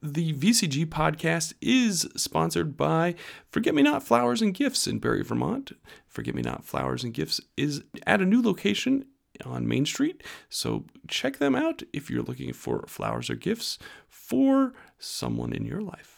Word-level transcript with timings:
The 0.00 0.32
VCG 0.32 0.86
podcast 0.86 1.54
is 1.60 2.08
sponsored 2.14 2.76
by 2.76 3.16
Forget 3.50 3.74
Me 3.74 3.82
Not 3.82 4.04
Flowers 4.04 4.40
and 4.40 4.54
Gifts 4.54 4.86
in 4.86 5.00
Barre, 5.00 5.24
Vermont. 5.24 5.72
Forget 6.06 6.36
Me 6.36 6.42
Not 6.42 6.64
Flowers 6.64 7.02
and 7.02 7.12
Gifts 7.12 7.40
is 7.56 7.82
at 8.06 8.20
a 8.20 8.24
new 8.24 8.40
location 8.40 9.06
on 9.44 9.66
Main 9.66 9.86
Street, 9.86 10.22
so 10.48 10.84
check 11.08 11.38
them 11.38 11.56
out 11.56 11.82
if 11.92 12.10
you're 12.10 12.22
looking 12.22 12.52
for 12.52 12.84
flowers 12.86 13.28
or 13.28 13.34
gifts 13.34 13.78
for 14.08 14.72
someone 14.98 15.52
in 15.52 15.64
your 15.64 15.80
life. 15.80 16.17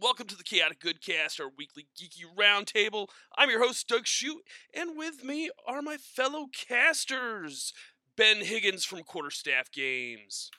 Welcome 0.00 0.26
to 0.26 0.36
the 0.36 0.44
Chaotic 0.44 0.80
Goodcast, 0.80 1.40
our 1.40 1.50
weekly 1.56 1.86
geeky 1.98 2.22
roundtable. 2.36 3.08
I'm 3.36 3.50
your 3.50 3.64
host, 3.64 3.88
Doug 3.88 4.06
Shute, 4.06 4.42
and 4.74 4.96
with 4.96 5.24
me 5.24 5.50
are 5.66 5.82
my 5.82 5.96
fellow 5.96 6.46
casters, 6.52 7.72
Ben 8.16 8.44
Higgins 8.44 8.84
from 8.84 9.02
Quarterstaff 9.02 9.70
Games, 9.72 10.50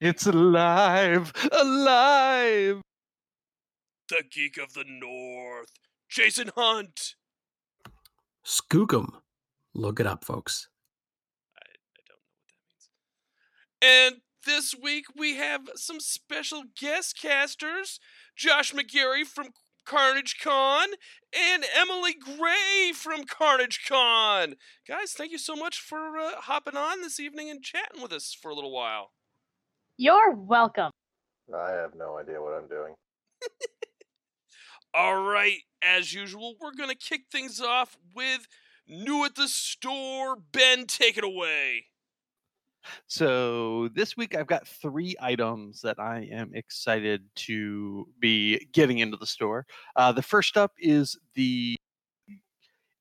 It's 0.00 0.26
alive, 0.26 1.32
alive. 1.52 2.80
the 4.08 4.22
Geek 4.30 4.58
of 4.58 4.74
the 4.74 4.84
North, 4.86 5.70
Jason 6.08 6.50
Hunt. 6.56 7.14
Skookum. 8.44 9.08
Look 9.74 10.00
it 10.00 10.06
up, 10.06 10.24
folks. 10.24 10.68
I, 11.56 11.62
I 11.62 12.00
don't 12.08 12.08
know 12.08 12.20
what 12.20 12.44
that 13.80 13.86
means. 13.86 14.14
And 14.14 14.20
this 14.44 14.74
week 14.74 15.04
we 15.16 15.36
have 15.36 15.62
some 15.76 16.00
special 16.00 16.64
guest 16.78 17.18
casters, 17.20 18.00
Josh 18.36 18.72
McGarry 18.72 19.24
from 19.24 19.48
Carnage 19.84 20.38
Con 20.40 20.88
and 21.32 21.64
Emily 21.76 22.14
Gray 22.14 22.92
from 22.94 23.24
Carnage 23.24 23.84
Con. 23.86 24.54
Guys, 24.86 25.12
thank 25.12 25.32
you 25.32 25.38
so 25.38 25.56
much 25.56 25.80
for 25.80 26.18
uh, 26.18 26.40
hopping 26.42 26.76
on 26.76 27.00
this 27.00 27.18
evening 27.18 27.50
and 27.50 27.62
chatting 27.62 28.02
with 28.02 28.12
us 28.12 28.36
for 28.40 28.50
a 28.50 28.54
little 28.54 28.72
while. 28.72 29.10
You're 29.96 30.32
welcome. 30.32 30.90
I 31.54 31.70
have 31.72 31.94
no 31.96 32.18
idea 32.18 32.40
what 32.40 32.54
I'm 32.54 32.68
doing. 32.68 32.94
All 34.94 35.22
right, 35.22 35.58
as 35.82 36.12
usual, 36.12 36.54
we're 36.60 36.74
going 36.74 36.90
to 36.90 36.96
kick 36.96 37.22
things 37.30 37.60
off 37.60 37.96
with 38.14 38.46
New 38.86 39.24
at 39.24 39.34
the 39.34 39.48
Store. 39.48 40.36
Ben, 40.36 40.86
take 40.86 41.16
it 41.16 41.24
away. 41.24 41.86
So 43.06 43.88
this 43.94 44.16
week 44.16 44.36
I've 44.36 44.46
got 44.46 44.66
three 44.66 45.14
items 45.20 45.80
that 45.82 45.98
I 45.98 46.28
am 46.32 46.52
excited 46.54 47.24
to 47.36 48.06
be 48.20 48.66
getting 48.72 48.98
into 48.98 49.16
the 49.16 49.26
store. 49.26 49.66
Uh, 49.96 50.12
the 50.12 50.22
first 50.22 50.56
up 50.56 50.72
is 50.78 51.18
the 51.34 51.76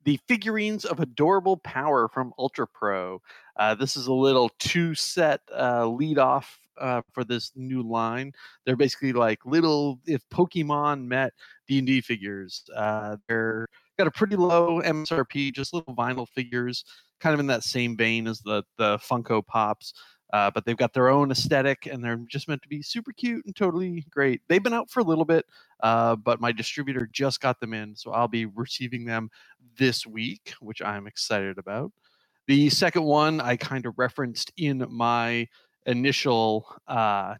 the 0.03 0.19
figurines 0.27 0.83
of 0.83 0.99
adorable 0.99 1.57
power 1.57 2.07
from 2.07 2.33
Ultra 2.39 2.67
Pro. 2.67 3.21
Uh, 3.57 3.75
this 3.75 3.95
is 3.95 4.07
a 4.07 4.13
little 4.13 4.49
two 4.57 4.95
set 4.95 5.41
uh, 5.55 5.85
lead 5.87 6.17
off 6.17 6.59
uh, 6.79 7.01
for 7.11 7.23
this 7.23 7.51
new 7.55 7.83
line. 7.83 8.33
They're 8.65 8.75
basically 8.75 9.13
like 9.13 9.45
little 9.45 9.99
if 10.07 10.27
Pokemon 10.29 11.05
met 11.05 11.33
D 11.67 11.77
and 11.77 11.87
D 11.87 12.01
figures. 12.01 12.63
Uh, 12.75 13.17
they're 13.27 13.67
got 13.97 14.07
a 14.07 14.11
pretty 14.11 14.35
low 14.35 14.81
MSRP, 14.81 15.53
just 15.53 15.73
little 15.73 15.95
vinyl 15.95 16.27
figures, 16.27 16.83
kind 17.19 17.33
of 17.33 17.39
in 17.39 17.47
that 17.47 17.63
same 17.63 17.97
vein 17.97 18.27
as 18.27 18.39
the 18.41 18.63
the 18.77 18.97
Funko 18.99 19.45
Pops. 19.45 19.93
Uh, 20.33 20.49
but 20.49 20.65
they've 20.65 20.77
got 20.77 20.93
their 20.93 21.09
own 21.09 21.29
aesthetic 21.29 21.87
and 21.87 22.01
they're 22.03 22.21
just 22.27 22.47
meant 22.47 22.61
to 22.61 22.69
be 22.69 22.81
super 22.81 23.11
cute 23.11 23.45
and 23.45 23.53
totally 23.55 24.05
great. 24.09 24.41
They've 24.47 24.63
been 24.63 24.73
out 24.73 24.89
for 24.89 25.01
a 25.01 25.03
little 25.03 25.25
bit, 25.25 25.45
uh, 25.83 26.15
but 26.15 26.39
my 26.39 26.53
distributor 26.53 27.09
just 27.11 27.41
got 27.41 27.59
them 27.59 27.73
in, 27.73 27.95
so 27.97 28.11
I'll 28.11 28.29
be 28.29 28.45
receiving 28.45 29.03
them 29.05 29.29
this 29.77 30.07
week, 30.07 30.53
which 30.61 30.81
I'm 30.81 31.05
excited 31.05 31.57
about. 31.57 31.91
The 32.47 32.69
second 32.69 33.03
one 33.03 33.41
I 33.41 33.57
kind 33.57 33.85
of 33.85 33.93
referenced 33.97 34.53
in 34.57 34.85
my 34.89 35.47
initial 35.85 36.65
uh, 36.87 37.35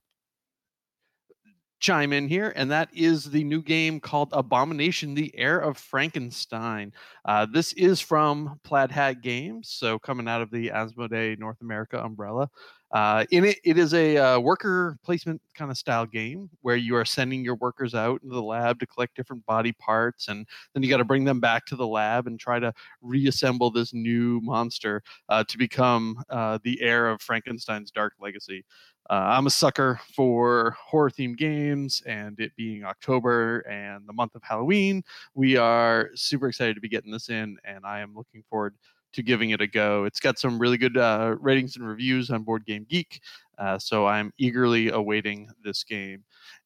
chime 1.82 2.14
in 2.14 2.30
here, 2.30 2.54
and 2.56 2.72
that 2.72 2.90
is 2.94 3.26
the 3.26 3.44
new 3.44 3.62
game 3.62 4.00
called 4.00 4.30
Abomination: 4.32 5.14
The 5.14 5.34
Heir 5.38 5.60
of 5.60 5.78
Frankenstein. 5.78 6.94
Uh, 7.26 7.46
this 7.52 7.74
is 7.74 8.00
from 8.00 8.60
Plaid 8.64 8.92
Hat 8.92 9.22
Games, 9.22 9.68
so 9.70 10.00
coming 10.00 10.28
out 10.28 10.42
of 10.42 10.52
the 10.52 10.70
Asmodee 10.70 11.38
North 11.38 11.60
America 11.62 12.02
umbrella. 12.02 12.50
Uh, 12.94 13.26
in 13.32 13.46
it, 13.46 13.58
it 13.64 13.78
is 13.78 13.94
a 13.94 14.18
uh, 14.18 14.40
worker 14.40 14.98
placement 15.04 15.42
kind 15.56 15.72
of 15.72 15.78
style 15.78 16.06
game 16.06 16.50
where 16.62 16.76
you 16.76 16.96
are 16.96 17.06
sending 17.06 17.44
your 17.44 17.56
workers 17.56 17.96
out 17.96 18.22
into 18.22 18.36
the 18.36 18.42
lab 18.42 18.80
to 18.80 18.86
collect 18.86 19.16
different 19.16 19.46
body 19.46 19.72
parts, 19.74 20.28
and 20.28 20.46
then 20.74 20.84
you 20.84 20.90
got 20.90 20.98
to 20.98 21.06
bring 21.06 21.24
them 21.24 21.40
back 21.40 21.66
to 21.66 21.76
the 21.76 21.88
lab 21.88 22.28
and 22.28 22.40
try 22.40 22.60
to 22.60 22.74
reassemble 23.02 23.72
this 23.72 23.94
new 23.94 24.42
monster 24.42 25.02
uh, 25.30 25.44
to 25.46 25.58
become 25.58 26.22
uh, 26.30 26.60
the 26.64 26.82
heir 26.82 27.10
of 27.10 27.22
Frankenstein's 27.22 27.92
dark 27.92 28.14
legacy. 28.20 28.66
Uh, 29.10 29.14
I'm 29.14 29.48
a 29.48 29.52
sucker 29.52 30.00
for 30.16 30.76
horror 30.80 31.10
themed 31.10 31.38
games, 31.38 32.02
and 32.06 32.40
it 32.40 32.56
being 32.56 32.84
October 32.84 33.60
and 33.62 34.08
the 34.08 34.14
month 34.14 34.36
of 34.36 34.44
Halloween, 34.44 35.04
we 35.34 35.58
are 35.58 36.10
super 36.16 36.48
excited 36.48 36.76
to 36.76 36.82
be 36.82 36.90
getting 36.90 37.12
this 37.12 37.30
in, 37.30 37.58
and 37.64 37.86
I 37.86 38.00
am 38.02 38.14
looking 38.16 38.44
forward 38.50 38.76
to 39.14 39.24
giving 39.24 39.52
it 39.52 39.62
a 39.62 39.68
go. 39.68 40.06
It's 40.06 40.20
got 40.20 40.40
some 40.40 40.60
really 40.60 40.78
good 40.78 40.98
uh, 40.98 41.36
ratings 41.40 41.76
and 41.76 41.88
reviews 41.88 42.30
on 42.30 42.44
Board 42.44 42.66
Game 42.66 42.86
Geek, 42.90 43.22
uh, 43.58 43.78
so 43.78 44.06
I'm 44.06 44.34
eagerly 44.38 44.90
awaiting 44.90 45.50
this 45.64 45.84
game. 45.84 46.24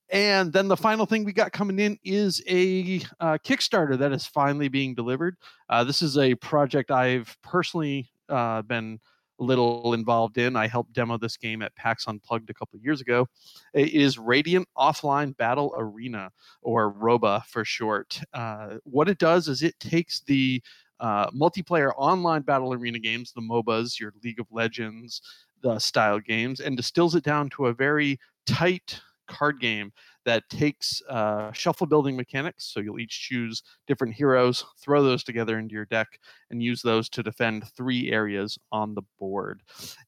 And 0.10 0.54
then 0.54 0.68
the 0.68 0.78
final 0.78 1.06
thing 1.06 1.24
we 1.24 1.34
got 1.34 1.52
coming 1.52 1.80
in 1.80 1.98
is 2.04 2.42
a 2.48 3.02
uh, 3.20 3.38
Kickstarter 3.44 3.98
that 3.98 4.12
is 4.12 4.26
finally 4.26 4.68
being 4.68 4.94
delivered. 4.94 5.36
Uh, 5.68 5.84
this 5.84 6.02
is 6.02 6.18
a 6.18 6.36
project 6.36 6.92
I've 6.92 7.36
personally 7.42 8.08
uh, 8.30 8.62
been 8.62 9.00
a 9.40 9.44
little 9.44 9.94
involved 9.94 10.38
in. 10.38 10.56
I 10.56 10.68
helped 10.68 10.94
demo 10.94 11.18
this 11.18 11.38
game 11.38 11.62
at 11.62 11.76
PAX 11.76 12.08
Unplugged 12.08 12.50
a 12.50 12.54
couple 12.54 12.80
years 12.80 13.02
ago. 13.02 13.28
It 13.74 13.90
is 13.90 14.18
Radiant 14.18 14.68
Offline 14.78 15.36
Battle 15.38 15.74
Arena, 15.76 16.32
or 16.62 16.92
ROBA 16.92 17.44
for 17.48 17.66
short. 17.66 18.22
Uh, 18.34 18.76
what 18.84 19.10
it 19.10 19.18
does 19.18 19.48
is 19.48 19.64
it 19.64 19.78
takes 19.80 20.22
the 20.22 20.62
uh, 21.00 21.30
multiplayer 21.32 21.92
online 21.98 22.42
battle 22.42 22.74
arena 22.74 23.00
games, 23.00 23.32
the 23.34 23.42
MOBAs, 23.42 24.00
your 24.00 24.14
League 24.24 24.40
of 24.40 24.48
Legends, 24.52 25.22
the 25.62 25.80
style 25.80 26.20
games, 26.20 26.60
and 26.60 26.78
distills 26.78 27.16
it 27.16 27.24
down 27.24 27.50
to 27.50 27.68
a 27.68 27.74
very 27.74 28.20
tight 28.46 29.00
card 29.28 29.60
game 29.60 29.92
that 30.24 30.48
takes 30.50 31.02
uh, 31.10 31.52
shuffle 31.52 31.88
building 31.88 32.16
mechanics. 32.16 32.72
So 32.72 32.80
you'll 32.80 33.00
each 33.00 33.28
choose 33.28 33.64
different 33.88 34.14
heroes, 34.14 34.66
throw 34.80 35.04
those 35.04 35.24
together 35.24 35.60
into 35.60 35.74
your 35.74 35.86
deck, 35.86 36.20
and 36.50 36.62
use 36.62 36.82
those 36.82 37.10
to 37.10 37.24
defend 37.24 37.68
three 37.76 38.12
areas 38.12 38.58
on 38.72 38.96
the 38.96 39.04
board. 39.20 39.62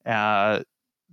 Uh, 0.05 0.61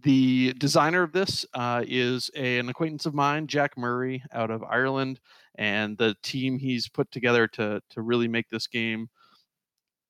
the 0.03 0.53
designer 0.55 1.03
of 1.03 1.13
this 1.13 1.47
uh, 1.55 1.83
is 1.87 2.31
a, 2.37 2.59
an 2.59 2.69
acquaintance 2.69 3.07
of 3.07 3.15
mine, 3.15 3.47
Jack 3.47 3.77
Murray, 3.77 4.23
out 4.33 4.51
of 4.51 4.63
Ireland, 4.63 5.21
and 5.57 5.97
the 5.97 6.15
team 6.23 6.59
he's 6.59 6.89
put 6.89 7.11
together 7.11 7.47
to 7.49 7.81
to 7.91 8.03
really 8.03 8.29
make 8.29 8.49
this 8.51 8.67
game 8.67 9.09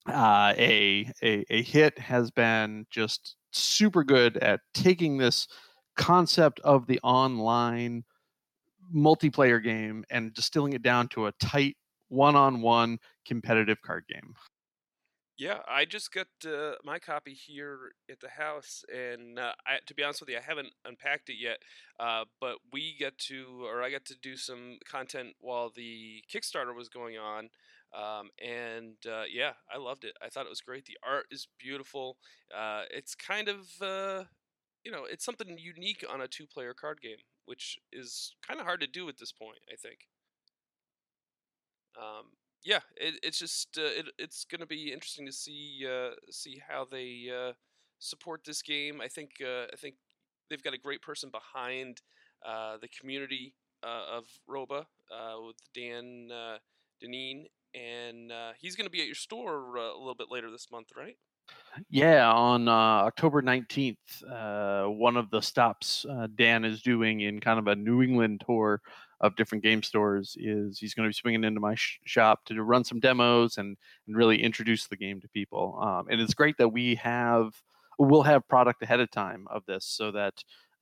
uh, 0.08 0.54
a, 0.56 1.10
a 1.22 1.44
a 1.50 1.62
hit 1.62 1.98
has 1.98 2.30
been 2.30 2.86
just 2.90 3.36
super 3.52 4.04
good 4.04 4.36
at 4.38 4.60
taking 4.74 5.16
this 5.16 5.48
concept 5.96 6.60
of 6.60 6.86
the 6.86 7.00
online 7.02 8.04
multiplayer 8.94 9.62
game 9.62 10.04
and 10.10 10.34
distilling 10.34 10.72
it 10.72 10.82
down 10.82 11.08
to 11.08 11.26
a 11.26 11.32
tight 11.32 11.76
one-on-one 12.08 12.98
competitive 13.26 13.80
card 13.82 14.04
game. 14.12 14.34
Yeah, 15.36 15.58
I 15.66 15.84
just 15.84 16.12
got 16.12 16.28
uh, 16.46 16.74
my 16.84 17.00
copy 17.00 17.34
here 17.34 17.92
at 18.08 18.20
the 18.20 18.28
house, 18.28 18.84
and 18.94 19.36
uh, 19.36 19.52
I, 19.66 19.78
to 19.84 19.94
be 19.94 20.04
honest 20.04 20.20
with 20.20 20.28
you, 20.28 20.36
I 20.36 20.40
haven't 20.40 20.68
unpacked 20.84 21.28
it 21.28 21.38
yet. 21.40 21.58
Uh, 21.98 22.24
but 22.40 22.58
we 22.72 22.96
got 23.00 23.18
to, 23.18 23.64
or 23.64 23.82
I 23.82 23.90
got 23.90 24.04
to 24.06 24.16
do 24.22 24.36
some 24.36 24.78
content 24.88 25.34
while 25.40 25.72
the 25.74 26.22
Kickstarter 26.32 26.72
was 26.74 26.88
going 26.88 27.18
on, 27.18 27.50
um, 27.94 28.30
and 28.44 28.96
uh, 29.06 29.24
yeah, 29.32 29.52
I 29.72 29.78
loved 29.78 30.04
it. 30.04 30.14
I 30.22 30.28
thought 30.28 30.46
it 30.46 30.50
was 30.50 30.60
great. 30.60 30.86
The 30.86 30.98
art 31.06 31.26
is 31.30 31.48
beautiful. 31.58 32.16
Uh, 32.54 32.82
it's 32.90 33.14
kind 33.14 33.48
of, 33.48 33.68
uh, 33.80 34.24
you 34.84 34.90
know, 34.90 35.04
it's 35.10 35.24
something 35.24 35.56
unique 35.58 36.04
on 36.12 36.20
a 36.20 36.28
two-player 36.28 36.74
card 36.74 37.00
game, 37.00 37.18
which 37.46 37.78
is 37.92 38.34
kind 38.46 38.58
of 38.60 38.66
hard 38.66 38.80
to 38.80 38.86
do 38.86 39.08
at 39.08 39.18
this 39.18 39.32
point. 39.32 39.60
I 39.72 39.76
think. 39.76 40.08
Um, 41.96 42.32
yeah, 42.64 42.80
it, 42.96 43.14
it's 43.22 43.38
just 43.38 43.78
uh, 43.78 43.82
it, 43.82 44.06
it's 44.18 44.44
going 44.44 44.60
to 44.60 44.66
be 44.66 44.92
interesting 44.92 45.26
to 45.26 45.32
see 45.32 45.86
uh, 45.88 46.14
see 46.30 46.60
how 46.66 46.86
they 46.90 47.28
uh, 47.30 47.52
support 47.98 48.40
this 48.44 48.62
game. 48.62 49.00
I 49.00 49.08
think 49.08 49.30
I 49.40 49.76
think 49.76 49.94
they've 50.50 50.62
got 50.62 50.74
a 50.74 50.78
great 50.78 51.02
person 51.02 51.30
behind 51.30 52.00
the 52.42 52.88
community 53.00 53.54
of 53.82 54.24
Roba 54.48 54.86
with 55.46 55.56
Dan 55.74 56.30
uh, 56.32 56.58
Deneen, 57.02 57.44
and 57.74 58.32
he's 58.58 58.76
going 58.76 58.86
to 58.86 58.90
be 58.90 59.00
at 59.00 59.06
your 59.06 59.14
store 59.14 59.76
a 59.76 59.98
little 59.98 60.14
bit 60.14 60.30
later 60.30 60.50
this 60.50 60.70
month, 60.70 60.88
right? 60.96 61.16
Yeah, 61.90 62.30
on 62.30 62.68
uh, 62.68 62.72
October 62.72 63.42
19th, 63.42 63.96
uh, 64.30 64.88
one 64.88 65.16
of 65.16 65.30
the 65.30 65.40
stops 65.40 66.06
uh, 66.08 66.28
Dan 66.34 66.64
is 66.64 66.82
doing 66.82 67.20
in 67.20 67.40
kind 67.40 67.58
of 67.58 67.66
a 67.66 67.74
New 67.74 68.02
England 68.02 68.42
tour 68.46 68.80
of 69.20 69.36
different 69.36 69.64
game 69.64 69.82
stores 69.82 70.36
is 70.38 70.78
he's 70.78 70.94
going 70.94 71.04
to 71.04 71.08
be 71.08 71.14
swinging 71.14 71.44
into 71.44 71.60
my 71.60 71.74
sh- 71.74 71.98
shop 72.04 72.44
to 72.44 72.62
run 72.62 72.84
some 72.84 73.00
demos 73.00 73.58
and, 73.58 73.76
and 74.06 74.16
really 74.16 74.42
introduce 74.42 74.86
the 74.86 74.96
game 74.96 75.20
to 75.20 75.28
people. 75.28 75.78
Um, 75.80 76.06
and 76.10 76.20
it's 76.20 76.34
great 76.34 76.56
that 76.58 76.68
we 76.68 76.94
have 76.96 77.54
we'll 77.98 78.22
have 78.22 78.46
product 78.48 78.82
ahead 78.82 79.00
of 79.00 79.10
time 79.10 79.46
of 79.50 79.64
this 79.66 79.84
so 79.86 80.10
that 80.12 80.34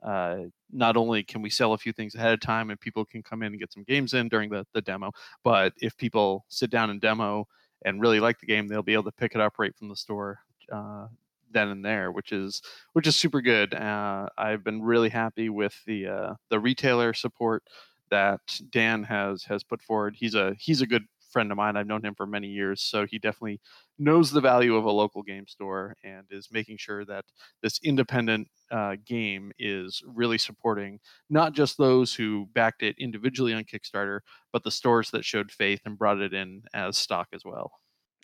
uh, 0.05 0.37
not 0.71 0.97
only 0.97 1.23
can 1.23 1.43
we 1.43 1.51
sell 1.51 1.73
a 1.73 1.79
few 1.79 1.93
things 1.93 2.15
ahead 2.15 2.33
of 2.33 2.41
time 2.41 2.71
and 2.71 2.81
people 2.81 3.05
can 3.05 3.23
come 3.23 3.43
in 3.43 3.53
and 3.53 3.61
get 3.61 3.73
some 3.73 3.85
games 3.85 4.15
in 4.15 4.29
during 4.29 4.51
the, 4.51 4.67
the 4.75 4.81
demo, 4.81 5.11
but 5.45 5.73
if 5.81 5.97
people 5.97 6.45
sit 6.49 6.71
down 6.71 6.91
and 6.91 7.01
demo 7.01 7.47
and 7.85 8.01
really 8.01 8.21
like 8.21 8.39
the 8.41 8.47
game, 8.47 8.69
they'll 8.69 8.83
be 8.83 8.95
able 8.95 9.05
to 9.05 9.13
pick 9.13 9.35
it 9.35 9.41
up 9.41 9.59
right 9.59 9.77
from 9.77 9.89
the 9.89 9.97
store 9.97 10.41
uh, 10.71 11.07
then 11.53 11.69
and 11.69 11.85
there, 11.85 12.11
which 12.11 12.33
is 12.33 12.63
which 12.93 13.07
is 13.07 13.17
super 13.17 13.41
good. 13.41 13.75
Uh, 13.75 14.29
I've 14.39 14.65
been 14.65 14.83
really 14.83 15.11
happy 15.11 15.49
with 15.49 15.75
the 15.87 16.07
uh, 16.07 16.35
the 16.49 16.59
retailer 16.59 17.13
support 17.15 17.63
that 18.11 18.41
Dan 18.71 19.03
has 19.05 19.45
has 19.45 19.63
put 19.63 19.83
forward. 19.83 20.17
He's 20.19 20.35
a 20.35 20.55
he's 20.59 20.81
a 20.81 20.87
good 20.87 21.05
friend 21.33 21.51
of 21.51 21.57
mine. 21.57 21.77
I've 21.77 21.87
known 21.87 22.05
him 22.05 22.15
for 22.15 22.27
many 22.27 22.49
years, 22.49 22.83
so 22.83 23.07
he 23.07 23.19
definitely 23.19 23.61
knows 23.99 24.31
the 24.31 24.41
value 24.41 24.77
of 24.77 24.85
a 24.85 24.91
local 24.91 25.23
game 25.23 25.47
store 25.47 25.97
and 26.05 26.27
is 26.31 26.49
making 26.51 26.77
sure 26.79 27.05
that 27.07 27.25
this 27.63 27.79
independent 27.83 28.49
uh, 28.71 28.97
game 29.05 29.53
is 29.59 30.03
really 30.07 30.39
supporting 30.39 31.01
not 31.31 31.53
just 31.55 31.79
those 31.79 32.15
who 32.15 32.47
backed 32.53 32.83
it 32.83 32.97
individually 32.99 33.55
on 33.55 33.65
Kickstarter, 33.65 34.21
but 34.53 34.63
the 34.65 34.71
stores 34.71 35.11
that 35.11 35.25
showed 35.25 35.51
faith 35.51 35.81
and 35.85 35.99
brought 35.99 36.21
it 36.21 36.35
in 36.35 36.63
as 36.75 36.97
stock 36.97 37.29
as 37.33 37.45
well. 37.45 37.73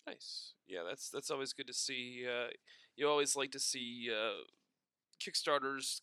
Nice. 0.07 0.53
Yeah, 0.67 0.83
that's 0.87 1.09
that's 1.09 1.31
always 1.31 1.53
good 1.53 1.67
to 1.67 1.73
see. 1.73 2.25
Uh, 2.27 2.49
you 2.95 3.07
always 3.07 3.35
like 3.35 3.51
to 3.51 3.59
see 3.59 4.09
uh, 4.13 4.43
Kickstarters, 5.19 6.01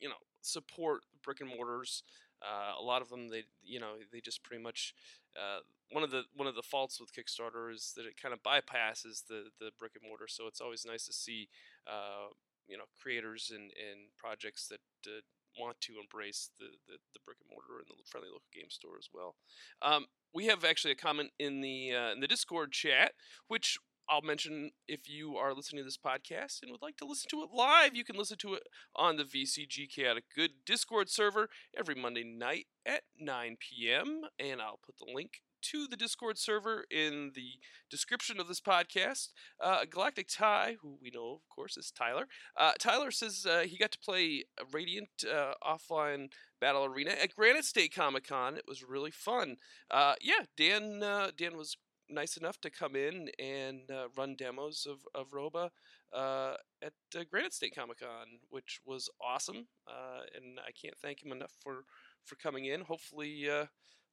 you 0.00 0.08
know, 0.08 0.16
support 0.42 1.04
brick 1.22 1.40
and 1.40 1.50
mortars. 1.50 2.02
Uh, 2.42 2.74
a 2.78 2.82
lot 2.82 3.02
of 3.02 3.08
them, 3.10 3.28
they 3.28 3.44
you 3.62 3.80
know, 3.80 3.96
they 4.12 4.20
just 4.20 4.42
pretty 4.42 4.62
much 4.62 4.94
uh, 5.36 5.60
one 5.90 6.04
of 6.04 6.10
the 6.10 6.22
one 6.34 6.48
of 6.48 6.54
the 6.54 6.62
faults 6.62 7.00
with 7.00 7.12
Kickstarter 7.12 7.72
is 7.72 7.92
that 7.96 8.06
it 8.06 8.20
kind 8.20 8.32
of 8.32 8.42
bypasses 8.42 9.26
the 9.28 9.50
the 9.58 9.70
brick 9.78 9.92
and 10.00 10.08
mortar. 10.08 10.28
So 10.28 10.46
it's 10.46 10.60
always 10.60 10.86
nice 10.86 11.06
to 11.06 11.12
see 11.12 11.48
uh, 11.86 12.32
you 12.68 12.76
know 12.76 12.84
creators 13.00 13.50
and, 13.52 13.72
and 13.74 14.10
projects 14.18 14.68
that 14.68 14.80
uh, 15.06 15.20
want 15.58 15.80
to 15.80 15.94
embrace 16.00 16.50
the, 16.58 16.66
the, 16.86 16.98
the, 17.12 17.20
brick 17.26 17.38
and 17.42 17.50
mortar 17.50 17.80
and 17.80 17.88
the 17.88 18.08
friendly 18.08 18.28
local 18.28 18.46
game 18.54 18.70
store 18.70 18.96
as 18.96 19.08
well. 19.12 19.34
Um, 19.82 20.06
we 20.32 20.46
have 20.46 20.64
actually 20.64 20.92
a 20.92 20.96
comment 20.96 21.30
in 21.38 21.60
the 21.60 21.92
uh, 21.92 22.12
in 22.12 22.20
the 22.20 22.28
Discord 22.28 22.72
chat, 22.72 23.12
which 23.48 23.78
I'll 24.10 24.22
mention 24.22 24.72
if 24.88 25.08
you 25.08 25.36
are 25.36 25.54
listening 25.54 25.82
to 25.82 25.84
this 25.84 25.96
podcast 25.96 26.62
and 26.62 26.72
would 26.72 26.82
like 26.82 26.96
to 26.96 27.06
listen 27.06 27.28
to 27.30 27.42
it 27.42 27.50
live, 27.54 27.94
you 27.94 28.04
can 28.04 28.16
listen 28.16 28.36
to 28.38 28.54
it 28.54 28.64
on 28.96 29.16
the 29.16 29.22
VCG 29.22 29.88
Chaotic 29.88 30.24
Good 30.34 30.50
Discord 30.66 31.08
server 31.08 31.48
every 31.78 31.94
Monday 31.94 32.24
night 32.24 32.66
at 32.84 33.02
9 33.18 33.56
p.m. 33.60 34.22
And 34.40 34.60
I'll 34.60 34.80
put 34.84 34.96
the 34.98 35.12
link 35.14 35.42
to 35.62 35.86
the 35.86 35.96
Discord 35.96 36.38
server 36.38 36.84
in 36.90 37.32
the 37.36 37.52
description 37.88 38.40
of 38.40 38.48
this 38.48 38.60
podcast. 38.60 39.28
Uh, 39.62 39.84
Galactic 39.88 40.26
Ty, 40.28 40.76
who 40.82 40.98
we 41.00 41.12
know, 41.14 41.34
of 41.34 41.54
course, 41.54 41.76
is 41.76 41.92
Tyler. 41.92 42.26
Uh, 42.56 42.72
Tyler 42.80 43.12
says 43.12 43.46
uh, 43.48 43.60
he 43.60 43.78
got 43.78 43.92
to 43.92 43.98
play 43.98 44.44
Radiant 44.72 45.10
uh, 45.32 45.52
offline 45.64 46.30
battle 46.60 46.84
arena 46.84 47.12
at 47.12 47.36
Granite 47.36 47.64
State 47.64 47.94
Comic 47.94 48.26
Con. 48.26 48.56
It 48.56 48.64
was 48.66 48.82
really 48.82 49.12
fun. 49.12 49.56
Uh, 49.88 50.14
yeah, 50.20 50.46
Dan 50.56 51.02
uh, 51.02 51.30
Dan 51.36 51.56
was 51.56 51.76
nice 52.10 52.36
enough 52.36 52.60
to 52.60 52.70
come 52.70 52.96
in 52.96 53.30
and 53.38 53.90
uh, 53.90 54.08
run 54.16 54.34
demos 54.36 54.86
of, 54.88 54.98
of 55.14 55.32
Roba 55.32 55.70
uh, 56.12 56.54
at 56.82 56.92
uh, 57.16 57.24
Granite 57.30 57.54
State 57.54 57.74
Comic 57.74 58.00
Con, 58.00 58.26
which 58.48 58.80
was 58.84 59.08
awesome. 59.20 59.68
Uh, 59.86 60.22
and 60.34 60.58
I 60.60 60.70
can't 60.72 60.98
thank 61.00 61.24
him 61.24 61.32
enough 61.32 61.52
for, 61.62 61.84
for 62.24 62.36
coming 62.36 62.64
in. 62.64 62.82
Hopefully, 62.82 63.48
uh, 63.48 63.66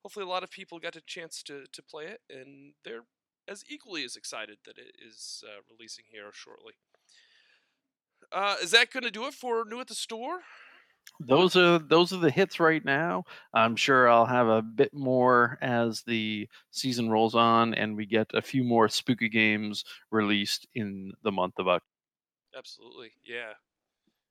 hopefully 0.03 0.25
a 0.25 0.29
lot 0.29 0.43
of 0.43 0.51
people 0.51 0.79
got 0.79 0.95
a 0.95 1.01
chance 1.01 1.41
to, 1.43 1.65
to 1.71 1.83
play 1.83 2.05
it, 2.05 2.21
and 2.29 2.73
they're 2.83 3.05
as 3.47 3.63
equally 3.69 4.03
as 4.03 4.15
excited 4.15 4.57
that 4.65 4.77
it 4.77 4.95
is 5.05 5.43
uh, 5.47 5.61
releasing 5.71 6.05
here 6.11 6.31
shortly. 6.33 6.73
is 8.61 8.71
that 8.71 8.91
going 8.91 9.03
to 9.03 9.11
do 9.11 9.25
it 9.25 9.33
for 9.33 9.63
New 9.65 9.79
at 9.79 9.87
the 9.87 9.95
Store? 9.95 10.39
Those 11.19 11.55
are 11.55 11.79
those 11.79 12.13
are 12.13 12.17
the 12.17 12.31
hits 12.31 12.59
right 12.59 12.83
now. 12.83 13.25
I'm 13.53 13.75
sure 13.75 14.09
I'll 14.09 14.25
have 14.25 14.47
a 14.47 14.61
bit 14.61 14.93
more 14.93 15.57
as 15.61 16.03
the 16.03 16.47
season 16.71 17.09
rolls 17.09 17.35
on 17.35 17.73
and 17.73 17.95
we 17.95 18.05
get 18.05 18.27
a 18.33 18.41
few 18.41 18.63
more 18.63 18.87
spooky 18.89 19.29
games 19.29 19.83
released 20.11 20.67
in 20.75 21.13
the 21.23 21.31
month 21.31 21.55
of 21.59 21.67
October. 21.67 21.83
Absolutely, 22.55 23.11
yeah. 23.25 23.53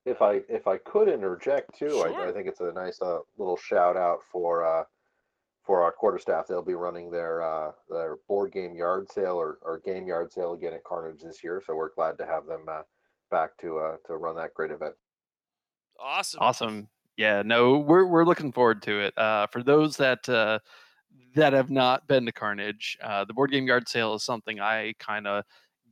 If 0.05 0.23
I 0.23 0.43
if 0.49 0.67
I 0.67 0.79
could 0.79 1.09
interject 1.09 1.79
too, 1.79 1.91
Sure. 1.91 2.15
I, 2.15 2.29
I 2.29 2.33
think 2.33 2.47
it's 2.49 2.61
a 2.61 2.73
nice 2.73 3.01
uh, 3.03 3.21
little 3.39 3.57
shout 3.57 3.97
out 3.97 4.21
for 4.31 4.65
uh, 4.65 4.85
for 5.65 5.83
our 5.83 5.93
quarterstaff. 5.93 6.47
They'll 6.47 6.63
be 6.63 6.75
running 6.75 7.11
their 7.11 7.43
uh, 7.43 7.73
their 7.89 8.17
board 8.29 8.53
game 8.53 8.75
yard 8.77 9.11
sale 9.11 9.37
or, 9.37 9.59
or 9.63 9.81
game 9.81 10.07
yard 10.07 10.33
sale 10.33 10.53
again 10.55 10.75
at 10.75 10.85
Carnage 10.85 11.23
this 11.23 11.43
year. 11.43 11.63
So 11.65 11.75
we're 11.75 11.95
glad 11.95 12.19
to 12.19 12.27
have 12.27 12.47
them 12.47 12.67
uh, 12.69 12.83
back 13.31 13.57
to 13.59 13.79
uh, 13.79 13.97
to 14.07 14.17
run 14.17 14.37
that 14.37 14.55
great 14.55 14.71
event. 14.71 14.95
Awesome. 16.01 16.39
Awesome. 16.41 16.89
Yeah, 17.17 17.43
no, 17.45 17.79
we're 17.79 18.07
we're 18.07 18.25
looking 18.25 18.53
forward 18.53 18.83
to 18.83 19.01
it. 19.01 19.17
Uh, 19.17 19.47
for 19.47 19.63
those 19.63 19.97
that 19.97 20.29
uh, 20.29 20.59
that 21.35 21.53
have 21.53 21.71
not 21.71 22.07
been 22.07 22.27
to 22.27 22.33
Carnage, 22.33 22.99
uh, 23.03 23.25
the 23.25 23.33
board 23.33 23.51
game 23.51 23.67
yard 23.67 23.89
sale 23.89 24.15
is 24.15 24.23
something 24.23 24.61
I 24.61 24.95
kind 24.99 25.27
of 25.27 25.45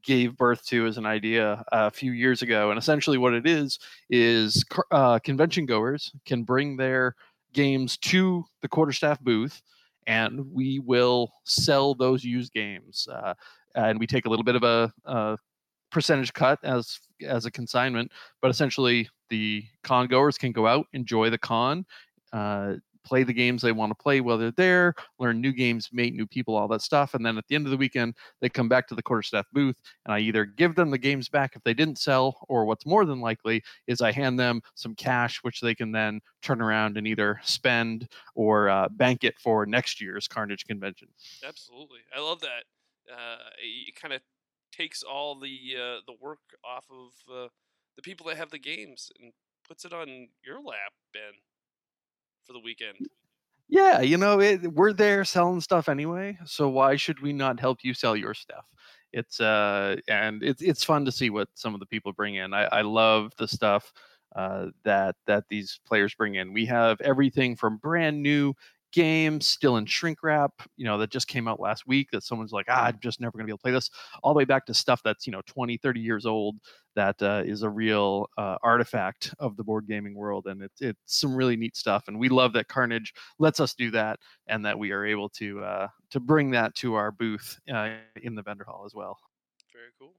gave 0.02 0.36
birth 0.36 0.64
to 0.66 0.86
as 0.86 0.98
an 0.98 1.06
idea 1.06 1.64
a 1.72 1.90
few 1.90 2.12
years 2.12 2.42
ago. 2.42 2.70
And 2.70 2.78
essentially, 2.78 3.16
what 3.16 3.32
it 3.32 3.46
is 3.46 3.78
is 4.10 4.64
uh, 4.90 5.18
convention 5.20 5.64
goers 5.64 6.12
can 6.26 6.44
bring 6.44 6.76
their 6.76 7.14
games 7.54 7.96
to 7.98 8.44
the 8.60 8.68
quarterstaff 8.68 9.18
booth, 9.20 9.62
and 10.06 10.52
we 10.52 10.78
will 10.80 11.32
sell 11.44 11.94
those 11.94 12.22
used 12.22 12.52
games. 12.52 13.08
Uh, 13.10 13.32
and 13.74 13.98
we 13.98 14.06
take 14.06 14.26
a 14.26 14.28
little 14.28 14.44
bit 14.44 14.56
of 14.56 14.62
a, 14.62 14.92
a 15.06 15.38
percentage 15.94 16.32
cut 16.32 16.58
as 16.62 16.98
as 17.26 17.46
a 17.46 17.50
consignment, 17.50 18.12
but 18.42 18.50
essentially 18.50 19.08
the 19.30 19.64
con 19.82 20.06
goers 20.08 20.36
can 20.36 20.52
go 20.52 20.66
out, 20.66 20.86
enjoy 20.92 21.30
the 21.30 21.38
con, 21.38 21.86
uh, 22.32 22.74
play 23.04 23.22
the 23.22 23.32
games 23.32 23.62
they 23.62 23.72
want 23.72 23.90
to 23.90 24.02
play 24.02 24.20
while 24.20 24.36
they're 24.36 24.50
there, 24.52 24.94
learn 25.18 25.40
new 25.40 25.52
games, 25.52 25.90
meet 25.92 26.14
new 26.14 26.26
people, 26.26 26.56
all 26.56 26.66
that 26.66 26.82
stuff. 26.82 27.14
And 27.14 27.24
then 27.24 27.38
at 27.38 27.46
the 27.48 27.54
end 27.54 27.66
of 27.66 27.70
the 27.70 27.76
weekend, 27.76 28.14
they 28.40 28.48
come 28.48 28.68
back 28.68 28.88
to 28.88 28.94
the 28.94 29.02
quarterstaff 29.02 29.46
booth, 29.52 29.76
and 30.04 30.14
I 30.14 30.18
either 30.18 30.44
give 30.44 30.74
them 30.74 30.90
the 30.90 30.98
games 30.98 31.28
back 31.28 31.54
if 31.54 31.62
they 31.62 31.74
didn't 31.74 31.98
sell, 31.98 32.36
or 32.48 32.64
what's 32.64 32.86
more 32.86 33.04
than 33.04 33.20
likely 33.20 33.62
is 33.86 34.00
I 34.00 34.10
hand 34.10 34.38
them 34.38 34.60
some 34.74 34.94
cash, 34.94 35.38
which 35.42 35.60
they 35.60 35.74
can 35.74 35.92
then 35.92 36.20
turn 36.42 36.60
around 36.60 36.98
and 36.98 37.06
either 37.06 37.40
spend 37.44 38.08
or 38.34 38.68
uh, 38.68 38.88
bank 38.90 39.22
it 39.22 39.38
for 39.38 39.64
next 39.66 40.00
year's 40.00 40.26
Carnage 40.26 40.64
convention. 40.66 41.08
Absolutely, 41.46 42.00
I 42.14 42.20
love 42.20 42.40
that. 42.40 42.64
Uh, 43.12 43.50
it 43.62 43.94
kind 43.94 44.14
of 44.14 44.22
takes 44.74 45.02
all 45.02 45.38
the 45.38 45.76
uh, 45.76 46.00
the 46.06 46.14
work 46.20 46.40
off 46.64 46.86
of 46.90 47.34
uh, 47.34 47.48
the 47.96 48.02
people 48.02 48.26
that 48.26 48.36
have 48.36 48.50
the 48.50 48.58
games 48.58 49.10
and 49.20 49.32
puts 49.66 49.84
it 49.84 49.92
on 49.92 50.28
your 50.44 50.60
lap, 50.60 50.92
Ben, 51.12 51.22
for 52.44 52.52
the 52.52 52.60
weekend. 52.60 52.96
Yeah, 53.68 54.00
you 54.00 54.18
know, 54.18 54.40
it, 54.40 54.62
we're 54.72 54.92
there 54.92 55.24
selling 55.24 55.60
stuff 55.60 55.88
anyway, 55.88 56.38
so 56.44 56.68
why 56.68 56.96
should 56.96 57.20
we 57.20 57.32
not 57.32 57.58
help 57.58 57.78
you 57.82 57.94
sell 57.94 58.14
your 58.14 58.34
stuff? 58.34 58.66
It's 59.12 59.40
uh, 59.40 59.96
and 60.08 60.42
it's 60.42 60.60
it's 60.60 60.84
fun 60.84 61.04
to 61.04 61.12
see 61.12 61.30
what 61.30 61.48
some 61.54 61.72
of 61.74 61.80
the 61.80 61.86
people 61.86 62.12
bring 62.12 62.34
in. 62.34 62.52
I, 62.52 62.64
I 62.64 62.82
love 62.82 63.32
the 63.38 63.48
stuff 63.48 63.92
uh, 64.36 64.66
that 64.84 65.16
that 65.26 65.44
these 65.48 65.80
players 65.86 66.14
bring 66.14 66.34
in. 66.34 66.52
We 66.52 66.66
have 66.66 67.00
everything 67.00 67.56
from 67.56 67.78
brand 67.78 68.22
new 68.22 68.54
games 68.94 69.46
still 69.46 69.76
in 69.76 69.84
shrink 69.84 70.22
wrap, 70.22 70.52
you 70.76 70.84
know, 70.84 70.96
that 70.98 71.10
just 71.10 71.26
came 71.26 71.48
out 71.48 71.60
last 71.60 71.86
week 71.86 72.08
that 72.12 72.22
someone's 72.22 72.52
like, 72.52 72.66
ah, 72.68 72.84
I'm 72.84 72.98
just 73.02 73.20
never 73.20 73.32
going 73.32 73.42
to 73.42 73.46
be 73.46 73.50
able 73.50 73.58
to 73.58 73.62
play 73.62 73.72
this, 73.72 73.90
all 74.22 74.32
the 74.32 74.38
way 74.38 74.44
back 74.44 74.64
to 74.66 74.74
stuff 74.74 75.02
that's, 75.04 75.26
you 75.26 75.32
know, 75.32 75.42
20, 75.46 75.76
30 75.76 76.00
years 76.00 76.24
old 76.24 76.56
that 76.94 77.20
uh, 77.20 77.42
is 77.44 77.62
a 77.62 77.68
real 77.68 78.28
uh, 78.38 78.56
artifact 78.62 79.34
of 79.40 79.56
the 79.56 79.64
board 79.64 79.86
gaming 79.88 80.14
world. 80.14 80.46
And 80.46 80.62
it's, 80.62 80.80
it's 80.80 81.00
some 81.06 81.34
really 81.34 81.56
neat 81.56 81.76
stuff. 81.76 82.04
And 82.06 82.18
we 82.18 82.28
love 82.28 82.52
that 82.52 82.68
Carnage 82.68 83.12
lets 83.38 83.58
us 83.58 83.74
do 83.74 83.90
that 83.90 84.20
and 84.46 84.64
that 84.64 84.78
we 84.78 84.92
are 84.92 85.04
able 85.04 85.28
to, 85.30 85.62
uh, 85.62 85.88
to 86.10 86.20
bring 86.20 86.52
that 86.52 86.74
to 86.76 86.94
our 86.94 87.10
booth 87.10 87.58
uh, 87.72 87.96
in 88.22 88.36
the 88.36 88.42
vendor 88.42 88.64
hall 88.64 88.84
as 88.86 88.94
well. 88.94 89.18
Very 89.72 89.90
cool. 89.98 90.14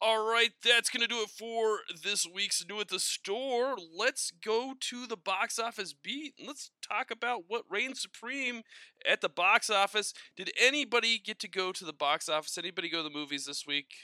All 0.00 0.28
right, 0.30 0.50
that's 0.62 0.90
going 0.90 1.00
to 1.00 1.08
do 1.08 1.22
it 1.22 1.30
for 1.30 1.80
this 2.04 2.26
week's 2.26 2.62
New 2.68 2.80
at 2.80 2.88
the 2.88 3.00
Store. 3.00 3.76
Let's 3.96 4.30
go 4.30 4.74
to 4.78 5.06
the 5.06 5.16
box 5.16 5.58
office 5.58 5.94
beat 5.94 6.34
and 6.38 6.46
let's 6.46 6.70
talk 6.86 7.10
about 7.10 7.44
what 7.48 7.62
reigns 7.70 8.02
supreme 8.02 8.62
at 9.10 9.22
the 9.22 9.30
box 9.30 9.70
office. 9.70 10.12
Did 10.36 10.50
anybody 10.60 11.18
get 11.18 11.38
to 11.40 11.48
go 11.48 11.72
to 11.72 11.84
the 11.84 11.94
box 11.94 12.28
office? 12.28 12.58
Anybody 12.58 12.90
go 12.90 12.98
to 12.98 13.02
the 13.04 13.14
movies 13.14 13.46
this 13.46 13.66
week? 13.66 13.94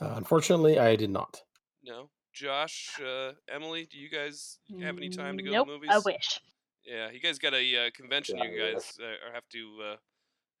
Uh, 0.00 0.14
unfortunately, 0.16 0.80
I 0.80 0.96
did 0.96 1.10
not. 1.10 1.42
No. 1.84 2.10
Josh, 2.32 3.00
uh, 3.00 3.32
Emily, 3.52 3.88
do 3.90 3.98
you 3.98 4.10
guys 4.10 4.58
have 4.80 4.96
any 4.96 5.08
time 5.10 5.36
to 5.38 5.44
go 5.44 5.50
nope, 5.50 5.66
to 5.66 5.72
the 5.72 5.76
movies? 5.76 5.90
I 5.92 5.98
wish. 6.04 6.40
Yeah, 6.84 7.10
you 7.10 7.20
guys 7.20 7.38
got 7.38 7.54
a 7.54 7.86
uh, 7.86 7.90
convention 7.94 8.38
Yeah, 8.38 8.44
you 8.44 8.72
guys 8.72 8.98
uh, 9.00 9.32
have 9.34 9.48
to 9.50 9.78
uh, 9.92 9.96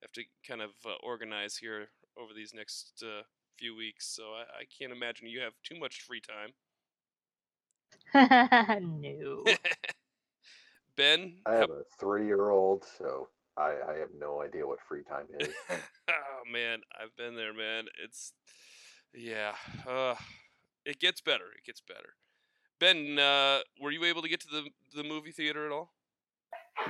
have 0.02 0.12
to 0.12 0.22
kind 0.46 0.60
of 0.60 0.70
uh, 0.84 0.94
organize 1.02 1.56
here 1.56 1.88
over 2.20 2.32
these 2.34 2.52
next 2.54 3.02
uh, 3.02 3.22
few 3.58 3.76
weeks. 3.76 4.06
So 4.06 4.22
I, 4.22 4.60
I 4.60 4.64
can't 4.78 4.92
imagine 4.92 5.28
you 5.28 5.40
have 5.40 5.54
too 5.62 5.78
much 5.78 6.02
free 6.02 6.20
time. 6.20 6.52
no. 9.00 9.44
Ben, 10.96 11.36
I 11.46 11.54
have 11.54 11.70
a 11.70 11.84
three-year-old, 12.00 12.84
so 12.98 13.28
I, 13.56 13.76
I 13.88 13.94
have 13.98 14.08
no 14.18 14.42
idea 14.42 14.66
what 14.66 14.80
free 14.80 15.04
time 15.04 15.26
is. 15.38 15.48
oh 16.10 16.42
man, 16.52 16.80
I've 17.00 17.16
been 17.16 17.36
there, 17.36 17.54
man. 17.54 17.84
It's 18.02 18.32
yeah, 19.14 19.52
uh, 19.88 20.16
it 20.84 20.98
gets 20.98 21.20
better. 21.20 21.44
It 21.56 21.64
gets 21.64 21.80
better. 21.80 22.14
Ben, 22.80 23.16
uh, 23.16 23.60
were 23.80 23.92
you 23.92 24.04
able 24.04 24.22
to 24.22 24.28
get 24.28 24.40
to 24.40 24.48
the 24.50 24.70
the 24.96 25.04
movie 25.04 25.30
theater 25.30 25.66
at 25.66 25.72
all? 25.72 25.92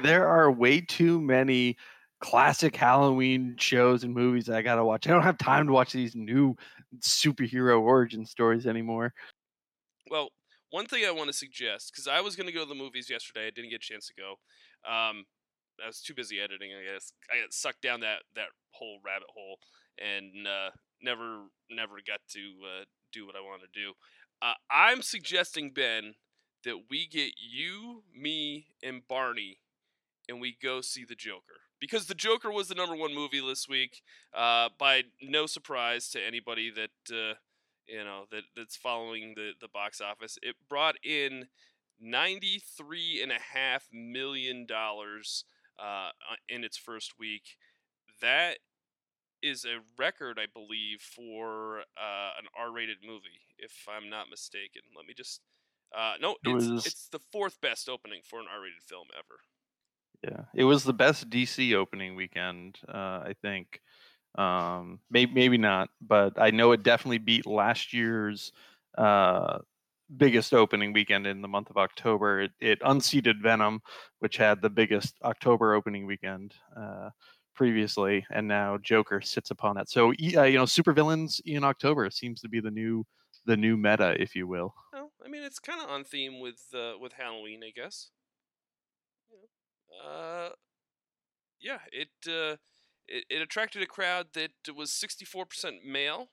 There 0.03 0.27
are 0.27 0.51
way 0.51 0.81
too 0.81 1.21
many 1.21 1.77
classic 2.21 2.75
Halloween 2.75 3.57
shows 3.59 4.05
and 4.05 4.15
movies 4.15 4.47
that 4.47 4.57
I 4.57 4.63
gotta 4.63 4.85
watch. 4.85 5.07
I 5.07 5.11
don't 5.11 5.23
have 5.23 5.39
time 5.39 5.67
to 5.67 5.73
watch 5.73 5.93
these 5.93 6.15
new 6.15 6.57
superhero 7.01 7.81
origin 7.81 8.27
stories 8.27 8.67
anymore. 8.67 9.15
Well, 10.11 10.31
one 10.71 10.87
thing 10.87 11.05
I 11.07 11.11
want 11.11 11.29
to 11.29 11.37
suggest 11.37 11.93
because 11.93 12.09
I 12.09 12.21
was 12.21 12.37
to 12.37 12.53
go 12.53 12.65
to 12.65 12.69
the 12.69 12.75
movies 12.75 13.09
yesterday, 13.09 13.47
I 13.47 13.51
didn't 13.51 13.71
get 13.71 13.77
a 13.77 13.93
chance 13.93 14.07
to 14.09 14.15
go. 14.15 14.31
Um, 14.91 15.25
I 15.83 15.87
was 15.87 16.01
too 16.01 16.15
busy 16.15 16.41
editing. 16.41 16.71
I 16.73 16.93
guess 16.93 17.13
I 17.31 17.41
got 17.41 17.53
sucked 17.53 17.83
down 17.83 18.01
that 18.01 18.23
that 18.35 18.49
whole 18.73 18.99
rabbit 19.05 19.29
hole 19.33 19.59
and 19.99 20.47
uh, 20.47 20.71
never 21.03 21.45
never 21.71 21.95
got 22.07 22.21
to 22.31 22.41
uh, 22.41 22.85
do 23.13 23.27
what 23.27 23.37
I 23.37 23.41
want 23.41 23.63
to 23.63 23.81
do. 23.81 23.93
Uh, 24.43 24.55
I'm 24.71 25.03
suggesting 25.03 25.73
Ben 25.73 26.15
that 26.65 26.85
we 26.91 27.07
get 27.07 27.33
you, 27.39 28.03
me, 28.15 28.67
and 28.83 29.03
Barney, 29.09 29.59
and 30.29 30.41
we 30.41 30.57
go 30.61 30.81
see 30.81 31.05
the 31.05 31.15
Joker 31.15 31.68
because 31.81 32.07
the 32.07 32.15
Joker 32.15 32.51
was 32.51 32.69
the 32.69 32.75
number 32.75 32.97
one 32.97 33.15
movie 33.15 33.41
this 33.41 33.69
week. 33.69 34.03
Uh, 34.35 34.69
by 34.79 35.05
no 35.23 35.47
surprise 35.47 36.09
to 36.11 36.21
anybody 36.25 36.71
that 36.71 37.15
uh, 37.15 37.35
you 37.87 38.05
know 38.05 38.25
that 38.31 38.45
that's 38.57 38.77
following 38.77 39.35
the 39.37 39.53
the 39.61 39.69
box 39.69 40.01
office, 40.01 40.39
it 40.43 40.57
brought 40.69 40.97
in 41.05 41.49
ninety 42.01 42.61
three 42.77 43.21
and 43.23 43.33
a 43.33 43.39
half 43.55 43.89
million 43.93 44.67
dollars 44.67 45.45
uh, 45.79 46.11
in 46.49 46.65
its 46.65 46.77
first 46.77 47.15
week. 47.19 47.57
That 48.21 48.59
is 49.43 49.65
a 49.65 49.79
record, 49.97 50.39
I 50.41 50.47
believe, 50.53 51.01
for 51.01 51.81
uh, 51.97 52.31
an 52.39 52.47
R-rated 52.59 52.99
movie, 53.07 53.47
if 53.57 53.87
I'm 53.89 54.11
not 54.11 54.31
mistaken. 54.31 54.83
Let 54.97 55.07
me 55.07 55.15
just. 55.17 55.41
Uh, 55.97 56.15
no, 56.21 56.37
It 56.45 56.57
it's, 56.57 56.87
it's 56.87 57.09
the 57.09 57.21
fourth 57.33 57.61
best 57.61 57.89
opening 57.89 58.21
for 58.23 58.41
an 58.41 58.47
R-rated 58.53 58.83
film 58.83 59.07
ever. 59.17 59.41
Yeah, 60.23 60.45
it 60.55 60.65
was 60.65 60.85
the 60.85 60.93
best 60.93 61.31
DC 61.31 61.75
opening 61.75 62.17
weekend, 62.17 62.79
uh, 62.89 63.23
I 63.25 63.35
think. 63.41 63.81
Um, 64.37 65.01
maybe 65.11 65.33
maybe 65.33 65.59
not, 65.59 65.91
but 66.01 66.41
I 66.41 66.51
know 66.51 66.73
it 66.73 66.83
definitely 66.83 67.19
beat 67.19 67.47
last 67.47 67.93
year's 67.93 68.53
uh, 68.97 69.59
biggest 70.17 70.55
opening 70.55 70.93
weekend 70.93 71.27
in 71.27 71.43
the 71.43 71.49
month 71.49 71.71
of 71.71 71.77
October. 71.77 72.41
It, 72.43 72.53
it 72.61 72.79
unseated 72.85 73.43
Venom, 73.43 73.81
which 74.19 74.37
had 74.37 74.61
the 74.63 74.71
biggest 74.71 75.17
October 75.23 75.75
opening 75.75 76.07
weekend 76.07 76.55
uh, 76.77 77.11
previously, 77.55 78.27
and 78.31 78.49
now 78.49 78.79
Joker 78.79 79.21
sits 79.21 79.51
upon 79.51 79.77
that. 79.77 79.89
So 79.89 80.11
uh, 80.11 80.15
you 80.19 80.59
know, 80.59 80.65
supervillains 80.65 81.41
in 81.45 81.65
October 81.65 82.11
seems 82.11 82.41
to 82.43 82.49
be 82.49 82.61
the 82.61 82.71
new 82.71 83.05
the 83.47 83.57
new 83.57 83.77
meta, 83.77 84.21
if 84.21 84.35
you 84.35 84.47
will. 84.47 84.75
Well, 84.93 85.13
I 85.25 85.29
mean, 85.29 85.43
it's 85.43 85.59
kind 85.59 85.81
of 85.81 85.89
on 85.89 86.05
theme 86.05 86.41
with 86.41 86.63
uh, 86.75 86.95
with 87.01 87.15
Halloween, 87.15 87.63
I 87.65 87.71
guess. 87.71 88.11
Uh, 89.93 90.51
yeah. 91.61 91.79
It 91.93 92.09
uh, 92.27 92.57
it, 93.07 93.25
it 93.31 93.43
attracted 93.43 93.83
a 93.83 93.87
crowd 93.87 94.29
that 94.35 94.51
was 94.75 94.93
sixty 94.93 95.25
four 95.25 95.47
percent 95.47 95.85
male, 95.85 96.29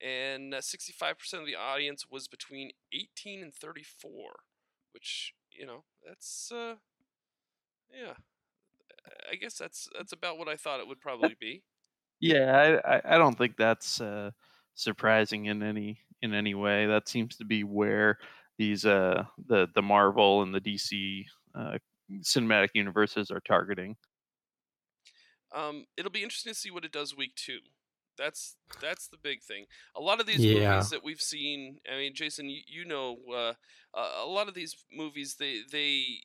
and 0.00 0.54
sixty 0.60 0.92
five 0.92 1.18
percent 1.18 1.42
of 1.42 1.46
the 1.46 1.56
audience 1.56 2.06
was 2.10 2.28
between 2.28 2.70
eighteen 2.92 3.42
and 3.42 3.54
thirty 3.54 3.84
four, 3.84 4.40
which 4.92 5.34
you 5.52 5.66
know 5.66 5.84
that's 6.06 6.50
uh, 6.52 6.74
yeah. 7.92 8.14
I 9.30 9.36
guess 9.36 9.56
that's 9.56 9.88
that's 9.96 10.12
about 10.12 10.38
what 10.38 10.48
I 10.48 10.56
thought 10.56 10.80
it 10.80 10.88
would 10.88 11.00
probably 11.00 11.36
be. 11.38 11.62
Yeah, 12.20 12.80
I, 12.84 12.96
I, 12.96 13.00
I 13.14 13.18
don't 13.18 13.36
think 13.36 13.56
that's 13.56 14.00
uh, 14.00 14.30
surprising 14.74 15.46
in 15.46 15.62
any 15.62 16.00
in 16.22 16.34
any 16.34 16.54
way. 16.54 16.86
That 16.86 17.08
seems 17.08 17.36
to 17.36 17.44
be 17.44 17.62
where 17.62 18.18
these 18.58 18.84
uh, 18.84 19.24
the 19.46 19.68
the 19.74 19.82
Marvel 19.82 20.42
and 20.42 20.54
the 20.54 20.60
DC 20.60 21.24
uh, 21.54 21.78
cinematic 22.20 22.68
universes 22.74 23.30
are 23.30 23.40
targeting. 23.40 23.96
Um, 25.54 25.86
it'll 25.96 26.10
be 26.10 26.22
interesting 26.22 26.52
to 26.52 26.58
see 26.58 26.70
what 26.70 26.84
it 26.84 26.92
does 26.92 27.16
week 27.16 27.34
two. 27.36 27.58
That's 28.18 28.56
that's 28.80 29.08
the 29.08 29.18
big 29.18 29.42
thing. 29.42 29.66
A 29.94 30.00
lot 30.00 30.20
of 30.20 30.26
these 30.26 30.44
Yeah. 30.44 30.70
movies 30.70 30.90
that 30.90 31.04
we've 31.04 31.20
seen. 31.20 31.80
I 31.90 31.96
mean, 31.96 32.14
Jason, 32.14 32.48
you, 32.48 32.62
you 32.66 32.84
know, 32.84 33.18
uh, 33.30 33.54
uh, 33.94 34.12
a 34.24 34.26
lot 34.26 34.48
of 34.48 34.54
these 34.54 34.74
movies 34.90 35.36
they 35.38 35.60
they, 35.70 36.22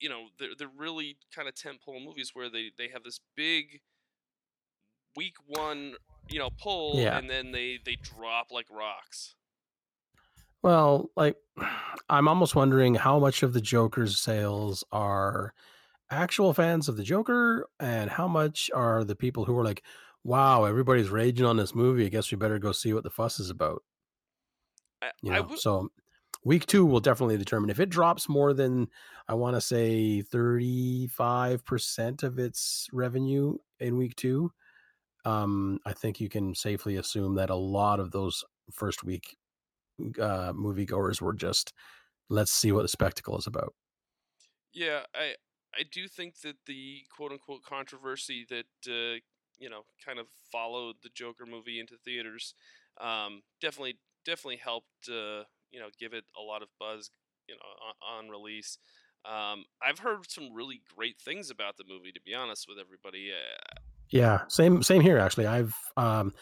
you 0.00 0.08
know, 0.08 0.28
they're 0.38 0.54
they're 0.58 0.68
really 0.74 1.18
kind 1.34 1.46
of 1.48 1.54
tentpole 1.54 2.02
movies 2.02 2.30
where 2.34 2.48
they 2.50 2.70
they 2.76 2.88
have 2.88 3.04
this 3.04 3.20
big 3.36 3.80
week 5.16 5.34
one, 5.46 5.94
you 6.28 6.38
know, 6.38 6.50
pull, 6.50 7.00
Yeah. 7.00 7.18
and 7.18 7.28
then 7.28 7.52
they 7.52 7.78
they 7.84 7.96
drop 7.96 8.50
like 8.50 8.66
rocks. 8.70 9.34
Well, 10.62 11.10
like 11.16 11.36
I'm 12.08 12.28
almost 12.28 12.54
wondering 12.54 12.94
how 12.94 13.18
much 13.18 13.42
of 13.42 13.52
the 13.52 13.60
Joker's 13.60 14.18
sales 14.18 14.84
are 14.92 15.54
actual 16.10 16.52
fans 16.54 16.88
of 16.88 16.96
the 16.96 17.04
Joker 17.04 17.68
and 17.80 18.10
how 18.10 18.28
much 18.28 18.70
are 18.74 19.04
the 19.04 19.16
people 19.16 19.44
who 19.44 19.56
are 19.58 19.64
like, 19.64 19.84
wow, 20.24 20.64
everybody's 20.64 21.10
raging 21.10 21.46
on 21.46 21.56
this 21.56 21.74
movie. 21.74 22.06
I 22.06 22.10
guess 22.10 22.30
we 22.32 22.36
better 22.38 22.58
go 22.58 22.72
see 22.72 22.92
what 22.94 23.04
the 23.04 23.10
fuss 23.10 23.38
is 23.40 23.50
about. 23.50 23.82
I, 25.02 25.12
You 25.22 25.32
know, 25.32 25.42
would- 25.44 25.58
so 25.58 25.88
week 26.44 26.66
two 26.66 26.84
will 26.86 27.00
definitely 27.00 27.36
determine 27.38 27.70
if 27.70 27.80
it 27.80 27.90
drops 27.90 28.28
more 28.28 28.52
than 28.52 28.88
I 29.28 29.34
want 29.34 29.56
to 29.56 29.60
say 29.60 30.22
35% 30.22 32.22
of 32.22 32.38
its 32.38 32.88
revenue 32.92 33.58
in 33.80 33.96
week 33.98 34.16
two. 34.16 34.52
Um, 35.24 35.80
I 35.86 35.92
think 35.94 36.20
you 36.20 36.28
can 36.28 36.54
safely 36.54 36.96
assume 36.96 37.34
that 37.36 37.50
a 37.50 37.54
lot 37.56 38.00
of 38.00 38.10
those 38.12 38.44
first 38.72 39.04
week 39.04 39.36
uh, 40.20 40.52
moviegoers 40.52 41.20
were 41.20 41.34
just, 41.34 41.72
let's 42.28 42.52
see 42.52 42.72
what 42.72 42.82
the 42.82 42.88
spectacle 42.88 43.38
is 43.38 43.46
about. 43.46 43.74
Yeah, 44.72 45.04
I 45.14 45.34
I 45.74 45.82
do 45.90 46.08
think 46.08 46.40
that 46.40 46.56
the 46.66 47.04
quote 47.14 47.32
unquote 47.32 47.62
controversy 47.62 48.46
that 48.48 48.66
uh, 48.86 49.20
you 49.58 49.70
know 49.70 49.82
kind 50.04 50.18
of 50.18 50.28
followed 50.52 50.96
the 51.02 51.10
Joker 51.10 51.46
movie 51.46 51.80
into 51.80 51.96
theaters 51.96 52.54
um, 53.00 53.42
definitely 53.60 53.98
definitely 54.24 54.56
helped 54.56 55.08
uh, 55.08 55.44
you 55.70 55.80
know 55.80 55.88
give 55.98 56.12
it 56.12 56.24
a 56.36 56.42
lot 56.42 56.62
of 56.62 56.68
buzz 56.78 57.10
you 57.48 57.54
know 57.54 57.60
on, 58.10 58.24
on 58.26 58.30
release. 58.30 58.78
Um, 59.24 59.64
I've 59.82 59.98
heard 59.98 60.30
some 60.30 60.54
really 60.54 60.82
great 60.96 61.18
things 61.20 61.50
about 61.50 61.76
the 61.76 61.84
movie. 61.88 62.12
To 62.12 62.20
be 62.20 62.34
honest 62.34 62.66
with 62.68 62.78
everybody, 62.78 63.30
uh, 63.32 63.78
Yeah, 64.10 64.42
same 64.48 64.82
same 64.82 65.02
here 65.02 65.18
actually. 65.18 65.46
I've 65.46 65.74
um 65.96 66.32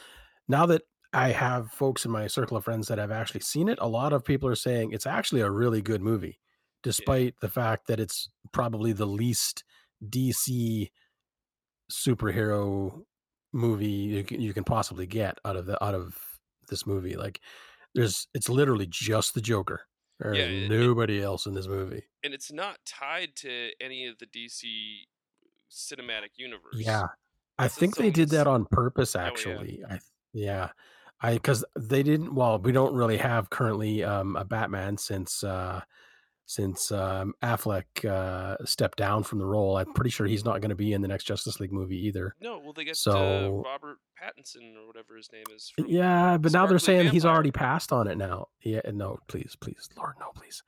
now 0.49 0.67
that 0.67 0.83
I 1.17 1.33
have 1.33 1.71
folks 1.73 2.05
in 2.05 2.11
my 2.11 2.27
circle 2.27 2.57
of 2.57 2.65
friends 2.65 2.89
that 2.89 2.99
have 2.99 3.11
actually 3.11 3.41
seen 3.41 3.69
it, 3.69 3.79
a 3.81 3.89
lot 3.89 4.13
of 4.13 4.25
people 4.25 4.49
are 4.49 4.55
saying 4.55 4.93
it's 4.93 5.07
actually 5.07 5.41
a 5.41 5.51
really 5.51 5.81
good 5.83 6.03
movie 6.03 6.39
despite 6.83 7.35
the 7.41 7.49
fact 7.49 7.87
that 7.89 7.99
it's 7.99 8.29
probably 8.53 8.93
the 8.93 9.07
least 9.07 9.65
DC 10.09 10.91
superhero 11.91 13.05
movie 13.53 13.87
you 13.87 14.25
can, 14.25 14.41
you 14.41 14.53
can 14.53 14.65
possibly 14.65 15.07
get 15.07 15.39
out 15.45 15.57
of 15.57 15.67
the 15.67 15.83
out 15.83 15.95
of 15.95 16.19
this 16.69 16.87
movie. 16.87 17.17
Like 17.17 17.41
there's 17.95 18.29
it's 18.35 18.49
literally 18.49 18.87
just 18.89 19.35
the 19.35 19.41
Joker. 19.41 19.83
There's 20.21 20.37
Yeah, 20.39 20.45
it- 20.45 20.63
it- 20.65 20.69
nobody 20.71 21.23
else 21.23 21.47
in 21.47 21.55
this 21.55 21.67
movie. 21.67 22.05
and 22.23 22.35
it's 22.35 22.53
not 22.53 22.79
tied 22.85 23.35
to 23.37 23.71
any 23.81 24.07
of 24.07 24.19
the 24.19 24.27
DC 24.27 25.07
cinematic 25.71 26.31
universe. 26.37 26.75
Yeah, 26.75 27.07
I 27.59 27.69
think 27.69 27.97
they 27.97 28.11
did 28.11 28.29
that 28.31 28.47
on 28.47 28.67
purpose. 28.67 29.15
Oh, 29.17 29.21
yeah. 29.21 29.27
Actually, 29.27 29.85
I 29.89 29.99
yeah, 30.33 30.71
I 31.21 31.35
because 31.35 31.65
they 31.79 32.03
didn't. 32.03 32.35
Well, 32.35 32.59
we 32.59 32.73
don't 32.73 32.95
really 32.95 33.17
have 33.17 33.49
currently 33.51 34.05
um, 34.05 34.37
a 34.37 34.45
Batman 34.45 34.99
since 34.99 35.43
uh, 35.43 35.81
since 36.45 36.93
um, 36.93 37.35
Affleck 37.43 38.05
uh, 38.05 38.57
stepped 38.65 38.99
down 38.99 39.23
from 39.25 39.39
the 39.39 39.47
role. 39.47 39.77
I'm 39.79 39.93
pretty 39.95 40.11
sure 40.11 40.27
he's 40.27 40.45
not 40.45 40.61
going 40.61 40.69
to 40.69 40.77
be 40.77 40.93
in 40.93 41.01
the 41.03 41.09
next 41.09 41.25
Justice 41.25 41.59
League 41.59 41.73
movie 41.73 42.07
either. 42.07 42.35
No, 42.41 42.59
well 42.63 42.73
they 42.73 42.85
get 42.85 42.97
So- 42.97 43.57
uh, 43.65 43.69
Robert 43.69 43.97
Pattinson 44.23 44.77
or 44.77 44.87
whatever 44.87 45.17
his 45.17 45.31
name 45.33 45.45
is. 45.55 45.73
from- 45.75 45.87
Yeah, 45.89 46.37
but 46.39 46.53
now 46.53 46.67
they're 46.67 46.79
Sparkly 46.79 47.03
saying 47.03 47.13
he's 47.13 47.25
already 47.25 47.51
passed 47.51 47.93
on 47.93 48.07
it 48.07 48.17
now. 48.17 48.49
Yeah, 48.63 48.81
no, 48.93 49.19
please, 49.27 49.57
please, 49.61 49.89
Lord, 49.97 50.15
no, 50.21 50.27
please. 50.35 50.63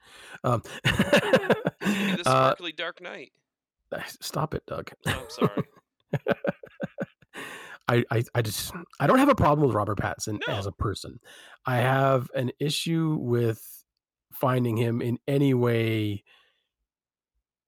Um, 0.44 0.62
the 0.82 2.22
uh, 2.26 2.30
sparkly 2.50 2.72
Dark 2.72 3.00
Knight. 3.00 3.32
stop 4.20 4.54
it, 4.54 4.64
Doug. 4.66 4.90
Oh, 5.06 5.10
I'm 5.12 5.30
sorry. 5.30 5.62
I, 7.88 8.04
I, 8.10 8.22
I 8.34 8.42
just 8.42 8.72
I 9.00 9.06
don't 9.06 9.18
have 9.18 9.28
a 9.28 9.34
problem 9.34 9.66
with 9.66 9.74
Robert 9.74 9.98
Pattinson 9.98 10.40
No. 10.46 10.54
as 10.54 10.66
a 10.66 10.72
person. 10.72 11.20
I 11.64 11.76
have 11.78 12.30
an 12.34 12.52
issue 12.60 13.16
with 13.20 13.84
finding 14.32 14.76
him 14.76 15.00
in 15.00 15.18
any 15.26 15.54
way 15.54 16.22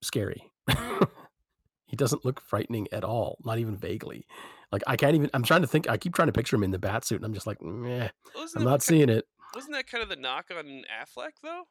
scary. 0.02 0.50
he 1.86 1.96
doesn't 1.96 2.24
look 2.24 2.40
frightening 2.40 2.86
at 2.92 3.04
all, 3.04 3.38
not 3.44 3.58
even 3.58 3.76
vaguely. 3.76 4.26
Like 4.72 4.82
I 4.86 4.96
can't 4.96 5.14
even. 5.14 5.30
I'm 5.34 5.42
trying 5.42 5.62
to 5.62 5.66
think. 5.66 5.88
I 5.88 5.96
keep 5.96 6.14
trying 6.14 6.28
to 6.28 6.32
picture 6.32 6.54
him 6.56 6.62
in 6.62 6.70
the 6.70 6.78
bat 6.78 7.04
suit, 7.04 7.16
and 7.16 7.24
I'm 7.24 7.34
just 7.34 7.46
like, 7.46 7.60
meh. 7.60 8.08
Wasn't 8.36 8.62
I'm 8.62 8.68
not 8.68 8.82
seeing 8.82 9.08
it. 9.08 9.26
Wasn't 9.54 9.74
that 9.74 9.88
kind 9.88 10.02
of 10.02 10.08
the 10.08 10.16
knock 10.16 10.46
on 10.56 10.64
Affleck 11.02 11.32
though? 11.42 11.62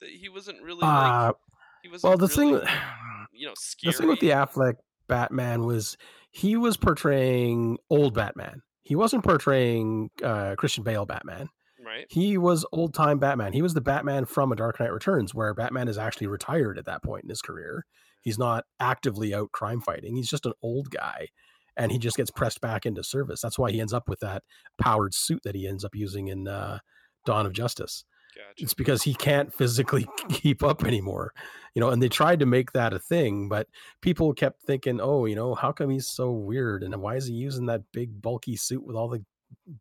That 0.00 0.08
he 0.08 0.28
wasn't 0.30 0.62
really 0.62 0.82
Uh, 0.82 1.26
like 1.26 1.34
He 1.82 1.88
was 1.90 2.02
Well, 2.02 2.16
the 2.16 2.26
really, 2.26 2.60
thing, 2.60 2.68
you 3.32 3.46
know, 3.48 3.54
the 3.84 3.92
thing 3.92 4.08
with 4.08 4.20
the 4.20 4.30
Affleck 4.30 4.76
Batman 5.08 5.64
was 5.66 5.98
he 6.32 6.56
was 6.56 6.76
portraying 6.76 7.78
old 7.88 8.14
Batman. 8.14 8.62
He 8.82 8.96
wasn't 8.96 9.22
portraying 9.22 10.10
uh, 10.24 10.56
Christian 10.56 10.82
Bale 10.82 11.06
Batman. 11.06 11.48
right? 11.84 12.06
He 12.10 12.36
was 12.36 12.66
old 12.72 12.94
time 12.94 13.18
Batman. 13.18 13.52
He 13.52 13.62
was 13.62 13.74
the 13.74 13.80
Batman 13.80 14.24
from 14.24 14.50
A 14.50 14.56
Dark 14.56 14.80
Knight 14.80 14.92
Returns, 14.92 15.34
where 15.34 15.54
Batman 15.54 15.88
is 15.88 15.98
actually 15.98 16.26
retired 16.26 16.78
at 16.78 16.86
that 16.86 17.02
point 17.02 17.24
in 17.24 17.30
his 17.30 17.42
career. 17.42 17.84
He's 18.20 18.38
not 18.38 18.64
actively 18.80 19.34
out 19.34 19.52
crime 19.52 19.80
fighting. 19.80 20.16
He's 20.16 20.30
just 20.30 20.46
an 20.46 20.52
old 20.62 20.90
guy, 20.90 21.28
and 21.76 21.92
he 21.92 21.98
just 21.98 22.16
gets 22.16 22.30
pressed 22.30 22.60
back 22.60 22.86
into 22.86 23.04
service. 23.04 23.40
That's 23.40 23.58
why 23.58 23.70
he 23.70 23.80
ends 23.80 23.92
up 23.92 24.08
with 24.08 24.20
that 24.20 24.42
powered 24.80 25.14
suit 25.14 25.42
that 25.44 25.54
he 25.54 25.68
ends 25.68 25.84
up 25.84 25.94
using 25.94 26.28
in 26.28 26.48
uh, 26.48 26.78
Dawn 27.24 27.46
of 27.46 27.52
Justice. 27.52 28.04
Gotcha. 28.34 28.62
It's 28.62 28.74
because 28.74 29.02
he 29.02 29.14
can't 29.14 29.52
physically 29.52 30.06
keep 30.30 30.62
up 30.62 30.84
anymore, 30.84 31.32
you 31.74 31.80
know. 31.80 31.90
And 31.90 32.02
they 32.02 32.08
tried 32.08 32.40
to 32.40 32.46
make 32.46 32.72
that 32.72 32.92
a 32.92 32.98
thing, 32.98 33.48
but 33.48 33.68
people 34.00 34.32
kept 34.32 34.62
thinking, 34.62 35.00
"Oh, 35.00 35.26
you 35.26 35.34
know, 35.34 35.54
how 35.54 35.72
come 35.72 35.90
he's 35.90 36.08
so 36.08 36.30
weird? 36.32 36.82
And 36.82 36.96
why 36.96 37.16
is 37.16 37.26
he 37.26 37.34
using 37.34 37.66
that 37.66 37.82
big 37.92 38.22
bulky 38.22 38.56
suit 38.56 38.84
with 38.84 38.96
all 38.96 39.08
the 39.08 39.24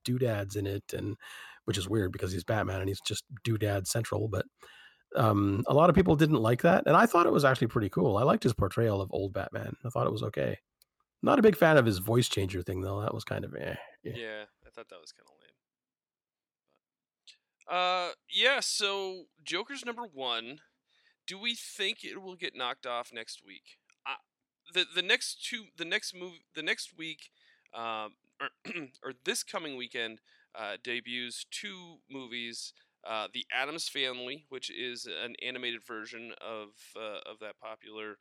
doodads 0.04 0.56
in 0.56 0.68
it?" 0.68 0.94
And 0.94 1.16
which 1.66 1.78
is 1.78 1.88
weird 1.88 2.12
because 2.12 2.32
he's 2.32 2.44
Batman 2.44 2.80
and 2.80 2.90
he's 2.90 3.02
just 3.02 3.24
doodad 3.46 3.88
central. 3.88 4.28
But 4.28 4.46
um, 5.16 5.64
a 5.68 5.74
lot 5.74 5.90
of 5.90 5.96
people 5.96 6.16
didn't 6.16 6.42
like 6.42 6.62
that, 6.64 6.84
and 6.88 6.96
I 6.96 7.06
thought 7.06 7.26
it 7.26 7.34
was 7.34 7.46
actually 7.46 7.68
pretty 7.68 7.90
cool. 7.90 8.18
I 8.18 8.24
liked 8.24 8.44
his 8.44 8.54
portrayal 8.54 9.02
of 9.02 9.10
old 9.14 9.34
Batman. 9.34 9.76
I 9.86 9.90
thought 9.90 10.08
it 10.08 10.14
was 10.14 10.24
okay. 10.24 10.58
Not 11.24 11.40
a 11.40 11.44
big 11.44 11.56
fan 11.56 11.78
of 11.78 11.86
his 11.86 12.00
voice 12.00 12.28
changer 12.28 12.64
thing 12.64 12.82
though. 12.82 13.02
That 13.02 13.14
was 13.14 13.24
kind 13.24 13.46
of 13.46 13.56
eh. 13.56 13.76
yeah. 14.04 14.14
Yeah, 14.16 14.44
I 14.66 14.70
thought 14.72 14.90
that 14.90 15.00
was 15.00 15.12
kind 15.12 15.28
of 15.30 15.41
uh, 17.72 18.10
yeah. 18.30 18.60
So 18.60 19.26
Joker's 19.44 19.86
number 19.86 20.04
one. 20.04 20.60
Do 21.28 21.40
we 21.40 21.56
think 21.56 22.04
it 22.04 22.22
will 22.22 22.36
get 22.36 22.56
knocked 22.56 22.86
off 22.86 23.12
next 23.14 23.42
week? 23.46 23.78
Uh, 24.06 24.16
the 24.74 24.86
the 24.94 25.02
next 25.02 25.46
two, 25.46 25.66
the 25.78 25.86
next 25.86 26.16
move, 26.16 26.34
the 26.56 26.64
next 26.64 26.98
week, 26.98 27.30
um, 27.74 28.16
or, 28.42 28.50
or 29.04 29.14
this 29.24 29.44
coming 29.44 29.78
weekend, 29.78 30.20
uh, 30.56 30.78
debuts 30.84 31.46
two 31.50 32.00
movies. 32.10 32.74
Uh, 33.08 33.28
the 33.34 33.46
Addams 33.52 33.90
Family, 33.90 34.46
which 34.50 34.70
is 34.70 35.08
an 35.08 35.36
animated 35.42 35.84
version 35.84 36.34
of 36.42 36.70
uh, 36.96 37.20
of 37.32 37.40
that 37.40 37.60
popular 37.60 38.18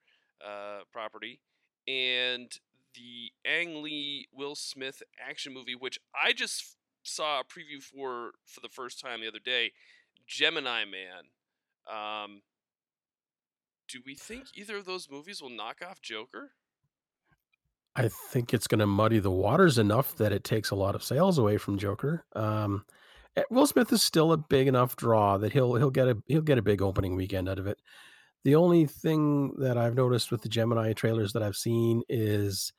uh, 0.47 0.81
property, 0.93 1.41
and 1.87 2.53
the 2.95 3.33
Ang 3.45 3.83
Lee 3.83 4.29
Will 4.33 4.55
Smith 4.55 5.03
action 5.19 5.53
movie, 5.53 5.75
which 5.75 5.99
I 6.15 6.33
just 6.33 6.77
saw 7.03 7.41
a 7.41 7.45
preview 7.45 7.83
for 7.83 8.33
for 8.47 8.61
the 8.61 8.69
first 8.69 9.01
time 9.01 9.21
the 9.21 9.29
other 9.29 9.41
day, 9.45 9.73
Gemini 10.27 10.85
Man. 10.85 11.25
Um, 11.91 12.43
do 13.89 14.01
we 14.07 14.15
think 14.15 14.45
either 14.55 14.77
of 14.77 14.85
those 14.85 15.11
movies 15.11 15.43
will 15.43 15.51
knock 15.51 15.79
off 15.89 16.01
Joker? 16.01 16.53
I 17.97 18.09
think 18.09 18.55
it's 18.55 18.69
going 18.69 18.79
to 18.79 18.87
muddy 18.87 19.19
the 19.19 19.31
waters 19.31 19.79
enough 19.79 20.15
that 20.17 20.33
it 20.33 20.45
takes 20.45 20.71
a 20.71 20.77
lot 20.77 20.95
of 20.95 21.03
sales 21.03 21.39
away 21.39 21.57
from 21.59 21.77
Joker. 21.77 22.25
Um, 22.37 22.85
eh, 23.37 23.43
Will 23.51 23.67
Smith 23.67 23.93
is 23.93 24.03
still 24.03 24.33
a 24.33 24.37
big 24.37 24.69
enough 24.69 24.95
draw 24.95 25.39
that 25.39 25.53
he'll 25.53 25.75
he'll 25.75 25.91
get 25.91 26.09
a 26.09 26.17
he'll 26.27 26.41
get 26.41 26.59
a 26.59 26.63
big 26.63 26.83
opening 26.83 27.17
weekend 27.17 27.49
out 27.49 27.59
of 27.59 27.67
it. 27.67 27.79
The 28.45 28.55
only 28.55 28.87
thing 28.87 29.55
that 29.59 29.77
I've 29.77 29.97
noticed 29.97 30.31
with 30.31 30.43
the 30.43 30.49
Gemini 30.49 30.93
trailers 30.93 31.33
that 31.33 31.43
I've 31.43 31.57
seen 31.57 32.03
is 32.09 32.73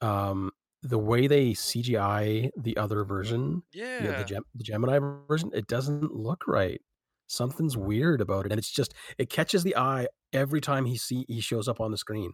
um, 0.00 0.52
the 0.84 0.98
way 0.98 1.26
they 1.26 1.50
CGI 1.52 2.50
the 2.56 2.76
other 2.76 3.04
version, 3.04 3.62
Yeah. 3.72 4.00
the, 4.00 4.18
the, 4.18 4.24
Gem- 4.24 4.44
the 4.54 4.64
Gemini 4.64 4.98
version. 5.28 5.50
It 5.54 5.66
doesn't 5.66 6.14
look 6.14 6.46
right. 6.46 6.80
Something's 7.26 7.76
weird 7.76 8.20
about 8.20 8.46
it, 8.46 8.52
and 8.52 8.58
it's 8.58 8.70
just 8.70 8.94
it 9.18 9.30
catches 9.30 9.62
the 9.62 9.76
eye 9.76 10.06
every 10.32 10.60
time 10.60 10.84
he 10.84 10.96
see 10.98 11.24
he 11.26 11.40
shows 11.40 11.68
up 11.68 11.80
on 11.80 11.90
the 11.90 11.96
screen. 11.98 12.32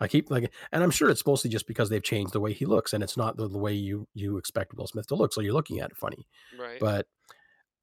I 0.00 0.08
keep 0.08 0.30
like, 0.30 0.52
and 0.72 0.82
I'm 0.82 0.90
sure 0.90 1.10
it's 1.10 1.24
mostly 1.24 1.48
just 1.50 1.66
because 1.66 1.90
they've 1.90 2.02
changed 2.02 2.32
the 2.32 2.40
way 2.40 2.52
he 2.52 2.64
looks, 2.66 2.92
and 2.92 3.04
it's 3.04 3.16
not 3.16 3.36
the, 3.36 3.48
the 3.48 3.58
way 3.58 3.72
you 3.72 4.08
you 4.14 4.36
expect 4.36 4.74
Will 4.74 4.86
Smith 4.88 5.06
to 5.08 5.14
look. 5.14 5.32
So 5.32 5.40
you're 5.40 5.52
looking 5.52 5.78
at 5.78 5.90
it 5.90 5.96
funny. 5.96 6.26
right. 6.58 6.80
But 6.80 7.06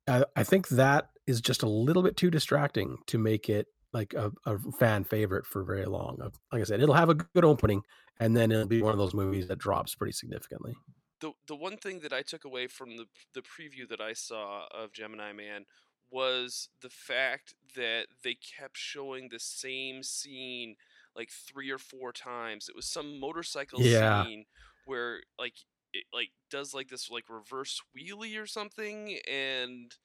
I, 0.08 0.26
I 0.36 0.44
think 0.44 0.68
that 0.70 1.10
is 1.28 1.40
just 1.42 1.64
a 1.64 1.70
little 1.70 2.04
bit 2.04 2.18
too 2.18 2.30
distracting 2.32 2.98
to 3.08 3.18
make 3.18 3.50
it 3.50 3.68
like 3.94 4.14
a, 4.14 4.32
a 4.46 4.58
fan 4.80 5.04
favorite 5.06 5.46
for 5.46 5.64
very 5.64 5.86
long. 5.86 6.18
Like 6.52 6.62
I 6.62 6.64
said, 6.66 6.82
it'll 6.82 6.96
have 6.96 7.10
a 7.10 7.16
good 7.16 7.46
opening, 7.46 7.84
and 8.20 8.36
then 8.36 8.52
it'll 8.52 8.68
be 8.68 8.82
one 8.82 8.94
of 8.94 8.98
those 9.00 9.14
movies 9.14 9.48
that 9.48 9.58
drops 9.60 9.96
pretty 9.96 10.14
significantly. 10.14 10.76
the 11.20 11.34
the 11.48 11.56
one 11.56 11.78
thing 11.78 12.00
that 12.02 12.14
I 12.14 12.22
took 12.22 12.46
away 12.46 12.68
from 12.68 12.98
the 12.98 13.06
the 13.34 13.42
preview 13.42 13.88
that 13.90 14.02
I 14.02 14.14
saw 14.14 14.68
of 14.68 14.94
Gemini 14.94 15.34
Man 15.34 15.66
was 16.10 16.70
the 16.82 16.90
fact 16.90 17.54
that 17.76 18.08
they 18.24 18.36
kept 18.36 18.78
showing 18.78 19.30
the 19.30 19.40
same 19.40 20.04
scene 20.04 20.76
like 21.16 21.30
three 21.32 21.70
or 21.72 21.80
four 21.80 22.14
times. 22.14 22.70
It 22.70 22.76
was 22.76 22.86
some 22.88 23.20
motorcycle 23.20 23.84
Yeah. 23.84 23.84
scene 23.84 24.46
where 24.86 25.22
like 25.40 25.56
it 25.94 26.06
like 26.14 26.30
does 26.50 26.74
like 26.74 26.90
this 26.90 27.10
like 27.10 27.30
reverse 27.30 27.82
wheelie 27.96 28.40
or 28.42 28.46
something 28.48 29.18
and 29.28 29.96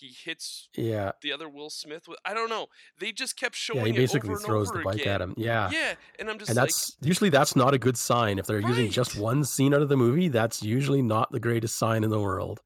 he 0.00 0.14
hits 0.24 0.68
Yeah, 0.76 1.12
the 1.22 1.32
other 1.32 1.48
Will 1.48 1.70
Smith 1.70 2.08
with 2.08 2.18
I 2.24 2.34
don't 2.34 2.50
know. 2.50 2.66
They 2.98 3.12
just 3.12 3.36
kept 3.36 3.54
showing. 3.54 3.86
yeah. 3.86 3.92
He 3.92 3.92
basically 3.92 4.30
it 4.30 4.32
over 4.32 4.38
and 4.38 4.46
throws 4.46 4.70
the 4.70 4.80
bike 4.80 5.00
again. 5.00 5.14
at 5.14 5.20
him. 5.20 5.34
Yeah. 5.36 5.70
Yeah, 5.70 5.94
and 6.18 6.30
I'm 6.30 6.38
just 6.38 6.50
and 6.50 6.56
like 6.56 6.68
that's 6.68 6.96
usually 7.00 7.30
that's 7.30 7.54
not 7.54 7.74
a 7.74 7.78
good 7.78 7.96
sign 7.96 8.38
if 8.38 8.46
they're 8.46 8.60
using 8.60 8.90
just 8.90 9.16
one 9.16 9.44
scene 9.44 9.74
out 9.74 9.82
of 9.82 9.88
the 9.88 9.96
movie 9.96 10.28
that's 10.28 10.62
usually 10.62 11.02
not 11.02 11.30
the 11.32 11.40
greatest 11.40 11.76
sign 11.76 12.04
in 12.04 12.10
the 12.10 12.20
world 12.20 12.60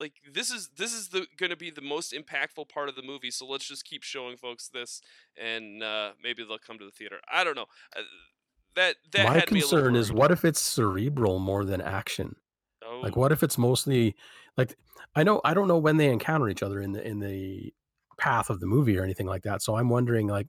like 0.00 0.14
this 0.32 0.50
is 0.50 0.70
this 0.76 0.92
is 0.92 1.08
the 1.08 1.26
going 1.36 1.50
to 1.50 1.56
be 1.56 1.70
the 1.70 1.80
most 1.80 2.12
impactful 2.12 2.68
part 2.68 2.88
of 2.88 2.96
the 2.96 3.02
movie 3.02 3.30
so 3.30 3.46
let's 3.46 3.66
just 3.66 3.84
keep 3.84 4.02
showing 4.02 4.36
folks 4.36 4.68
this 4.68 5.00
and 5.40 5.82
uh, 5.82 6.12
maybe 6.22 6.44
they'll 6.44 6.58
come 6.58 6.78
to 6.78 6.84
the 6.84 6.90
theater 6.90 7.18
i 7.32 7.44
don't 7.44 7.56
know 7.56 7.66
uh, 7.96 8.02
that 8.74 8.96
that 9.12 9.26
my 9.26 9.34
had 9.34 9.50
me 9.50 9.58
a 9.58 9.62
concern 9.62 9.96
is 9.96 10.12
what 10.12 10.30
if 10.30 10.44
it's 10.44 10.60
cerebral 10.60 11.38
more 11.38 11.64
than 11.64 11.80
action 11.80 12.36
oh, 12.86 13.00
like 13.02 13.16
what 13.16 13.32
if 13.32 13.42
it's 13.42 13.58
mostly 13.58 14.14
like 14.56 14.76
i 15.14 15.22
know 15.22 15.40
i 15.44 15.54
don't 15.54 15.68
know 15.68 15.78
when 15.78 15.96
they 15.96 16.10
encounter 16.10 16.48
each 16.48 16.62
other 16.62 16.80
in 16.80 16.92
the 16.92 17.06
in 17.06 17.20
the 17.20 17.72
path 18.18 18.50
of 18.50 18.60
the 18.60 18.66
movie 18.66 18.98
or 18.98 19.04
anything 19.04 19.26
like 19.26 19.42
that 19.42 19.62
so 19.62 19.76
i'm 19.76 19.88
wondering 19.88 20.26
like 20.26 20.46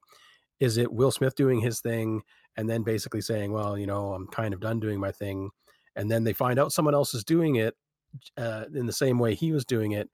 is 0.59 0.77
it 0.77 0.91
will 0.91 1.11
smith 1.11 1.35
doing 1.35 1.59
his 1.59 1.79
thing 1.81 2.21
and 2.57 2.69
then 2.69 2.83
basically 2.83 3.21
saying 3.21 3.51
well 3.51 3.77
you 3.77 3.85
know 3.85 4.13
i'm 4.13 4.27
kind 4.27 4.53
of 4.53 4.59
done 4.59 4.79
doing 4.79 4.99
my 4.99 5.11
thing 5.11 5.49
and 5.95 6.09
then 6.09 6.23
they 6.23 6.33
find 6.33 6.59
out 6.59 6.71
someone 6.71 6.95
else 6.95 7.13
is 7.13 7.23
doing 7.23 7.55
it 7.55 7.75
uh, 8.37 8.65
in 8.73 8.87
the 8.87 8.93
same 8.93 9.19
way 9.19 9.35
he 9.35 9.51
was 9.51 9.65
doing 9.65 9.91
it 9.91 10.09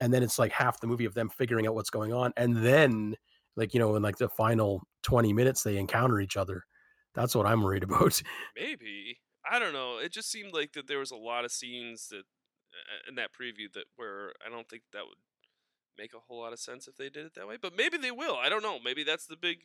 and 0.00 0.12
then 0.12 0.22
it's 0.22 0.38
like 0.38 0.52
half 0.52 0.80
the 0.80 0.86
movie 0.86 1.04
of 1.04 1.14
them 1.14 1.28
figuring 1.28 1.66
out 1.66 1.74
what's 1.74 1.90
going 1.90 2.12
on 2.12 2.32
and 2.36 2.56
then 2.56 3.16
like 3.56 3.74
you 3.74 3.80
know 3.80 3.94
in 3.96 4.02
like 4.02 4.18
the 4.18 4.28
final 4.28 4.82
20 5.02 5.32
minutes 5.32 5.62
they 5.62 5.76
encounter 5.76 6.20
each 6.20 6.36
other. 6.36 6.64
That's 7.14 7.34
what 7.34 7.46
i'm 7.46 7.62
worried 7.62 7.82
about. 7.84 8.20
Maybe. 8.56 9.18
I 9.50 9.58
don't 9.58 9.72
know. 9.72 9.98
It 9.98 10.12
just 10.12 10.30
seemed 10.30 10.54
like 10.54 10.72
that 10.72 10.86
there 10.86 11.00
was 11.00 11.10
a 11.10 11.16
lot 11.16 11.44
of 11.44 11.50
scenes 11.50 12.08
that 12.08 12.22
in 13.08 13.14
that 13.16 13.30
preview 13.32 13.72
that 13.72 13.84
where 13.96 14.32
i 14.46 14.48
don't 14.50 14.68
think 14.68 14.82
that 14.92 15.04
would 15.06 15.18
make 15.98 16.14
a 16.14 16.18
whole 16.26 16.40
lot 16.40 16.52
of 16.52 16.58
sense 16.58 16.88
if 16.88 16.96
they 16.96 17.08
did 17.10 17.26
it 17.26 17.34
that 17.34 17.46
way 17.46 17.56
but 17.60 17.76
maybe 17.76 17.98
they 17.98 18.10
will 18.10 18.36
i 18.36 18.48
don't 18.48 18.62
know 18.62 18.78
maybe 18.82 19.04
that's 19.04 19.26
the 19.26 19.36
big 19.36 19.58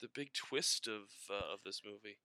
the 0.00 0.08
big 0.14 0.32
twist 0.32 0.86
of 0.86 1.02
uh, 1.30 1.54
of 1.54 1.60
this 1.64 1.80
movie 1.84 2.18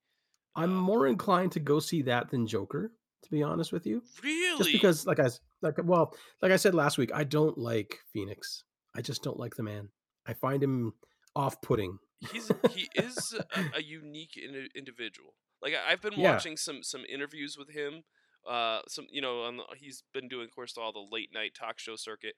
i'm 0.56 0.78
Uh, 0.78 0.82
more 0.82 1.08
inclined 1.08 1.52
to 1.54 1.60
go 1.60 1.80
see 1.80 2.02
that 2.02 2.30
than 2.30 2.46
joker 2.48 2.92
to 3.24 3.32
be 3.32 3.42
honest 3.42 3.72
with 3.72 3.86
you 3.88 4.04
really 4.24 4.58
just 4.58 4.72
because 4.72 5.06
like 5.08 5.20
i 5.20 5.30
like 5.62 5.76
well 5.84 6.14
like 6.42 6.52
i 6.52 6.58
said 6.58 6.76
last 6.76 6.98
week 6.98 7.12
i 7.14 7.24
don't 7.24 7.58
like 7.58 7.98
phoenix 8.12 8.64
i 8.96 9.02
just 9.02 9.24
don't 9.24 9.40
like 9.40 9.56
the 9.56 9.64
man 9.64 9.90
i 10.28 10.34
find 10.34 10.62
him 10.62 10.94
off-putting 11.36 11.98
he's 12.32 12.50
he 12.72 12.88
is 12.96 13.34
a, 13.56 13.78
a 13.78 13.82
unique 14.00 14.38
indi- 14.38 14.70
individual. 14.74 15.34
Like 15.62 15.74
I've 15.76 16.02
been 16.02 16.14
Yeah. 16.14 16.32
watching 16.32 16.56
some 16.58 16.82
some 16.82 17.04
interviews 17.12 17.58
with 17.58 17.70
him. 17.72 18.04
Uh, 18.48 18.82
some 18.88 19.08
you 19.10 19.22
know, 19.22 19.42
on 19.44 19.58
the, 19.58 19.64
he's 19.76 20.04
been 20.14 20.28
doing, 20.28 20.46
of 20.46 20.52
course, 20.56 20.78
all 20.78 20.92
the 20.94 21.08
late 21.12 21.30
night 21.34 21.54
talk 21.60 21.80
show 21.80 21.96
circuit. 21.96 22.36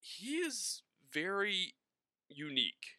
He 0.00 0.36
is 0.36 0.82
very 1.12 1.74
unique, 2.28 2.96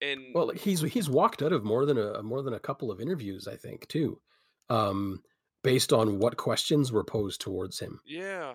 and 0.00 0.20
well 0.34 0.50
he's 0.50 0.80
he's 0.82 1.08
walked 1.08 1.42
out 1.42 1.52
of 1.52 1.64
more 1.64 1.86
than 1.86 1.98
a 1.98 2.22
more 2.22 2.42
than 2.42 2.54
a 2.54 2.60
couple 2.60 2.90
of 2.90 3.00
interviews 3.00 3.48
i 3.48 3.56
think 3.56 3.86
too 3.88 4.20
um 4.68 5.22
based 5.62 5.92
on 5.92 6.18
what 6.18 6.36
questions 6.36 6.92
were 6.92 7.04
posed 7.04 7.40
towards 7.40 7.78
him 7.78 8.00
yeah, 8.04 8.54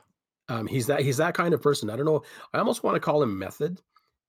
um 0.50 0.68
he's 0.68 0.88
that 0.88 1.02
he's 1.02 1.18
that 1.18 1.34
kind 1.34 1.54
of 1.54 1.62
person 1.62 1.90
i 1.90 1.96
don't 1.96 2.06
know 2.06 2.22
i 2.54 2.58
almost 2.60 2.84
want 2.84 2.96
to 2.96 3.00
call 3.00 3.22
him 3.24 3.38
method 3.38 3.80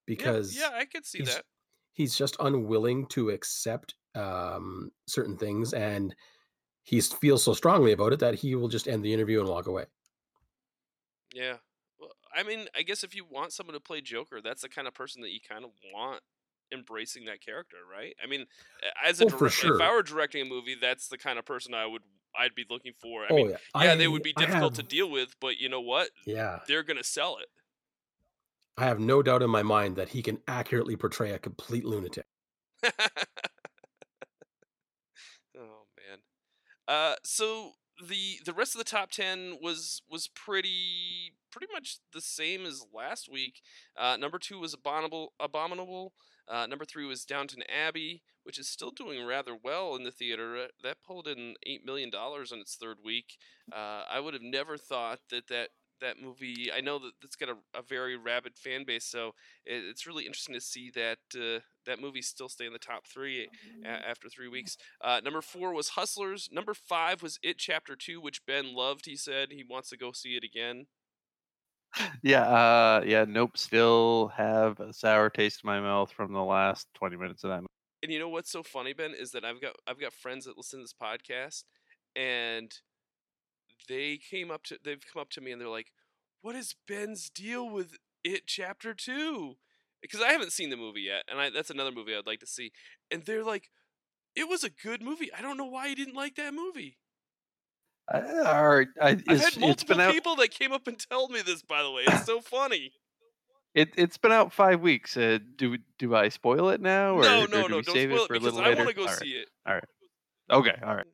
because 0.07 0.57
yeah, 0.57 0.69
yeah, 0.73 0.79
I 0.79 0.85
could 0.85 1.05
see 1.05 1.19
he's- 1.19 1.35
that. 1.35 1.45
he's 1.93 2.17
just 2.17 2.37
unwilling 2.41 3.07
to 3.09 3.31
accept 3.31 3.95
um, 4.15 4.91
certain 5.09 5.39
things 5.39 5.73
and 5.73 6.15
he 6.85 7.01
feels 7.01 7.43
so 7.43 7.55
strongly 7.55 7.93
about 7.93 8.13
it 8.13 8.21
that 8.21 8.37
he 8.37 8.55
will 8.55 8.69
just 8.69 8.89
end 8.89 9.05
the 9.05 9.13
interview 9.13 9.41
and 9.41 9.49
walk 9.49 9.67
away 9.67 9.87
Yeah. 11.35 11.59
Well, 11.99 12.13
I 12.35 12.43
mean, 12.43 12.67
I 12.77 12.83
guess 12.83 13.05
if 13.05 13.15
you 13.15 13.25
want 13.25 13.53
someone 13.53 13.75
to 13.75 13.81
play 13.81 14.01
Joker, 14.01 14.41
that's 14.41 14.63
the 14.63 14.69
kind 14.69 14.89
of 14.89 14.95
person 14.95 15.23
that 15.23 15.31
you 15.31 15.41
kind 15.41 15.65
of 15.65 15.71
want 15.93 16.23
embracing 16.73 17.27
that 17.27 17.41
character, 17.41 17.79
right? 17.91 18.15
I 18.23 18.27
mean, 18.27 18.47
as 19.03 19.21
a 19.21 19.25
Oh, 19.25 19.31
for 19.31 19.49
direct, 19.49 19.63
if 19.63 19.81
I 19.81 19.93
were 19.93 20.03
directing 20.03 20.43
a 20.43 20.45
movie, 20.45 20.75
that's 20.75 21.09
the 21.09 21.19
kind 21.19 21.39
of 21.39 21.45
person 21.45 21.75
I 21.75 21.87
would 21.87 22.03
I'd 22.35 22.55
be 22.55 22.65
looking 22.69 22.95
for. 23.01 23.27
I 23.27 23.33
oh 23.33 23.33
mean, 23.33 23.49
yeah 23.49 23.59
yeah, 23.75 23.95
I- 23.95 23.97
they 23.97 24.09
would 24.09 24.23
be 24.23 24.33
difficult 24.33 24.75
to 24.75 24.83
deal 24.83 25.11
with, 25.11 25.37
but 25.41 25.59
you 25.59 25.69
know 25.69 25.81
what? 25.83 26.11
yeah 26.27 26.61
They're 26.67 26.83
gonna 26.83 27.05
sell 27.05 27.37
it. 27.39 27.49
I 28.77 28.85
have 28.85 29.01
no 29.01 29.23
doubt 29.23 29.41
in 29.43 29.49
my 29.49 29.63
mind 29.63 29.97
that 29.97 30.11
he 30.11 30.23
can 30.23 30.43
accurately 30.47 30.95
portray 30.95 31.31
a 31.31 31.39
complete 31.39 31.87
lunatic. 31.87 32.27
oh 35.57 35.87
man. 35.97 36.19
Uh, 36.93 37.15
so 37.25 37.73
the 38.07 38.39
the 38.45 38.53
rest 38.53 38.75
of 38.75 38.79
the 38.79 38.85
top 38.85 39.11
ten 39.11 39.57
was 39.63 40.03
was 40.11 40.29
pretty 40.29 41.33
pretty 41.51 41.73
much 41.73 41.99
the 42.13 42.21
same 42.21 42.67
as 42.67 42.85
last 42.93 43.33
week. 43.33 43.63
Uh, 43.97 44.19
number 44.19 44.39
two 44.39 44.59
was 44.59 44.75
Abominable. 44.75 45.33
Abominable. 45.41 46.13
Uh, 46.47 46.67
number 46.67 46.85
three 46.85 47.07
was 47.07 47.25
Downton 47.25 47.63
Abbey, 47.63 48.23
which 48.43 48.59
is 48.59 48.69
still 48.69 48.91
doing 48.91 49.25
rather 49.25 49.57
well 49.57 49.97
in 49.97 50.03
the 50.03 50.11
theater. 50.11 50.57
Uh, 50.57 50.67
that 50.83 51.03
pulled 51.03 51.27
in 51.27 51.55
eight 51.65 51.83
million 51.83 52.11
dollars 52.11 52.53
in 52.53 52.59
its 52.59 52.77
third 52.77 52.99
week. 53.03 53.39
Uh, 53.73 54.03
I 54.11 54.21
would 54.21 54.35
have 54.35 54.43
never 54.43 54.77
thought 54.77 55.21
that 55.31 55.49
that 55.49 55.71
that 56.03 56.21
movie. 56.23 56.71
I 56.75 56.81
know 56.81 56.99
that 56.99 57.13
it's 57.23 57.37
got 57.37 57.49
a, 57.49 57.57
a 57.75 57.83
very 57.83 58.17
rabid 58.17 58.57
fan 58.57 58.85
base, 58.85 59.05
so 59.05 59.29
it, 59.65 59.83
it's 59.89 60.07
really 60.07 60.27
interesting 60.27 60.55
to 60.55 60.61
see 60.61 60.91
that 60.95 61.19
uh, 61.35 61.61
that 61.87 62.01
movie 62.01 62.23
still 62.23 62.49
stay 62.49 62.67
in 62.67 62.73
the 62.73 62.79
top 62.79 63.07
three 63.07 63.49
a- 63.85 63.89
after 63.89 64.29
three 64.29 64.49
weeks. 64.49 64.77
Uh, 65.03 65.21
number 65.25 65.41
four 65.41 65.73
was 65.73 65.91
Hustlers. 65.91 66.49
Number 66.53 66.75
five 66.75 67.23
was 67.23 67.39
It 67.43 67.59
Chapter 67.59 67.97
Two, 67.97 68.21
which 68.21 68.45
Ben 68.47 68.75
loved. 68.75 69.07
He 69.07 69.17
said 69.17 69.49
he 69.51 69.65
wants 69.69 69.89
to 69.91 69.97
go 69.97 70.13
see 70.13 70.37
it 70.37 70.45
again. 70.45 70.87
Yeah, 72.23 72.43
uh, 72.43 73.03
yeah, 73.05 73.25
nope. 73.29 73.57
Still 73.57 74.33
have 74.37 74.81
a 74.81 74.93
sour 74.93 75.29
taste 75.29 75.61
in 75.63 75.69
my 75.69 75.81
mouth 75.81 76.11
from 76.11 76.33
the 76.33 76.43
last 76.43 76.87
twenty 76.95 77.17
minutes 77.17 77.45
of 77.45 77.51
that. 77.51 77.61
movie. 77.61 77.69
And 78.03 78.11
you 78.11 78.19
know 78.19 78.29
what's 78.31 78.51
so 78.51 78.63
funny, 78.63 78.95
Ben, 78.95 79.13
is 79.13 79.31
that 79.33 79.45
I've 79.45 79.61
got 79.61 79.77
I've 79.87 80.01
got 80.01 80.13
friends 80.13 80.47
that 80.47 80.57
listen 80.57 80.81
to 80.81 80.85
this 80.85 80.95
podcast, 80.95 81.65
and 82.17 82.73
they 83.89 84.19
came 84.19 84.51
up 84.51 84.65
to 84.65 84.79
they've 84.83 85.05
come 85.13 85.21
up 85.21 85.31
to 85.31 85.41
me 85.41 85.53
and 85.53 85.61
they're 85.61 85.69
like, 85.69 85.93
"What 86.41 86.55
is 86.57 86.75
Ben's 86.87 87.31
deal 87.31 87.69
with 87.69 87.97
it 88.25 88.47
Chapter 88.47 88.95
2?" 88.95 89.57
Because 90.01 90.21
I 90.21 90.33
haven't 90.33 90.53
seen 90.53 90.71
the 90.71 90.77
movie 90.77 91.03
yet, 91.03 91.25
and 91.29 91.41
I, 91.41 91.51
that's 91.51 91.71
another 91.71 91.93
movie 91.93 92.15
I'd 92.17 92.27
like 92.27 92.41
to 92.41 92.47
see. 92.47 92.73
And 93.11 93.25
they're 93.25 93.45
like, 93.45 93.71
"It 94.37 94.49
was 94.49 94.65
a 94.65 94.71
good 94.71 95.03
movie. 95.03 95.33
I 95.33 95.43
don't 95.43 95.57
know 95.59 95.67
why 95.67 95.89
you 95.89 95.97
didn't 95.97 96.15
like 96.17 96.37
that 96.37 96.55
movie." 96.55 96.99
Uh, 98.13 98.43
all 98.47 98.69
right, 98.69 98.89
I, 99.01 99.11
it's, 99.27 99.55
had 99.55 99.61
multiple 99.61 99.97
been 99.97 100.05
out. 100.07 100.15
people 100.15 100.37
that 100.37 100.51
came 100.51 100.73
up 100.73 100.87
and 100.87 100.99
told 100.99 101.31
me 101.31 101.41
this. 101.43 101.63
By 101.63 101.83
the 101.83 101.91
way, 101.91 102.03
it's 102.03 102.25
so 102.25 102.41
funny. 102.41 102.93
It, 103.75 103.95
it's 103.97 104.19
been 104.19 104.33
out 104.33 104.53
five 104.53 104.81
weeks. 104.83 105.17
Uh, 105.17 105.39
do 105.57 105.79
do 105.99 106.15
I 106.15 106.29
spoil 106.29 106.69
it 106.71 106.81
now, 106.81 107.15
or, 107.15 107.25
no, 107.25 107.45
or 107.45 107.47
no, 107.47 107.63
do 107.63 107.69
no, 107.69 107.77
we 107.77 107.83
don't 107.83 107.95
save 107.95 108.11
spoil 108.11 108.25
it 108.25 108.25
it 108.25 108.29
for 108.29 108.35
a 108.35 108.39
because 108.39 108.55
little 108.55 108.61
I 108.61 108.69
later? 108.69 108.77
want 108.77 108.89
to 108.89 108.95
go 108.95 109.07
All 109.07 109.15
right. 109.15 109.19
see 109.23 109.33
it. 109.33 109.49
Okay, 110.51 110.75
all 110.83 110.97
right. 110.97 111.07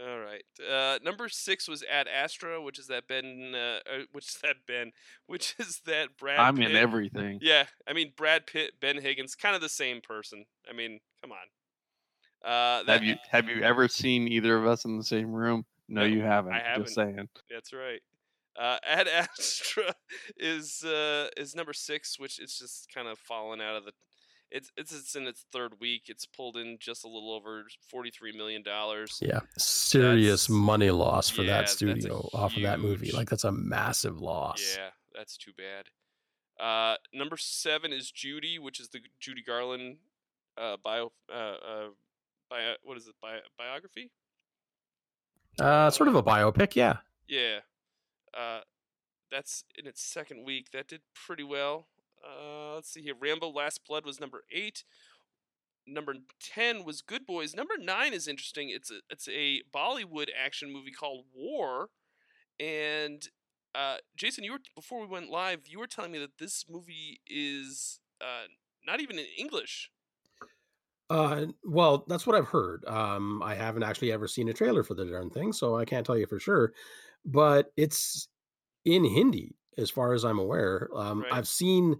All 0.00 0.18
right. 0.20 0.42
Uh, 0.70 0.98
number 1.02 1.28
six 1.28 1.68
was 1.68 1.82
Ad 1.90 2.06
Astra, 2.06 2.62
which 2.62 2.78
is 2.78 2.86
that 2.86 3.08
Ben, 3.08 3.52
uh, 3.54 3.78
uh, 3.90 3.98
which 4.12 4.26
is 4.28 4.38
that 4.42 4.56
Ben, 4.66 4.92
which 5.26 5.54
is 5.58 5.80
that 5.86 6.16
Brad. 6.18 6.38
I'm 6.38 6.56
Pitt. 6.56 6.70
in 6.70 6.76
everything. 6.76 7.38
Yeah, 7.42 7.64
I 7.86 7.92
mean 7.92 8.12
Brad 8.16 8.46
Pitt, 8.46 8.74
Ben 8.80 9.00
Higgins, 9.00 9.34
kind 9.34 9.54
of 9.56 9.60
the 9.60 9.68
same 9.68 10.00
person. 10.00 10.44
I 10.70 10.72
mean, 10.74 11.00
come 11.20 11.32
on. 11.32 11.38
Uh, 12.44 12.84
that, 12.84 12.88
Have 12.88 13.04
you 13.04 13.16
have 13.30 13.48
you 13.48 13.62
ever 13.62 13.88
seen 13.88 14.28
either 14.28 14.56
of 14.56 14.66
us 14.66 14.84
in 14.84 14.96
the 14.96 15.04
same 15.04 15.32
room? 15.32 15.64
No, 15.88 16.02
No, 16.02 16.06
you 16.06 16.20
haven't. 16.22 16.52
I 16.52 16.60
haven't. 16.60 16.84
Just 16.84 16.94
saying. 16.94 17.28
That's 17.50 17.72
right. 17.72 18.00
Uh, 18.58 18.76
Ad 18.86 19.08
Astra 19.08 19.94
is 20.36 20.84
uh, 20.84 21.28
is 21.36 21.56
number 21.56 21.72
six, 21.72 22.18
which 22.18 22.38
it's 22.38 22.58
just 22.58 22.88
kind 22.94 23.08
of 23.08 23.18
fallen 23.18 23.60
out 23.60 23.76
of 23.76 23.84
the. 23.84 23.92
It's 24.50 24.70
it's 24.76 24.92
it's 24.92 25.14
in 25.14 25.26
its 25.26 25.44
third 25.52 25.74
week. 25.78 26.04
It's 26.08 26.24
pulled 26.24 26.56
in 26.56 26.78
just 26.80 27.04
a 27.04 27.08
little 27.08 27.32
over 27.32 27.64
forty 27.90 28.10
three 28.10 28.36
million 28.36 28.62
dollars. 28.62 29.18
Yeah, 29.20 29.40
serious 29.58 30.46
That's- 30.46 30.48
money 30.48 30.90
loss 30.90 31.28
for 31.28 31.42
yeah, 31.42 31.58
that 31.58 31.68
studio 31.68 32.28
off 32.32 32.56
of 32.56 32.62
that 32.62 32.80
movie. 32.80 33.12
Like 33.12 33.28
that's 33.28 33.44
a 33.44 33.52
massive 33.52 34.20
loss. 34.20 34.76
Yeah, 34.76 34.90
that's 35.14 35.36
too 35.36 35.52
bad. 35.56 35.88
Uh, 36.58 36.96
number 37.12 37.36
seven 37.36 37.92
is 37.92 38.10
Judy, 38.10 38.58
which 38.58 38.80
is 38.80 38.88
the 38.88 39.00
Judy 39.20 39.42
Garland 39.42 39.98
uh, 40.56 40.76
bio 40.82 41.12
uh, 41.32 41.34
uh, 41.34 41.88
bio 42.48 42.74
what 42.84 42.96
is 42.96 43.06
it 43.06 43.14
bio, 43.20 43.40
biography? 43.58 44.10
Uh, 45.60 45.90
sort 45.90 46.08
of 46.08 46.14
a 46.14 46.22
biopic, 46.22 46.74
yeah. 46.74 46.98
Yeah. 47.26 47.58
Uh, 48.36 48.60
that's 49.30 49.64
in 49.76 49.86
its 49.86 50.02
second 50.02 50.44
week. 50.44 50.70
That 50.72 50.88
did 50.88 51.00
pretty 51.14 51.42
well. 51.42 51.88
Uh, 52.28 52.74
let's 52.74 52.92
see 52.92 53.02
here. 53.02 53.14
Rambo: 53.18 53.48
Last 53.50 53.86
Blood 53.86 54.04
was 54.04 54.20
number 54.20 54.44
eight. 54.52 54.84
Number 55.86 56.14
ten 56.40 56.84
was 56.84 57.00
Good 57.00 57.24
Boys. 57.26 57.54
Number 57.54 57.74
nine 57.78 58.12
is 58.12 58.28
interesting. 58.28 58.68
It's 58.70 58.90
a 58.90 59.00
it's 59.10 59.28
a 59.28 59.62
Bollywood 59.74 60.28
action 60.38 60.70
movie 60.72 60.90
called 60.90 61.24
War, 61.34 61.88
and 62.60 63.26
uh, 63.74 63.96
Jason, 64.16 64.44
you 64.44 64.52
were 64.52 64.60
before 64.74 65.00
we 65.00 65.06
went 65.06 65.30
live. 65.30 65.60
You 65.66 65.78
were 65.78 65.86
telling 65.86 66.12
me 66.12 66.18
that 66.18 66.38
this 66.38 66.66
movie 66.68 67.20
is 67.26 68.00
uh, 68.20 68.46
not 68.86 69.00
even 69.00 69.18
in 69.18 69.26
English. 69.36 69.90
Uh, 71.10 71.46
well, 71.64 72.04
that's 72.06 72.26
what 72.26 72.36
I've 72.36 72.48
heard. 72.48 72.84
Um, 72.86 73.42
I 73.42 73.54
haven't 73.54 73.82
actually 73.82 74.12
ever 74.12 74.28
seen 74.28 74.48
a 74.48 74.52
trailer 74.52 74.82
for 74.82 74.94
the 74.94 75.06
darn 75.06 75.30
thing, 75.30 75.52
so 75.52 75.76
I 75.76 75.84
can't 75.84 76.04
tell 76.04 76.18
you 76.18 76.26
for 76.26 76.38
sure. 76.38 76.74
But 77.24 77.72
it's 77.76 78.28
in 78.84 79.04
Hindi, 79.04 79.54
as 79.78 79.90
far 79.90 80.12
as 80.12 80.24
I'm 80.24 80.38
aware. 80.38 80.88
Um, 80.94 81.22
Right. 81.22 81.32
I've 81.32 81.48
seen 81.48 81.96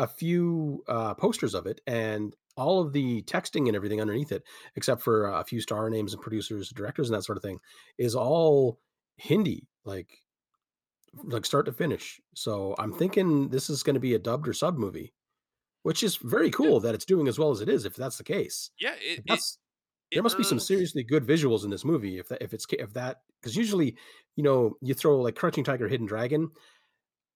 a 0.00 0.06
few 0.06 0.82
uh, 0.88 1.14
posters 1.14 1.54
of 1.54 1.66
it, 1.66 1.80
and 1.86 2.34
all 2.56 2.80
of 2.80 2.92
the 2.92 3.22
texting 3.22 3.66
and 3.66 3.76
everything 3.76 4.00
underneath 4.00 4.32
it, 4.32 4.42
except 4.74 5.02
for 5.02 5.26
a 5.26 5.44
few 5.44 5.60
star 5.60 5.88
names 5.90 6.14
and 6.14 6.22
producers, 6.22 6.70
directors, 6.70 7.10
and 7.10 7.16
that 7.16 7.24
sort 7.24 7.36
of 7.36 7.44
thing, 7.44 7.58
is 7.98 8.14
all 8.14 8.80
Hindi, 9.18 9.68
like 9.84 10.08
like 11.24 11.44
start 11.44 11.66
to 11.66 11.72
finish. 11.72 12.18
So 12.34 12.74
I'm 12.78 12.92
thinking 12.92 13.50
this 13.50 13.68
is 13.68 13.82
going 13.82 13.94
to 13.94 14.00
be 14.00 14.14
a 14.14 14.18
dubbed 14.18 14.48
or 14.48 14.54
sub 14.54 14.78
movie, 14.78 15.12
which 15.82 16.02
is 16.02 16.16
very 16.16 16.50
cool 16.50 16.80
that 16.80 16.94
it's 16.94 17.04
doing 17.04 17.28
as 17.28 17.38
well 17.38 17.50
as 17.50 17.60
it 17.60 17.68
is. 17.68 17.84
If 17.84 17.94
that's 17.94 18.16
the 18.16 18.24
case, 18.24 18.70
Yeah, 18.80 18.94
it, 19.00 19.22
it 19.26 19.40
there 20.12 20.22
must 20.22 20.38
be 20.38 20.44
some 20.44 20.60
seriously 20.60 21.04
good 21.04 21.26
visuals 21.26 21.64
in 21.64 21.70
this 21.70 21.84
movie 21.84 22.18
if 22.18 22.28
that 22.28 22.42
if 22.42 22.54
it's 22.54 22.66
if 22.78 22.92
that 22.94 23.18
because 23.40 23.56
usually 23.56 23.96
you 24.36 24.42
know 24.42 24.76
you 24.80 24.94
throw 24.94 25.20
like 25.20 25.36
crouching 25.36 25.64
tiger 25.64 25.88
hidden 25.88 26.06
dragon 26.06 26.50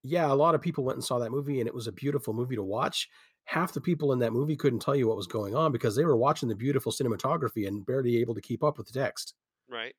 yeah 0.05 0.31
a 0.31 0.33
lot 0.33 0.55
of 0.55 0.61
people 0.61 0.83
went 0.83 0.97
and 0.97 1.03
saw 1.03 1.19
that 1.19 1.31
movie 1.31 1.59
and 1.59 1.67
it 1.67 1.73
was 1.73 1.87
a 1.87 1.91
beautiful 1.91 2.33
movie 2.33 2.55
to 2.55 2.63
watch 2.63 3.09
half 3.45 3.73
the 3.73 3.81
people 3.81 4.11
in 4.13 4.19
that 4.19 4.33
movie 4.33 4.55
couldn't 4.55 4.79
tell 4.79 4.95
you 4.95 5.07
what 5.07 5.17
was 5.17 5.27
going 5.27 5.55
on 5.55 5.71
because 5.71 5.95
they 5.95 6.05
were 6.05 6.15
watching 6.17 6.49
the 6.49 6.55
beautiful 6.55 6.91
cinematography 6.91 7.67
and 7.67 7.85
barely 7.85 8.17
able 8.17 8.33
to 8.35 8.41
keep 8.41 8.63
up 8.63 8.77
with 8.77 8.87
the 8.87 8.99
text 8.99 9.33
right. 9.69 9.93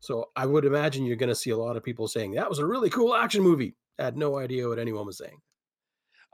so 0.00 0.26
i 0.36 0.44
would 0.46 0.64
imagine 0.64 1.04
you're 1.04 1.16
going 1.16 1.28
to 1.28 1.34
see 1.34 1.50
a 1.50 1.56
lot 1.56 1.76
of 1.76 1.82
people 1.84 2.08
saying 2.08 2.32
that 2.32 2.48
was 2.48 2.58
a 2.58 2.66
really 2.66 2.90
cool 2.90 3.14
action 3.14 3.42
movie 3.42 3.76
I 3.98 4.04
had 4.04 4.16
no 4.16 4.36
idea 4.38 4.68
what 4.68 4.78
anyone 4.78 5.06
was 5.06 5.18
saying 5.18 5.40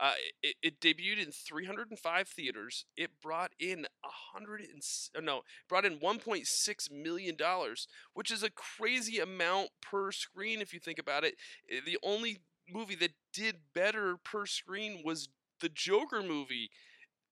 Uh, 0.00 0.14
it, 0.42 0.56
it 0.62 0.80
debuted 0.80 1.24
in 1.24 1.30
305 1.30 2.28
theaters. 2.28 2.86
It 2.96 3.10
brought 3.22 3.52
in 3.60 3.86
a 4.04 4.08
hundred 4.34 4.62
and 4.62 4.82
uh, 5.16 5.20
no, 5.20 5.42
brought 5.68 5.84
in 5.84 6.00
1.6 6.00 6.90
million 6.90 7.36
dollars, 7.36 7.86
which 8.12 8.32
is 8.32 8.42
a 8.42 8.50
crazy 8.50 9.20
amount 9.20 9.68
per 9.80 10.10
screen 10.10 10.60
if 10.60 10.74
you 10.74 10.80
think 10.80 10.98
about 10.98 11.22
it. 11.24 11.36
Uh, 11.70 11.80
The 11.86 11.98
only 12.02 12.40
movie 12.68 12.94
that 12.96 13.12
did 13.32 13.56
better 13.74 14.16
per 14.24 14.46
screen 14.46 15.02
was 15.04 15.28
the 15.60 15.68
Joker 15.68 16.22
movie. 16.22 16.70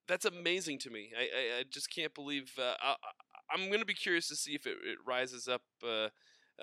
That's 0.07 0.25
amazing 0.25 0.79
to 0.79 0.89
me. 0.89 1.11
I 1.17 1.23
I, 1.23 1.59
I 1.59 1.63
just 1.69 1.93
can't 1.93 2.13
believe. 2.13 2.51
Uh, 2.57 2.75
I, 2.81 2.91
I- 2.91 2.95
I'm 3.53 3.69
gonna 3.71 3.85
be 3.85 3.93
curious 3.93 4.29
to 4.29 4.35
see 4.35 4.55
if 4.55 4.65
it, 4.65 4.77
it 4.83 4.97
rises 5.05 5.47
up. 5.47 5.63
Uh, 5.85 6.09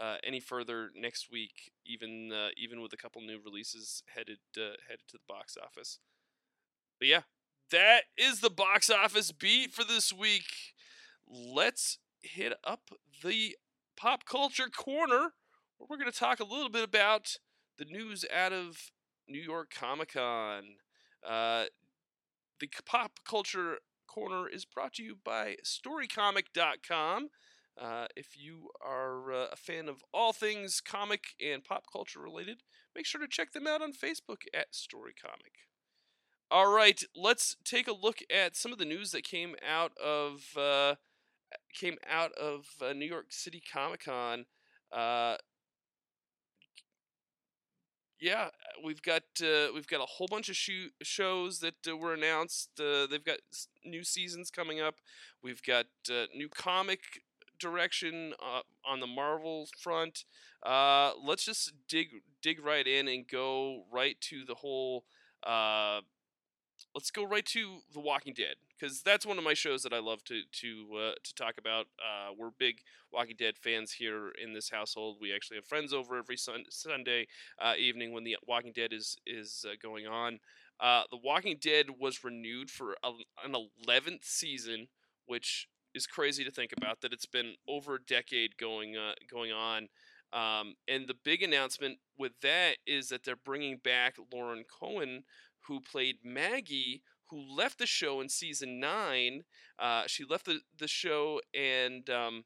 uh, 0.01 0.17
any 0.23 0.39
further 0.41 0.91
next 0.95 1.29
week, 1.33 1.73
even 1.85 2.31
uh, 2.33 2.51
even 2.57 2.81
with 2.81 2.93
a 2.93 2.97
couple 2.97 3.21
new 3.23 3.41
releases 3.45 4.03
headed 4.15 4.39
uh, 4.57 4.77
headed 4.89 5.03
to 5.09 5.15
the 5.19 5.25
box 5.29 5.57
office. 5.63 5.99
But 6.99 7.09
yeah, 7.09 7.23
that 7.71 8.05
is 8.17 8.41
the 8.41 8.51
box 8.51 8.91
office 8.91 9.33
beat 9.33 9.73
for 9.73 9.85
this 9.85 10.13
week. 10.13 10.75
Let's 11.29 11.99
hit 12.21 12.55
up 12.65 12.91
the 13.23 13.57
pop 13.97 14.25
culture 14.25 14.69
corner, 14.69 15.33
where 15.79 15.87
we're 15.89 15.99
going 15.99 16.11
to 16.11 16.19
talk 16.19 16.41
a 16.41 16.45
little 16.45 16.69
bit 16.71 16.85
about 16.85 17.37
the 17.79 17.85
news 17.85 18.25
out 18.35 18.53
of 18.53 18.91
New 19.29 19.41
York 19.41 19.73
Comic 19.75 20.13
Con. 20.15 20.65
Uh, 21.27 21.65
the 22.61 22.69
pop 22.85 23.21
culture 23.29 23.79
corner 24.07 24.49
is 24.49 24.65
brought 24.65 24.95
to 24.95 25.03
you 25.03 25.17
by 25.25 25.57
StoryComic.com. 25.65 27.29
Uh, 27.81 28.07
if 28.17 28.37
you 28.37 28.71
are 28.85 29.33
uh, 29.33 29.47
a 29.53 29.57
fan 29.57 29.89
of 29.89 30.03
all 30.13 30.33
things 30.33 30.81
comic 30.81 31.37
and 31.41 31.63
pop 31.63 31.85
culture 31.93 32.19
related, 32.19 32.63
make 32.97 33.07
sure 33.07 33.21
to 33.21 33.29
check 33.29 33.53
them 33.53 33.69
out 33.69 33.81
on 33.81 33.93
Facebook 33.93 34.43
at 34.53 34.75
Story 34.75 35.13
Comic. 35.21 35.53
All 36.51 36.73
right, 36.73 37.01
let's 37.15 37.57
take 37.65 37.87
a 37.87 37.93
look 37.93 38.19
at 38.35 38.57
some 38.57 38.73
of 38.73 38.79
the 38.79 38.85
news 38.85 39.13
that 39.13 39.23
came 39.23 39.55
out 39.65 39.93
of 39.99 40.57
uh, 40.57 40.97
came 41.73 41.99
out 42.11 42.33
of 42.33 42.67
uh, 42.83 42.93
New 42.93 43.07
York 43.07 43.27
City 43.31 43.63
Comic 43.73 44.05
Con. 44.05 44.47
Yeah, 48.21 48.49
we've 48.85 49.03
got 49.03 49.23
uh, 49.43 49.69
we've 49.73 49.87
got 49.87 50.01
a 50.01 50.07
whole 50.07 50.27
bunch 50.29 50.49
of 50.49 50.57
shows 51.03 51.61
that 51.61 51.75
uh, 51.89 51.97
were 51.97 52.15
announced. 52.15 52.71
Uh, 52.81 53.07
they've 53.07 53.25
got 53.25 53.39
new 53.85 54.03
seasons 54.03 54.51
coming 54.51 54.81
up. 54.81 54.97
We've 55.43 55.63
got 55.63 55.87
uh, 56.11 56.25
new 56.35 56.49
comic 56.49 57.01
direction 57.61 58.35
uh, 58.43 58.63
on 58.85 58.99
the 59.01 59.07
Marvel 59.07 59.69
front. 59.81 60.25
Uh, 60.65 61.13
let's 61.25 61.45
just 61.45 61.73
dig 61.89 62.09
dig 62.43 62.65
right 62.65 62.87
in 62.89 63.07
and 63.07 63.29
go 63.29 63.85
right 63.93 64.21
to 64.23 64.45
the 64.45 64.55
whole 64.57 65.05
let's 66.95 67.11
go 67.13 67.25
right 67.25 67.47
to 67.47 67.79
The 67.93 68.01
Walking 68.01 68.35
Dead 68.35 68.57
because 68.79 69.03
that's 69.03 69.27
one 69.27 69.39
of 69.39 69.45
my 69.45 69.55
shows 69.55 69.83
that 69.83 69.93
I 69.93 69.99
love 69.99 70.23
to 70.25 70.43
to 70.61 70.87
uh, 70.97 71.13
to 71.23 71.35
talk 71.35 71.55
about. 71.59 71.87
Uh, 71.99 72.33
we're 72.37 72.51
big 72.59 72.81
Walking 73.13 73.37
Dead 73.39 73.55
fans 73.57 73.93
here 73.93 74.31
in 74.43 74.53
this 74.53 74.71
household. 74.71 75.19
We 75.21 75.35
actually 75.35 75.57
have 75.57 75.67
friends 75.67 75.93
over 75.93 76.17
every 76.17 76.37
sun- 76.37 76.65
Sunday 76.71 77.27
uh, 77.61 77.75
evening 77.79 78.13
when 78.13 78.25
The 78.25 78.37
Walking 78.47 78.73
Dead 78.73 78.93
is 78.93 79.17
is 79.27 79.65
uh, 79.69 79.75
going 79.83 80.07
on. 80.07 80.39
Uh, 80.81 81.03
the 81.11 81.19
Walking 81.23 81.57
Dead 81.61 81.87
was 81.99 82.23
renewed 82.23 82.71
for 82.71 82.97
a, 83.03 83.11
an 83.45 83.55
eleventh 83.87 84.25
season, 84.25 84.89
which 85.27 85.69
is 85.95 86.07
crazy 86.07 86.45
to 86.45 86.51
think 86.51 86.73
about. 86.77 87.01
That 87.01 87.13
it's 87.13 87.27
been 87.27 87.55
over 87.69 87.97
a 87.97 88.05
decade 88.05 88.57
going 88.57 88.97
uh, 88.97 89.15
going 89.31 89.53
on. 89.53 89.89
Um, 90.31 90.75
and 90.87 91.09
the 91.09 91.17
big 91.25 91.43
announcement 91.43 91.99
with 92.19 92.33
that 92.43 92.77
is 92.87 93.09
that 93.09 93.25
they're 93.25 93.35
bringing 93.35 93.79
back 93.79 94.17
Lauren 94.31 94.65
Cohan, 94.79 95.23
who 95.67 95.81
played 95.81 96.17
Maggie, 96.23 97.03
who 97.31 97.45
left 97.55 97.79
the 97.79 97.87
show 97.87 98.21
in 98.21 98.29
season 98.29 98.81
nine. 98.81 99.45
Uh, 99.79 100.05
she 100.07 100.25
left 100.25 100.47
the, 100.47 100.61
the 100.79 100.89
show, 100.89 101.41
and 101.55 102.09
um, 102.11 102.45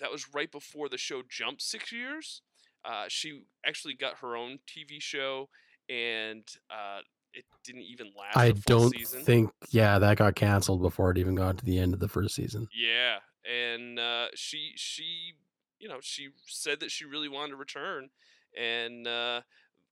that 0.00 0.10
was 0.10 0.34
right 0.34 0.50
before 0.50 0.88
the 0.88 0.98
show 0.98 1.22
jumped 1.28 1.62
six 1.62 1.92
years. 1.92 2.42
Uh, 2.84 3.04
she 3.08 3.42
actually 3.66 3.94
got 3.94 4.18
her 4.18 4.36
own 4.36 4.58
TV 4.66 5.00
show, 5.00 5.48
and 5.88 6.44
uh, 6.70 7.00
it 7.32 7.44
didn't 7.64 7.82
even 7.82 8.12
last. 8.16 8.36
I 8.36 8.52
don't 8.66 8.90
season. 8.90 9.22
think, 9.22 9.50
yeah, 9.70 9.98
that 9.98 10.18
got 10.18 10.34
canceled 10.34 10.82
before 10.82 11.10
it 11.10 11.18
even 11.18 11.34
got 11.34 11.58
to 11.58 11.64
the 11.64 11.78
end 11.78 11.94
of 11.94 12.00
the 12.00 12.08
first 12.08 12.34
season. 12.34 12.68
Yeah, 12.74 13.18
and 13.48 13.98
uh, 13.98 14.26
she 14.34 14.72
she 14.76 15.34
you 15.78 15.88
know 15.88 15.98
she 16.00 16.28
said 16.46 16.80
that 16.80 16.90
she 16.90 17.04
really 17.04 17.28
wanted 17.28 17.50
to 17.50 17.56
return, 17.56 18.10
and 18.56 19.06
uh, 19.06 19.40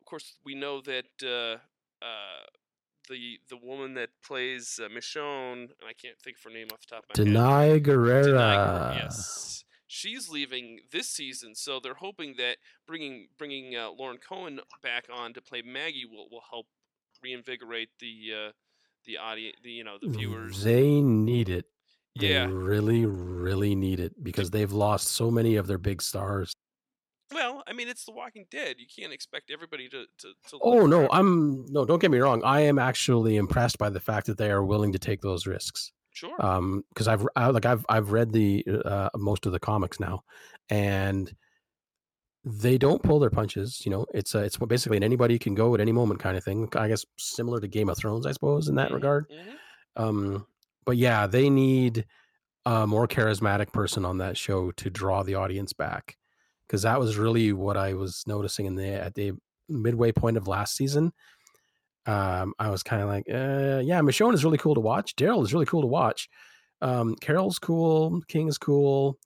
of 0.00 0.06
course 0.06 0.34
we 0.44 0.54
know 0.54 0.80
that 0.82 1.06
uh, 1.22 1.58
uh, 2.04 2.44
the 3.08 3.38
the 3.48 3.56
woman 3.56 3.94
that 3.94 4.10
plays 4.24 4.78
uh, 4.82 4.88
Michonne, 4.88 5.62
and 5.62 5.88
I 5.88 5.92
can't 5.92 6.18
think 6.22 6.36
of 6.38 6.44
her 6.44 6.50
name 6.50 6.68
off 6.72 6.80
the 6.80 6.94
top 6.96 7.04
of 7.10 7.18
my 7.18 7.24
head. 7.24 7.34
Danai 7.34 7.80
Gurira. 7.84 8.24
Denai 8.24 8.56
Guerrero, 8.56 8.94
yes. 8.96 9.64
She's 9.88 10.28
leaving 10.28 10.80
this 10.92 11.08
season, 11.08 11.54
so 11.54 11.78
they're 11.80 11.94
hoping 11.94 12.34
that 12.38 12.56
bringing 12.86 13.28
bringing 13.38 13.76
uh, 13.76 13.90
Lauren 13.98 14.18
Cohan 14.18 14.60
back 14.82 15.04
on 15.12 15.32
to 15.34 15.40
play 15.40 15.62
Maggie 15.62 16.04
will, 16.10 16.28
will 16.30 16.42
help 16.50 16.66
reinvigorate 17.22 17.88
the 18.00 18.48
uh, 18.48 18.52
the 19.06 19.16
audience, 19.16 19.56
the 19.62 19.70
you 19.70 19.84
know 19.84 19.96
the 20.00 20.08
viewers. 20.08 20.62
They 20.64 21.00
need 21.00 21.48
it. 21.48 21.66
They 22.18 22.32
Yeah. 22.32 22.48
really, 22.50 23.04
really 23.06 23.74
need 23.74 24.00
it 24.00 24.22
because 24.24 24.50
they've 24.50 24.72
lost 24.72 25.08
so 25.08 25.30
many 25.30 25.56
of 25.56 25.66
their 25.66 25.78
big 25.78 26.02
stars. 26.02 26.52
Well, 27.32 27.62
I 27.66 27.72
mean, 27.72 27.88
it's 27.88 28.04
The 28.04 28.12
Walking 28.12 28.46
Dead. 28.50 28.76
You 28.78 28.86
can't 28.86 29.12
expect 29.12 29.50
everybody 29.50 29.88
to 29.88 30.06
to. 30.18 30.32
to 30.48 30.60
Oh 30.62 30.86
no, 30.86 31.08
forever. 31.08 31.08
I'm 31.12 31.64
no. 31.66 31.84
Don't 31.84 31.98
get 31.98 32.10
me 32.10 32.18
wrong. 32.18 32.42
I 32.44 32.60
am 32.60 32.78
actually 32.78 33.36
impressed 33.36 33.78
by 33.78 33.90
the 33.90 34.00
fact 34.00 34.26
that 34.26 34.38
they 34.38 34.50
are 34.50 34.64
willing 34.64 34.92
to 34.92 34.98
take 34.98 35.20
those 35.22 35.46
risks. 35.46 35.92
sure. 36.12 36.40
Um, 36.40 36.84
because 36.90 37.08
I've 37.08 37.26
I, 37.34 37.48
like 37.48 37.66
I've 37.66 37.84
I've 37.88 38.12
read 38.12 38.32
the 38.32 38.64
uh, 38.84 39.10
most 39.16 39.44
of 39.46 39.52
the 39.52 39.58
comics 39.60 39.98
now, 39.98 40.22
and 40.70 41.34
they 42.44 42.78
don't 42.78 43.02
pull 43.02 43.18
their 43.18 43.30
punches. 43.30 43.82
You 43.84 43.90
know, 43.90 44.06
it's 44.14 44.34
a, 44.34 44.44
it's 44.44 44.56
basically 44.56 44.96
an 44.96 45.02
anybody 45.02 45.38
can 45.38 45.54
go 45.54 45.74
at 45.74 45.80
any 45.80 45.92
moment 45.92 46.20
kind 46.20 46.36
of 46.36 46.44
thing. 46.44 46.68
I 46.76 46.88
guess 46.88 47.04
similar 47.18 47.60
to 47.60 47.68
Game 47.68 47.88
of 47.88 47.98
Thrones, 47.98 48.26
I 48.26 48.32
suppose, 48.32 48.68
in 48.68 48.76
that 48.76 48.90
Mhm, 48.90 48.94
regard. 48.94 49.26
mhm. 49.30 49.58
Um, 49.96 50.46
but 50.84 50.96
yeah, 50.96 51.26
they 51.26 51.50
need 51.50 52.06
a 52.66 52.86
more 52.86 53.08
charismatic 53.08 53.72
person 53.72 54.04
on 54.04 54.18
that 54.18 54.36
show 54.38 54.72
to 54.72 54.90
draw 54.90 55.22
the 55.22 55.36
audience 55.36 55.72
back, 55.72 56.16
because 56.66 56.82
that 56.82 56.98
was 56.98 57.16
really 57.16 57.52
what 57.52 57.76
I 57.76 57.94
was 57.94 58.22
noticing 58.26 58.66
in 58.66 58.74
the 58.74 58.88
at 58.88 59.14
the 59.14 59.32
midway 59.68 60.12
point 60.12 60.36
of 60.36 60.46
last 60.48 60.76
season. 60.76 61.12
Um, 62.06 62.54
I 62.58 62.70
was 62.70 62.82
kind 62.84 63.02
of 63.02 63.08
like, 63.08 63.24
uh, 63.28 63.80
yeah, 63.84 64.00
Michonne 64.00 64.32
is 64.34 64.44
really 64.44 64.58
cool 64.58 64.74
to 64.76 64.80
watch. 64.80 65.16
Daryl 65.16 65.42
is 65.42 65.52
really 65.52 65.66
cool 65.66 65.80
to 65.80 65.88
watch. 65.88 66.28
Um, 66.80 67.16
Carol's 67.16 67.58
cool. 67.58 68.20
King 68.28 68.46
is 68.48 68.58
cool. 68.58 69.18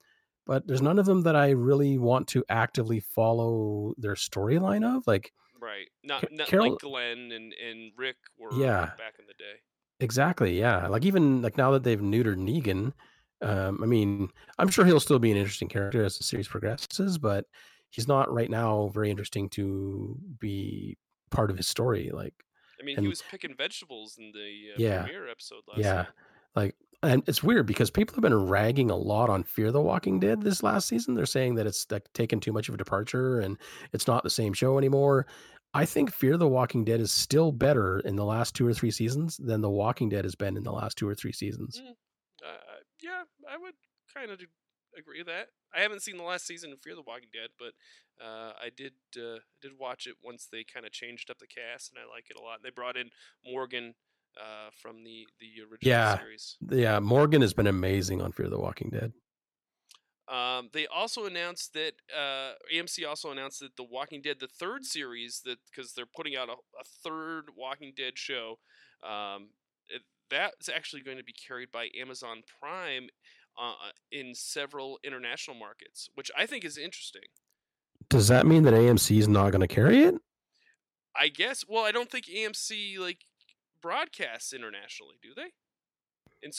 But 0.46 0.66
there's 0.66 0.80
none 0.82 0.98
of 0.98 1.04
them 1.06 1.22
that 1.22 1.36
I 1.36 1.50
really 1.50 1.98
want 1.98 2.26
to 2.28 2.42
actively 2.48 3.00
follow 3.00 3.92
their 3.98 4.14
storyline 4.14 4.84
of. 4.84 5.06
Like, 5.06 5.32
Right. 5.60 5.88
Not, 6.02 6.24
not 6.32 6.48
Carol- 6.48 6.70
like 6.70 6.78
Glenn 6.80 7.30
and, 7.32 7.52
and 7.52 7.92
Rick 7.98 8.16
were 8.38 8.48
Yeah. 8.54 8.86
back 8.96 9.16
in 9.18 9.26
the 9.26 9.34
day. 9.34 9.60
Exactly. 10.00 10.58
Yeah. 10.58 10.86
Like 10.88 11.04
even 11.04 11.42
like 11.42 11.58
now 11.58 11.70
that 11.72 11.82
they've 11.82 12.00
neutered 12.00 12.38
Negan, 12.38 12.94
um, 13.42 13.82
I 13.82 13.86
mean, 13.86 14.28
I'm 14.58 14.68
sure 14.68 14.84
he'll 14.84 15.00
still 15.00 15.18
be 15.18 15.30
an 15.30 15.36
interesting 15.36 15.68
character 15.68 16.04
as 16.04 16.18
the 16.18 16.24
series 16.24 16.48
progresses, 16.48 17.18
but 17.18 17.46
he's 17.90 18.06
not 18.08 18.32
right 18.32 18.50
now 18.50 18.88
very 18.94 19.10
interesting 19.10 19.48
to 19.50 20.16
be 20.38 20.96
part 21.30 21.50
of 21.50 21.56
his 21.56 21.66
story. 21.68 22.10
Like, 22.12 22.34
I 22.80 22.84
mean, 22.84 22.96
And- 22.96 23.04
he 23.04 23.08
was 23.08 23.22
picking 23.30 23.54
vegetables 23.56 24.16
in 24.18 24.32
the 24.32 24.70
uh, 24.72 24.76
Yeah. 24.78 25.02
premiere 25.02 25.28
episode 25.28 25.62
last 25.68 25.78
yeah, 25.78 25.94
night. 25.94 26.06
like, 26.54 26.76
and 27.02 27.22
it's 27.26 27.42
weird 27.42 27.66
because 27.66 27.90
people 27.90 28.14
have 28.14 28.22
been 28.22 28.46
ragging 28.48 28.90
a 28.90 28.96
lot 28.96 29.30
on 29.30 29.42
Fear 29.42 29.72
the 29.72 29.80
Walking 29.80 30.20
Dead 30.20 30.42
this 30.42 30.62
last 30.62 30.86
season. 30.86 31.14
They're 31.14 31.24
saying 31.26 31.54
that 31.54 31.66
it's 31.66 31.86
like 31.90 32.12
taken 32.12 32.40
too 32.40 32.52
much 32.52 32.68
of 32.68 32.74
a 32.74 32.78
departure 32.78 33.40
and 33.40 33.56
it's 33.92 34.06
not 34.06 34.22
the 34.22 34.28
same 34.30 34.52
show 34.52 34.76
anymore. 34.76 35.26
I 35.72 35.86
think 35.86 36.12
Fear 36.12 36.36
the 36.36 36.48
Walking 36.48 36.84
Dead 36.84 37.00
is 37.00 37.10
still 37.12 37.52
better 37.52 38.00
in 38.00 38.16
the 38.16 38.24
last 38.24 38.54
two 38.54 38.66
or 38.66 38.74
three 38.74 38.90
seasons 38.90 39.36
than 39.38 39.60
The 39.60 39.70
Walking 39.70 40.08
Dead 40.08 40.24
has 40.24 40.34
been 40.34 40.56
in 40.56 40.64
the 40.64 40.72
last 40.72 40.98
two 40.98 41.08
or 41.08 41.14
three 41.14 41.32
seasons. 41.32 41.80
Uh, 41.86 41.92
yeah, 43.02 43.22
I 43.48 43.56
would 43.58 43.74
kind 44.12 44.30
of 44.30 44.40
agree 44.98 45.18
with 45.18 45.26
that. 45.28 45.48
I 45.74 45.80
haven't 45.80 46.02
seen 46.02 46.16
the 46.16 46.22
last 46.24 46.46
season 46.46 46.72
of 46.72 46.80
Fear 46.82 46.96
the 46.96 47.02
Walking 47.02 47.28
Dead, 47.32 47.50
but 47.58 47.72
uh, 48.24 48.52
I 48.60 48.70
did 48.76 48.92
uh, 49.16 49.38
did 49.62 49.72
watch 49.78 50.06
it 50.06 50.16
once 50.22 50.48
they 50.50 50.64
kind 50.64 50.84
of 50.86 50.92
changed 50.92 51.30
up 51.30 51.38
the 51.38 51.46
cast, 51.46 51.90
and 51.92 51.98
I 51.98 52.12
like 52.12 52.24
it 52.30 52.36
a 52.36 52.42
lot. 52.42 52.56
And 52.56 52.64
they 52.64 52.70
brought 52.70 52.96
in 52.96 53.10
Morgan 53.44 53.94
uh, 54.36 54.70
from 54.82 55.04
the 55.04 55.26
the 55.38 55.62
original 55.62 55.78
Yeah. 55.82 56.18
series. 56.18 56.56
Yeah, 56.70 56.98
Morgan 57.00 57.40
has 57.42 57.54
been 57.54 57.66
amazing 57.68 58.20
on 58.20 58.32
Fear 58.32 58.48
the 58.48 58.58
Walking 58.58 58.90
Dead. 58.90 59.12
Um, 60.28 60.70
they 60.72 60.86
also 60.86 61.26
announced 61.26 61.72
that 61.74 61.94
uh, 62.16 62.52
AMC 62.72 63.04
also 63.08 63.32
announced 63.32 63.58
that 63.60 63.74
The 63.76 63.82
Walking 63.82 64.22
Dead, 64.22 64.36
the 64.38 64.46
third 64.46 64.84
series, 64.84 65.40
that 65.44 65.58
because 65.68 65.92
they're 65.92 66.06
putting 66.06 66.36
out 66.36 66.48
a, 66.48 66.52
a 66.52 66.84
third 67.02 67.46
Walking 67.56 67.92
Dead 67.96 68.12
show, 68.16 68.60
um, 69.02 69.48
it, 69.88 70.02
that's 70.30 70.68
actually 70.68 71.02
going 71.02 71.18
to 71.18 71.24
be 71.24 71.32
carried 71.32 71.70
by 71.70 71.88
Amazon 72.00 72.42
Prime 72.60 73.08
uh, 73.60 73.90
in 74.12 74.34
several 74.34 74.98
international 75.04 75.56
markets, 75.56 76.08
which 76.14 76.30
I 76.36 76.46
think 76.46 76.64
is 76.64 76.78
interesting. 76.78 77.22
Does 78.08 78.28
that 78.28 78.46
mean 78.46 78.62
that 78.64 78.74
AMC 78.74 79.18
is 79.18 79.28
not 79.28 79.50
going 79.50 79.60
to 79.60 79.68
carry 79.68 80.02
it? 80.04 80.14
I 81.14 81.28
guess. 81.28 81.64
Well, 81.68 81.84
I 81.84 81.92
don't 81.92 82.10
think 82.10 82.26
AMC 82.26 82.98
like 82.98 83.18
broadcasts 83.82 84.52
internationally, 84.52 85.16
do 85.22 85.30
they? 85.34 85.52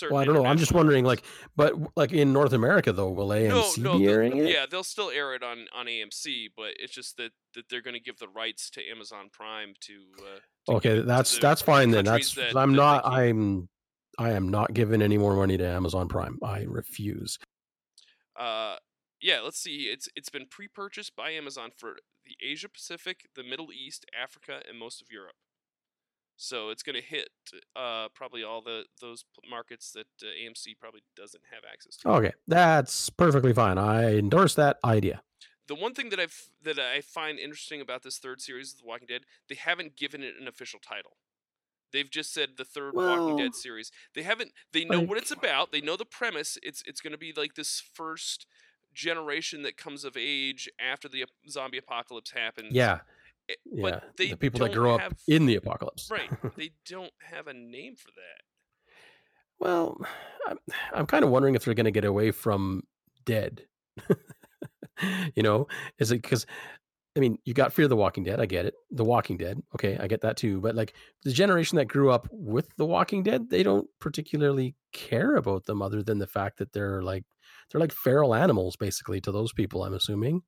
Well, 0.09 0.17
I 0.17 0.25
don't 0.25 0.35
know. 0.35 0.45
I'm 0.45 0.57
just 0.57 0.71
wondering, 0.71 1.05
like, 1.05 1.23
but 1.55 1.73
like 1.95 2.13
in 2.13 2.33
North 2.33 2.53
America 2.53 2.91
though, 2.91 3.09
will 3.09 3.29
AMC 3.29 3.77
no, 3.79 3.93
no, 3.93 3.99
be 3.99 4.07
airing 4.07 4.37
it? 4.37 4.51
Yeah, 4.51 4.65
they'll 4.69 4.83
still 4.83 5.09
air 5.09 5.33
it 5.33 5.43
on 5.43 5.65
on 5.73 5.87
AMC, 5.87 6.49
but 6.55 6.71
it's 6.77 6.93
just 6.93 7.17
that 7.17 7.31
that 7.55 7.69
they're 7.69 7.81
going 7.81 7.95
to 7.95 7.99
give 7.99 8.17
the 8.19 8.27
rights 8.27 8.69
to 8.71 8.81
Amazon 8.89 9.29
Prime 9.31 9.73
to. 9.81 9.93
Uh, 10.19 10.39
to 10.67 10.71
Okay, 10.77 10.89
it 10.89 10.95
to 10.97 11.03
that's 11.03 11.37
that's 11.39 11.61
fine 11.61 11.91
then. 11.91 12.05
That's 12.05 12.33
that- 12.35 12.55
I'm 12.55 12.71
that 12.71 12.77
not. 12.77 13.05
I'm 13.05 13.69
I 14.17 14.31
am 14.31 14.49
not 14.49 14.73
giving 14.73 15.01
any 15.01 15.17
more 15.17 15.35
money 15.35 15.57
to 15.57 15.65
Amazon 15.65 16.07
Prime. 16.07 16.37
I 16.43 16.65
refuse. 16.67 17.37
Uh, 18.39 18.75
yeah, 19.21 19.39
let's 19.41 19.59
see. 19.59 19.89
It's 19.91 20.09
it's 20.15 20.29
been 20.29 20.47
pre-purchased 20.49 21.15
by 21.15 21.31
Amazon 21.31 21.71
for 21.75 21.97
the 22.25 22.35
Asia 22.45 22.69
Pacific, 22.69 23.27
the 23.35 23.43
Middle 23.43 23.71
East, 23.71 24.05
Africa, 24.19 24.61
and 24.67 24.77
most 24.77 25.01
of 25.01 25.07
Europe. 25.11 25.35
So 26.41 26.71
it's 26.71 26.81
going 26.81 26.95
to 26.95 27.07
hit 27.07 27.29
uh, 27.75 28.07
probably 28.15 28.43
all 28.43 28.63
the 28.63 28.85
those 28.99 29.25
markets 29.47 29.91
that 29.91 30.07
uh, 30.23 30.25
AMC 30.25 30.75
probably 30.79 31.01
doesn't 31.15 31.43
have 31.51 31.61
access 31.71 31.97
to. 31.97 32.09
Okay, 32.09 32.31
that's 32.47 33.11
perfectly 33.11 33.53
fine. 33.53 33.77
I 33.77 34.17
endorse 34.17 34.55
that 34.55 34.79
idea. 34.83 35.21
The 35.67 35.75
one 35.75 35.93
thing 35.93 36.09
that 36.09 36.19
I 36.19 36.25
that 36.63 36.79
I 36.79 37.01
find 37.01 37.37
interesting 37.37 37.79
about 37.79 38.01
this 38.01 38.17
third 38.17 38.41
series 38.41 38.73
of 38.73 38.79
The 38.79 38.87
Walking 38.87 39.05
Dead, 39.07 39.21
they 39.49 39.55
haven't 39.55 39.95
given 39.95 40.23
it 40.23 40.33
an 40.41 40.47
official 40.47 40.79
title. 40.79 41.11
They've 41.93 42.09
just 42.09 42.33
said 42.33 42.57
the 42.57 42.65
third 42.65 42.95
Walking 42.95 43.37
Dead 43.37 43.53
series. 43.53 43.91
They 44.15 44.23
haven't. 44.23 44.51
They 44.73 44.83
know 44.83 45.01
what 45.01 45.19
it's 45.19 45.31
about. 45.31 45.71
They 45.71 45.81
know 45.81 45.95
the 45.95 46.05
premise. 46.05 46.57
It's 46.63 46.81
it's 46.87 47.01
going 47.01 47.11
to 47.11 47.19
be 47.19 47.33
like 47.37 47.53
this 47.53 47.79
first 47.79 48.47
generation 48.95 49.61
that 49.61 49.77
comes 49.77 50.03
of 50.03 50.17
age 50.17 50.67
after 50.79 51.07
the 51.07 51.25
zombie 51.47 51.77
apocalypse 51.77 52.31
happens. 52.31 52.73
Yeah, 52.73 53.01
Eh, 53.49 53.55
yeah. 53.65 53.81
But 53.81 54.03
they 54.17 54.29
the 54.29 54.37
people 54.37 54.59
that 54.61 54.73
grow 54.73 54.95
up 54.95 55.13
in 55.27 55.45
the 55.45 55.55
apocalypse. 55.55 56.09
right. 56.11 56.29
They 56.55 56.71
don't 56.85 57.13
have 57.19 57.47
a 57.47 57.53
name 57.53 57.95
for 57.95 58.11
that. 58.11 58.43
Well, 59.59 59.97
I'm, 60.47 60.57
I'm 60.93 61.05
kind 61.05 61.23
of 61.23 61.29
wondering 61.29 61.55
if 61.55 61.63
they're 61.63 61.75
going 61.75 61.85
to 61.85 61.91
get 61.91 62.05
away 62.05 62.31
from 62.31 62.81
dead. 63.25 63.61
you 65.35 65.43
know, 65.43 65.67
is 65.99 66.11
it 66.11 66.21
because, 66.21 66.47
I 67.15 67.19
mean, 67.19 67.37
you 67.45 67.53
got 67.53 67.71
Fear 67.71 67.85
of 67.85 67.89
the 67.89 67.95
Walking 67.95 68.23
Dead. 68.23 68.39
I 68.39 68.47
get 68.47 68.65
it. 68.65 68.73
The 68.89 69.03
Walking 69.03 69.37
Dead. 69.37 69.61
Okay, 69.75 69.97
I 69.99 70.07
get 70.07 70.21
that 70.21 70.37
too. 70.37 70.61
But 70.61 70.75
like 70.75 70.95
the 71.23 71.31
generation 71.31 71.75
that 71.75 71.85
grew 71.85 72.09
up 72.09 72.27
with 72.31 72.69
The 72.77 72.85
Walking 72.85 73.21
Dead, 73.21 73.49
they 73.49 73.61
don't 73.61 73.87
particularly 73.99 74.75
care 74.93 75.35
about 75.35 75.65
them 75.65 75.81
other 75.81 76.01
than 76.01 76.17
the 76.17 76.27
fact 76.27 76.57
that 76.57 76.73
they're 76.73 77.03
like, 77.03 77.23
they're 77.71 77.81
like 77.81 77.93
feral 77.93 78.33
animals 78.33 78.75
basically 78.75 79.21
to 79.21 79.31
those 79.31 79.53
people, 79.53 79.83
I'm 79.83 79.93
assuming. 79.93 80.41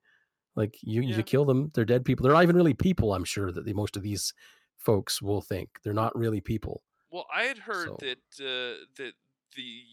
Like 0.56 0.78
you, 0.82 1.02
Yeah. 1.02 1.18
you 1.18 1.24
kill 1.24 1.46
them, 1.46 1.72
they're 1.74 1.86
dead 1.86 2.06
people. 2.06 2.24
They're 2.24 2.34
not 2.34 2.44
even 2.44 2.56
really 2.56 2.74
people, 2.74 3.14
I'm 3.14 3.24
sure, 3.24 3.52
that 3.52 3.66
the, 3.66 3.74
most 3.74 3.96
of 3.98 4.04
these 4.04 4.34
folks 4.78 5.22
will 5.22 5.42
think. 5.42 5.80
They're 5.84 5.94
not 5.94 6.16
really 6.16 6.42
people. 6.42 6.84
Well, 7.12 7.26
I 7.34 7.44
had 7.44 7.60
heard 7.60 7.88
So- 7.90 7.98
that 8.00 8.18
uh, 8.40 8.86
that 8.98 9.14
the 9.56 9.84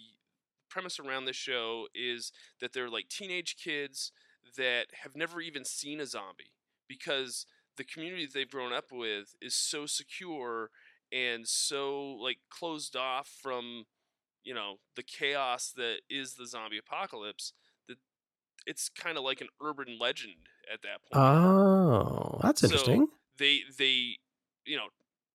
premise 0.69 0.99
around 1.01 1.25
this 1.25 1.37
show 1.37 1.87
is 1.95 2.33
that 2.61 2.73
they're 2.73 2.89
like 2.91 3.09
teenage 3.09 3.57
kids 3.57 4.13
that 4.57 4.87
have 5.03 5.17
never 5.17 5.41
even 5.41 5.65
seen 5.65 6.01
a 6.01 6.07
zombie 6.07 6.53
because 6.89 7.45
the 7.77 7.85
community 7.85 8.25
that 8.27 8.35
they've 8.35 8.51
grown 8.51 8.73
up 8.73 8.93
with 8.93 9.35
is 9.41 9.55
so 9.55 9.85
secure 9.87 10.71
and 11.13 11.47
so 11.49 12.01
like 12.15 12.39
closed 12.51 12.95
off 12.97 13.29
from 13.43 13.85
you 14.45 14.55
know 14.55 14.77
the 14.97 15.03
chaos 15.03 15.73
that 15.77 15.99
is 16.09 16.35
the 16.35 16.47
zombie 16.47 16.79
apocalypse 16.79 17.53
it's 18.67 18.89
kind 18.89 19.17
of 19.19 19.25
like 19.25 19.41
an 19.41 19.49
urban 19.63 19.99
legend 19.99 20.35
at 20.73 20.83
that 20.83 21.01
point 21.03 21.25
Oh, 21.25 22.39
that's 22.43 22.61
So- 22.61 22.67
interesting. 22.67 23.09
they 23.39 23.61
they 23.79 24.19
you 24.67 24.77
know 24.77 24.89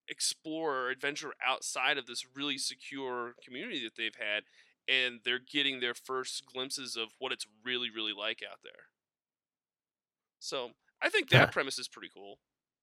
explore 0.08 0.76
or 0.76 0.90
adventure 0.90 1.34
outside 1.46 1.98
of 1.98 2.06
this 2.06 2.26
really 2.36 2.58
secure 2.58 3.34
community 3.44 3.84
that 3.84 3.96
they've 3.98 4.16
had 4.16 4.44
and 4.88 5.22
they're 5.26 5.40
getting 5.40 5.80
their 5.80 5.96
first 5.96 6.46
glimpses 6.46 6.96
of 6.96 7.10
what 7.18 7.32
it's 7.32 7.48
really 7.64 7.90
really 7.90 8.14
like 8.14 8.44
out 8.48 8.60
there 8.64 8.84
so 10.40 10.72
i 11.02 11.10
think 11.10 11.30
that 11.30 11.46
Huh. 11.46 11.52
premise 11.52 11.80
is 11.80 11.88
pretty 11.88 12.10
cool 12.14 12.38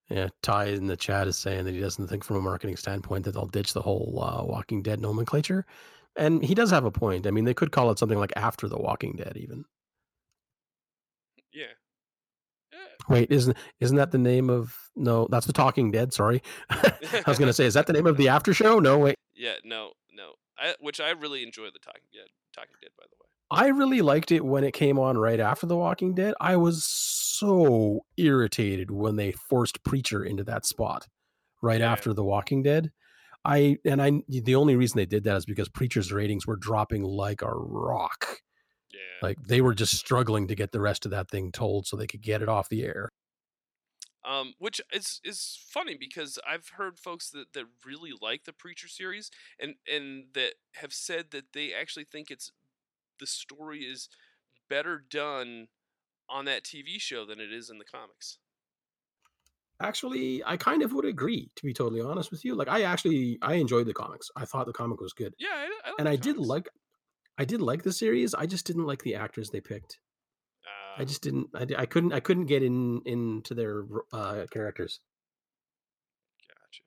Yeah, 0.09 0.29
Ty 0.43 0.65
in 0.67 0.89
the 0.89 0.97
chat 0.97 1.29
is 1.29 1.39
saying 1.39 1.65
that 1.65 1.75
he 1.75 1.81
doesn't 1.81 2.09
think 2.09 2.25
from 2.25 2.37
a 2.37 2.41
marketing 2.41 2.77
standpoint 2.77 3.25
that 3.25 3.33
they'll 3.33 3.47
ditch 3.47 3.73
the 3.73 3.83
whole 3.83 4.19
uh, 4.21 4.43
Walking 4.45 4.83
Dead 4.83 5.01
nomenclature. 5.01 5.65
And 6.17 6.45
he 6.45 6.55
does 6.55 6.71
have 6.71 6.85
a 6.85 6.91
point. 6.91 7.27
I 7.27 7.31
mean, 7.31 7.45
they 7.45 7.55
could 7.55 7.71
call 7.73 7.91
it 7.93 7.99
something 7.99 8.19
like 8.19 8.33
After 8.37 8.69
the 8.69 8.77
Walking 8.77 9.15
Dead, 9.17 9.37
even. 9.37 9.65
Yeah 11.53 11.67
Wait, 13.09 13.31
isn't 13.31 13.57
isn't 13.81 13.97
that 13.97 14.13
the 14.13 14.19
name 14.19 14.49
of? 14.49 14.75
No, 14.97 15.27
that's 15.31 15.45
the 15.47 15.53
Talking 15.53 15.91
Dead. 15.91 16.13
Sorry, 16.13 16.41
I 16.71 17.23
was 17.27 17.37
going 17.39 17.49
to 17.49 17.53
say, 17.53 17.67
is 17.67 17.75
that 17.75 17.87
the 17.87 17.93
name 17.93 18.07
of 18.07 18.17
the 18.17 18.29
after 18.37 18.55
show? 18.55 18.79
No, 18.79 18.99
wait. 18.99 19.17
yeah 19.35 19.55
no 19.65 19.91
no 20.15 20.33
I, 20.59 20.75
which 20.81 21.01
i 21.01 21.11
really 21.11 21.43
enjoy 21.43 21.65
the 21.73 21.79
talking 21.81 22.03
dead 22.13 22.29
talking 22.55 22.75
dead 22.81 22.91
by 22.97 23.05
the 23.11 23.17
way 23.21 23.29
I 23.51 23.69
really 23.69 24.01
liked 24.01 24.31
it 24.33 24.45
when 24.45 24.65
it 24.65 24.73
came 24.73 24.99
on 24.99 25.19
right 25.19 25.39
after 25.39 25.67
The 25.67 25.77
Walking 25.77 26.15
Dead. 26.15 26.33
I 26.41 26.57
was 26.57 26.85
so 26.85 28.01
irritated 28.17 28.91
when 28.91 29.17
they 29.17 29.33
forced 29.33 29.85
Preacher 29.85 30.25
into 30.25 30.43
that 30.45 30.65
spot 30.65 31.07
right 31.61 31.81
Yeah. 31.81 31.93
after 31.93 32.15
The 32.15 32.25
Walking 32.25 32.63
Dead. 32.63 32.93
I 33.45 33.77
and 33.85 34.01
I 34.01 34.23
the 34.29 34.55
only 34.55 34.75
reason 34.77 34.97
they 34.97 35.05
did 35.07 35.25
that 35.25 35.37
is 35.37 35.45
because 35.45 35.69
Preacher's 35.69 36.13
ratings 36.13 36.47
were 36.47 36.57
dropping 36.57 37.03
like 37.03 37.43
a 37.43 37.51
rock. 37.53 38.39
Yeah 39.03 39.23
Like 39.23 39.39
they 39.43 39.61
were 39.61 39.75
just 39.75 39.97
struggling 39.97 40.49
to 40.49 40.55
get 40.55 40.73
the 40.73 40.81
rest 40.81 41.05
of 41.05 41.11
that 41.13 41.31
thing 41.31 41.53
told 41.53 41.87
so 41.87 41.97
they 41.97 42.07
could 42.07 42.23
get 42.23 42.43
it 42.43 42.49
off 42.49 42.69
the 42.69 42.83
air. 42.85 43.09
um, 44.25 44.55
which 44.59 44.81
is 44.93 45.21
is 45.25 45.59
funny 45.69 45.97
because 45.97 46.39
I've 46.47 46.69
heard 46.71 46.99
folks 46.99 47.31
that, 47.31 47.53
that 47.55 47.67
really 47.85 48.13
like 48.21 48.45
the 48.45 48.53
Preacher 48.53 48.89
series 48.89 49.31
and 49.59 49.75
and 49.91 50.27
that 50.35 50.55
have 50.75 50.93
said 50.93 51.31
that 51.33 51.53
they 51.53 51.75
actually 51.75 52.05
think 52.05 52.31
it's 52.31 52.53
the 53.21 53.27
story 53.27 53.81
is 53.81 54.09
better 54.69 54.99
done 54.99 55.69
on 56.29 56.47
that 56.47 56.65
TV 56.65 56.99
show 56.99 57.27
than 57.27 57.41
it 57.41 57.53
is 57.53 57.71
in 57.71 57.79
the 57.79 57.85
comics. 57.87 58.39
Actually, 59.81 60.45
I 60.45 60.57
kind 60.57 60.83
of 60.83 60.93
would 60.93 61.05
agree, 61.05 61.51
to 61.57 61.65
be 61.65 61.73
totally 61.73 62.01
honest 62.01 62.31
with 62.31 62.45
you. 62.45 62.55
Like 62.55 62.69
I 62.69 62.83
actually 62.83 63.39
I 63.43 63.55
enjoyed 63.55 63.87
the 63.87 63.95
comics. 63.95 64.31
I 64.37 64.45
thought 64.45 64.67
the 64.67 64.73
comic 64.73 65.01
was 65.01 65.13
good. 65.13 65.35
Yeah, 65.39 65.49
I, 65.53 65.81
I 65.85 65.91
like 65.91 65.99
and 65.99 66.09
I 66.09 66.17
did 66.17 66.39
like 66.39 66.69
I 67.39 67.45
did 67.45 67.61
like 67.61 67.83
the 67.83 67.93
series. 67.93 68.35
I 68.35 68.47
just 68.47 68.67
didn't 68.67 68.87
like 68.87 69.03
the 69.03 69.15
actors 69.15 69.51
they 69.51 69.61
picked. 69.61 69.99
I 70.97 71.03
Uh, 71.03 71.05
just 71.05 71.23
didn't. 71.23 71.49
I, 71.55 71.67
I 71.79 71.87
couldn't. 71.87 72.13
I 72.13 72.21
couldn't 72.21 72.47
get 72.47 72.63
in 72.63 73.01
into 73.07 73.55
their 73.55 73.85
uh, 74.13 74.47
characters. 74.51 75.01
Gotcha. 76.49 76.83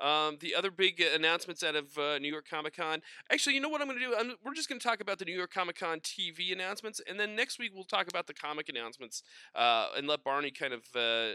Gotcha. 0.00 0.28
Um, 0.28 0.38
the 0.40 0.54
other 0.54 0.70
big 0.72 1.00
uh, 1.00 1.14
announcements 1.14 1.62
out 1.62 1.76
of 1.76 1.96
uh, 1.96 2.18
New 2.18 2.30
York 2.30 2.46
Comic 2.50 2.74
Con. 2.76 3.02
Actually, 3.30 3.54
you 3.54 3.60
know 3.60 3.68
what 3.68 3.80
I'm 3.80 3.86
going 3.86 4.00
to 4.00 4.04
do? 4.04 4.14
I'm, 4.18 4.32
we're 4.44 4.54
just 4.54 4.68
going 4.68 4.80
to 4.80 4.86
talk 4.86 5.00
about 5.00 5.18
the 5.20 5.24
New 5.24 5.36
York 5.36 5.52
Comic 5.52 5.78
Con 5.78 6.00
TV 6.00 6.52
announcements, 6.52 7.00
and 7.08 7.18
then 7.20 7.36
next 7.36 7.58
week 7.60 7.70
we'll 7.72 7.84
talk 7.84 8.08
about 8.08 8.26
the 8.26 8.34
comic 8.34 8.68
announcements, 8.68 9.22
uh, 9.54 9.88
and 9.96 10.08
let 10.08 10.24
Barney 10.24 10.50
kind 10.50 10.72
of 10.72 10.82
uh, 10.96 10.98
uh, 11.00 11.34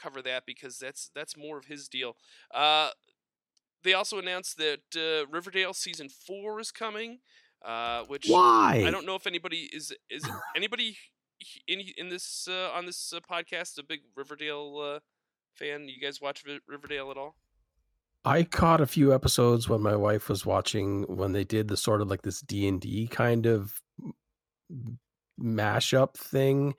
cover 0.00 0.22
that 0.22 0.46
because 0.46 0.78
that's 0.78 1.10
that's 1.12 1.36
more 1.36 1.58
of 1.58 1.64
his 1.64 1.88
deal. 1.88 2.16
They 3.84 3.92
also 3.92 4.18
announced 4.18 4.56
that 4.56 4.80
uh, 4.96 5.26
Riverdale 5.30 5.74
season 5.74 6.08
four 6.08 6.58
is 6.58 6.72
coming, 6.72 7.18
uh, 7.64 8.04
which 8.04 8.26
Why? 8.26 8.82
I 8.86 8.90
don't 8.90 9.06
know 9.06 9.14
if 9.14 9.26
anybody 9.26 9.68
is 9.72 9.92
is 10.10 10.26
anybody 10.56 10.96
in 11.68 11.82
in 11.98 12.08
this 12.08 12.48
uh, 12.50 12.70
on 12.74 12.86
this 12.86 13.12
uh, 13.12 13.20
podcast 13.20 13.78
a 13.78 13.82
big 13.82 14.00
Riverdale 14.16 14.96
uh, 14.96 15.00
fan. 15.54 15.88
You 15.88 16.00
guys 16.00 16.20
watch 16.20 16.44
Ri- 16.44 16.60
Riverdale 16.66 17.10
at 17.10 17.18
all? 17.18 17.36
I 18.24 18.42
caught 18.42 18.80
a 18.80 18.86
few 18.86 19.14
episodes 19.14 19.68
when 19.68 19.82
my 19.82 19.94
wife 19.94 20.30
was 20.30 20.46
watching 20.46 21.02
when 21.02 21.32
they 21.32 21.44
did 21.44 21.68
the 21.68 21.76
sort 21.76 22.00
of 22.00 22.08
like 22.08 22.22
this 22.22 22.40
D 22.40 22.66
and 22.66 22.80
D 22.80 23.06
kind 23.06 23.44
of 23.44 23.82
mashup 25.38 26.14
thing, 26.14 26.74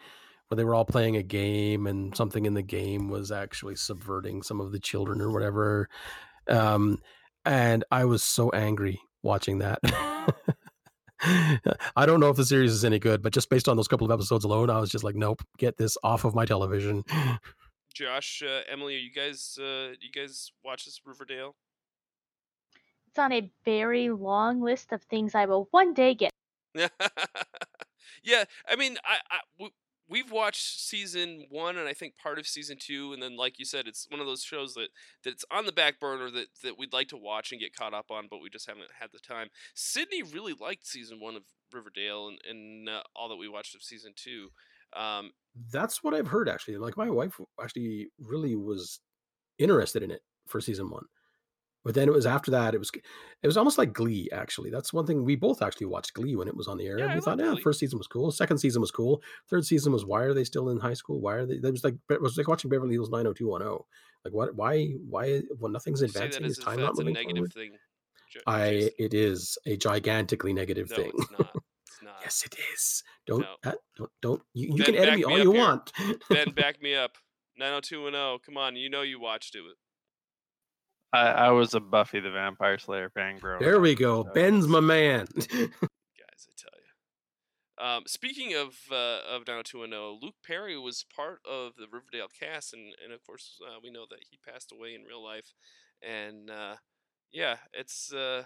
where 0.47 0.55
they 0.55 0.63
were 0.63 0.73
all 0.73 0.85
playing 0.85 1.17
a 1.17 1.23
game 1.23 1.85
and 1.85 2.17
something 2.17 2.45
in 2.47 2.55
the 2.55 2.63
game 2.63 3.09
was 3.09 3.31
actually 3.31 3.75
subverting 3.75 4.41
some 4.41 4.59
of 4.59 4.71
the 4.71 4.79
children 4.79 5.21
or 5.21 5.31
whatever. 5.31 5.87
Um, 6.49 6.99
and 7.45 7.83
I 7.91 8.05
was 8.05 8.23
so 8.23 8.49
angry 8.51 8.99
watching 9.23 9.59
that. 9.59 9.79
I 11.21 12.05
don't 12.05 12.19
know 12.19 12.29
if 12.29 12.37
the 12.37 12.45
series 12.45 12.71
is 12.71 12.83
any 12.85 12.99
good, 12.99 13.21
but 13.21 13.33
just 13.33 13.49
based 13.49 13.67
on 13.69 13.77
those 13.77 13.87
couple 13.87 14.05
of 14.05 14.11
episodes 14.11 14.45
alone, 14.45 14.69
I 14.69 14.79
was 14.79 14.89
just 14.89 15.03
like, 15.03 15.15
nope, 15.15 15.41
get 15.57 15.77
this 15.77 15.97
off 16.03 16.25
of 16.25 16.35
my 16.35 16.45
television. 16.45 17.03
Josh, 17.93 18.43
uh, 18.45 18.61
Emily, 18.69 18.95
are 18.95 18.99
you 18.99 19.11
guys 19.11 19.57
uh, 19.59 19.93
you 20.01 20.11
guys 20.13 20.51
watch 20.63 20.85
this 20.85 20.99
Riverdale? 21.05 21.55
It's 23.07 23.17
on 23.17 23.31
a 23.31 23.49
very 23.63 24.09
long 24.09 24.61
list 24.61 24.91
of 24.91 25.01
things 25.03 25.33
I 25.33 25.45
will 25.45 25.69
one 25.71 25.93
day 25.93 26.13
get. 26.13 26.31
yeah, 26.75 28.43
I 28.67 28.75
mean, 28.75 28.97
I, 29.05 29.17
I 29.31 29.39
w- 29.57 29.71
we've 30.09 30.31
watched 30.31 30.79
season 30.79 31.45
one 31.49 31.77
and 31.77 31.87
I 31.87 31.93
think 31.93 32.17
part 32.21 32.39
of 32.39 32.47
season 32.47 32.77
two, 32.79 33.13
and 33.13 33.21
then 33.21 33.35
like 33.35 33.59
you 33.59 33.65
said, 33.65 33.87
it's 33.87 34.07
one 34.09 34.19
of 34.19 34.27
those 34.27 34.43
shows 34.43 34.73
that 34.75 34.89
that's 35.23 35.45
on 35.51 35.65
the 35.65 35.71
back 35.71 35.99
burner 35.99 36.29
that 36.31 36.47
that 36.63 36.77
we'd 36.77 36.93
like 36.93 37.07
to 37.09 37.17
watch 37.17 37.51
and 37.51 37.61
get 37.61 37.75
caught 37.75 37.93
up 37.93 38.11
on, 38.11 38.27
but 38.29 38.41
we 38.41 38.49
just 38.49 38.67
haven't 38.67 38.87
had 38.99 39.09
the 39.11 39.19
time. 39.19 39.49
Sydney 39.73 40.23
really 40.23 40.53
liked 40.59 40.87
season 40.87 41.19
one 41.19 41.35
of 41.35 41.43
Riverdale 41.73 42.27
and 42.27 42.39
and 42.49 42.89
uh, 42.89 43.01
all 43.15 43.29
that 43.29 43.37
we 43.37 43.49
watched 43.49 43.75
of 43.75 43.81
season 43.81 44.13
two. 44.15 44.49
Um, 44.95 45.31
That's 45.71 46.03
what 46.03 46.13
I've 46.13 46.27
heard 46.27 46.47
actually. 46.47 46.77
Like 46.77 46.97
my 46.97 47.09
wife 47.09 47.39
actually 47.61 48.07
really 48.19 48.55
was 48.55 48.99
interested 49.57 50.03
in 50.03 50.11
it 50.11 50.21
for 50.47 50.61
season 50.61 50.89
one. 50.89 51.05
But 51.85 51.93
then 51.93 52.07
it 52.09 52.13
was 52.13 52.25
after 52.25 52.49
that, 52.51 52.73
it 52.75 52.79
was 52.79 52.89
it 53.43 53.47
was 53.47 53.55
almost 53.57 53.77
like 53.77 53.93
Glee, 53.93 54.27
actually. 54.33 54.71
That's 54.71 54.91
one 54.91 55.05
thing 55.05 55.23
we 55.23 55.35
both 55.35 55.61
actually 55.61 55.85
watched 55.85 56.15
Glee 56.15 56.35
when 56.35 56.47
it 56.47 56.57
was 56.57 56.67
on 56.67 56.77
the 56.77 56.87
air. 56.87 56.97
Yeah, 56.97 57.03
and 57.05 57.13
I 57.13 57.15
we 57.15 57.21
thought, 57.21 57.37
yeah, 57.39 57.51
Glee. 57.51 57.61
first 57.61 57.79
season 57.79 57.99
was 57.99 58.07
cool. 58.07 58.31
Second 58.31 58.57
season 58.57 58.81
was 58.81 58.89
cool. 58.91 59.21
Third 59.49 59.65
season 59.65 59.93
was 59.93 60.03
why 60.03 60.23
are 60.23 60.33
they 60.33 60.43
still 60.43 60.69
in 60.69 60.79
high 60.79 60.95
school? 60.95 61.21
Why 61.21 61.35
are 61.35 61.45
they 61.45 61.53
it 61.55 61.63
was 61.71 61.83
like 61.83 61.95
it 62.09 62.21
was 62.21 62.37
like 62.37 62.47
watching 62.47 62.69
Beverly 62.71 62.95
Hills 62.95 63.11
90210. 63.11 63.85
Like 64.25 64.33
what 64.33 64.55
why 64.55 64.93
why 65.07 65.43
well 65.59 65.71
nothing's 65.71 66.01
advancing 66.01 66.43
is 66.43 66.57
time 66.57 66.79
not 66.79 66.97
moving 66.97 67.13
forward? 67.15 67.53
thing. 67.53 67.73
Jo- 68.31 68.39
I 68.47 68.69
Jason. 68.71 68.89
it 68.97 69.13
is 69.13 69.57
a 69.67 69.77
gigantically 69.77 70.53
negative 70.53 70.89
no, 70.89 70.95
thing. 70.95 71.11
it's 71.15 71.31
not. 71.31 71.51
It's 71.85 71.99
not. 72.01 72.15
yes, 72.23 72.43
it 72.47 72.55
is. 72.73 73.03
Don't 73.27 73.41
No. 73.41 73.55
uh, 73.63 73.75
don't 73.95 74.11
don't 74.23 74.41
you, 74.55 74.69
you 74.71 74.77
Ben, 74.83 74.85
can 74.85 74.95
edit 74.95 75.13
me 75.13 75.17
me 75.19 75.23
all 75.25 75.37
you 75.37 75.51
here. 75.51 75.61
want. 75.61 75.91
Ben, 76.31 76.49
back 76.55 76.81
me 76.81 76.95
up. 76.95 77.11
90210. 77.57 78.39
Come 78.43 78.57
on, 78.57 78.75
you 78.75 78.89
know 78.89 79.01
you 79.03 79.19
watched 79.19 79.53
it. 79.55 79.61
I, 81.15 81.47
I 81.47 81.51
was 81.51 81.73
a 81.73 81.79
Buffy 81.79 82.19
the 82.19 82.31
Vampire 82.31 82.77
Slayer 82.77 83.09
fan 83.09 83.37
growing 83.39 83.61
There 83.61 83.79
we 83.79 83.95
go. 83.95 84.23
so 84.23 84.31
Ben's 84.33 84.67
my 84.67 84.81
man. 84.81 85.27
guys, 85.35 85.47
I 85.51 86.53
tell 86.57 86.73
you. 86.75 87.85
Um, 87.85 88.03
speaking 88.05 88.53
of 88.53 88.75
uh, 88.91 89.19
of 89.29 89.47
90210, 89.47 90.19
Luke 90.21 90.35
Perry 90.45 90.77
was 90.77 91.05
part 91.15 91.39
of 91.49 91.75
the 91.77 91.87
Riverdale 91.91 92.27
cast, 92.39 92.73
and, 92.73 92.93
and 93.03 93.13
of 93.13 93.25
course 93.25 93.59
uh, 93.65 93.79
we 93.81 93.91
know 93.91 94.05
that 94.09 94.25
he 94.29 94.39
passed 94.45 94.71
away 94.71 94.93
in 94.93 95.03
real 95.03 95.23
life, 95.23 95.53
and 96.01 96.49
uh, 96.49 96.75
yeah, 97.31 97.57
it's 97.73 98.11
uh, 98.11 98.43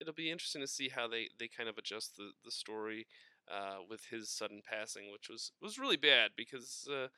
it'll 0.00 0.14
be 0.14 0.30
interesting 0.30 0.62
to 0.62 0.68
see 0.68 0.88
how 0.88 1.06
they, 1.06 1.28
they 1.38 1.48
kind 1.48 1.68
of 1.68 1.78
adjust 1.78 2.16
the 2.16 2.30
the 2.44 2.50
story 2.50 3.06
uh, 3.50 3.78
with 3.88 4.06
his 4.10 4.30
sudden 4.30 4.62
passing, 4.68 5.12
which 5.12 5.28
was 5.28 5.52
was 5.62 5.78
really 5.78 5.96
bad 5.96 6.30
because 6.36 6.88
uh, 6.90 7.08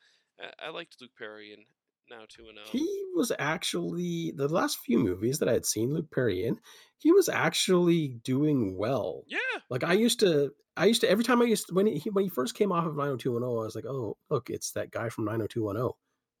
I 0.59 0.69
liked 0.69 0.97
Luke 1.01 1.11
Perry 1.17 1.53
and 1.53 1.63
90210. 2.09 2.71
he 2.71 3.03
was 3.15 3.31
actually 3.39 4.33
the 4.35 4.47
last 4.47 4.79
few 4.79 4.99
movies 4.99 5.39
that 5.39 5.49
I 5.49 5.53
had 5.53 5.65
seen 5.65 5.93
Luke 5.93 6.11
Perry 6.11 6.45
in. 6.45 6.59
He 6.97 7.11
was 7.11 7.29
actually 7.29 8.19
doing 8.23 8.77
well. 8.77 9.23
yeah, 9.27 9.37
Like 9.69 9.83
I 9.83 9.93
used 9.93 10.19
to, 10.21 10.51
I 10.77 10.85
used 10.85 11.01
to 11.01 11.09
every 11.09 11.23
time 11.23 11.41
I 11.41 11.45
used 11.45 11.67
to, 11.67 11.73
when 11.73 11.85
he 11.87 12.09
when 12.09 12.23
he 12.23 12.29
first 12.29 12.55
came 12.55 12.71
off 12.71 12.85
of 12.85 12.95
90210, 12.95 13.43
I 13.43 13.63
was 13.65 13.75
like, 13.75 13.85
oh 13.85 14.17
look, 14.29 14.49
it's 14.49 14.71
that 14.71 14.91
guy 14.91 15.09
from 15.09 15.25
90210. 15.25 15.91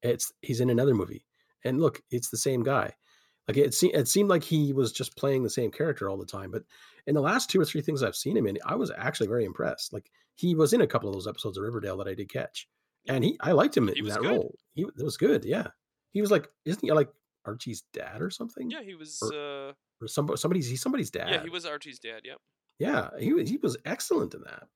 It's 0.01 0.31
he's 0.41 0.59
in 0.61 0.69
another 0.69 0.93
movie, 0.95 1.25
and 1.63 1.79
look, 1.81 2.01
it's 2.11 2.29
the 2.29 2.37
same 2.37 2.63
guy. 2.63 2.93
Like 3.47 3.57
it 3.57 3.73
seemed, 3.73 3.95
it 3.95 4.07
seemed 4.07 4.29
like 4.29 4.43
he 4.43 4.71
was 4.73 4.91
just 4.93 5.17
playing 5.17 5.43
the 5.43 5.49
same 5.49 5.69
character 5.71 6.09
all 6.09 6.17
the 6.17 6.25
time. 6.25 6.49
But 6.51 6.63
in 7.07 7.13
the 7.15 7.21
last 7.21 7.49
two 7.49 7.59
or 7.59 7.65
three 7.65 7.81
things 7.81 8.01
I've 8.01 8.15
seen 8.15 8.37
him 8.37 8.47
in, 8.47 8.57
I 8.65 8.75
was 8.75 8.91
actually 8.97 9.27
very 9.27 9.43
impressed. 9.45 9.91
Like 9.93 10.09
he 10.35 10.55
was 10.55 10.71
in 10.73 10.81
a 10.81 10.87
couple 10.87 11.09
of 11.09 11.13
those 11.15 11.27
episodes 11.27 11.57
of 11.57 11.63
Riverdale 11.63 11.97
that 11.97 12.07
I 12.07 12.13
did 12.13 12.31
catch, 12.31 12.67
and 13.07 13.23
he, 13.23 13.37
I 13.41 13.51
liked 13.51 13.75
him 13.77 13.87
He 13.89 13.99
in 13.99 14.05
that 14.07 14.21
good. 14.21 14.29
role. 14.31 14.55
He 14.75 14.83
it 14.83 15.03
was 15.03 15.17
good, 15.17 15.45
yeah. 15.45 15.67
He 16.13 16.21
was 16.21 16.31
like, 16.31 16.47
isn't 16.65 16.81
he 16.81 16.91
like 16.91 17.09
Archie's 17.45 17.83
dad 17.93 18.21
or 18.21 18.29
something? 18.29 18.69
Yeah, 18.69 18.81
he 18.83 18.95
was. 18.95 19.19
Or- 19.21 19.33
Uh, 19.69 19.73
Or 20.01 20.07
somebody, 20.07 20.37
somebody's 20.37 20.67
he's 20.69 20.81
somebody's 20.81 21.11
dad. 21.11 21.29
yeah, 21.29 21.43
he 21.43 21.49
was 21.49 21.65
Archie's 21.65 21.99
dad. 21.99 22.21
Yep. 22.23 22.37
Yeah, 22.79 23.09
he 23.19 23.33
was 23.33 23.49
he 23.49 23.57
was 23.57 23.77
excellent 23.85 24.33
in 24.33 24.41
that. 24.41 24.67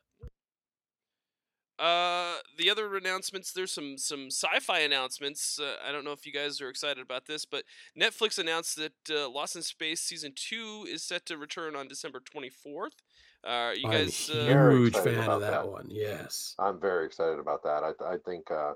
Uh, 1.80 2.38
the 2.57 2.71
other 2.71 2.95
announcements. 2.97 3.51
There's 3.53 3.71
some 3.71 3.97
some 3.99 4.28
sci-fi 4.32 4.80
announcements. 4.80 5.59
Uh, 5.59 5.75
I 5.88 5.91
don't 5.91 6.03
know 6.03 6.11
if 6.11 6.25
you 6.25 6.34
guys 6.34 6.59
are 6.59 6.69
excited 6.69 7.01
about 7.03 7.28
this, 7.28 7.45
but 7.45 7.65
Netflix 7.99 8.39
announced 8.39 8.78
that 8.78 8.93
uh, 9.11 9.30
Lost 9.30 9.55
in 9.55 9.61
Space 9.61 10.01
season 10.01 10.34
two 10.36 10.88
is 10.89 11.03
set 11.03 11.25
to 11.28 11.38
return 11.38 11.75
on 11.75 11.88
December 11.88 12.19
24th. 12.19 12.97
Uh, 13.44 13.72
you 13.76 13.86
I'm 13.86 13.92
guys. 13.92 14.30
a 14.30 14.42
Uh, 14.42 14.46
Very 14.46 14.78
huge 14.78 14.88
excited 14.90 15.20
fan 15.20 15.30
of 15.30 15.42
that, 15.42 15.52
that. 15.52 15.68
one. 15.70 15.88
Yes. 15.90 16.56
I'm 16.60 16.80
very 16.80 17.06
excited 17.06 17.40
about 17.40 17.64
that. 17.64 17.84
I, 17.84 17.92
I 18.14 18.18
think 18.26 18.50
uh, 18.52 18.74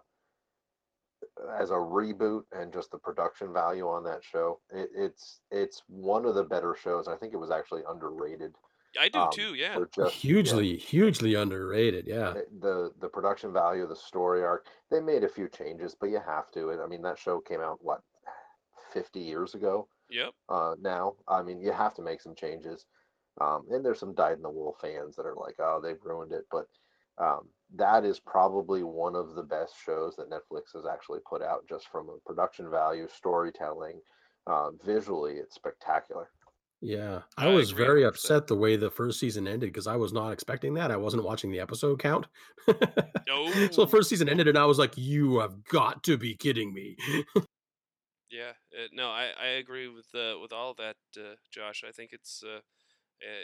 as 1.59 1.71
a 1.71 1.75
reboot 1.75 2.43
and 2.51 2.71
just 2.71 2.91
the 2.91 2.97
production 2.97 3.51
value 3.53 3.87
on 3.87 4.03
that 4.05 4.23
show, 4.23 4.59
it, 4.73 4.89
it's 4.95 5.41
it's 5.51 5.83
one 5.87 6.25
of 6.25 6.35
the 6.35 6.43
better 6.43 6.75
shows. 6.81 7.07
I 7.07 7.15
think 7.15 7.33
it 7.33 7.37
was 7.37 7.51
actually 7.51 7.81
underrated. 7.89 8.55
I 8.99 9.07
do 9.09 9.19
um, 9.19 9.29
too. 9.33 9.53
Yeah. 9.55 9.79
just- 9.95 10.13
hugely, 10.13 10.75
hugely 10.75 11.35
underrated. 11.35 12.07
Yeah. 12.07 12.33
yeah, 12.35 12.41
the 12.59 12.91
the 12.99 13.07
production 13.07 13.51
value, 13.53 13.87
the 13.87 13.95
story 13.95 14.43
arc. 14.43 14.67
They 14.89 14.99
made 14.99 15.23
a 15.23 15.29
few 15.29 15.47
changes, 15.49 15.95
but 15.99 16.09
you 16.09 16.19
have 16.25 16.51
to. 16.51 16.79
I 16.83 16.87
mean, 16.87 17.01
that 17.03 17.17
show 17.17 17.39
came 17.39 17.61
out 17.61 17.79
what 17.81 18.01
50 18.93 19.19
years 19.19 19.53
ago. 19.55 19.87
Yep. 20.09 20.31
uh, 20.49 20.75
now. 20.81 21.13
I 21.29 21.41
mean, 21.41 21.61
you 21.61 21.71
have 21.71 21.93
to 21.95 22.01
make 22.01 22.19
some 22.21 22.35
changes. 22.35 22.85
Um, 23.39 23.65
and 23.71 23.83
there's 23.83 23.99
some 23.99 24.13
dyed 24.13 24.37
in 24.37 24.41
the 24.41 24.49
wool 24.49 24.75
fans 24.81 25.15
that 25.15 25.25
are 25.25 25.35
like, 25.35 25.55
oh, 25.59 25.79
they've 25.81 26.03
ruined 26.03 26.33
it. 26.33 26.45
But 26.51 26.67
um, 27.17 27.47
that 27.75 28.03
is 28.03 28.19
probably 28.19 28.83
one 28.83 29.15
of 29.15 29.35
the 29.35 29.43
best 29.43 29.73
shows 29.83 30.15
that 30.17 30.29
Netflix 30.29 30.73
has 30.73 30.85
actually 30.91 31.19
put 31.27 31.41
out, 31.41 31.67
just 31.67 31.87
from 31.89 32.09
a 32.09 32.17
production 32.25 32.69
value, 32.69 33.07
storytelling, 33.13 34.01
uh, 34.47 34.71
visually, 34.83 35.35
it's 35.35 35.55
spectacular. 35.55 36.29
Yeah, 36.83 37.21
I, 37.37 37.45
I 37.45 37.53
was 37.53 37.69
very 37.71 38.01
100%. 38.01 38.07
upset 38.07 38.47
the 38.47 38.55
way 38.55 38.75
the 38.75 38.89
first 38.89 39.19
season 39.19 39.47
ended 39.47 39.69
because 39.69 39.85
I 39.85 39.95
was 39.95 40.11
not 40.11 40.31
expecting 40.31 40.73
that. 40.73 40.89
I 40.89 40.97
wasn't 40.97 41.23
watching 41.23 41.51
the 41.51 41.59
episode 41.59 41.99
count. 41.99 42.27
Oh. 42.67 43.51
So 43.71 43.85
the 43.85 43.87
first 43.87 44.09
season 44.09 44.27
ended, 44.29 44.47
and 44.47 44.57
I 44.57 44.65
was 44.65 44.79
like, 44.79 44.97
"You 44.97 45.39
have 45.39 45.63
got 45.65 46.03
to 46.03 46.17
be 46.17 46.35
kidding 46.35 46.73
me!" 46.73 46.97
Yeah, 48.31 48.51
uh, 48.73 48.87
no, 48.93 49.09
I, 49.09 49.31
I 49.39 49.47
agree 49.59 49.89
with 49.89 50.07
uh, 50.15 50.39
with 50.39 50.53
all 50.53 50.73
that, 50.75 50.95
uh, 51.17 51.35
Josh. 51.53 51.83
I 51.85 51.91
think 51.91 52.11
it's 52.13 52.41
uh, 52.41 52.61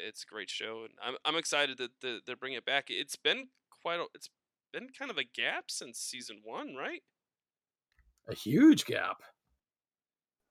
it's 0.07 0.23
a 0.23 0.33
great 0.33 0.49
show, 0.49 0.83
and 0.83 0.93
I'm 1.01 1.15
I'm 1.25 1.35
excited 1.37 1.77
that 1.77 1.91
the, 2.01 2.19
they're 2.25 2.35
bringing 2.35 2.57
it 2.57 2.65
back. 2.65 2.85
It's 2.89 3.15
been 3.15 3.47
quite 3.81 3.99
a, 3.99 4.05
it's 4.13 4.29
been 4.73 4.89
kind 4.97 5.11
of 5.11 5.17
a 5.17 5.23
gap 5.23 5.65
since 5.69 5.99
season 5.99 6.41
one, 6.43 6.75
right? 6.75 7.01
A 8.29 8.35
huge 8.35 8.85
gap. 8.85 9.21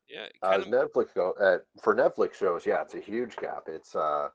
Yeah, 0.09 0.27
Uh, 0.43 0.51
kind 0.51 0.63
as 0.63 0.67
of, 0.67 0.73
Netflix 0.73 1.15
go 1.15 1.33
uh, 1.41 1.59
for 1.83 1.95
Netflix 1.95 2.35
shows, 2.35 2.65
yeah, 2.65 2.83
it's 2.83 2.95
a 2.95 3.01
huge 3.01 3.37
gap. 3.37 3.65
It's 3.67 3.95
uh, 3.97 4.29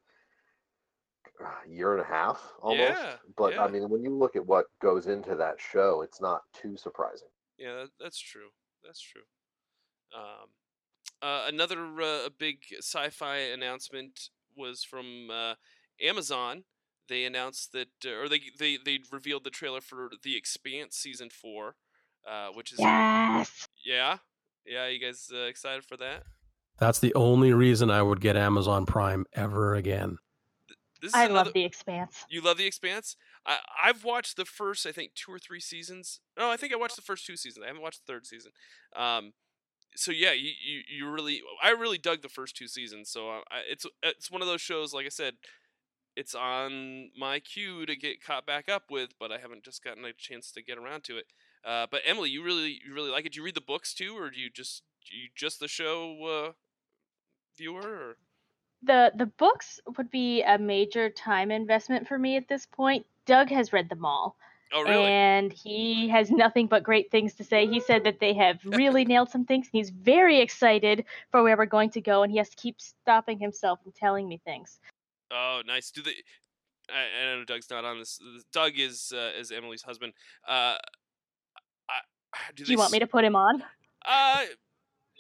a 1.40 1.70
year 1.70 1.94
and 1.94 2.02
a 2.02 2.06
half 2.06 2.42
almost. 2.62 3.00
Yeah, 3.00 3.14
but 3.38 3.54
yeah. 3.54 3.64
I 3.64 3.70
mean, 3.70 3.90
when 3.90 4.04
you 4.04 4.14
look 4.16 4.36
at 4.36 4.46
what 4.46 4.66
goes 4.82 5.08
into 5.08 5.36
that 5.36 5.56
show, 5.60 6.02
it's 6.02 6.22
not 6.22 6.42
too 6.54 6.76
surprising. 6.76 7.30
yeah, 7.58 7.74
that, 7.76 7.90
that's 8.00 8.20
true. 8.20 8.50
That's 8.84 9.02
true. 9.02 9.22
Um, 10.16 10.50
uh, 11.22 11.46
another 11.48 12.02
uh, 12.02 12.30
big 12.38 12.58
sci-fi 12.80 13.38
announcement 13.38 14.30
was 14.56 14.84
from 14.84 15.30
uh, 15.30 15.56
Amazon. 16.02 16.64
They 17.10 17.26
announced 17.26 17.74
that, 17.74 17.90
uh, 18.06 18.22
or 18.22 18.30
they 18.30 18.40
they 18.58 18.78
they 18.84 19.00
revealed 19.12 19.44
the 19.44 19.50
trailer 19.50 19.82
for 19.82 20.10
The 20.24 20.38
Expanse 20.38 20.96
season 20.96 21.30
four, 21.30 21.76
uh, 22.30 22.50
which 22.54 22.72
is 22.72 22.80
Yes. 22.80 23.68
yeah, 23.86 24.18
yeah. 24.66 24.88
You 24.88 25.00
guys 25.00 25.28
uh, 25.34 25.40
excited 25.44 25.84
for 25.84 25.98
that? 25.98 26.24
That's 26.78 27.00
the 27.00 27.14
only 27.14 27.54
reason 27.54 27.92
I 27.92 28.02
would 28.02 28.22
get 28.22 28.36
Amazon 28.38 28.86
Prime 28.86 29.26
ever 29.34 29.76
again. 29.76 30.18
This 31.02 31.10
is 31.10 31.16
I 31.16 31.26
another, 31.26 31.46
love 31.46 31.54
The 31.54 31.66
Expanse. 31.66 32.26
You 32.30 32.42
love 32.42 32.58
The 32.58 32.66
Expanse? 32.66 33.16
I 33.46 33.58
I've 33.84 34.04
watched 34.04 34.38
the 34.38 34.46
first, 34.46 34.86
I 34.86 34.92
think, 34.92 35.14
two 35.16 35.32
or 35.32 35.40
three 35.40 35.60
seasons. 35.60 36.22
No, 36.38 36.50
I 36.50 36.58
think 36.58 36.74
I 36.74 36.78
watched 36.78 36.96
the 36.96 37.02
first 37.02 37.26
two 37.26 37.36
seasons. 37.36 37.64
I 37.64 37.68
haven't 37.68 37.82
watched 37.82 38.06
the 38.06 38.14
third 38.14 38.26
season. 38.26 38.52
Um, 38.96 39.34
so 39.96 40.12
yeah, 40.12 40.32
you, 40.32 40.52
you, 40.66 40.82
you 40.90 41.10
really, 41.10 41.42
I 41.62 41.72
really 41.72 41.98
dug 41.98 42.22
the 42.22 42.30
first 42.30 42.56
two 42.56 42.68
seasons. 42.68 43.10
So 43.10 43.30
uh, 43.30 43.40
I, 43.50 43.62
it's 43.70 43.86
it's 44.04 44.32
one 44.32 44.42
of 44.42 44.48
those 44.48 44.62
shows. 44.62 44.94
Like 44.94 45.06
I 45.06 45.10
said, 45.10 45.34
it's 46.16 46.36
on 46.36 47.10
my 47.18 47.40
queue 47.40 47.86
to 47.86 47.96
get 47.96 48.24
caught 48.24 48.46
back 48.46 48.70
up 48.70 48.84
with, 48.90 49.12
but 49.20 49.32
I 49.32 49.38
haven't 49.40 49.64
just 49.64 49.84
gotten 49.84 50.06
a 50.06 50.14
chance 50.14 50.52
to 50.52 50.62
get 50.62 50.78
around 50.78 51.04
to 51.06 51.18
it. 51.18 51.26
Uh, 51.66 51.88
but 51.90 52.02
Emily, 52.06 52.30
you 52.30 52.44
really 52.44 52.80
you 52.86 52.94
really 52.94 53.12
like 53.12 53.26
it. 53.26 53.34
Do 53.34 53.40
you 53.40 53.46
read 53.46 53.56
the 53.56 53.62
books 53.62 53.94
too, 53.94 54.18
or 54.18 54.30
do 54.30 54.40
you 54.40 54.50
just 54.50 54.84
you 55.12 55.30
just 55.36 55.60
the 55.60 55.68
show 55.68 56.48
uh, 56.48 56.52
viewer? 57.58 57.82
Or? 57.82 58.18
The 58.84 59.12
the 59.16 59.28
books 59.28 59.80
would 59.98 60.10
be 60.10 60.42
a 60.42 60.58
major 60.58 61.10
time 61.10 61.52
investment 61.52 62.08
for 62.08 62.18
me 62.18 62.38
at 62.38 62.48
this 62.48 62.66
point. 62.66 63.06
Doug 63.26 63.50
has 63.50 63.72
read 63.72 63.90
them 63.90 64.06
all. 64.06 64.38
Oh 64.74 64.84
really? 64.84 65.06
And 65.06 65.52
he 65.52 66.08
has 66.10 66.32
nothing 66.32 66.68
but 66.68 66.84
great 66.84 67.12
things 67.12 67.34
to 67.36 67.44
say. 67.44 67.68
He 67.68 67.80
said 67.80 68.04
that 68.06 68.20
they 68.20 68.34
have 68.34 68.60
really 68.64 69.06
nailed 69.12 69.30
some 69.30 69.46
things. 69.46 69.68
And 69.68 69.80
he's 69.80 69.90
very 69.90 70.40
excited 70.40 71.06
for 71.30 71.44
where 71.44 71.58
we're 71.58 71.66
going 71.66 71.90
to 71.92 72.02
go, 72.02 72.24
and 72.24 72.32
he 72.32 72.38
has 72.38 72.50
to 72.50 72.56
keep 72.56 72.80
stopping 72.80 73.40
himself 73.40 73.82
from 73.84 73.92
telling 73.92 74.28
me 74.28 74.40
things. 74.44 74.80
Oh, 75.32 75.62
nice. 75.66 75.92
Do 75.92 76.02
the 76.02 76.14
I, 76.90 77.22
I 77.22 77.36
know 77.36 77.46
Doug's 77.46 77.70
not 77.70 77.86
on 77.86 78.00
this. 78.00 78.20
Doug 78.52 78.74
is 78.78 79.14
uh, 79.16 79.32
is 79.38 79.52
Emily's 79.52 79.82
husband. 79.82 80.14
Uh, 80.48 80.76
I, 81.90 82.00
do, 82.56 82.66
Do 82.66 82.72
you 82.72 82.78
want 82.78 82.92
me 82.92 83.00
to 83.00 83.08
put 83.08 83.24
him 83.24 83.36
on? 83.36 83.64
Uh, 84.06 84.44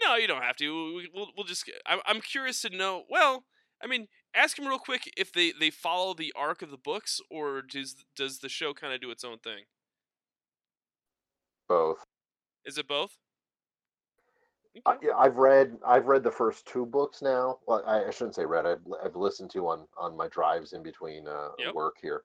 no, 0.03 0.15
you 0.15 0.27
don't 0.27 0.41
have 0.41 0.55
to. 0.57 0.95
We, 0.95 1.09
we'll 1.13 1.27
we'll 1.35 1.45
just. 1.45 1.69
I'm 1.85 1.99
I'm 2.05 2.21
curious 2.21 2.61
to 2.61 2.69
know. 2.69 3.03
Well, 3.09 3.45
I 3.83 3.87
mean, 3.87 4.07
ask 4.33 4.57
him 4.57 4.67
real 4.67 4.79
quick 4.79 5.11
if 5.17 5.31
they 5.31 5.51
they 5.51 5.69
follow 5.69 6.13
the 6.13 6.33
arc 6.35 6.61
of 6.61 6.71
the 6.71 6.77
books, 6.77 7.19
or 7.29 7.61
does 7.61 7.95
does 8.15 8.39
the 8.39 8.49
show 8.49 8.73
kind 8.73 8.93
of 8.93 9.01
do 9.01 9.11
its 9.11 9.23
own 9.23 9.39
thing? 9.39 9.65
Both. 11.67 12.05
Is 12.65 12.79
it 12.79 12.87
both? 12.87 13.19
Uh, 14.85 14.93
Okay. 14.93 15.07
yeah, 15.07 15.15
I've 15.17 15.37
read 15.37 15.77
I've 15.85 16.07
read 16.07 16.23
the 16.23 16.31
first 16.31 16.65
two 16.65 16.85
books 16.85 17.21
now. 17.21 17.59
Well, 17.67 17.83
I, 17.85 18.05
I 18.05 18.09
shouldn't 18.09 18.35
say 18.35 18.45
read. 18.45 18.65
I've, 18.65 18.81
I've 19.03 19.15
listened 19.15 19.51
to 19.51 19.67
on 19.67 19.87
on 19.97 20.15
my 20.17 20.27
drives 20.27 20.73
in 20.73 20.81
between 20.81 21.27
uh, 21.27 21.49
Yep. 21.57 21.75
work 21.75 21.97
here, 22.01 22.23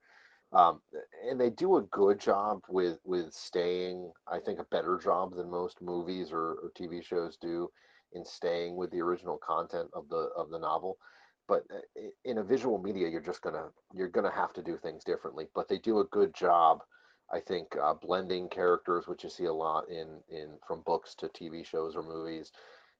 um, 0.53 0.81
and 1.29 1.39
they 1.39 1.49
do 1.51 1.77
a 1.77 1.83
good 1.83 2.19
job 2.19 2.61
with 2.69 2.99
with 3.03 3.33
staying. 3.33 4.11
I 4.27 4.39
think 4.39 4.59
a 4.59 4.63
better 4.65 4.97
job 4.97 5.35
than 5.35 5.49
most 5.51 5.81
movies 5.81 6.31
or, 6.31 6.53
or 6.63 6.71
TV 6.75 7.01
shows 7.01 7.37
do 7.37 7.69
in 8.13 8.25
staying 8.25 8.75
with 8.75 8.89
the 8.91 9.01
original 9.01 9.37
content 9.37 9.89
of 9.93 10.09
the 10.09 10.29
of 10.35 10.49
the 10.49 10.59
novel. 10.59 10.97
But 11.47 11.63
uh, 11.73 12.01
in 12.25 12.37
a 12.37 12.43
visual 12.43 12.77
media, 12.79 13.07
you're 13.09 13.21
just 13.21 13.41
gonna 13.41 13.69
you're 13.93 14.09
gonna 14.09 14.31
have 14.31 14.53
to 14.53 14.63
do 14.63 14.77
things 14.77 15.03
differently. 15.03 15.47
But 15.53 15.67
they 15.67 15.77
do 15.79 15.99
a 15.99 16.05
good 16.05 16.33
job 16.33 16.83
I 17.31 17.39
think 17.41 17.75
uh, 17.77 17.93
blending 17.93 18.49
characters, 18.49 19.07
which 19.07 19.23
you 19.23 19.29
see 19.29 19.45
a 19.45 19.53
lot 19.53 19.89
in 19.89 20.21
in 20.29 20.59
from 20.67 20.81
books 20.81 21.15
to 21.15 21.29
TV 21.29 21.63
shows 21.63 21.95
or 21.95 22.03
movies, 22.03 22.51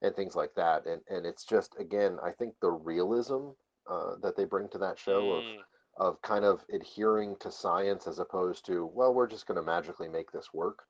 and 0.01 0.15
things 0.15 0.35
like 0.35 0.53
that. 0.55 0.85
And 0.85 1.01
and 1.09 1.25
it's 1.25 1.45
just 1.45 1.75
again, 1.79 2.19
I 2.23 2.31
think 2.31 2.55
the 2.61 2.71
realism 2.71 3.51
uh, 3.89 4.15
that 4.21 4.35
they 4.35 4.45
bring 4.45 4.69
to 4.69 4.77
that 4.79 4.99
show 4.99 5.31
of 5.31 5.45
Mm, 5.45 5.63
of 5.97 6.21
kind 6.21 6.45
of 6.45 6.63
adhering 6.71 7.35
to 7.39 7.51
science 7.51 8.07
as 8.07 8.19
opposed 8.19 8.65
to 8.67 8.85
well, 8.85 9.13
we're 9.13 9.27
just 9.27 9.45
going 9.47 9.57
to 9.57 9.63
magically 9.63 10.07
make 10.09 10.31
this 10.31 10.53
work. 10.53 10.85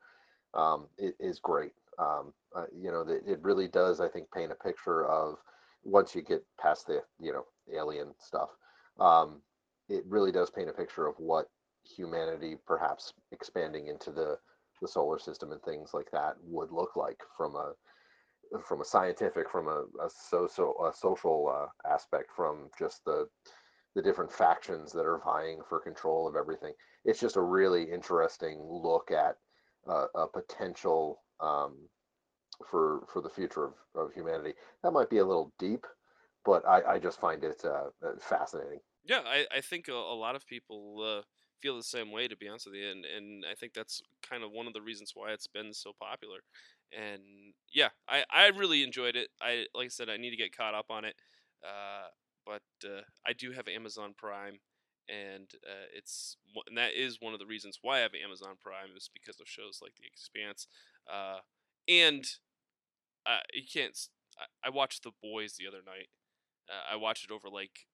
Um, 0.54 0.88
it 0.98 1.16
is 1.20 1.40
great. 1.40 1.74
Um, 2.00 2.34
uh, 2.56 2.66
you 2.74 2.92
know, 2.92 3.02
it, 3.02 3.24
it 3.26 3.42
really 3.42 3.68
does. 3.68 4.00
I 4.00 4.08
think 4.10 4.32
paint 4.32 4.52
a 4.52 4.56
picture 4.56 5.06
of 5.06 5.38
once 5.88 6.14
you 6.14 6.22
get 6.22 6.44
past 6.62 6.86
the 6.86 7.02
you 7.20 7.32
know 7.32 7.46
alien 7.76 8.14
stuff. 8.20 8.50
Um, 9.00 9.42
it 9.90 10.04
really 10.08 10.32
does 10.32 10.50
paint 10.50 10.70
a 10.70 10.74
picture 10.74 11.08
of 11.08 11.16
what 11.18 11.48
humanity 11.84 12.58
perhaps 12.68 13.14
expanding 13.32 13.88
into 13.88 14.12
the 14.12 14.38
the 14.82 14.88
solar 14.88 15.18
system 15.18 15.52
and 15.52 15.62
things 15.64 15.92
like 15.94 16.12
that 16.12 16.36
would 16.44 16.72
look 16.72 16.96
like 16.96 17.20
from 17.36 17.56
a 17.56 17.74
from 18.62 18.82
a 18.82 18.86
scientific 18.86 19.50
from 19.50 19.68
a, 19.68 19.86
a 20.04 20.10
social 20.10 20.76
a 20.86 20.96
social 20.96 21.52
uh, 21.54 21.90
aspect 21.92 22.30
from 22.36 22.70
just 22.78 23.04
the 23.06 23.28
the 23.96 24.02
different 24.02 24.32
factions 24.32 24.92
that 24.92 25.06
are 25.06 25.22
vying 25.26 25.60
for 25.68 25.80
control 25.80 26.28
of 26.28 26.36
everything 26.36 26.74
it's 27.06 27.20
just 27.20 27.38
a 27.38 27.42
really 27.42 27.84
interesting 27.84 28.60
look 28.70 29.10
at 29.10 29.36
uh, 29.90 30.06
a 30.16 30.28
potential 30.28 31.22
um, 31.40 31.88
for 32.70 33.06
for 33.12 33.22
the 33.22 33.30
future 33.30 33.66
of, 33.66 33.74
of 33.96 34.14
humanity 34.14 34.54
that 34.84 34.92
might 34.92 35.10
be 35.10 35.18
a 35.20 35.26
little 35.26 35.52
deep 35.60 35.86
but 36.46 36.66
i, 36.68 36.94
I 36.94 37.00
just 37.00 37.20
find 37.20 37.44
it 37.44 37.64
uh, 37.64 37.90
fascinating 38.20 38.80
yeah, 39.08 39.22
I, 39.26 39.46
I 39.56 39.62
think 39.62 39.88
a, 39.88 39.94
a 39.94 40.18
lot 40.18 40.36
of 40.36 40.46
people 40.46 40.98
uh, 41.02 41.22
feel 41.62 41.78
the 41.78 41.84
same 41.84 42.12
way, 42.12 42.28
to 42.28 42.36
be 42.36 42.48
honest 42.48 42.66
with 42.66 42.76
you, 42.76 42.90
and 42.90 43.06
and 43.06 43.46
I 43.50 43.56
think 43.56 43.74
that's 43.74 44.02
kind 44.28 44.44
of 44.44 44.52
one 44.52 44.68
of 44.68 44.74
the 44.74 44.82
reasons 44.82 45.14
why 45.16 45.32
it's 45.32 45.48
been 45.48 45.74
so 45.74 45.94
popular. 46.00 46.40
And 46.98 47.22
yeah, 47.74 47.90
I, 48.08 48.24
I 48.34 48.48
really 48.48 48.84
enjoyed 48.84 49.16
it. 49.16 49.30
I 49.42 49.66
like 49.74 49.86
I 49.86 49.90
said, 49.90 50.10
I 50.10 50.18
need 50.18 50.32
to 50.32 50.38
get 50.38 50.56
caught 50.56 50.76
up 50.76 50.88
on 50.90 51.06
it. 51.06 51.16
Uh, 51.64 52.08
but 52.46 52.62
uh, 52.86 53.02
I 53.26 53.34
do 53.34 53.52
have 53.52 53.68
Amazon 53.68 54.14
Prime, 54.18 54.60
and 55.08 55.50
uh, 55.66 55.88
it's 55.96 56.38
and 56.68 56.78
that 56.78 56.92
is 56.94 57.20
one 57.22 57.34
of 57.34 57.40
the 57.40 57.46
reasons 57.46 57.80
why 57.82 58.00
I 58.00 58.02
have 58.02 58.12
Amazon 58.14 58.56
Prime 58.62 58.96
is 58.96 59.10
because 59.14 59.40
of 59.40 59.48
shows 59.48 59.80
like 59.82 59.94
The 59.96 60.08
Expanse, 60.08 60.68
uh, 61.12 61.40
and 61.88 62.26
uh, 63.28 63.40
you 63.54 63.64
can't. 63.72 63.98
I 64.64 64.70
watched 64.70 65.04
The 65.04 65.12
Boys 65.22 65.56
the 65.58 65.68
other 65.68 65.82
night. 65.86 66.10
Uh, 66.70 66.94
I 66.94 66.96
watched 66.96 67.26
it 67.26 67.32
over 67.32 67.50
like 67.50 67.88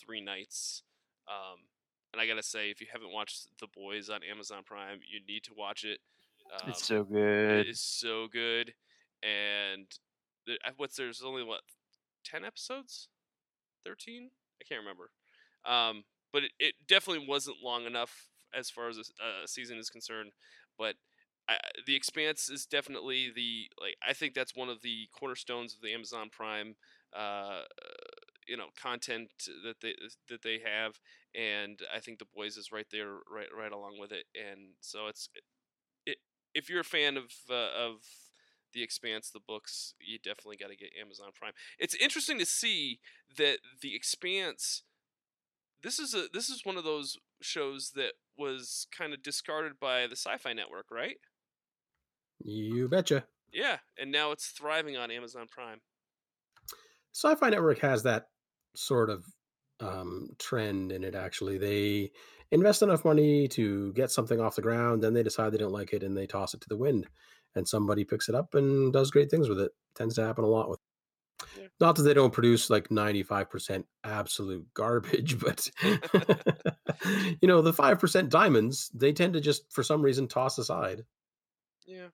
three 0.00 0.20
nights. 0.20 0.82
Um, 1.28 1.60
and 2.12 2.20
I 2.20 2.26
gotta 2.26 2.42
say, 2.42 2.70
if 2.70 2.80
you 2.80 2.86
haven't 2.92 3.12
watched 3.12 3.48
The 3.60 3.68
Boys 3.74 4.10
on 4.10 4.20
Amazon 4.28 4.62
Prime, 4.64 5.00
you 5.10 5.20
need 5.26 5.44
to 5.44 5.52
watch 5.56 5.84
it. 5.84 6.00
Um, 6.52 6.70
it's 6.70 6.84
so 6.84 7.04
good. 7.04 7.66
It 7.66 7.68
is 7.68 7.80
so 7.80 8.26
good, 8.26 8.74
and 9.22 9.86
the, 10.46 10.54
uh, 10.66 10.72
what's 10.76 10.96
there's 10.96 11.22
only 11.22 11.44
what 11.44 11.60
ten 12.24 12.44
episodes, 12.44 13.08
thirteen? 13.84 14.30
I 14.60 14.64
can't 14.68 14.80
remember. 14.80 15.10
Um, 15.64 16.04
but 16.32 16.44
it, 16.44 16.50
it 16.58 16.74
definitely 16.88 17.26
wasn't 17.28 17.58
long 17.62 17.84
enough 17.86 18.28
as 18.52 18.68
far 18.70 18.88
as 18.88 18.98
a 18.98 19.46
season 19.46 19.78
is 19.78 19.90
concerned. 19.90 20.32
But 20.76 20.96
I, 21.50 21.58
the 21.86 21.96
Expanse 21.96 22.48
is 22.48 22.66
definitely 22.66 23.30
the 23.34 23.68
like 23.80 23.96
I 24.06 24.12
think 24.12 24.34
that's 24.34 24.54
one 24.56 24.68
of 24.68 24.82
the 24.82 25.08
cornerstones 25.18 25.74
of 25.74 25.80
the 25.82 25.92
Amazon 25.92 26.30
Prime. 26.30 26.76
Uh, 27.16 27.62
you 28.50 28.56
know 28.56 28.66
content 28.80 29.30
that 29.64 29.80
they 29.80 29.94
that 30.28 30.42
they 30.42 30.58
have 30.64 30.98
and 31.34 31.80
i 31.94 32.00
think 32.00 32.18
the 32.18 32.26
boys 32.34 32.56
is 32.56 32.72
right 32.72 32.86
there 32.90 33.14
right 33.32 33.46
right 33.56 33.72
along 33.72 33.96
with 33.98 34.10
it 34.10 34.24
and 34.34 34.70
so 34.80 35.06
it's 35.06 35.28
it, 36.06 36.16
if 36.54 36.68
you're 36.68 36.80
a 36.80 36.84
fan 36.84 37.16
of 37.16 37.26
uh, 37.48 37.70
of 37.76 37.98
the 38.74 38.82
expanse 38.82 39.30
the 39.30 39.40
books 39.46 39.94
you 40.00 40.18
definitely 40.18 40.56
got 40.56 40.68
to 40.68 40.76
get 40.76 40.90
amazon 41.00 41.28
prime 41.38 41.52
it's 41.78 41.94
interesting 41.94 42.38
to 42.38 42.46
see 42.46 42.98
that 43.36 43.58
the 43.82 43.94
expanse 43.94 44.82
this 45.82 45.98
is 45.98 46.12
a 46.14 46.26
this 46.32 46.48
is 46.48 46.64
one 46.64 46.76
of 46.76 46.84
those 46.84 47.16
shows 47.40 47.92
that 47.94 48.12
was 48.36 48.86
kind 48.96 49.12
of 49.12 49.22
discarded 49.22 49.78
by 49.80 50.06
the 50.06 50.16
sci-fi 50.16 50.52
network 50.52 50.86
right 50.90 51.16
You 52.42 52.88
betcha. 52.88 53.24
yeah 53.52 53.78
and 54.00 54.10
now 54.10 54.32
it's 54.32 54.48
thriving 54.48 54.96
on 54.96 55.10
amazon 55.10 55.46
prime 55.50 55.80
Sci-Fi 57.12 57.50
Network 57.50 57.80
has 57.80 58.04
that 58.04 58.28
sort 58.74 59.10
of 59.10 59.24
um, 59.80 60.28
trend 60.38 60.92
in 60.92 61.02
it. 61.04 61.14
Actually, 61.14 61.58
they 61.58 62.12
invest 62.52 62.82
enough 62.82 63.04
money 63.04 63.48
to 63.48 63.92
get 63.94 64.10
something 64.10 64.40
off 64.40 64.56
the 64.56 64.62
ground, 64.62 65.02
then 65.02 65.14
they 65.14 65.22
decide 65.22 65.52
they 65.52 65.58
don't 65.58 65.72
like 65.72 65.92
it, 65.92 66.02
and 66.02 66.16
they 66.16 66.26
toss 66.26 66.54
it 66.54 66.60
to 66.60 66.68
the 66.68 66.76
wind, 66.76 67.08
and 67.54 67.66
somebody 67.66 68.04
picks 68.04 68.28
it 68.28 68.34
up 68.34 68.54
and 68.54 68.92
does 68.92 69.10
great 69.10 69.30
things 69.30 69.48
with 69.48 69.58
it. 69.60 69.72
Tends 69.94 70.14
to 70.16 70.24
happen 70.24 70.44
a 70.44 70.48
lot 70.48 70.70
with. 70.70 70.78
Yeah. 71.58 71.66
Not 71.80 71.96
that 71.96 72.02
they 72.02 72.14
don't 72.14 72.32
produce 72.32 72.68
like 72.70 72.90
ninety-five 72.90 73.50
percent 73.50 73.86
absolute 74.04 74.66
garbage, 74.74 75.38
but 75.40 75.68
you 77.42 77.48
know 77.48 77.62
the 77.62 77.72
five 77.72 77.98
percent 77.98 78.28
diamonds 78.28 78.90
they 78.94 79.12
tend 79.12 79.32
to 79.32 79.40
just 79.40 79.64
for 79.72 79.82
some 79.82 80.02
reason 80.02 80.28
toss 80.28 80.58
aside. 80.58 81.04
yeah 81.86 82.08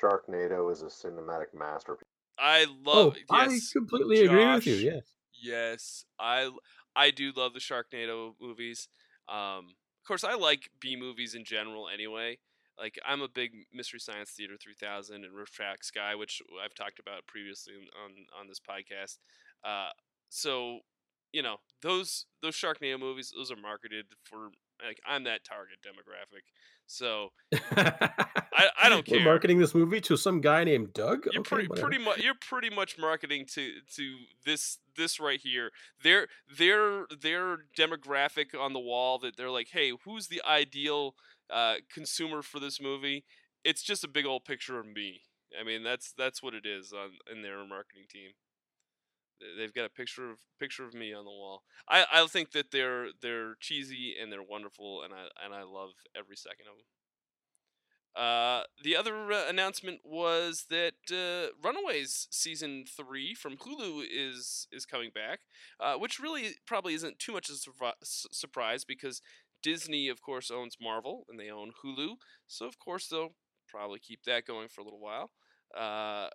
Sharknado 0.00 0.70
is 0.72 0.82
a 0.82 0.86
cinematic 0.86 1.46
masterpiece. 1.54 2.04
i 2.38 2.64
love. 2.64 2.76
Oh, 2.86 3.02
love 3.04 3.16
I 3.30 3.46
yes 3.46 3.72
completely 3.72 4.24
agree 4.24 4.46
with 4.46 4.66
you. 4.66 4.90
Josh. 4.90 5.02
Yes. 5.42 6.04
I 6.18 6.24
I 6.40 6.44
l- 6.44 6.58
I 6.96 7.10
do 7.10 7.32
love 7.36 7.54
the 7.54 7.60
Sharknado 7.60 8.32
movies. 8.40 8.88
Um, 9.28 9.74
of 10.02 10.06
course, 10.06 10.24
I 10.24 10.34
like 10.34 10.70
B 10.80 10.96
movies 10.96 11.34
in 11.34 11.44
general 11.44 11.88
anyway. 11.88 12.38
Like 12.78 12.98
I'm 13.06 13.22
a 13.22 13.28
big 13.28 13.52
Mystery 13.72 14.00
Science 14.00 14.30
Theater 14.30 14.54
3000 14.60 15.24
and 15.24 15.34
RiffTrax 15.34 15.92
guy, 15.94 16.14
which 16.14 16.40
I've 16.64 16.74
talked 16.74 16.98
about 16.98 17.26
previously 17.26 17.74
on 18.04 18.12
on 18.38 18.46
this 18.48 18.60
podcast. 18.60 19.18
Uh, 19.64 19.90
so 20.28 20.80
you 21.32 21.42
know 21.42 21.56
those 21.82 22.26
those 22.42 22.54
Sharknado 22.56 22.98
movies, 22.98 23.32
those 23.36 23.50
are 23.50 23.56
marketed 23.56 24.06
for 24.24 24.50
like 24.84 25.00
I'm 25.06 25.24
that 25.24 25.44
target 25.44 25.78
demographic. 25.84 26.42
So 26.86 27.30
I, 27.52 28.68
I 28.82 28.88
don't 28.88 29.04
care. 29.04 29.18
We're 29.18 29.24
marketing 29.24 29.58
this 29.58 29.74
movie 29.74 30.00
to 30.02 30.16
some 30.16 30.40
guy 30.40 30.64
named 30.64 30.94
Doug. 30.94 31.26
you're 31.32 31.40
Okay, 31.40 31.66
pretty 31.66 31.68
pretty 31.68 31.98
much 31.98 32.18
you're 32.18 32.34
pretty 32.34 32.70
much 32.70 32.98
marketing 32.98 33.46
to 33.54 33.72
to 33.96 34.16
this 34.44 34.78
this 34.96 35.20
right 35.20 35.40
here 35.40 35.70
their 36.02 36.26
their 36.58 37.06
their 37.22 37.58
demographic 37.78 38.58
on 38.58 38.72
the 38.72 38.80
wall 38.80 39.18
that 39.18 39.36
they're 39.36 39.50
like 39.50 39.68
hey 39.72 39.92
who's 40.04 40.28
the 40.28 40.42
ideal 40.48 41.14
uh, 41.50 41.74
consumer 41.92 42.42
for 42.42 42.58
this 42.58 42.80
movie 42.80 43.24
it's 43.64 43.82
just 43.82 44.04
a 44.04 44.08
big 44.08 44.26
old 44.26 44.44
picture 44.44 44.78
of 44.78 44.86
me 44.86 45.20
i 45.58 45.64
mean 45.64 45.82
that's 45.82 46.12
that's 46.16 46.42
what 46.42 46.52
it 46.52 46.66
is 46.66 46.92
on 46.92 47.10
in 47.34 47.42
their 47.42 47.58
marketing 47.66 48.04
team 48.10 48.30
they've 49.58 49.74
got 49.74 49.84
a 49.86 49.90
picture 49.90 50.30
of 50.30 50.38
picture 50.58 50.84
of 50.84 50.94
me 50.94 51.12
on 51.12 51.24
the 51.24 51.30
wall 51.30 51.62
i 51.88 52.04
i 52.12 52.26
think 52.26 52.52
that 52.52 52.70
they're 52.70 53.08
they're 53.22 53.54
cheesy 53.60 54.14
and 54.20 54.32
they're 54.32 54.42
wonderful 54.42 55.02
and 55.02 55.12
i 55.14 55.26
and 55.44 55.54
i 55.54 55.62
love 55.62 55.90
every 56.16 56.36
second 56.36 56.66
of 56.70 56.76
them 56.76 56.84
uh, 58.16 58.62
the 58.82 58.96
other 58.96 59.30
uh, 59.30 59.44
announcement 59.48 60.00
was 60.04 60.66
that 60.70 60.94
uh, 61.12 61.52
Runaways 61.62 62.26
season 62.30 62.84
three 62.84 63.32
from 63.34 63.56
Hulu 63.56 64.02
is 64.10 64.66
is 64.72 64.84
coming 64.86 65.10
back, 65.14 65.40
uh, 65.78 65.94
which 65.94 66.18
really 66.18 66.54
probably 66.66 66.94
isn't 66.94 67.20
too 67.20 67.32
much 67.32 67.48
of 67.48 67.54
a 67.54 67.58
survi- 67.58 67.92
s- 68.02 68.26
surprise 68.32 68.84
because 68.84 69.22
Disney, 69.62 70.08
of 70.08 70.20
course, 70.20 70.50
owns 70.50 70.76
Marvel 70.80 71.26
and 71.28 71.38
they 71.38 71.50
own 71.50 71.70
Hulu, 71.84 72.16
so 72.48 72.66
of 72.66 72.78
course 72.80 73.06
they'll 73.08 73.34
probably 73.68 74.00
keep 74.00 74.24
that 74.24 74.46
going 74.46 74.68
for 74.68 74.80
a 74.80 74.84
little 74.84 75.00
while. 75.00 75.30
Uh, 75.76 76.28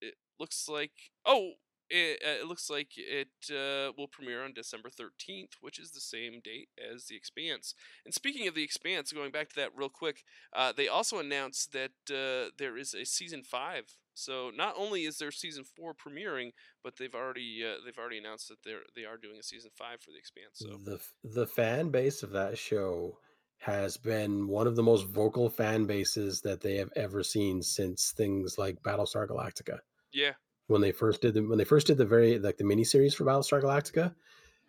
it 0.00 0.14
looks 0.40 0.68
like 0.68 0.92
oh. 1.26 1.52
It, 1.88 2.20
uh, 2.24 2.42
it 2.42 2.46
looks 2.46 2.68
like 2.68 2.92
it 2.96 3.28
uh, 3.50 3.92
will 3.96 4.08
premiere 4.08 4.44
on 4.44 4.52
December 4.52 4.88
13th, 4.88 5.52
which 5.60 5.78
is 5.78 5.92
the 5.92 6.00
same 6.00 6.40
date 6.42 6.68
as 6.92 7.06
The 7.06 7.16
Expanse. 7.16 7.74
And 8.04 8.12
speaking 8.12 8.48
of 8.48 8.54
The 8.54 8.64
Expanse, 8.64 9.12
going 9.12 9.30
back 9.30 9.48
to 9.50 9.56
that 9.56 9.70
real 9.76 9.88
quick, 9.88 10.24
uh, 10.52 10.72
they 10.76 10.88
also 10.88 11.18
announced 11.18 11.72
that 11.72 11.92
uh, 12.10 12.50
there 12.58 12.76
is 12.76 12.94
a 12.94 13.04
season 13.04 13.42
five. 13.42 13.84
So 14.14 14.50
not 14.56 14.74
only 14.78 15.04
is 15.04 15.18
there 15.18 15.30
season 15.30 15.64
four 15.64 15.94
premiering, 15.94 16.52
but 16.82 16.96
they've 16.96 17.14
already 17.14 17.62
uh, 17.62 17.84
they've 17.84 17.98
already 17.98 18.18
announced 18.18 18.48
that 18.48 18.62
they're 18.64 18.82
they 18.94 19.04
are 19.04 19.18
doing 19.18 19.36
a 19.38 19.42
season 19.42 19.70
five 19.76 20.00
for 20.00 20.10
the 20.10 20.18
Expanse. 20.18 20.54
So 20.54 20.78
the 20.82 20.98
the 21.22 21.46
fan 21.46 21.90
base 21.90 22.22
of 22.22 22.30
that 22.30 22.56
show 22.56 23.18
has 23.58 23.96
been 23.96 24.48
one 24.48 24.66
of 24.66 24.76
the 24.76 24.82
most 24.82 25.06
vocal 25.06 25.48
fan 25.48 25.86
bases 25.86 26.40
that 26.42 26.60
they 26.60 26.76
have 26.76 26.90
ever 26.96 27.22
seen 27.22 27.62
since 27.62 28.12
things 28.16 28.58
like 28.58 28.82
Battlestar 28.82 29.26
Galactica. 29.26 29.78
yeah, 30.12 30.32
When 30.68 30.80
they 30.80 30.92
first 30.92 31.22
did 31.22 31.34
the 31.34 31.42
when 31.42 31.58
they 31.58 31.64
first 31.64 31.86
did 31.86 31.98
the 31.98 32.04
very 32.04 32.38
like 32.38 32.56
the 32.56 32.64
miniseries 32.64 33.14
for 33.14 33.24
Battlestar 33.24 33.62
Galactica, 33.62 34.14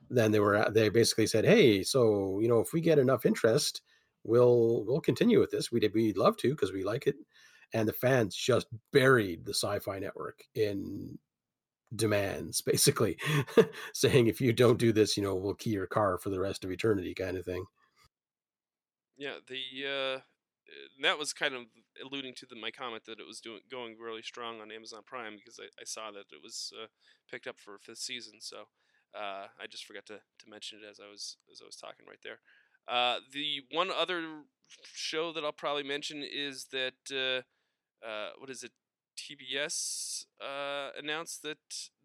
then 0.09 0.31
they 0.31 0.39
were 0.39 0.69
they 0.71 0.89
basically 0.89 1.27
said, 1.27 1.45
"Hey, 1.45 1.83
so 1.83 2.39
you 2.39 2.47
know 2.47 2.59
if 2.59 2.73
we 2.73 2.81
get 2.81 2.99
enough 2.99 3.25
interest, 3.25 3.81
we'll 4.23 4.83
we'll 4.85 5.01
continue 5.01 5.39
with 5.39 5.51
this. 5.51 5.71
We'd 5.71 5.89
we'd 5.93 6.17
love 6.17 6.37
to 6.37 6.49
because 6.51 6.71
we 6.71 6.83
like 6.83 7.07
it." 7.07 7.15
And 7.73 7.87
the 7.87 7.93
fans 7.93 8.35
just 8.35 8.67
buried 8.93 9.45
the 9.45 9.53
Sci-Fi 9.53 9.99
Network 9.99 10.43
in 10.55 11.17
demands, 11.95 12.61
basically 12.65 13.17
saying, 13.93 14.27
"If 14.27 14.41
you 14.41 14.53
don't 14.53 14.79
do 14.79 14.93
this, 14.93 15.17
you 15.17 15.23
know, 15.23 15.35
we'll 15.35 15.55
key 15.55 15.71
your 15.71 15.87
car 15.87 16.17
for 16.17 16.29
the 16.29 16.39
rest 16.39 16.63
of 16.63 16.71
eternity," 16.71 17.13
kind 17.13 17.37
of 17.37 17.45
thing. 17.45 17.65
yeah. 19.17 19.35
The 19.47 20.15
uh, 20.15 20.19
that 21.01 21.18
was 21.18 21.34
kind 21.34 21.53
of 21.53 21.63
alluding 22.03 22.34
to 22.36 22.45
the, 22.45 22.55
my 22.55 22.72
comment 22.72 23.05
that 23.05 23.20
it 23.20 23.28
was 23.28 23.39
doing 23.39 23.61
going 23.70 23.97
really 23.99 24.22
strong 24.22 24.61
on 24.61 24.72
Amazon 24.72 25.01
Prime 25.05 25.36
because 25.36 25.59
I, 25.59 25.68
I 25.80 25.86
saw 25.86 26.11
that 26.11 26.32
it 26.32 26.41
was 26.43 26.72
uh, 26.82 26.88
picked 27.30 27.47
up 27.47 27.59
for 27.59 27.76
a 27.76 27.80
fifth 27.80 27.99
season. 27.99 28.36
So 28.39 28.68
uh, 29.15 29.47
I 29.59 29.68
just 29.70 29.86
forgot 29.86 30.05
to, 30.07 30.15
to 30.15 30.49
mention 30.49 30.80
it 30.84 30.89
as 30.89 30.99
I 30.99 31.09
was 31.09 31.38
as 31.51 31.61
I 31.61 31.65
was 31.65 31.76
talking 31.76 32.05
right 32.07 32.22
there. 32.24 32.39
Uh, 32.88 33.20
the 33.32 33.61
one 33.72 33.89
other 33.91 34.43
show 34.93 35.32
that 35.34 35.43
I'll 35.43 35.51
probably 35.51 35.84
mention 35.84 36.24
is 36.24 36.68
that 36.72 36.93
uh, 37.11 38.05
uh, 38.05 38.32
what 38.38 38.49
is 38.49 38.63
it? 38.63 38.72
TBS 39.18 40.26
uh, 40.39 40.91
announced 40.97 41.41
that 41.41 41.57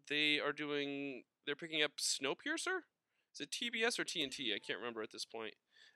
they 0.09 0.39
are 0.39 0.51
doing 0.51 1.23
they're 1.45 1.55
picking 1.55 1.83
up 1.83 1.91
Snowpiercer. 1.99 2.81
Is 3.33 3.39
it 3.39 3.51
TBS 3.51 3.99
or 3.99 4.03
TNT? 4.03 4.53
I 4.53 4.59
can't 4.59 4.79
remember 4.79 5.01
at 5.01 5.11
this 5.11 5.25
point. 5.25 5.53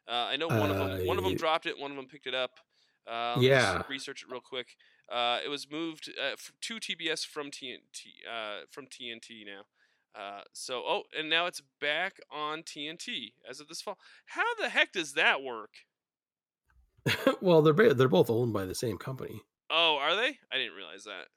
Uh, 0.08 0.12
I 0.32 0.38
know 0.38 0.47
one 0.47 0.72
of 0.72 0.78
them 0.78 1.08
one 1.08 1.18
of 1.18 1.24
them 1.24 1.34
Uh, 1.34 1.38
dropped 1.38 1.66
it, 1.66 1.78
one 1.78 1.91
of 1.91 1.97
them 1.97 2.08
picked 2.08 2.28
it 2.28 2.36
up. 2.36 2.60
Uh, 3.05 3.38
Yeah. 3.41 3.84
research 3.89 4.24
it 4.24 4.30
real 4.32 4.41
quick. 4.41 4.76
Uh, 5.10 5.39
it 5.43 5.47
was 5.49 5.70
moved 5.70 6.10
uh, 6.20 6.34
f- 6.34 6.51
to 6.62 6.80
TBS 6.80 7.26
from 7.26 7.49
TNT 7.51 8.26
uh, 8.30 8.66
from 8.70 8.88
TNT 8.88 9.45
now. 9.45 9.64
Uh, 10.20 10.41
so 10.53 10.84
oh, 10.86 11.03
and 11.18 11.30
now 11.30 11.45
it's 11.45 11.62
back 11.80 12.20
on 12.32 12.64
TNT 12.64 13.34
as 13.49 13.60
of 13.60 13.68
this 13.68 13.82
fall. 13.82 13.97
How 14.28 14.55
the 14.60 14.70
heck 14.70 14.91
does 14.93 15.14
that 15.14 15.41
work? 15.43 15.72
well, 17.41 17.62
they're 17.62 17.93
they're 17.93 18.08
both 18.08 18.30
owned 18.30 18.53
by 18.53 18.66
the 18.66 18.76
same 18.76 18.97
company. 18.97 19.41
Oh, 19.70 19.97
are 19.97 20.16
they? 20.16 20.39
I 20.51 20.58
didn't 20.58 20.76
realize 20.76 21.03
that. 21.05 21.28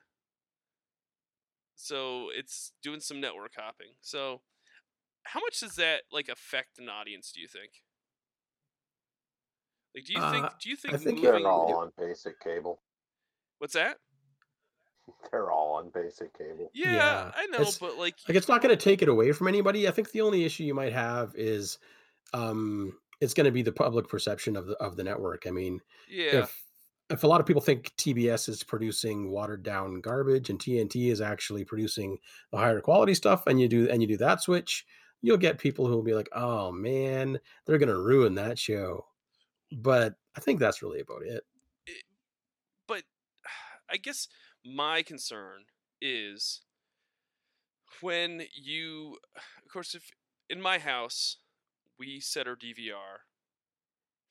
So 1.74 2.28
it's 2.30 2.72
doing 2.82 3.00
some 3.00 3.20
network 3.20 3.52
hopping. 3.56 3.92
So 4.00 4.42
how 5.24 5.40
much 5.40 5.60
does 5.60 5.76
that 5.76 6.02
like 6.12 6.28
affect 6.28 6.78
an 6.78 6.88
audience? 6.88 7.32
Do 7.32 7.40
you 7.40 7.48
think? 7.48 7.84
Like, 9.94 10.04
do 10.04 10.12
you 10.12 10.20
think? 10.30 10.44
Uh, 10.44 10.50
Do 10.60 10.70
you 10.70 10.76
think? 10.76 10.94
I 10.94 10.96
think 10.98 11.20
They're 11.22 11.46
all 11.46 11.74
on 11.74 11.90
basic 11.98 12.40
cable. 12.40 12.80
What's 13.58 13.74
that? 13.74 13.98
They're 15.30 15.50
all 15.50 15.74
on 15.74 15.90
basic 15.90 16.36
cable. 16.36 16.70
Yeah, 16.72 16.92
Yeah, 16.94 17.32
I 17.36 17.46
know, 17.46 17.58
it's- 17.58 17.78
but 17.78 17.96
like, 17.98 18.16
Like 18.28 18.36
it's 18.36 18.48
not 18.48 18.62
going 18.62 18.76
to 18.76 18.82
take 18.82 19.02
it 19.02 19.08
away 19.08 19.32
from 19.32 19.48
anybody. 19.48 19.88
I 19.88 19.90
think 19.90 20.10
the 20.12 20.20
only 20.20 20.44
issue 20.44 20.64
you 20.64 20.74
might 20.74 20.92
have 20.92 21.34
is 21.34 21.78
um 22.32 22.96
it's 23.20 23.34
going 23.34 23.44
to 23.44 23.50
be 23.50 23.62
the 23.62 23.72
public 23.72 24.08
perception 24.08 24.56
of 24.56 24.66
the 24.66 24.74
of 24.76 24.96
the 24.96 25.04
network. 25.04 25.46
I 25.46 25.50
mean, 25.50 25.80
yeah, 26.08 26.42
if 26.44 26.62
if 27.10 27.24
a 27.24 27.26
lot 27.26 27.40
of 27.40 27.46
people 27.46 27.60
think 27.60 27.92
TBS 27.96 28.48
is 28.48 28.62
producing 28.62 29.30
watered 29.32 29.64
down 29.64 30.00
garbage 30.00 30.48
and 30.48 30.60
TNT 30.60 31.10
is 31.10 31.20
actually 31.20 31.64
producing 31.64 32.18
the 32.52 32.58
higher 32.58 32.80
quality 32.80 33.14
stuff, 33.14 33.46
and 33.48 33.60
you 33.60 33.66
do 33.68 33.88
and 33.90 34.00
you 34.00 34.06
do 34.06 34.16
that 34.18 34.40
switch, 34.40 34.86
you'll 35.20 35.36
get 35.36 35.58
people 35.58 35.86
who 35.88 35.94
will 35.96 36.04
be 36.04 36.14
like, 36.14 36.28
"Oh 36.32 36.70
man, 36.70 37.40
they're 37.66 37.78
gonna 37.78 37.98
ruin 37.98 38.36
that 38.36 38.58
show." 38.60 39.06
But 39.72 40.14
I 40.36 40.40
think 40.40 40.60
that's 40.60 40.82
really 40.82 41.00
about 41.00 41.22
it. 41.22 41.44
it 41.86 42.02
but 42.86 43.02
I 43.90 43.96
guess 43.96 44.28
my 44.64 45.02
concern 45.02 45.64
is 46.00 46.62
when 48.00 48.42
you, 48.54 49.18
of 49.36 49.72
course, 49.72 49.94
if 49.94 50.10
in 50.48 50.60
my 50.60 50.78
house 50.78 51.38
we 51.98 52.20
set 52.20 52.48
our 52.48 52.56
DVR 52.56 53.24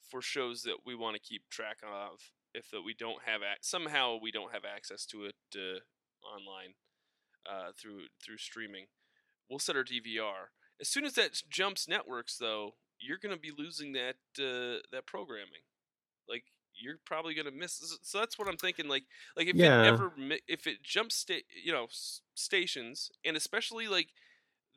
for 0.09 0.21
shows 0.21 0.63
that 0.63 0.77
we 0.85 0.95
want 0.95 1.15
to 1.15 1.21
keep 1.21 1.49
track 1.49 1.77
of 1.83 2.19
if 2.53 2.69
that 2.71 2.81
we 2.81 2.93
don't 2.93 3.23
have 3.25 3.41
ac- 3.41 3.59
somehow 3.61 4.17
we 4.21 4.31
don't 4.31 4.53
have 4.53 4.63
access 4.65 5.05
to 5.05 5.25
it 5.25 5.35
uh, 5.55 5.79
online 6.25 6.73
uh, 7.49 7.71
through 7.79 8.01
through 8.23 8.37
streaming 8.37 8.85
we'll 9.49 9.59
set 9.59 9.75
our 9.75 9.83
dvr 9.83 10.49
as 10.81 10.87
soon 10.87 11.05
as 11.05 11.13
that 11.13 11.41
jumps 11.49 11.87
networks 11.87 12.37
though 12.37 12.73
you're 12.99 13.17
going 13.17 13.33
to 13.35 13.41
be 13.41 13.51
losing 13.57 13.93
that 13.93 14.15
uh, 14.39 14.79
that 14.91 15.05
programming 15.07 15.63
like 16.27 16.43
you're 16.73 16.99
probably 17.05 17.33
going 17.33 17.45
to 17.45 17.51
miss 17.51 17.81
so 18.03 18.19
that's 18.19 18.37
what 18.39 18.47
i'm 18.47 18.57
thinking 18.57 18.87
like 18.87 19.03
like 19.35 19.47
if 19.47 19.55
Yeah. 19.55 19.81
it 19.81 19.87
ever 19.87 20.11
if 20.47 20.67
it 20.67 20.83
jumps 20.83 21.15
sta- 21.15 21.45
you 21.63 21.71
know 21.71 21.87
stations 22.35 23.11
and 23.25 23.35
especially 23.35 23.87
like 23.87 24.09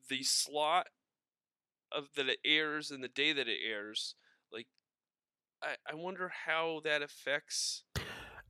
the 0.08 0.22
slot 0.22 0.88
of 1.90 2.08
that 2.16 2.28
it 2.28 2.38
airs 2.44 2.90
and 2.90 3.02
the 3.04 3.08
day 3.08 3.32
that 3.32 3.48
it 3.48 3.58
airs 3.64 4.14
like 4.52 4.66
i 5.62 5.76
i 5.90 5.94
wonder 5.94 6.30
how 6.46 6.80
that 6.84 7.02
affects 7.02 7.84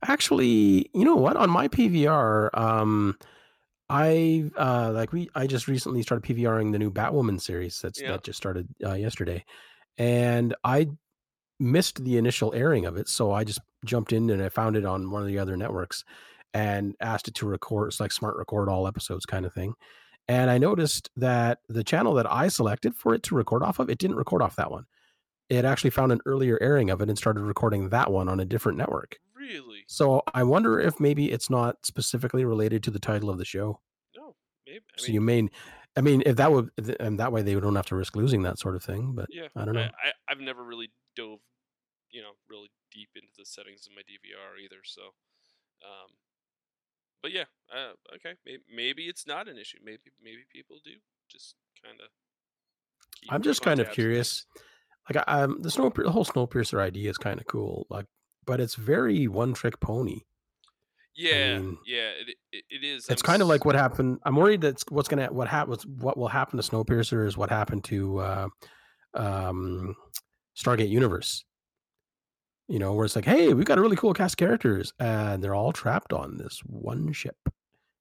Actually, 0.05 0.89
you 0.93 1.05
know 1.05 1.15
what? 1.15 1.37
On 1.37 1.49
my 1.49 1.69
PVR, 1.69 2.49
um, 2.53 3.17
I 3.93 4.49
uh, 4.57 4.91
like 4.91 5.13
we 5.13 5.29
I 5.35 5.45
just 5.45 5.67
recently 5.67 6.01
started 6.01 6.27
PVRing 6.27 6.71
the 6.71 6.79
new 6.79 6.89
Batwoman 6.91 7.39
series 7.39 7.79
that's 7.79 8.01
Yeah. 8.01 8.13
that 8.13 8.23
just 8.23 8.37
started 8.37 8.67
uh, 8.83 8.93
yesterday, 8.93 9.45
and 9.99 10.55
I 10.63 10.89
missed 11.59 12.03
the 12.03 12.17
initial 12.17 12.51
airing 12.55 12.87
of 12.87 12.97
it, 12.97 13.07
so 13.07 13.31
I 13.31 13.43
just 13.43 13.59
jumped 13.85 14.11
in 14.11 14.31
and 14.31 14.41
I 14.41 14.49
found 14.49 14.75
it 14.75 14.83
on 14.85 15.11
one 15.11 15.21
of 15.21 15.27
the 15.27 15.37
other 15.37 15.55
networks 15.55 16.03
and 16.55 16.95
asked 17.01 17.27
it 17.27 17.35
to 17.35 17.45
record. 17.45 17.89
It's 17.89 17.99
like 17.99 18.11
smart 18.11 18.35
record 18.35 18.67
all 18.67 18.87
episodes 18.87 19.27
kind 19.27 19.45
of 19.45 19.53
thing, 19.53 19.75
and 20.27 20.49
I 20.49 20.57
noticed 20.57 21.11
that 21.17 21.59
the 21.69 21.83
channel 21.83 22.15
that 22.15 22.31
I 22.31 22.47
selected 22.47 22.95
for 22.95 23.13
it 23.13 23.21
to 23.23 23.35
record 23.35 23.61
off 23.61 23.77
of, 23.77 23.91
it 23.91 23.99
didn't 23.99 24.15
record 24.17 24.41
off 24.41 24.55
that 24.55 24.71
one. 24.71 24.85
It 25.49 25.65
actually 25.65 25.91
found 25.91 26.11
an 26.11 26.21
earlier 26.25 26.57
airing 26.63 26.89
of 26.89 26.99
it 27.01 27.09
and 27.09 27.17
started 27.17 27.41
recording 27.43 27.89
that 27.89 28.11
one 28.11 28.27
on 28.27 28.39
a 28.39 28.45
different 28.45 28.79
network. 28.79 29.19
Really 29.43 29.83
So 29.87 30.21
I 30.33 30.43
wonder 30.43 30.79
if 30.79 30.99
maybe 30.99 31.31
it's 31.31 31.49
not 31.49 31.85
specifically 31.85 32.45
related 32.45 32.83
to 32.83 32.91
the 32.91 32.99
title 32.99 33.29
of 33.29 33.37
the 33.37 33.45
show. 33.45 33.79
no 34.15 34.35
maybe 34.67 34.83
i 34.97 35.01
so 35.01 35.07
mean 35.07 35.13
you 35.13 35.21
mean, 35.21 35.49
I 35.95 36.01
mean, 36.01 36.23
if 36.25 36.37
that 36.37 36.51
would, 36.51 36.71
and 36.99 37.19
that 37.19 37.31
way 37.31 37.43
they 37.43 37.53
don't 37.53 37.75
have 37.75 37.85
to 37.87 37.95
risk 37.95 38.15
losing 38.15 38.41
that 38.43 38.57
sort 38.57 38.75
of 38.75 38.83
thing. 38.83 39.13
But 39.15 39.27
yeah 39.29 39.47
I 39.55 39.65
don't 39.65 39.75
know. 39.75 39.81
I, 39.81 40.09
I 40.09 40.11
i've 40.29 40.39
never 40.39 40.63
really 40.63 40.89
dove 41.15 41.39
you 42.11 42.21
know 42.21 42.33
really 42.49 42.69
deep 42.91 43.09
into 43.15 43.33
the 43.37 43.45
settings 43.45 43.87
of 43.87 43.93
my 43.95 44.01
dvr 44.01 44.63
either 44.63 44.81
so 44.83 45.01
um 45.83 46.09
but 47.21 47.31
yeah 47.31 47.45
uh, 47.73 47.93
okay 48.15 48.33
maybe, 48.45 48.63
maybe 48.73 49.03
it's 49.03 49.25
not 49.25 49.47
an 49.47 49.57
issue 49.57 49.77
maybe 49.83 50.11
maybe 50.23 50.43
people 50.51 50.77
do 50.83 50.91
just 51.29 51.55
kind 51.83 51.99
of 52.01 52.07
I'm 53.29 53.41
just 53.41 53.61
kind 53.61 53.79
of 53.79 53.91
curious. 53.91 54.45
Like, 55.09 55.23
I, 55.27 55.41
um, 55.43 55.61
the 55.61 55.71
snow, 55.71 55.91
the 55.95 56.11
whole 56.11 56.25
Snowpiercer 56.25 56.81
idea 56.81 57.09
is 57.09 57.17
kind 57.17 57.39
of 57.39 57.45
cool. 57.45 57.85
Like, 57.89 58.05
but 58.45 58.59
it's 58.59 58.75
very 58.75 59.27
one 59.27 59.53
trick 59.53 59.79
pony. 59.79 60.21
yeah 61.15 61.59
mean, 61.59 61.77
yeah 61.85 62.09
it, 62.09 62.35
it, 62.51 62.63
it 62.69 62.83
is 62.83 63.07
It's 63.09 63.21
I'm 63.21 63.25
kind 63.25 63.41
of 63.41 63.47
like 63.47 63.65
what 63.65 63.75
happened. 63.75 64.19
I'm 64.25 64.35
worried 64.35 64.61
that's 64.61 64.83
what's 64.89 65.07
gonna 65.07 65.27
what 65.31 65.47
happens. 65.47 65.85
What 65.85 66.17
will 66.17 66.27
happen 66.27 66.59
to 66.59 66.63
Snowpiercer 66.69 67.27
is 67.27 67.37
what 67.37 67.49
happened 67.49 67.83
to 67.85 68.19
uh, 68.19 68.47
um, 69.13 69.95
Stargate 70.55 70.89
Universe. 70.89 71.43
You 72.69 72.79
know, 72.79 72.93
where 72.93 73.05
it's 73.05 73.15
like, 73.15 73.25
hey, 73.25 73.53
we've 73.53 73.65
got 73.65 73.77
a 73.77 73.81
really 73.81 73.97
cool 73.97 74.13
cast 74.13 74.35
of 74.35 74.37
characters, 74.37 74.93
and 74.97 75.43
they're 75.43 75.53
all 75.53 75.73
trapped 75.73 76.13
on 76.13 76.37
this 76.37 76.59
one 76.65 77.11
ship 77.11 77.37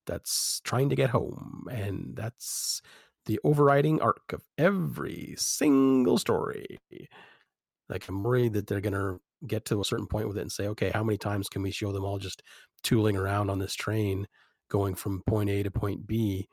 that's 0.07 0.61
trying 0.64 0.88
to 0.90 0.97
get 0.97 1.11
home, 1.11 1.66
and 1.70 2.14
that's 2.14 2.80
the 3.26 3.40
overriding 3.45 4.01
arc 4.01 4.32
of 4.32 4.43
every 4.59 5.34
single 5.36 6.16
story. 6.16 6.78
Like, 7.88 8.09
I'm 8.09 8.22
worried 8.22 8.53
that 8.55 8.68
they're 8.68 8.80
gonna 8.80 9.18
get 9.47 9.64
to 9.66 9.80
a 9.80 9.84
certain 9.84 10.07
point 10.07 10.28
with 10.28 10.38
it 10.38 10.43
and 10.43 10.53
say, 10.53 10.66
okay, 10.68 10.90
how 10.90 11.03
many 11.05 11.18
times 11.18 11.49
can 11.49 11.62
we 11.62 11.70
show 11.70 11.93
them 11.93 12.05
all 12.05 12.18
just 12.18 12.43
tooling 12.82 13.16
around 13.16 13.51
on 13.51 13.59
this 13.59 13.74
train, 13.74 14.26
going 14.68 14.95
from 14.95 15.22
point 15.26 15.51
A 15.51 15.62
to 15.62 15.70
point 15.70 16.07
B? 16.07 16.49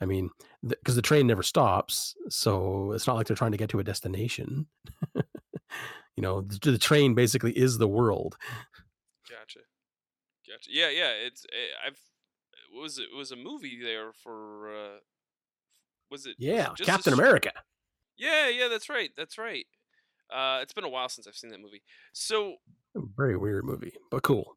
I 0.00 0.04
mean, 0.04 0.30
because 0.66 0.96
the 0.96 1.02
train 1.02 1.26
never 1.26 1.42
stops, 1.42 2.14
so 2.28 2.92
it's 2.92 3.06
not 3.06 3.16
like 3.16 3.26
they're 3.26 3.36
trying 3.36 3.52
to 3.52 3.56
get 3.56 3.70
to 3.70 3.78
a 3.78 3.84
destination. 3.84 4.66
you 5.14 5.22
know, 6.18 6.42
the, 6.42 6.72
the 6.72 6.78
train 6.78 7.14
basically 7.14 7.56
is 7.56 7.78
the 7.78 7.88
world. 7.88 8.36
Gotcha, 9.28 9.60
gotcha. 10.48 10.70
Yeah, 10.70 10.90
yeah. 10.90 11.12
It's 11.12 11.44
eh, 11.52 11.74
I've 11.86 11.98
what 12.70 12.82
was 12.82 12.98
it? 12.98 13.08
It 13.12 13.16
was 13.16 13.32
a 13.32 13.36
movie 13.36 13.80
there 13.82 14.12
for. 14.12 14.70
uh 14.70 14.98
Was 16.10 16.26
it? 16.26 16.36
was 16.36 16.36
it 16.36 16.36
Yeah, 16.38 16.68
just 16.76 16.80
a 16.82 16.84
Captain 16.84 17.12
America. 17.12 17.52
Yeah, 18.16 18.48
yeah. 18.48 18.68
That's 18.68 18.88
right. 18.88 19.10
That's 19.16 19.38
right. 19.38 19.66
Uh, 20.32 20.58
it's 20.62 20.72
been 20.72 20.84
a 20.84 20.88
while 20.88 21.08
since 21.08 21.26
I've 21.26 21.36
seen 21.36 21.50
that 21.50 21.60
movie. 21.60 21.82
So, 22.12 22.56
Very 22.94 23.36
weird 23.36 23.64
movie, 23.64 23.92
but 24.10 24.22
cool. 24.22 24.54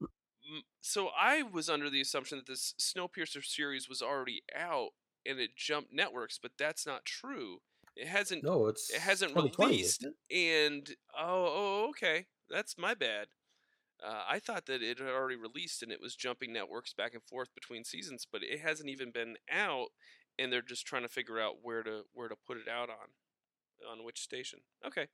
so 0.81 1.09
I 1.17 1.43
was 1.43 1.69
under 1.69 1.89
the 1.89 2.01
assumption 2.01 2.37
that 2.37 2.47
this 2.47 2.73
Snowpiercer 2.79 3.43
series 3.43 3.87
was 3.87 4.01
already 4.01 4.41
out 4.55 4.89
and 5.25 5.39
it 5.39 5.55
jumped 5.55 5.93
networks, 5.93 6.39
but 6.41 6.51
that's 6.57 6.85
not 6.85 7.05
true. 7.05 7.59
It 7.95 8.07
hasn't. 8.07 8.43
No, 8.43 8.67
it's 8.67 8.89
it 8.89 9.01
hasn't 9.01 9.35
released, 9.35 10.05
and 10.31 10.89
oh, 11.17 11.45
oh, 11.49 11.87
okay, 11.89 12.27
that's 12.49 12.77
my 12.77 12.93
bad. 12.93 13.27
Uh, 14.01 14.23
I 14.29 14.39
thought 14.39 14.65
that 14.67 14.81
it 14.81 14.99
had 14.99 15.09
already 15.09 15.35
released 15.35 15.83
and 15.83 15.91
it 15.91 15.99
was 16.01 16.15
jumping 16.15 16.53
networks 16.53 16.93
back 16.93 17.13
and 17.13 17.21
forth 17.21 17.53
between 17.53 17.83
seasons, 17.83 18.25
but 18.31 18.41
it 18.41 18.61
hasn't 18.61 18.89
even 18.89 19.11
been 19.11 19.35
out, 19.51 19.87
and 20.37 20.53
they're 20.53 20.61
just 20.61 20.85
trying 20.85 21.01
to 21.01 21.09
figure 21.09 21.39
out 21.39 21.55
where 21.61 21.83
to 21.83 22.03
where 22.13 22.29
to 22.29 22.35
put 22.47 22.57
it 22.57 22.69
out 22.69 22.89
on, 22.89 23.91
on 23.91 24.05
which 24.05 24.21
station. 24.21 24.59
Okay, 24.85 25.07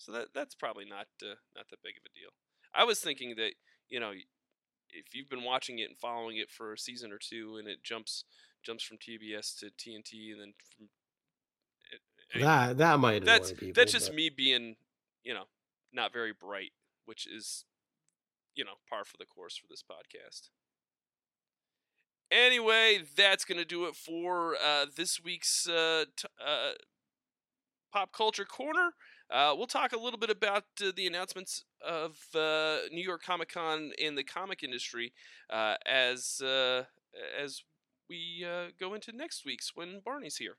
so 0.00 0.12
that 0.12 0.28
that's 0.34 0.54
probably 0.54 0.84
not 0.84 1.06
uh, 1.22 1.36
not 1.54 1.68
that 1.70 1.82
big 1.84 1.94
of 1.96 2.04
a 2.06 2.18
deal. 2.18 2.30
I 2.74 2.84
was 2.84 3.00
thinking 3.00 3.34
that 3.36 3.52
you 3.88 4.00
know 4.00 4.12
if 4.90 5.14
you've 5.14 5.28
been 5.28 5.44
watching 5.44 5.78
it 5.78 5.88
and 5.88 5.98
following 5.98 6.38
it 6.38 6.50
for 6.50 6.72
a 6.72 6.78
season 6.78 7.12
or 7.12 7.18
two, 7.18 7.56
and 7.58 7.68
it 7.68 7.84
jumps 7.84 8.24
jumps 8.64 8.82
from 8.82 8.96
TBS 8.96 9.58
to 9.58 9.66
TNT, 9.66 10.32
and 10.32 10.40
then 10.40 10.52
from 10.76 10.88
it? 12.32 12.40
That 12.40 12.78
that 12.78 12.98
might 12.98 13.24
that's 13.24 13.52
people, 13.52 13.72
that's 13.74 13.92
just 13.92 14.08
but- 14.08 14.16
me 14.16 14.30
being 14.30 14.76
you 15.24 15.34
know 15.34 15.44
not 15.92 16.12
very 16.12 16.32
bright 16.32 16.72
which 17.04 17.26
is 17.26 17.64
you 18.54 18.64
know 18.64 18.74
par 18.88 19.04
for 19.04 19.16
the 19.18 19.26
course 19.26 19.56
for 19.56 19.66
this 19.68 19.82
podcast 19.82 20.48
anyway 22.30 23.00
that's 23.16 23.44
gonna 23.44 23.64
do 23.64 23.86
it 23.86 23.96
for 23.96 24.54
uh, 24.64 24.86
this 24.96 25.22
week's 25.22 25.68
uh, 25.68 26.04
t- 26.16 26.28
uh, 26.44 26.72
pop 27.92 28.12
culture 28.12 28.44
corner 28.44 28.90
uh, 29.32 29.54
we'll 29.56 29.66
talk 29.66 29.92
a 29.92 29.98
little 29.98 30.18
bit 30.18 30.30
about 30.30 30.64
uh, 30.82 30.90
the 30.94 31.06
announcements 31.06 31.64
of 31.86 32.18
uh, 32.34 32.78
New 32.90 33.02
York 33.02 33.22
Comic 33.22 33.52
Con 33.52 33.92
in 33.98 34.14
the 34.14 34.24
comic 34.24 34.62
industry 34.62 35.12
uh, 35.48 35.74
as 35.86 36.40
uh, 36.40 36.84
as 37.42 37.62
we 38.08 38.44
uh, 38.44 38.70
go 38.78 38.94
into 38.94 39.12
next 39.12 39.44
week's 39.44 39.72
when 39.74 40.00
Barney's 40.04 40.36
here. 40.36 40.56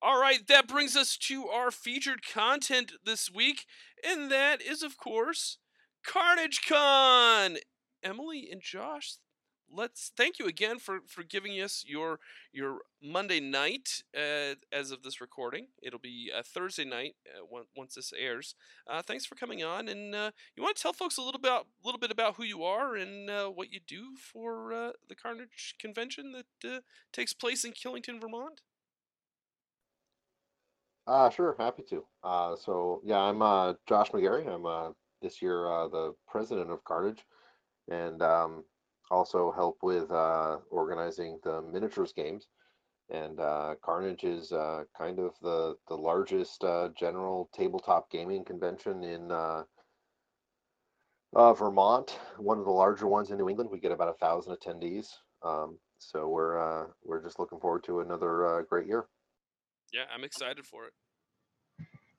All 0.00 0.20
right, 0.20 0.46
that 0.48 0.68
brings 0.68 0.96
us 0.96 1.16
to 1.28 1.48
our 1.48 1.70
featured 1.70 2.20
content 2.22 2.92
this 3.04 3.30
week, 3.30 3.64
and 4.06 4.30
that 4.30 4.60
is, 4.60 4.82
of 4.82 4.96
course, 4.96 5.58
Carnage 6.04 6.60
Con. 6.68 7.56
Emily 8.02 8.48
and 8.52 8.60
Josh, 8.60 9.14
let's 9.74 10.12
thank 10.16 10.38
you 10.38 10.46
again 10.46 10.78
for 10.78 11.00
for 11.06 11.22
giving 11.22 11.52
us 11.60 11.84
your 11.86 12.20
your 12.52 12.78
Monday 13.02 13.40
night 13.40 14.02
uh, 14.16 14.54
as 14.72 14.90
of 14.90 15.02
this 15.02 15.20
recording. 15.20 15.68
It'll 15.82 15.98
be 15.98 16.30
a 16.34 16.42
Thursday 16.42 16.84
night 16.84 17.16
uh, 17.26 17.44
once 17.76 17.94
this 17.94 18.12
airs. 18.16 18.54
Uh, 18.88 19.02
thanks 19.02 19.26
for 19.26 19.34
coming 19.34 19.62
on, 19.62 19.88
and 19.88 20.14
uh, 20.14 20.30
you 20.56 20.62
want 20.62 20.76
to 20.76 20.82
tell 20.82 20.92
folks 20.92 21.16
a 21.16 21.22
little 21.22 21.38
about 21.38 21.66
little 21.84 21.98
bit 21.98 22.10
about 22.10 22.36
who 22.36 22.44
you 22.44 22.62
are 22.62 22.94
and 22.96 23.28
uh, 23.28 23.48
what 23.48 23.72
you 23.72 23.80
do 23.86 24.16
for 24.16 24.72
uh, 24.72 24.92
the 25.08 25.14
Carnage 25.14 25.74
convention 25.78 26.32
that 26.32 26.68
uh, 26.68 26.80
takes 27.12 27.32
place 27.32 27.64
in 27.64 27.72
Killington, 27.72 28.20
Vermont. 28.20 28.60
Uh, 31.06 31.28
sure, 31.28 31.54
happy 31.58 31.82
to. 31.90 32.04
Uh, 32.22 32.56
so 32.56 33.02
yeah, 33.04 33.18
I'm 33.18 33.42
uh, 33.42 33.74
Josh 33.86 34.10
McGarry. 34.10 34.48
I'm 34.48 34.64
uh, 34.64 34.90
this 35.20 35.42
year 35.42 35.70
uh, 35.70 35.88
the 35.88 36.14
president 36.26 36.70
of 36.70 36.82
Carnage, 36.84 37.24
and 37.90 38.22
um, 38.22 38.64
also 39.10 39.52
help 39.52 39.78
with 39.82 40.10
uh, 40.10 40.58
organizing 40.70 41.38
the 41.42 41.62
miniatures 41.62 42.12
games. 42.12 42.48
And 43.10 43.38
uh, 43.38 43.74
Carnage 43.84 44.24
is 44.24 44.52
uh, 44.52 44.84
kind 44.96 45.18
of 45.18 45.32
the 45.42 45.76
the 45.88 45.96
largest 45.96 46.64
uh, 46.64 46.88
general 46.98 47.50
tabletop 47.52 48.10
gaming 48.10 48.44
convention 48.44 49.04
in 49.04 49.30
uh, 49.30 49.64
Uh, 51.36 51.52
Vermont, 51.52 52.20
one 52.38 52.60
of 52.60 52.64
the 52.64 52.70
larger 52.70 53.08
ones 53.08 53.30
in 53.30 53.36
New 53.38 53.48
England, 53.48 53.68
we 53.68 53.80
get 53.80 53.90
about 53.90 54.08
a 54.08 54.18
thousand 54.24 54.54
attendees. 54.56 55.08
Um, 55.42 55.78
so 55.98 56.28
we're 56.28 56.56
uh, 56.62 56.86
we're 57.02 57.22
just 57.24 57.40
looking 57.40 57.58
forward 57.58 57.82
to 57.84 58.00
another 58.00 58.46
uh, 58.46 58.62
great 58.62 58.86
year. 58.86 59.08
Yeah, 59.92 60.06
I'm 60.14 60.22
excited 60.22 60.64
for 60.64 60.86
it. 60.86 60.92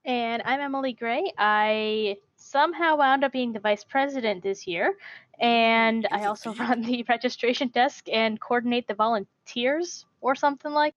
And 0.04 0.44
I'm 0.44 0.60
Emily 0.60 0.92
Gray. 0.92 1.32
I 1.38 2.18
somehow 2.36 2.98
wound 2.98 3.24
up 3.24 3.32
being 3.32 3.54
the 3.54 3.60
vice 3.60 3.86
president 3.86 4.44
this 4.44 4.68
year, 4.68 4.98
and 5.40 6.08
I 6.12 6.26
also 6.26 6.54
run 6.56 6.82
the 6.82 7.06
registration 7.08 7.70
desk 7.70 8.08
and 8.12 8.40
coordinate 8.40 8.88
the 8.88 8.96
volunteers 8.96 10.06
or 10.22 10.36
something 10.36 10.72
like. 10.72 10.96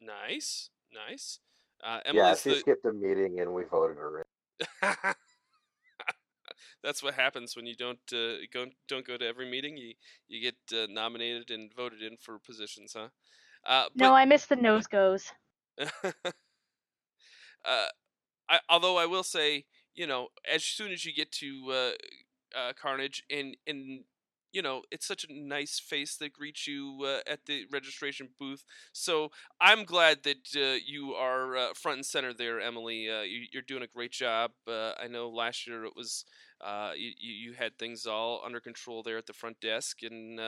Nice, 0.00 0.70
nice. 0.92 1.40
Uh, 1.82 2.00
yeah, 2.12 2.34
she 2.34 2.50
the. 2.50 2.60
skipped 2.60 2.84
a 2.84 2.92
meeting 2.92 3.40
and 3.40 3.52
we 3.52 3.64
voted 3.64 3.98
her 3.98 4.20
in. 4.20 4.24
That's 6.82 7.02
what 7.02 7.14
happens 7.14 7.56
when 7.56 7.66
you 7.66 7.74
don't 7.74 7.98
uh, 8.12 8.36
go 8.52 8.66
don't 8.88 9.06
go 9.06 9.16
to 9.16 9.26
every 9.26 9.50
meeting. 9.50 9.76
You 9.76 9.94
you 10.28 10.40
get 10.40 10.78
uh, 10.78 10.86
nominated 10.90 11.50
and 11.50 11.72
voted 11.74 12.02
in 12.02 12.16
for 12.18 12.38
positions, 12.38 12.94
huh? 12.96 13.08
Uh, 13.66 13.88
No, 13.94 14.14
I 14.14 14.26
missed 14.26 14.50
the 14.50 14.56
nose 14.56 14.86
goes. 14.86 15.32
uh, 15.78 16.10
I, 18.48 18.60
although 18.68 18.98
I 18.98 19.06
will 19.06 19.22
say, 19.22 19.64
you 19.94 20.06
know, 20.06 20.28
as 20.50 20.62
soon 20.62 20.92
as 20.92 21.04
you 21.04 21.14
get 21.14 21.32
to 21.32 21.92
uh, 22.56 22.72
Carnage, 22.80 23.22
and 23.30 23.56
and 23.66 24.04
you 24.52 24.62
know, 24.62 24.82
it's 24.92 25.06
such 25.06 25.24
a 25.24 25.32
nice 25.32 25.80
face 25.80 26.16
that 26.18 26.32
greets 26.32 26.68
you 26.68 27.00
uh, 27.04 27.28
at 27.28 27.44
the 27.46 27.64
registration 27.72 28.28
booth. 28.38 28.62
So 28.92 29.32
I'm 29.60 29.84
glad 29.84 30.22
that 30.22 30.46
uh, 30.56 30.78
you 30.86 31.12
are 31.14 31.56
uh, 31.56 31.68
front 31.74 31.96
and 31.98 32.06
center 32.06 32.32
there, 32.32 32.60
Emily. 32.60 33.10
Uh, 33.10 33.22
you, 33.22 33.46
you're 33.52 33.62
doing 33.62 33.82
a 33.82 33.88
great 33.88 34.12
job. 34.12 34.52
Uh, 34.68 34.92
I 35.02 35.08
know 35.08 35.28
last 35.28 35.66
year 35.66 35.84
it 35.84 35.96
was 35.96 36.24
you, 36.96 37.10
you 37.18 37.52
had 37.54 37.76
things 37.78 38.06
all 38.06 38.42
under 38.46 38.60
control 38.60 39.02
there 39.02 39.18
at 39.18 39.26
the 39.26 39.32
front 39.32 39.60
desk, 39.60 39.98
and 40.02 40.38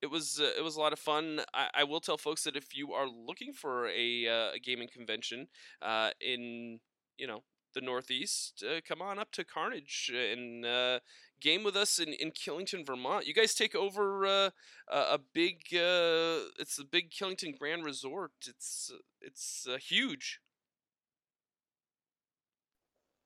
it 0.00 0.08
was 0.08 0.40
it 0.40 0.62
was 0.62 0.76
a 0.76 0.80
lot 0.80 0.92
of 0.92 1.00
fun. 1.00 1.40
I, 1.52 1.68
I 1.74 1.84
will 1.84 2.00
tell 2.00 2.16
folks 2.16 2.44
that 2.44 2.56
if 2.56 2.76
you 2.76 2.92
are 2.92 3.08
looking 3.08 3.52
for 3.52 3.88
a, 3.88 4.26
a 4.26 4.58
gaming 4.62 4.88
convention 4.92 5.48
in 6.20 6.78
you 7.18 7.26
know 7.26 7.42
the 7.74 7.80
Northeast, 7.80 8.64
uh, 8.66 8.80
come 8.86 9.02
on 9.02 9.18
up 9.18 9.30
to 9.32 9.44
Carnage 9.44 10.10
and 10.14 10.64
uh, 10.64 11.00
game 11.40 11.64
with 11.64 11.76
us 11.76 11.98
in, 11.98 12.12
in 12.14 12.30
Killington, 12.30 12.84
Vermont. 12.84 13.26
You 13.26 13.34
guys 13.34 13.54
take 13.54 13.74
over 13.74 14.26
uh, 14.26 14.50
a, 14.88 15.18
big 15.32 15.60
uh, 15.72 16.50
it's 16.58 16.76
the 16.76 16.86
big 16.90 17.10
Killington 17.10 17.58
Grand 17.58 17.84
Resort. 17.84 18.32
It's 18.46 18.92
it's 19.20 19.66
uh, 19.70 19.78
huge. 19.78 20.40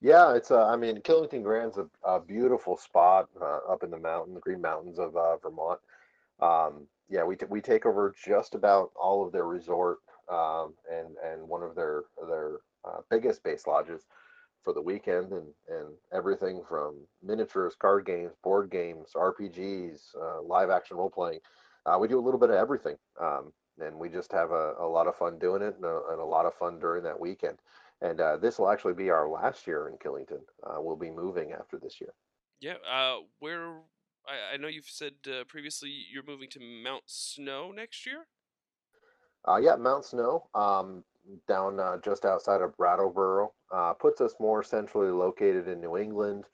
Yeah, 0.00 0.34
it's 0.34 0.50
uh, 0.50 0.66
I 0.66 0.76
mean, 0.76 1.00
Killington 1.00 1.42
Grand's 1.42 1.78
a, 1.78 1.86
a 2.04 2.20
beautiful 2.20 2.76
spot 2.76 3.28
uh, 3.40 3.60
up 3.70 3.84
in 3.84 3.90
the 3.90 3.98
mountain, 3.98 4.34
the 4.34 4.40
Green 4.40 4.60
Mountains 4.60 4.98
of 4.98 5.16
uh, 5.16 5.36
Vermont. 5.36 5.78
Um, 6.40 6.88
yeah, 7.08 7.22
we 7.22 7.36
t- 7.36 7.46
we 7.48 7.60
take 7.60 7.86
over 7.86 8.12
just 8.24 8.54
about 8.54 8.90
all 8.96 9.24
of 9.24 9.32
their 9.32 9.46
resort 9.46 9.98
um, 10.28 10.74
and 10.90 11.16
and 11.24 11.48
one 11.48 11.62
of 11.62 11.76
their 11.76 12.04
their 12.26 12.56
uh, 12.84 13.00
biggest 13.10 13.44
base 13.44 13.66
lodges 13.66 14.06
for 14.62 14.72
the 14.72 14.80
weekend, 14.80 15.32
and 15.32 15.46
and 15.68 15.88
everything 16.12 16.62
from 16.68 16.96
miniatures, 17.22 17.74
card 17.78 18.06
games, 18.06 18.32
board 18.42 18.70
games, 18.70 19.10
RPGs, 19.14 20.14
uh, 20.20 20.42
live 20.42 20.70
action 20.70 20.96
role 20.96 21.10
playing. 21.10 21.40
Uh, 21.84 21.98
we 22.00 22.08
do 22.08 22.18
a 22.18 22.24
little 22.24 22.40
bit 22.40 22.50
of 22.50 22.56
everything, 22.56 22.96
um, 23.20 23.52
and 23.80 23.98
we 23.98 24.08
just 24.08 24.30
have 24.32 24.50
a, 24.50 24.74
a 24.78 24.86
lot 24.86 25.06
of 25.06 25.16
fun 25.16 25.38
doing 25.38 25.62
it, 25.62 25.74
and 25.76 25.84
a, 25.84 26.00
and 26.10 26.20
a 26.20 26.24
lot 26.24 26.46
of 26.46 26.54
fun 26.54 26.78
during 26.78 27.02
that 27.02 27.18
weekend. 27.18 27.58
And 28.00 28.20
uh, 28.20 28.36
this 28.36 28.58
will 28.58 28.68
actually 28.68 28.94
be 28.94 29.10
our 29.10 29.28
last 29.28 29.66
year 29.66 29.88
in 29.88 29.96
Killington. 29.96 30.40
Uh, 30.64 30.80
we'll 30.80 30.96
be 30.96 31.10
moving 31.10 31.52
after 31.52 31.78
this 31.78 32.00
year. 32.00 32.12
Yeah. 32.60 32.74
Uh, 32.90 33.18
where 33.38 33.74
I, 34.26 34.54
I 34.54 34.56
know 34.56 34.68
you've 34.68 34.86
said 34.88 35.12
uh, 35.26 35.44
previously 35.48 35.90
you're 36.12 36.24
moving 36.24 36.48
to 36.50 36.60
Mount 36.60 37.04
Snow 37.06 37.70
next 37.70 38.06
year. 38.06 38.26
Uh, 39.46 39.56
yeah, 39.56 39.74
Mount 39.74 40.04
Snow, 40.04 40.48
um, 40.54 41.02
down 41.48 41.80
uh, 41.80 41.98
just 42.04 42.24
outside 42.24 42.60
of 42.60 42.76
Brattleboro, 42.76 43.52
uh, 43.72 43.94
puts 43.94 44.20
us 44.20 44.34
more 44.40 44.62
centrally 44.62 45.10
located 45.10 45.68
in 45.68 45.80
New 45.80 45.96
England. 45.96 46.44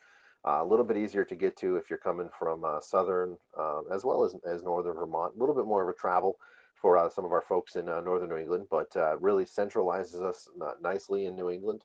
Uh, 0.46 0.62
a 0.62 0.64
little 0.64 0.84
bit 0.84 0.96
easier 0.96 1.24
to 1.24 1.34
get 1.34 1.56
to 1.58 1.76
if 1.76 1.90
you're 1.90 1.98
coming 1.98 2.28
from 2.38 2.64
uh, 2.64 2.80
southern 2.80 3.36
um, 3.58 3.84
as 3.92 4.04
well 4.04 4.24
as, 4.24 4.34
as 4.46 4.62
northern 4.62 4.94
Vermont. 4.94 5.34
A 5.36 5.38
little 5.38 5.54
bit 5.54 5.66
more 5.66 5.82
of 5.82 5.88
a 5.88 5.98
travel 5.98 6.36
for 6.74 6.96
uh, 6.96 7.08
some 7.08 7.24
of 7.24 7.32
our 7.32 7.42
folks 7.42 7.74
in 7.74 7.86
northern 7.86 8.28
New 8.28 8.36
England, 8.36 8.66
but 8.70 8.86
really 9.20 9.44
centralizes 9.44 10.22
us 10.22 10.48
nicely 10.80 11.26
in 11.26 11.34
New 11.34 11.50
England. 11.50 11.82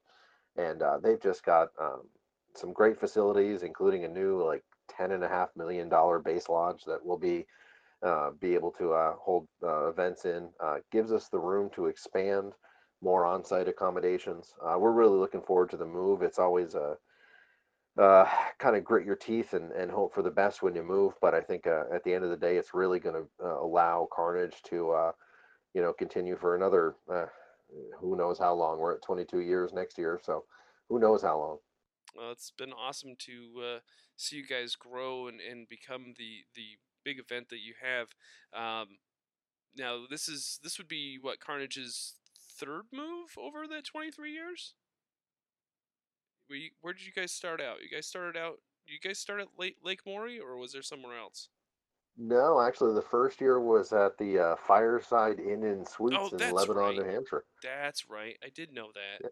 And 0.56 0.84
they've 1.02 1.20
just 1.20 1.44
got 1.44 1.70
um, 1.82 2.02
some 2.56 2.74
great 2.74 3.00
facilities, 3.00 3.64
including 3.64 4.06
a 4.06 4.08
new 4.08 4.44
like 4.44 4.64
ten 4.88 5.12
and 5.12 5.24
a 5.24 5.28
half 5.28 5.50
million 5.56 5.90
dollar 5.90 6.20
base 6.20 6.48
lodge 6.48 6.84
that 6.86 7.04
will 7.04 7.18
be 7.18 7.48
uh, 8.04 8.32
be 8.40 8.54
able 8.54 8.72
to 8.72 8.94
uh, 8.94 9.14
hold 9.18 9.48
uh, 9.64 9.88
events 9.88 10.26
in. 10.26 10.50
Gives 10.92 11.12
us 11.12 11.30
the 11.30 11.40
room 11.40 11.70
to 11.74 11.88
expand 11.88 12.54
more 13.04 13.26
on-site 13.26 13.68
accommodations. 13.68 14.54
Uh, 14.66 14.78
we're 14.80 14.92
really 14.92 15.18
looking 15.18 15.42
forward 15.42 15.70
to 15.72 15.78
the 15.78 15.86
move. 15.86 16.22
It's 16.22 16.40
always 16.40 16.74
a 16.74 16.96
uh, 18.02 18.26
kind 18.58 18.76
of 18.76 18.84
grit 18.84 19.06
your 19.06 19.16
teeth 19.16 19.54
and, 19.54 19.72
and 19.72 19.92
hope 19.92 20.16
for 20.16 20.24
the 20.24 20.32
best 20.32 20.64
when 20.64 20.76
you 20.76 20.84
move. 20.84 21.14
But 21.22 21.36
I 21.36 21.42
think 21.42 21.68
uh, 21.68 21.84
at 21.94 22.04
the 22.04 22.14
end 22.14 22.24
of 22.24 22.30
the 22.30 22.38
day, 22.38 22.56
it's 22.56 22.74
really 22.74 23.00
going 23.00 23.16
to 23.16 23.46
uh, 23.46 23.62
allow 23.62 24.08
Carnage 24.12 24.56
to, 24.70 24.92
uh, 24.92 25.12
you 25.74 25.82
know, 25.82 25.94
continue 25.94 26.38
for 26.38 26.56
another, 26.56 26.96
uh, 27.14 27.26
who 28.00 28.16
knows 28.16 28.40
how 28.40 28.54
long. 28.54 28.80
We're 28.80 28.96
at 28.96 29.04
22 29.04 29.40
years 29.40 29.74
next 29.74 29.98
year, 29.98 30.20
so 30.24 30.46
who 30.90 31.00
knows 31.00 31.22
how 31.22 31.38
long. 31.38 31.58
Well, 32.16 32.32
it's 32.32 32.52
been 32.58 32.74
awesome 32.74 33.16
to 33.20 33.64
uh, 33.64 33.80
see 34.16 34.38
you 34.38 34.48
guys 34.48 34.76
grow 34.76 35.28
and, 35.28 35.40
and 35.42 35.68
become 35.68 36.14
the 36.18 36.44
the 36.56 36.78
big 37.04 37.20
event 37.20 37.50
that 37.50 37.60
you 37.60 37.74
have. 37.82 38.08
Um, 38.54 38.98
now, 39.76 40.04
this 40.10 40.28
is 40.28 40.60
this 40.64 40.78
would 40.78 40.88
be 40.88 41.18
what 41.20 41.40
Carnage's 41.40 42.14
third 42.58 42.84
move 42.92 43.36
over 43.38 43.68
the 43.68 43.82
23 43.82 44.32
years. 44.32 44.74
We 46.50 46.72
where 46.82 46.94
did 46.94 47.06
you 47.06 47.14
guys 47.14 47.32
start 47.32 47.62
out? 47.62 47.78
You 47.82 47.90
guys 47.90 48.06
started 48.06 48.38
out. 48.40 48.60
You 48.86 49.00
guys 49.02 49.18
started 49.18 49.44
at 49.44 49.60
Lake 49.60 49.78
Lake 49.84 50.02
Morey, 50.06 50.40
or 50.40 50.58
was 50.58 50.74
there 50.74 50.82
somewhere 50.82 51.18
else? 51.18 51.50
No, 52.18 52.62
actually, 52.62 52.94
the 52.94 53.02
first 53.02 53.42
year 53.42 53.60
was 53.60 53.92
at 53.92 54.18
the 54.20 54.38
uh, 54.38 54.56
Fireside 54.68 55.40
Inn 55.40 55.64
and 55.64 55.88
Suites 55.88 56.16
Oh, 56.20 56.28
in 56.28 56.54
Lebanon, 56.54 56.78
right. 56.84 56.96
New 56.98 57.04
Hampshire. 57.06 57.44
That's 57.64 58.08
right. 58.08 58.38
I 58.44 58.50
did 58.50 58.72
know 58.72 58.90
that. 58.94 59.32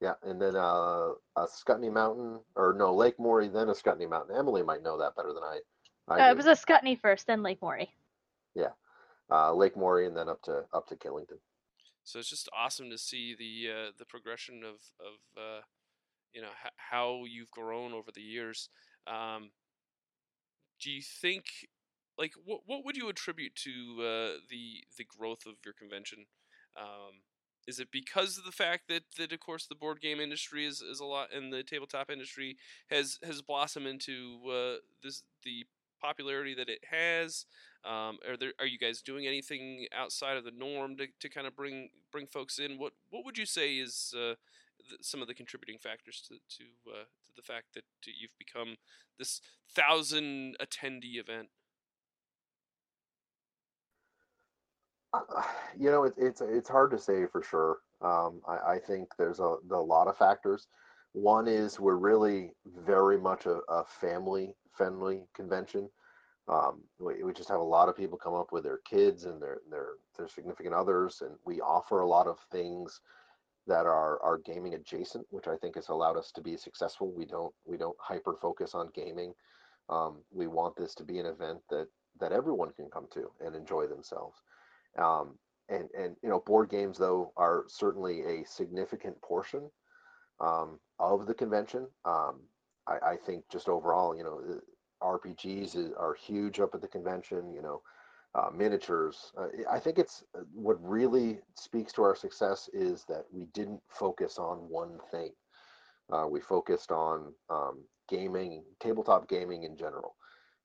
Yeah, 0.00 0.12
and 0.22 0.40
then 0.40 0.54
uh, 0.54 1.08
Ascutney 1.36 1.90
Mountain, 1.90 2.38
or 2.54 2.72
no, 2.78 2.94
Lake 2.94 3.18
Morey, 3.18 3.48
then 3.48 3.68
Ascutney 3.68 4.06
Mountain. 4.08 4.36
Emily 4.36 4.62
might 4.62 4.84
know 4.84 4.96
that 4.98 5.16
better 5.16 5.32
than 5.32 5.42
I. 5.42 5.58
I 6.06 6.28
Uh, 6.28 6.30
it 6.30 6.36
was 6.36 6.46
a 6.46 6.54
Scutney 6.54 6.94
first, 7.00 7.26
then 7.26 7.42
Lake 7.42 7.60
Morey. 7.60 7.90
Yeah. 8.54 8.70
Uh, 9.28 9.52
Lake 9.52 9.76
Morey, 9.76 10.06
and 10.06 10.16
then 10.16 10.28
up 10.28 10.40
to 10.42 10.66
up 10.72 10.86
to 10.88 10.96
Killington. 10.96 11.38
So 12.08 12.18
it's 12.18 12.30
just 12.30 12.48
awesome 12.56 12.90
to 12.90 12.98
see 12.98 13.34
the 13.34 13.70
uh, 13.70 13.92
the 13.98 14.06
progression 14.06 14.62
of 14.64 14.76
of 15.00 15.18
uh, 15.36 15.60
you 16.32 16.42
know 16.42 16.50
h- 16.64 16.72
how 16.90 17.24
you've 17.26 17.50
grown 17.50 17.92
over 17.94 18.10
the 18.14 18.22
years. 18.22 18.70
Um, 19.06 19.50
do 20.80 20.90
you 20.90 21.02
think 21.02 21.44
like 22.16 22.32
what 22.44 22.60
what 22.66 22.84
would 22.84 22.96
you 22.96 23.08
attribute 23.08 23.54
to 23.56 23.70
uh, 24.00 24.38
the 24.50 24.84
the 24.96 25.04
growth 25.04 25.46
of 25.46 25.54
your 25.64 25.74
convention? 25.74 26.26
Um, 26.80 27.22
is 27.66 27.80
it 27.80 27.88
because 27.92 28.38
of 28.38 28.44
the 28.44 28.52
fact 28.52 28.84
that, 28.88 29.02
that 29.18 29.32
of 29.32 29.40
course 29.40 29.66
the 29.66 29.74
board 29.74 30.00
game 30.00 30.20
industry 30.20 30.64
is, 30.64 30.80
is 30.80 31.00
a 31.00 31.04
lot 31.04 31.28
and 31.34 31.52
the 31.52 31.62
tabletop 31.62 32.10
industry 32.10 32.56
has 32.90 33.18
has 33.24 33.42
blossomed 33.42 33.86
into 33.86 34.40
uh, 34.50 34.76
this 35.02 35.22
the 35.44 35.64
popularity 36.02 36.54
that 36.54 36.68
it 36.68 36.80
has? 36.90 37.46
Um, 37.84 38.18
are 38.28 38.36
there 38.36 38.52
are 38.58 38.66
you 38.66 38.78
guys 38.78 39.02
doing 39.02 39.26
anything 39.26 39.86
outside 39.96 40.36
of 40.36 40.44
the 40.44 40.50
norm 40.50 40.96
to, 40.96 41.06
to 41.20 41.28
kind 41.28 41.46
of 41.46 41.54
bring 41.54 41.90
bring 42.10 42.26
folks 42.26 42.58
in? 42.58 42.78
What 42.78 42.92
what 43.10 43.24
would 43.24 43.38
you 43.38 43.46
say 43.46 43.76
is 43.76 44.12
uh, 44.16 44.34
th- 44.88 45.00
some 45.02 45.22
of 45.22 45.28
the 45.28 45.34
contributing 45.34 45.78
factors 45.78 46.22
to 46.28 46.34
to 46.34 46.64
uh, 46.90 47.04
to 47.04 47.32
the 47.36 47.42
fact 47.42 47.74
that 47.74 47.84
you've 48.04 48.36
become 48.38 48.76
this 49.18 49.40
thousand 49.70 50.56
attendee 50.60 51.18
event? 51.18 51.48
Uh, 55.12 55.20
You 55.78 55.90
know, 55.92 56.02
it's 56.02 56.18
it's 56.18 56.40
it's 56.40 56.68
hard 56.68 56.90
to 56.90 56.98
say 56.98 57.26
for 57.30 57.42
sure. 57.42 57.78
Um, 58.00 58.40
I, 58.48 58.74
I 58.74 58.78
think 58.84 59.08
there's 59.16 59.38
a, 59.38 59.56
a 59.70 59.76
lot 59.76 60.08
of 60.08 60.16
factors. 60.16 60.66
One 61.12 61.46
is 61.46 61.78
we're 61.78 61.96
really 61.96 62.50
very 62.84 63.18
much 63.18 63.46
a, 63.46 63.60
a 63.68 63.84
family 63.84 64.54
friendly 64.72 65.22
convention. 65.34 65.88
Um, 66.48 66.80
we, 66.98 67.22
we 67.22 67.32
just 67.32 67.50
have 67.50 67.60
a 67.60 67.62
lot 67.62 67.88
of 67.88 67.96
people 67.96 68.16
come 68.16 68.34
up 68.34 68.52
with 68.52 68.64
their 68.64 68.80
kids 68.88 69.24
and 69.24 69.40
their 69.40 69.58
their 69.70 69.88
their 70.16 70.28
significant 70.28 70.74
others, 70.74 71.22
and 71.22 71.34
we 71.44 71.60
offer 71.60 72.00
a 72.00 72.08
lot 72.08 72.26
of 72.26 72.38
things 72.50 73.00
that 73.66 73.86
are 73.86 74.20
are 74.22 74.38
gaming 74.38 74.74
adjacent, 74.74 75.26
which 75.30 75.46
I 75.46 75.56
think 75.56 75.76
has 75.76 75.88
allowed 75.90 76.16
us 76.16 76.32
to 76.32 76.40
be 76.40 76.56
successful. 76.56 77.12
We 77.12 77.26
don't 77.26 77.54
we 77.66 77.76
don't 77.76 77.96
hyper 78.00 78.36
focus 78.40 78.74
on 78.74 78.90
gaming. 78.94 79.34
Um, 79.90 80.22
we 80.30 80.46
want 80.46 80.76
this 80.76 80.94
to 80.96 81.04
be 81.04 81.18
an 81.18 81.26
event 81.26 81.60
that 81.70 81.88
that 82.20 82.32
everyone 82.32 82.72
can 82.72 82.88
come 82.90 83.06
to 83.12 83.30
and 83.44 83.54
enjoy 83.54 83.86
themselves. 83.86 84.38
Um, 84.98 85.38
and 85.68 85.88
and 85.96 86.16
you 86.22 86.30
know, 86.30 86.40
board 86.40 86.70
games 86.70 86.98
though 86.98 87.32
are 87.36 87.64
certainly 87.68 88.22
a 88.22 88.44
significant 88.46 89.20
portion 89.20 89.70
um, 90.40 90.78
of 90.98 91.26
the 91.26 91.34
convention. 91.34 91.86
Um, 92.04 92.40
I, 92.86 93.10
I 93.12 93.16
think 93.16 93.44
just 93.50 93.68
overall, 93.68 94.16
you 94.16 94.24
know, 94.24 94.40
RPGs 95.02 95.76
is, 95.76 95.92
are 95.98 96.14
huge 96.14 96.60
up 96.60 96.74
at 96.74 96.80
the 96.80 96.88
convention. 96.88 97.52
You 97.52 97.62
know, 97.62 97.82
uh, 98.34 98.50
miniatures. 98.54 99.32
Uh, 99.36 99.46
I 99.70 99.78
think 99.78 99.98
it's 99.98 100.22
uh, 100.36 100.42
what 100.54 100.76
really 100.82 101.40
speaks 101.54 101.92
to 101.94 102.02
our 102.02 102.14
success 102.14 102.68
is 102.72 103.04
that 103.08 103.24
we 103.32 103.46
didn't 103.54 103.80
focus 103.88 104.38
on 104.38 104.58
one 104.68 104.98
thing. 105.10 105.32
Uh, 106.12 106.26
we 106.30 106.40
focused 106.40 106.90
on 106.90 107.32
um, 107.50 107.84
gaming, 108.08 108.64
tabletop 108.80 109.28
gaming 109.28 109.64
in 109.64 109.76
general. 109.76 110.14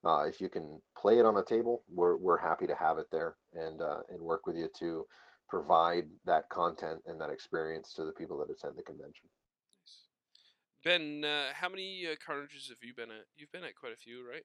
Uh, 0.05 0.23
if 0.27 0.41
you 0.41 0.49
can 0.49 0.81
play 0.97 1.19
it 1.19 1.25
on 1.25 1.37
a 1.37 1.43
table, 1.43 1.83
we're, 1.93 2.17
we're 2.17 2.37
happy 2.37 2.67
to 2.67 2.75
have 2.75 2.97
it 2.97 3.07
there 3.11 3.35
and 3.53 3.81
uh, 3.81 3.99
and 4.09 4.21
work 4.21 4.45
with 4.45 4.57
you 4.57 4.67
to 4.77 5.05
provide 5.49 6.05
that 6.25 6.49
content 6.49 6.99
and 7.05 7.19
that 7.21 7.29
experience 7.29 7.93
to 7.93 8.03
the 8.03 8.11
people 8.11 8.37
that 8.37 8.51
attend 8.51 8.77
the 8.77 8.83
convention. 8.83 9.27
Ben, 10.83 11.23
how 11.53 11.69
many 11.69 12.07
carnages 12.25 12.69
have 12.69 12.77
you 12.81 12.93
been 12.93 13.11
at? 13.11 13.25
You've 13.35 13.51
been 13.51 13.63
at 13.63 13.75
quite 13.75 13.93
a 13.93 13.97
few, 13.97 14.27
right? 14.29 14.43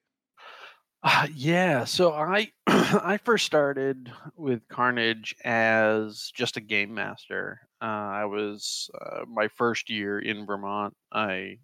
Uh, 1.01 1.27
yeah, 1.33 1.85
so 1.85 2.11
I 2.11 2.51
I 2.67 3.19
first 3.23 3.45
started 3.45 4.11
with 4.35 4.67
Carnage 4.67 5.33
as 5.45 6.29
just 6.35 6.57
a 6.57 6.61
game 6.61 6.93
master. 6.93 7.61
Uh, 7.81 7.85
I 7.85 8.25
was 8.25 8.89
uh, 8.99 9.21
my 9.25 9.47
first 9.47 9.89
year 9.89 10.19
in 10.19 10.45
Vermont. 10.45 10.93
I 11.11 11.59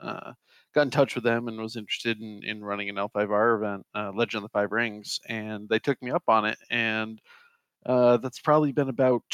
uh, 0.00 0.32
got 0.76 0.82
in 0.82 0.90
touch 0.90 1.16
with 1.16 1.24
them 1.24 1.48
and 1.48 1.58
was 1.60 1.74
interested 1.74 2.20
in, 2.20 2.42
in 2.44 2.62
running 2.62 2.88
an 2.88 2.94
L5R 2.96 3.56
event, 3.56 3.86
uh, 3.96 4.12
Legend 4.14 4.44
of 4.44 4.50
the 4.50 4.56
Five 4.56 4.70
Rings, 4.70 5.18
and 5.28 5.68
they 5.68 5.80
took 5.80 6.00
me 6.00 6.12
up 6.12 6.24
on 6.28 6.44
it. 6.44 6.58
And 6.70 7.20
uh, 7.84 8.18
that's 8.18 8.38
probably 8.40 8.70
been 8.70 8.88
about 8.88 9.24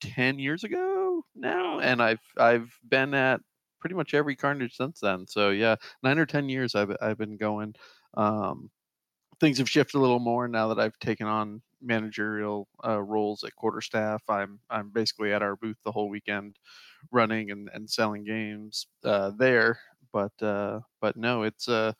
ten 0.00 0.38
years 0.38 0.62
ago 0.62 1.24
now, 1.34 1.80
and 1.80 2.00
I've 2.00 2.22
I've 2.36 2.72
been 2.88 3.14
at 3.14 3.40
pretty 3.82 3.96
much 3.96 4.14
every 4.14 4.36
Carnage 4.36 4.76
since 4.76 5.00
then. 5.00 5.26
So 5.28 5.50
yeah, 5.50 5.76
nine 6.04 6.18
or 6.20 6.26
ten 6.26 6.48
years 6.50 6.76
I've 6.76 6.96
I've 7.02 7.18
been 7.18 7.36
going. 7.38 7.74
Um, 8.16 8.70
things 9.40 9.58
have 9.58 9.68
shifted 9.70 9.98
a 9.98 10.00
little 10.00 10.20
more 10.20 10.48
now 10.48 10.68
that 10.68 10.78
I've 10.80 10.98
taken 11.00 11.26
on 11.26 11.62
managerial 11.80 12.68
uh, 12.86 13.02
roles 13.02 13.44
at 13.44 13.56
Quarterstaff. 13.56 14.22
I'm 14.28 14.60
I'm 14.70 14.90
basically 14.90 15.32
at 15.32 15.42
our 15.42 15.56
booth 15.56 15.78
the 15.84 15.92
whole 15.92 16.08
weekend, 16.08 16.58
running 17.12 17.50
and, 17.50 17.70
and 17.74 17.88
selling 17.90 18.24
games 18.24 18.86
uh, 19.04 19.32
there. 19.36 19.78
But 20.12 20.32
uh, 20.42 20.80
but 21.00 21.16
no, 21.16 21.42
it's 21.44 21.68
uh 21.68 21.92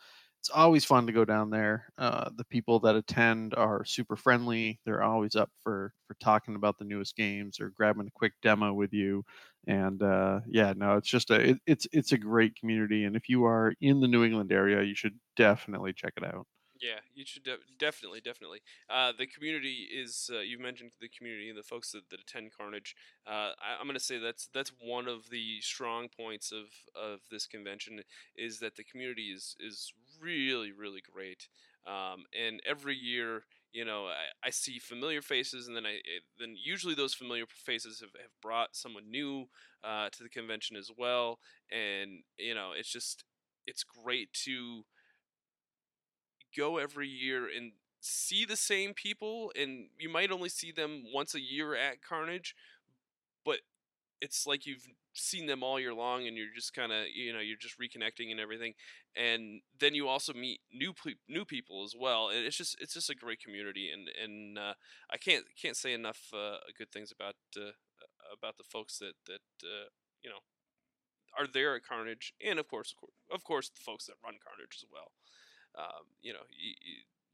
it's 0.42 0.50
always 0.50 0.84
fun 0.84 1.06
to 1.06 1.12
go 1.12 1.24
down 1.24 1.50
there. 1.50 1.88
Uh, 1.96 2.28
the 2.36 2.44
people 2.44 2.80
that 2.80 2.96
attend 2.96 3.54
are 3.54 3.84
super 3.84 4.16
friendly. 4.16 4.80
They're 4.84 5.02
always 5.02 5.36
up 5.36 5.50
for 5.62 5.94
for 6.08 6.14
talking 6.20 6.56
about 6.56 6.78
the 6.78 6.84
newest 6.84 7.14
games 7.16 7.60
or 7.60 7.70
grabbing 7.70 8.08
a 8.08 8.10
quick 8.10 8.32
demo 8.42 8.72
with 8.74 8.92
you. 8.92 9.24
And 9.68 10.02
uh, 10.02 10.40
yeah, 10.48 10.72
no, 10.76 10.96
it's 10.96 11.08
just 11.08 11.30
a 11.30 11.50
it, 11.50 11.58
it's 11.66 11.86
it's 11.92 12.10
a 12.12 12.18
great 12.18 12.56
community. 12.56 13.04
And 13.04 13.14
if 13.16 13.28
you 13.28 13.44
are 13.44 13.74
in 13.80 14.00
the 14.00 14.08
New 14.08 14.24
England 14.24 14.50
area, 14.52 14.82
you 14.82 14.96
should 14.96 15.18
definitely 15.36 15.92
check 15.92 16.14
it 16.16 16.24
out. 16.24 16.46
Yeah, 16.82 16.98
you 17.14 17.24
should 17.24 17.44
de- 17.44 17.58
definitely, 17.78 18.20
definitely. 18.20 18.58
Uh, 18.90 19.12
the 19.16 19.26
community 19.28 19.86
is 19.94 20.28
uh, 20.34 20.40
you've 20.40 20.60
mentioned 20.60 20.90
the 21.00 21.08
community 21.08 21.48
and 21.48 21.56
the 21.56 21.62
folks 21.62 21.92
that, 21.92 22.10
that 22.10 22.20
attend 22.20 22.50
Carnage. 22.58 22.96
Uh, 23.24 23.52
I, 23.62 23.80
am 23.80 23.86
going 23.86 23.94
to 23.94 24.00
say 24.00 24.18
that's 24.18 24.48
that's 24.52 24.72
one 24.84 25.06
of 25.06 25.30
the 25.30 25.60
strong 25.60 26.08
points 26.08 26.50
of, 26.50 26.66
of 27.00 27.20
this 27.30 27.46
convention 27.46 28.00
is 28.36 28.58
that 28.58 28.74
the 28.74 28.82
community 28.82 29.28
is 29.30 29.54
is 29.60 29.92
really 30.20 30.72
really 30.72 31.00
great. 31.12 31.46
Um, 31.86 32.24
and 32.38 32.60
every 32.68 32.96
year, 32.96 33.44
you 33.72 33.84
know, 33.84 34.06
I, 34.06 34.46
I 34.48 34.50
see 34.50 34.80
familiar 34.80 35.22
faces, 35.22 35.68
and 35.68 35.76
then 35.76 35.86
I 35.86 35.98
then 36.40 36.56
usually 36.60 36.96
those 36.96 37.14
familiar 37.14 37.44
faces 37.46 38.00
have, 38.00 38.10
have 38.20 38.32
brought 38.42 38.74
someone 38.74 39.08
new 39.08 39.46
uh, 39.84 40.08
to 40.10 40.22
the 40.24 40.28
convention 40.28 40.76
as 40.76 40.90
well. 40.98 41.38
And 41.70 42.24
you 42.38 42.56
know, 42.56 42.72
it's 42.76 42.90
just 42.90 43.22
it's 43.68 43.84
great 43.84 44.32
to 44.44 44.84
go 46.56 46.78
every 46.78 47.08
year 47.08 47.46
and 47.46 47.72
see 48.00 48.44
the 48.44 48.56
same 48.56 48.94
people 48.94 49.52
and 49.58 49.88
you 49.98 50.08
might 50.08 50.30
only 50.30 50.48
see 50.48 50.72
them 50.72 51.04
once 51.12 51.34
a 51.34 51.40
year 51.40 51.74
at 51.74 52.02
Carnage, 52.02 52.54
but 53.44 53.60
it's 54.20 54.46
like 54.46 54.66
you've 54.66 54.86
seen 55.14 55.46
them 55.46 55.62
all 55.62 55.78
year 55.78 55.92
long 55.92 56.26
and 56.26 56.36
you're 56.36 56.54
just 56.54 56.72
kind 56.72 56.90
of 56.90 57.04
you 57.14 57.32
know 57.32 57.40
you're 57.40 57.58
just 57.58 57.78
reconnecting 57.78 58.30
and 58.30 58.40
everything 58.40 58.72
and 59.14 59.60
then 59.78 59.94
you 59.94 60.08
also 60.08 60.32
meet 60.32 60.60
new 60.72 60.94
new 61.28 61.44
people 61.44 61.84
as 61.84 61.94
well 61.98 62.28
and 62.28 62.46
it's 62.46 62.56
just 62.56 62.76
it's 62.80 62.94
just 62.94 63.10
a 63.10 63.14
great 63.14 63.40
community 63.40 63.90
and 63.92 64.08
and 64.22 64.58
uh, 64.58 64.74
I 65.10 65.18
can't 65.18 65.44
can't 65.60 65.76
say 65.76 65.92
enough 65.92 66.20
uh, 66.32 66.58
good 66.78 66.90
things 66.90 67.12
about 67.12 67.34
uh, 67.56 67.72
about 68.32 68.56
the 68.56 68.64
folks 68.64 68.98
that 68.98 69.14
that 69.26 69.42
uh, 69.62 69.88
you 70.22 70.30
know 70.30 70.40
are 71.38 71.46
there 71.46 71.76
at 71.76 71.84
Carnage 71.84 72.32
and 72.44 72.58
of 72.58 72.68
course 72.68 72.94
of 73.30 73.44
course 73.44 73.68
the 73.68 73.80
folks 73.84 74.06
that 74.06 74.14
run 74.24 74.36
Carnage 74.42 74.78
as 74.82 74.86
well 74.90 75.12
um, 75.78 76.04
you 76.20 76.32
know 76.32 76.44
you, 76.50 76.74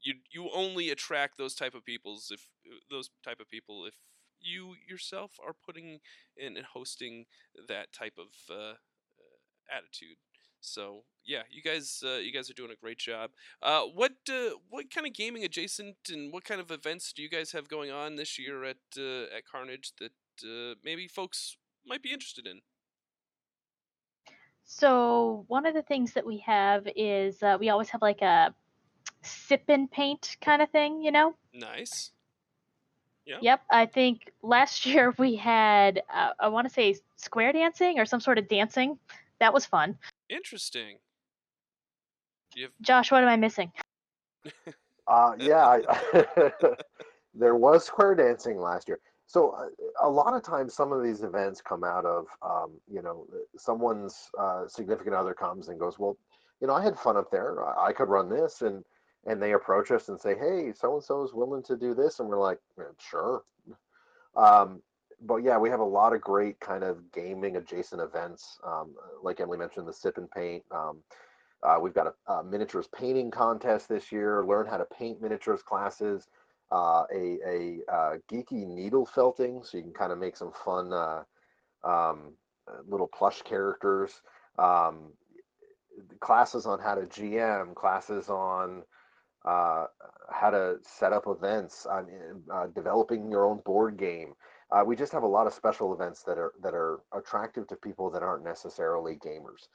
you 0.01 0.13
you 0.31 0.49
only 0.53 0.89
attract 0.89 1.37
those 1.37 1.55
type 1.55 1.73
of 1.73 1.85
peoples 1.85 2.31
if 2.31 2.49
uh, 2.65 2.77
those 2.89 3.09
type 3.23 3.39
of 3.39 3.49
people 3.49 3.85
if 3.85 3.95
you 4.41 4.75
yourself 4.87 5.31
are 5.45 5.53
putting 5.53 5.99
in 6.37 6.57
and 6.57 6.65
hosting 6.73 7.25
that 7.67 7.91
type 7.93 8.13
of 8.17 8.27
uh, 8.49 8.71
uh, 8.71 9.75
attitude. 9.75 10.17
So 10.61 11.03
yeah, 11.25 11.43
you 11.49 11.61
guys 11.61 12.03
uh, 12.05 12.17
you 12.17 12.33
guys 12.33 12.49
are 12.49 12.53
doing 12.53 12.71
a 12.71 12.75
great 12.75 12.97
job. 12.97 13.31
Uh, 13.61 13.83
what 13.83 14.13
uh, 14.29 14.51
what 14.69 14.93
kind 14.93 15.07
of 15.07 15.13
gaming 15.13 15.43
adjacent 15.43 15.95
and 16.09 16.33
what 16.33 16.43
kind 16.43 16.59
of 16.59 16.71
events 16.71 17.13
do 17.13 17.21
you 17.21 17.29
guys 17.29 17.51
have 17.53 17.69
going 17.69 17.91
on 17.91 18.15
this 18.15 18.37
year 18.37 18.63
at 18.65 18.77
uh, 18.97 19.35
at 19.35 19.45
Carnage 19.49 19.93
that 19.99 20.11
maybe 20.83 21.07
folks 21.07 21.57
might 21.85 22.03
be 22.03 22.11
interested 22.11 22.45
in? 22.45 22.61
So 24.71 25.45
one 25.47 25.65
of 25.65 25.73
the 25.73 25.81
things 25.81 26.13
that 26.13 26.23
we 26.23 26.37
have 26.45 26.87
is 26.95 27.41
uh, 27.41 27.57
we 27.59 27.69
always 27.69 27.89
have 27.89 28.03
like 28.03 28.21
a 28.21 28.53
sip 29.23 29.63
and 29.67 29.89
paint 29.89 30.37
kind 30.41 30.61
of 30.61 30.69
thing, 30.69 31.01
you 31.01 31.11
know. 31.11 31.33
Nice. 31.51 32.11
Yeah. 33.25 33.37
Yep. 33.41 33.61
I 33.71 33.87
think 33.87 34.31
last 34.43 34.85
year 34.85 35.15
we 35.17 35.35
had 35.35 36.03
uh, 36.13 36.33
I 36.39 36.49
want 36.49 36.67
to 36.67 36.73
say 36.73 36.95
square 37.15 37.51
dancing 37.51 37.99
or 37.99 38.05
some 38.05 38.19
sort 38.19 38.37
of 38.37 38.47
dancing. 38.47 38.99
That 39.39 39.55
was 39.55 39.65
fun. 39.65 39.97
Interesting. 40.29 40.97
Have... 42.61 42.69
Josh, 42.81 43.11
what 43.11 43.23
am 43.23 43.29
I 43.29 43.37
missing? 43.37 43.71
uh, 45.07 45.31
yeah, 45.39 45.65
I, 45.65 46.25
there 47.33 47.55
was 47.55 47.85
square 47.85 48.13
dancing 48.13 48.59
last 48.59 48.87
year. 48.87 48.99
So 49.29 49.51
uh, 49.51 49.67
a 50.01 50.09
lot 50.09 50.33
of 50.33 50.41
times, 50.41 50.73
some 50.73 50.91
of 50.91 51.03
these 51.03 51.21
events 51.21 51.61
come 51.61 51.83
out 51.83 52.03
of, 52.03 52.25
um, 52.41 52.71
you 52.91 53.03
know, 53.03 53.27
someone's 53.55 54.31
uh, 54.39 54.67
significant 54.67 55.15
other 55.15 55.35
comes 55.35 55.67
and 55.67 55.79
goes, 55.79 55.99
well, 55.99 56.17
you 56.59 56.67
know, 56.67 56.73
I 56.73 56.83
had 56.83 56.97
fun 56.97 57.15
up 57.15 57.29
there. 57.29 57.63
I, 57.63 57.89
I 57.89 57.93
could 57.93 58.09
run 58.09 58.27
this, 58.27 58.63
and 58.63 58.83
and 59.27 59.39
they 59.39 59.53
approach 59.53 59.91
us 59.91 60.09
and 60.09 60.19
say, 60.19 60.33
hey, 60.33 60.73
so 60.75 60.95
and 60.95 61.03
so 61.03 61.23
is 61.23 61.31
willing 61.31 61.61
to 61.63 61.77
do 61.77 61.93
this, 61.93 62.19
and 62.19 62.27
we're 62.27 62.39
like, 62.39 62.57
sure. 62.97 63.43
Um, 64.35 64.81
but 65.21 65.37
yeah, 65.37 65.59
we 65.59 65.69
have 65.69 65.79
a 65.79 65.83
lot 65.83 66.13
of 66.13 66.21
great 66.21 66.59
kind 66.59 66.83
of 66.83 67.11
gaming 67.11 67.57
adjacent 67.57 68.01
events. 68.01 68.57
Um, 68.65 68.95
like 69.21 69.39
Emily 69.39 69.59
mentioned, 69.59 69.87
the 69.87 69.93
sip 69.93 70.17
and 70.17 70.31
paint. 70.31 70.63
Um, 70.71 71.03
uh, 71.61 71.77
we've 71.79 71.93
got 71.93 72.07
a, 72.07 72.31
a, 72.31 72.43
miniatures 72.43 72.87
painting 72.95 73.29
contest 73.29 73.89
this 73.89 74.11
year. 74.11 74.43
Learn 74.43 74.65
how 74.65 74.77
to 74.77 74.85
paint 74.85 75.21
miniatures 75.21 75.61
classes 75.61 76.29
uh, 76.71 77.03
a, 77.13 77.39
a 77.45 77.79
uh, 77.91 78.17
geeky 78.31 78.67
needle 78.67 79.05
felting, 79.05 79.63
so 79.63 79.77
you 79.77 79.83
can 79.83 79.93
kind 79.93 80.11
of 80.11 80.19
make 80.19 80.37
some 80.37 80.51
fun 80.51 80.93
uh, 80.93 81.23
um, 81.83 82.33
uh, 82.67 82.81
little 82.87 83.07
plush 83.07 83.41
characters. 83.41 84.21
Um, 84.57 85.13
classes 86.19 86.65
on 86.65 86.79
how 86.79 86.95
to 86.95 87.01
GM, 87.01 87.75
classes 87.75 88.29
on 88.29 88.83
uh, 89.45 89.85
how 90.31 90.49
to 90.49 90.77
set 90.83 91.13
up 91.13 91.23
events, 91.27 91.85
on 91.85 92.07
uh, 92.53 92.67
developing 92.67 93.31
your 93.31 93.45
own 93.45 93.61
board 93.65 93.97
game. 93.97 94.33
we 94.85 94.95
just 94.95 95.11
have 95.11 95.23
a 95.23 95.27
lot 95.27 95.47
of 95.47 95.53
special 95.53 95.93
events 95.93 96.23
that 96.23 96.37
are 96.37 96.53
that 96.61 96.73
are 96.73 96.99
attractive 97.13 97.67
to 97.67 97.75
people 97.75 98.09
that 98.11 98.21
aren't 98.21 98.43
necessarily 98.43 99.15
gamers 99.15 99.67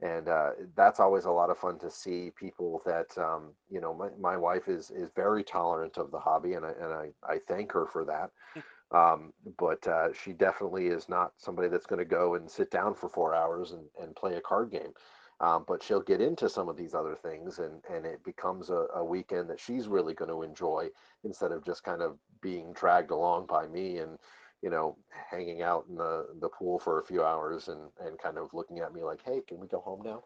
and 0.00 0.28
uh, 0.28 0.50
that's 0.76 1.00
always 1.00 1.24
a 1.24 1.30
lot 1.30 1.50
of 1.50 1.58
fun 1.58 1.78
to 1.80 1.90
see 1.90 2.30
people 2.38 2.82
that 2.86 3.16
um, 3.18 3.50
you 3.70 3.80
know 3.80 3.92
my, 3.94 4.08
my 4.20 4.36
wife 4.36 4.68
is 4.68 4.90
is 4.90 5.10
very 5.14 5.42
tolerant 5.42 5.96
of 5.98 6.10
the 6.10 6.18
hobby 6.18 6.54
and 6.54 6.64
I, 6.64 6.70
and 6.80 6.92
I, 6.92 7.08
I 7.24 7.38
thank 7.48 7.72
her 7.72 7.86
for 7.86 8.04
that. 8.04 8.30
Um, 8.90 9.34
but 9.58 9.86
uh, 9.86 10.14
she 10.14 10.32
definitely 10.32 10.86
is 10.86 11.10
not 11.10 11.32
somebody 11.36 11.68
that's 11.68 11.84
going 11.86 11.98
to 11.98 12.06
go 12.06 12.36
and 12.36 12.50
sit 12.50 12.70
down 12.70 12.94
for 12.94 13.08
four 13.10 13.34
hours 13.34 13.72
and, 13.72 13.84
and 14.00 14.16
play 14.16 14.36
a 14.36 14.40
card 14.40 14.70
game. 14.70 14.94
Um, 15.40 15.64
but 15.68 15.82
she'll 15.82 16.00
get 16.00 16.20
into 16.20 16.48
some 16.48 16.68
of 16.68 16.76
these 16.76 16.94
other 16.94 17.14
things 17.14 17.58
and, 17.58 17.82
and 17.92 18.04
it 18.04 18.24
becomes 18.24 18.70
a, 18.70 18.86
a 18.94 19.04
weekend 19.04 19.48
that 19.50 19.60
she's 19.60 19.86
really 19.86 20.14
going 20.14 20.30
to 20.30 20.42
enjoy 20.42 20.88
instead 21.22 21.52
of 21.52 21.64
just 21.64 21.84
kind 21.84 22.02
of 22.02 22.16
being 22.40 22.72
dragged 22.72 23.10
along 23.10 23.46
by 23.46 23.66
me 23.68 23.98
and 23.98 24.18
you 24.62 24.70
know, 24.70 24.96
hanging 25.30 25.62
out 25.62 25.86
in 25.88 25.96
the, 25.96 26.26
the 26.40 26.48
pool 26.48 26.78
for 26.78 27.00
a 27.00 27.04
few 27.04 27.22
hours 27.22 27.68
and, 27.68 27.90
and 28.00 28.18
kind 28.18 28.38
of 28.38 28.52
looking 28.52 28.80
at 28.80 28.92
me 28.92 29.02
like, 29.02 29.20
hey, 29.24 29.40
can 29.46 29.58
we 29.58 29.66
go 29.66 29.80
home 29.80 30.02
now? 30.04 30.22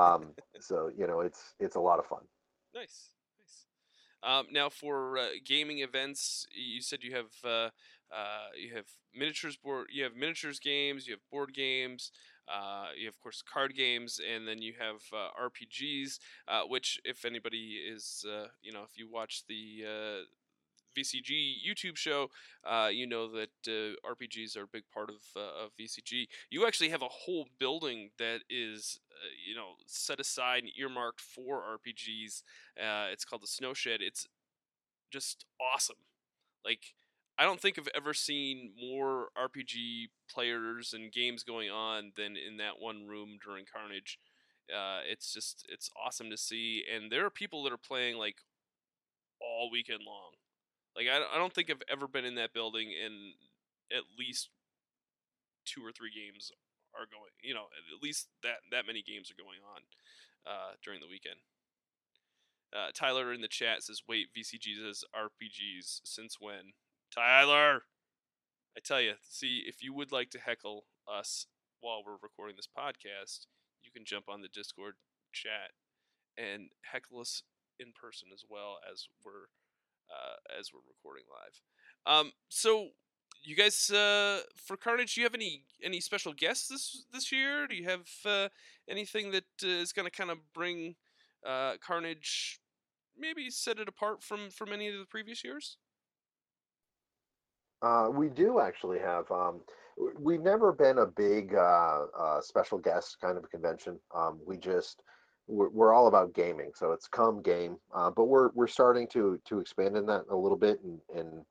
Um, 0.00 0.34
so, 0.60 0.90
you 0.96 1.06
know, 1.06 1.20
it's 1.20 1.54
it's 1.58 1.76
a 1.76 1.80
lot 1.80 1.98
of 1.98 2.06
fun. 2.06 2.22
Nice. 2.74 3.10
Nice. 3.38 3.66
Um, 4.22 4.46
now, 4.52 4.68
for 4.68 5.18
uh, 5.18 5.26
gaming 5.44 5.80
events, 5.80 6.46
you 6.54 6.80
said 6.80 7.00
you 7.02 7.14
have 7.14 7.32
uh, 7.44 7.70
uh, 8.14 8.48
you 8.56 8.74
have 8.74 8.86
miniatures 9.14 9.56
board, 9.56 9.88
you 9.92 10.04
have 10.04 10.14
miniatures 10.14 10.58
games, 10.60 11.06
you 11.06 11.14
have 11.14 11.30
board 11.30 11.54
games. 11.54 12.10
Uh, 12.46 12.88
you 12.94 13.06
have, 13.06 13.14
of 13.14 13.20
course, 13.22 13.42
card 13.42 13.74
games, 13.74 14.20
and 14.20 14.46
then 14.46 14.60
you 14.60 14.74
have 14.78 15.00
uh, 15.14 15.28
RPGs, 15.42 16.18
uh, 16.46 16.62
which, 16.68 17.00
if 17.02 17.24
anybody 17.24 17.80
is, 17.90 18.22
uh, 18.28 18.48
you 18.62 18.70
know, 18.70 18.82
if 18.82 18.98
you 18.98 19.10
watch 19.10 19.44
the 19.48 19.82
uh, 19.86 20.24
VCG 20.94 21.54
YouTube 21.66 21.96
show, 21.96 22.30
uh, 22.64 22.88
you 22.92 23.06
know 23.06 23.28
that 23.32 23.50
uh, 23.66 23.94
RPGs 24.08 24.56
are 24.56 24.62
a 24.64 24.68
big 24.72 24.84
part 24.92 25.10
of, 25.10 25.16
uh, 25.36 25.64
of 25.64 25.70
VCG. 25.78 26.28
You 26.50 26.66
actually 26.66 26.90
have 26.90 27.02
a 27.02 27.08
whole 27.08 27.46
building 27.58 28.10
that 28.18 28.40
is, 28.48 29.00
uh, 29.10 29.28
you 29.48 29.54
know, 29.54 29.72
set 29.86 30.20
aside 30.20 30.64
and 30.64 30.72
earmarked 30.78 31.20
for 31.20 31.62
RPGs. 31.62 32.42
Uh, 32.78 33.08
it's 33.12 33.24
called 33.24 33.42
the 33.42 33.48
Snow 33.48 33.74
Shed. 33.74 34.00
It's 34.00 34.26
just 35.10 35.44
awesome. 35.60 35.96
Like, 36.64 36.94
I 37.38 37.44
don't 37.44 37.60
think 37.60 37.78
I've 37.78 37.88
ever 37.94 38.14
seen 38.14 38.72
more 38.80 39.28
RPG 39.36 40.08
players 40.30 40.92
and 40.94 41.12
games 41.12 41.42
going 41.42 41.70
on 41.70 42.12
than 42.16 42.36
in 42.36 42.58
that 42.58 42.80
one 42.80 43.06
room 43.06 43.38
during 43.44 43.64
Carnage. 43.72 44.18
Uh, 44.72 45.00
it's 45.10 45.32
just 45.32 45.66
it's 45.68 45.90
awesome 46.02 46.30
to 46.30 46.36
see, 46.38 46.84
and 46.92 47.12
there 47.12 47.26
are 47.26 47.30
people 47.30 47.62
that 47.64 47.72
are 47.72 47.76
playing 47.76 48.16
like 48.16 48.36
all 49.40 49.70
weekend 49.70 50.00
long. 50.06 50.33
Like 50.96 51.06
I, 51.10 51.18
I 51.34 51.38
don't 51.38 51.52
think 51.52 51.70
I've 51.70 51.82
ever 51.90 52.06
been 52.06 52.24
in 52.24 52.36
that 52.36 52.54
building 52.54 52.92
and 52.94 53.34
at 53.90 54.04
least 54.18 54.50
two 55.64 55.84
or 55.84 55.92
three 55.92 56.10
games 56.14 56.52
are 56.94 57.06
going. 57.10 57.34
You 57.42 57.54
know, 57.54 57.66
at 57.74 58.02
least 58.02 58.28
that 58.42 58.62
that 58.70 58.86
many 58.86 59.02
games 59.02 59.30
are 59.30 59.40
going 59.40 59.60
on 59.64 59.82
uh, 60.46 60.72
during 60.82 61.00
the 61.00 61.10
weekend. 61.10 61.40
Uh, 62.74 62.90
Tyler 62.92 63.32
in 63.32 63.40
the 63.40 63.48
chat 63.48 63.82
says, 63.82 64.02
"Wait, 64.08 64.28
VCG 64.36 64.76
says 64.82 65.04
RPGs 65.14 66.00
since 66.04 66.36
when?" 66.40 66.74
Tyler, 67.14 67.82
I 68.76 68.80
tell 68.82 69.00
you, 69.00 69.14
see 69.22 69.62
if 69.66 69.82
you 69.82 69.94
would 69.94 70.10
like 70.10 70.30
to 70.30 70.40
heckle 70.40 70.84
us 71.06 71.46
while 71.80 72.02
we're 72.04 72.18
recording 72.22 72.56
this 72.56 72.66
podcast, 72.66 73.46
you 73.82 73.92
can 73.92 74.04
jump 74.04 74.28
on 74.28 74.40
the 74.40 74.48
Discord 74.48 74.94
chat 75.32 75.70
and 76.36 76.70
heckle 76.90 77.20
us 77.20 77.42
in 77.78 77.92
person 77.92 78.28
as 78.32 78.42
well 78.48 78.78
as 78.90 79.06
we're 79.24 79.46
uh, 80.14 80.58
as 80.58 80.70
we're 80.72 80.80
recording 80.88 81.24
live. 81.28 81.60
Um, 82.06 82.32
so 82.48 82.88
you 83.42 83.56
guys 83.56 83.90
uh, 83.90 84.40
for 84.56 84.76
Carnage, 84.76 85.14
do 85.14 85.20
you 85.20 85.26
have 85.26 85.34
any 85.34 85.64
any 85.82 86.00
special 86.00 86.32
guests 86.32 86.68
this 86.68 87.04
this 87.12 87.30
year? 87.30 87.66
Do 87.66 87.74
you 87.76 87.84
have 87.84 88.08
uh, 88.24 88.48
anything 88.88 89.30
that 89.32 89.44
uh, 89.62 89.66
is 89.66 89.92
going 89.92 90.06
to 90.06 90.10
kind 90.10 90.30
of 90.30 90.38
bring 90.54 90.94
uh, 91.46 91.74
Carnage, 91.84 92.60
maybe 93.18 93.50
set 93.50 93.78
it 93.78 93.88
apart 93.88 94.22
from 94.22 94.50
from 94.50 94.72
any 94.72 94.88
of 94.88 94.98
the 94.98 95.06
previous 95.06 95.44
years? 95.44 95.76
Uh, 97.82 98.08
we 98.10 98.28
do 98.28 98.60
actually 98.60 98.98
have. 98.98 99.30
Um, 99.30 99.60
we've 100.18 100.40
never 100.40 100.72
been 100.72 100.98
a 100.98 101.06
big 101.06 101.54
special 102.40 102.78
guest 102.78 103.18
kind 103.20 103.36
of 103.36 103.50
convention. 103.50 104.00
Um, 104.14 104.40
we 104.46 104.56
just 104.56 105.02
we're, 105.46 105.68
we're 105.68 105.92
all 105.92 106.06
about 106.06 106.34
gaming, 106.34 106.72
so 106.74 106.92
it's 106.92 107.08
come 107.08 107.42
game. 107.42 107.76
Uh, 107.94 108.10
but 108.10 108.24
we're 108.24 108.50
we're 108.54 108.66
starting 108.66 109.06
to 109.08 109.38
to 109.44 109.60
expand 109.60 109.96
in 109.96 110.06
that 110.06 110.24
a 110.30 110.36
little 110.36 110.56
bit, 110.56 110.80
and 110.82 110.98
and 111.14 111.44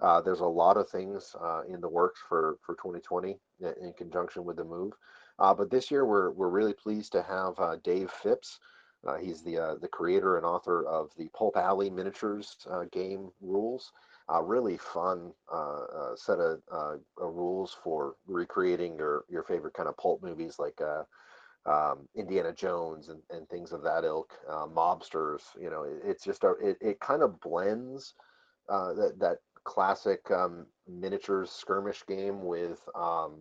uh, 0.00 0.20
there's 0.20 0.40
a 0.40 0.46
lot 0.46 0.76
of 0.76 0.88
things 0.88 1.34
uh, 1.40 1.62
in 1.68 1.80
the 1.80 1.88
works 1.88 2.20
for 2.28 2.58
for 2.64 2.74
2020 2.74 3.38
in, 3.60 3.92
conjunction 3.96 4.44
with 4.44 4.56
the 4.56 4.64
move. 4.64 4.92
Uh, 5.38 5.52
but 5.54 5.70
this 5.70 5.90
year 5.90 6.04
we're 6.04 6.30
we're 6.30 6.48
really 6.48 6.72
pleased 6.72 7.12
to 7.12 7.22
have 7.22 7.58
uh, 7.58 7.76
Dave 7.82 8.10
Phipps. 8.10 8.60
Uh, 9.06 9.16
he's 9.16 9.42
the 9.42 9.78
the 9.80 9.88
creator 9.88 10.36
and 10.36 10.46
author 10.46 10.86
of 10.86 11.10
the 11.18 11.28
Pulp 11.36 11.56
Alley 11.56 11.90
miniatures 11.90 12.56
game 12.92 13.30
rules 13.40 13.92
a 14.30 14.42
really 14.42 14.78
fun 14.78 15.30
set 16.16 16.38
of 16.38 16.62
rules 17.18 17.76
for 17.84 18.16
recreating 18.26 18.96
your 18.96 19.26
your 19.28 19.42
favorite 19.42 19.74
kind 19.74 19.86
of 19.86 19.94
pulp 19.98 20.22
movies 20.22 20.58
like 20.58 20.80
um, 21.66 22.08
Indiana 22.14 22.52
Jones 22.52 23.08
and, 23.08 23.20
and 23.30 23.48
things 23.48 23.72
of 23.72 23.82
that 23.82 24.04
ilk, 24.04 24.32
uh, 24.48 24.66
mobsters. 24.66 25.42
You 25.60 25.70
know, 25.70 25.84
it, 25.84 26.00
it's 26.04 26.24
just 26.24 26.44
a, 26.44 26.50
it, 26.60 26.76
it 26.80 27.00
kind 27.00 27.22
of 27.22 27.40
blends 27.40 28.14
uh, 28.68 28.92
that 28.94 29.18
that 29.18 29.38
classic 29.64 30.30
um, 30.30 30.66
miniatures 30.86 31.50
skirmish 31.50 32.04
game 32.06 32.44
with 32.44 32.80
um, 32.94 33.36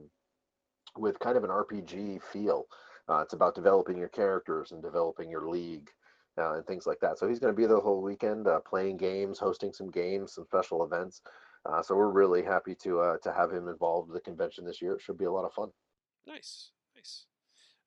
with 0.98 1.20
kind 1.20 1.38
of 1.38 1.44
an 1.44 1.50
RPG 1.50 2.22
feel. 2.22 2.66
Uh, 3.10 3.20
it's 3.20 3.34
about 3.34 3.56
developing 3.56 3.98
your 3.98 4.10
characters 4.10 4.72
and 4.72 4.82
developing 4.82 5.30
your 5.30 5.50
league 5.50 5.90
uh, 6.38 6.54
and 6.54 6.66
things 6.66 6.88
like 6.88 7.00
that. 7.02 7.20
So 7.20 7.28
he's 7.28 7.40
going 7.40 7.54
to 7.54 7.58
be 7.58 7.66
there 7.66 7.76
the 7.76 7.82
whole 7.82 8.02
weekend, 8.02 8.48
uh, 8.48 8.62
playing 8.62 8.96
games, 8.96 9.38
hosting 9.38 9.74
some 9.74 9.92
games, 9.92 10.34
some 10.34 10.46
special 10.46 10.86
events. 10.86 11.22
Uh, 11.66 11.82
so 11.82 11.96
we're 11.96 12.10
really 12.10 12.44
happy 12.44 12.76
to 12.76 13.18
to 13.22 13.34
have 13.34 13.52
him 13.52 13.68
involved 13.68 14.10
with 14.10 14.24
the 14.24 14.30
convention 14.30 14.64
this 14.66 14.82
year. 14.82 14.94
It 14.94 15.02
should 15.02 15.18
be 15.18 15.26
a 15.26 15.32
lot 15.32 15.46
of 15.46 15.54
fun. 15.54 15.70
Nice, 16.26 16.72
nice. 16.96 17.26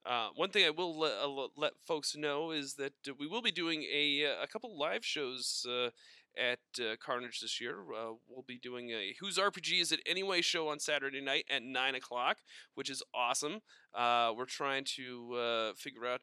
Uh, 0.07 0.29
one 0.37 0.51
thing 0.51 0.65
I 0.65 0.71
will 0.71 0.97
let, 0.97 1.15
uh, 1.21 1.49
let 1.57 1.73
folks 1.85 2.17
know 2.17 2.53
is 2.53 2.75
that 2.75 2.93
uh, 3.09 3.13
we 3.19 3.27
will 3.27 3.43
be 3.43 3.51
doing 3.51 3.83
a 3.93 4.25
uh, 4.25 4.43
a 4.43 4.47
couple 4.47 4.79
live 4.79 5.05
shows 5.05 5.67
uh, 5.69 5.91
at 6.39 6.61
Carnage 7.01 7.41
this 7.41 7.61
year. 7.61 7.79
We'll 8.29 8.45
be 8.47 8.59
doing 8.59 8.91
a 8.91 9.15
Whose 9.21 9.37
RPG 9.39 9.81
Is 9.81 9.91
It 9.91 10.01
Anyway 10.07 10.43
show 10.43 10.69
on 10.69 10.79
Saturday 10.79 11.21
night 11.21 11.47
at 11.51 11.63
nine 11.63 11.95
o'clock, 11.95 12.39
which 12.75 12.91
is 12.91 13.03
awesome. 13.15 13.63
We're 13.97 14.45
trying 14.47 14.85
to 14.97 15.73
figure 15.77 16.07
out 16.07 16.21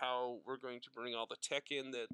how 0.00 0.38
we're 0.46 0.58
going 0.58 0.80
to 0.80 0.90
bring 0.94 1.14
all 1.14 1.26
the 1.26 1.36
tech 1.42 1.70
in 1.70 1.90
that. 1.92 2.08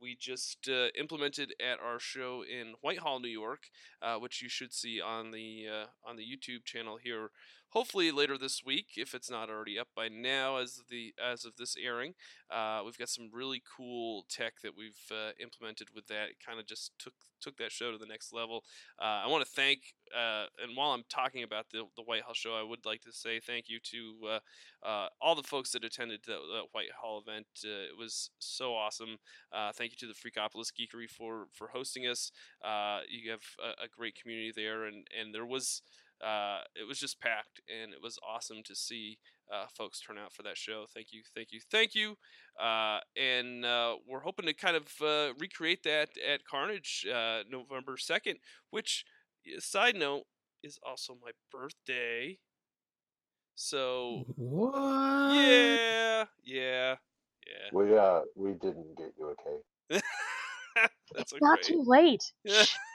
We 0.00 0.16
just 0.20 0.68
uh, 0.68 0.88
implemented 0.98 1.54
at 1.60 1.80
our 1.80 1.98
show 1.98 2.42
in 2.42 2.74
Whitehall, 2.82 3.20
New 3.20 3.28
York, 3.28 3.70
uh, 4.02 4.16
which 4.16 4.42
you 4.42 4.48
should 4.48 4.72
see 4.72 5.00
on 5.00 5.30
the 5.30 5.66
uh, 5.66 5.86
on 6.08 6.16
the 6.16 6.24
YouTube 6.24 6.64
channel 6.64 6.98
here. 7.02 7.30
Hopefully 7.74 8.12
later 8.12 8.38
this 8.38 8.62
week, 8.64 8.90
if 8.96 9.14
it's 9.14 9.28
not 9.28 9.50
already 9.50 9.76
up 9.80 9.88
by 9.96 10.06
now, 10.08 10.58
as 10.58 10.82
the 10.88 11.12
as 11.20 11.44
of 11.44 11.56
this 11.56 11.74
airing, 11.76 12.14
uh, 12.48 12.82
we've 12.84 12.96
got 12.96 13.08
some 13.08 13.28
really 13.32 13.60
cool 13.76 14.24
tech 14.30 14.60
that 14.62 14.76
we've 14.76 15.10
uh, 15.10 15.32
implemented 15.42 15.88
with 15.92 16.06
that. 16.06 16.28
It 16.28 16.36
kind 16.44 16.60
of 16.60 16.66
just 16.66 16.92
took 17.00 17.14
took 17.40 17.56
that 17.56 17.72
show 17.72 17.90
to 17.90 17.98
the 17.98 18.06
next 18.06 18.32
level. 18.32 18.62
Uh, 18.96 19.22
I 19.24 19.26
want 19.26 19.44
to 19.44 19.50
thank, 19.50 19.80
uh, 20.16 20.46
and 20.62 20.76
while 20.76 20.92
I'm 20.92 21.02
talking 21.10 21.42
about 21.42 21.66
the 21.72 21.82
the 21.96 22.04
Whitehall 22.04 22.34
show, 22.34 22.54
I 22.54 22.62
would 22.62 22.86
like 22.86 23.02
to 23.02 23.12
say 23.12 23.40
thank 23.40 23.68
you 23.68 23.80
to 23.80 24.28
uh, 24.84 24.86
uh, 24.88 25.08
all 25.20 25.34
the 25.34 25.42
folks 25.42 25.72
that 25.72 25.82
attended 25.82 26.20
the, 26.24 26.34
the 26.34 26.62
Whitehall 26.70 27.24
event. 27.26 27.46
Uh, 27.64 27.90
it 27.90 27.98
was 27.98 28.30
so 28.38 28.72
awesome. 28.76 29.16
Uh, 29.52 29.72
thank 29.72 29.90
you 29.90 29.96
to 29.96 30.06
the 30.06 30.14
Freakopolis 30.14 30.70
Geekery 30.70 31.10
for 31.10 31.46
for 31.52 31.66
hosting 31.74 32.06
us. 32.06 32.30
You 33.08 33.32
have 33.32 33.42
a, 33.58 33.86
a 33.86 33.88
great 33.88 34.14
community 34.14 34.52
there, 34.54 34.84
and 34.84 35.08
and 35.18 35.34
there 35.34 35.44
was. 35.46 35.82
Uh, 36.22 36.60
it 36.74 36.86
was 36.86 36.98
just 36.98 37.20
packed, 37.20 37.60
and 37.68 37.92
it 37.92 38.02
was 38.02 38.18
awesome 38.26 38.62
to 38.64 38.74
see 38.74 39.18
uh, 39.52 39.66
folks 39.76 40.00
turn 40.00 40.18
out 40.18 40.32
for 40.32 40.42
that 40.42 40.56
show. 40.56 40.86
Thank 40.92 41.08
you, 41.12 41.22
thank 41.34 41.48
you, 41.52 41.60
thank 41.70 41.94
you. 41.94 42.16
Uh, 42.58 43.00
and 43.16 43.64
uh, 43.64 43.96
we're 44.06 44.20
hoping 44.20 44.46
to 44.46 44.54
kind 44.54 44.76
of 44.76 44.88
uh, 45.02 45.34
recreate 45.38 45.82
that 45.84 46.10
at 46.26 46.44
Carnage 46.44 47.06
uh, 47.12 47.42
November 47.50 47.96
2nd, 47.96 48.36
which, 48.70 49.04
side 49.58 49.96
note, 49.96 50.24
is 50.62 50.78
also 50.86 51.16
my 51.22 51.32
birthday. 51.52 52.38
So, 53.54 54.24
What? 54.36 55.34
yeah, 55.34 56.24
yeah, 56.42 56.96
yeah. 57.46 57.70
We 57.72 57.96
uh 57.96 58.22
we 58.34 58.52
didn't 58.52 58.96
get 58.96 59.12
you 59.18 59.28
a 59.28 59.36
cake. 59.36 60.02
That's 61.14 61.32
It's 61.32 61.40
not 61.40 61.62
too 61.62 61.82
late. 61.86 62.22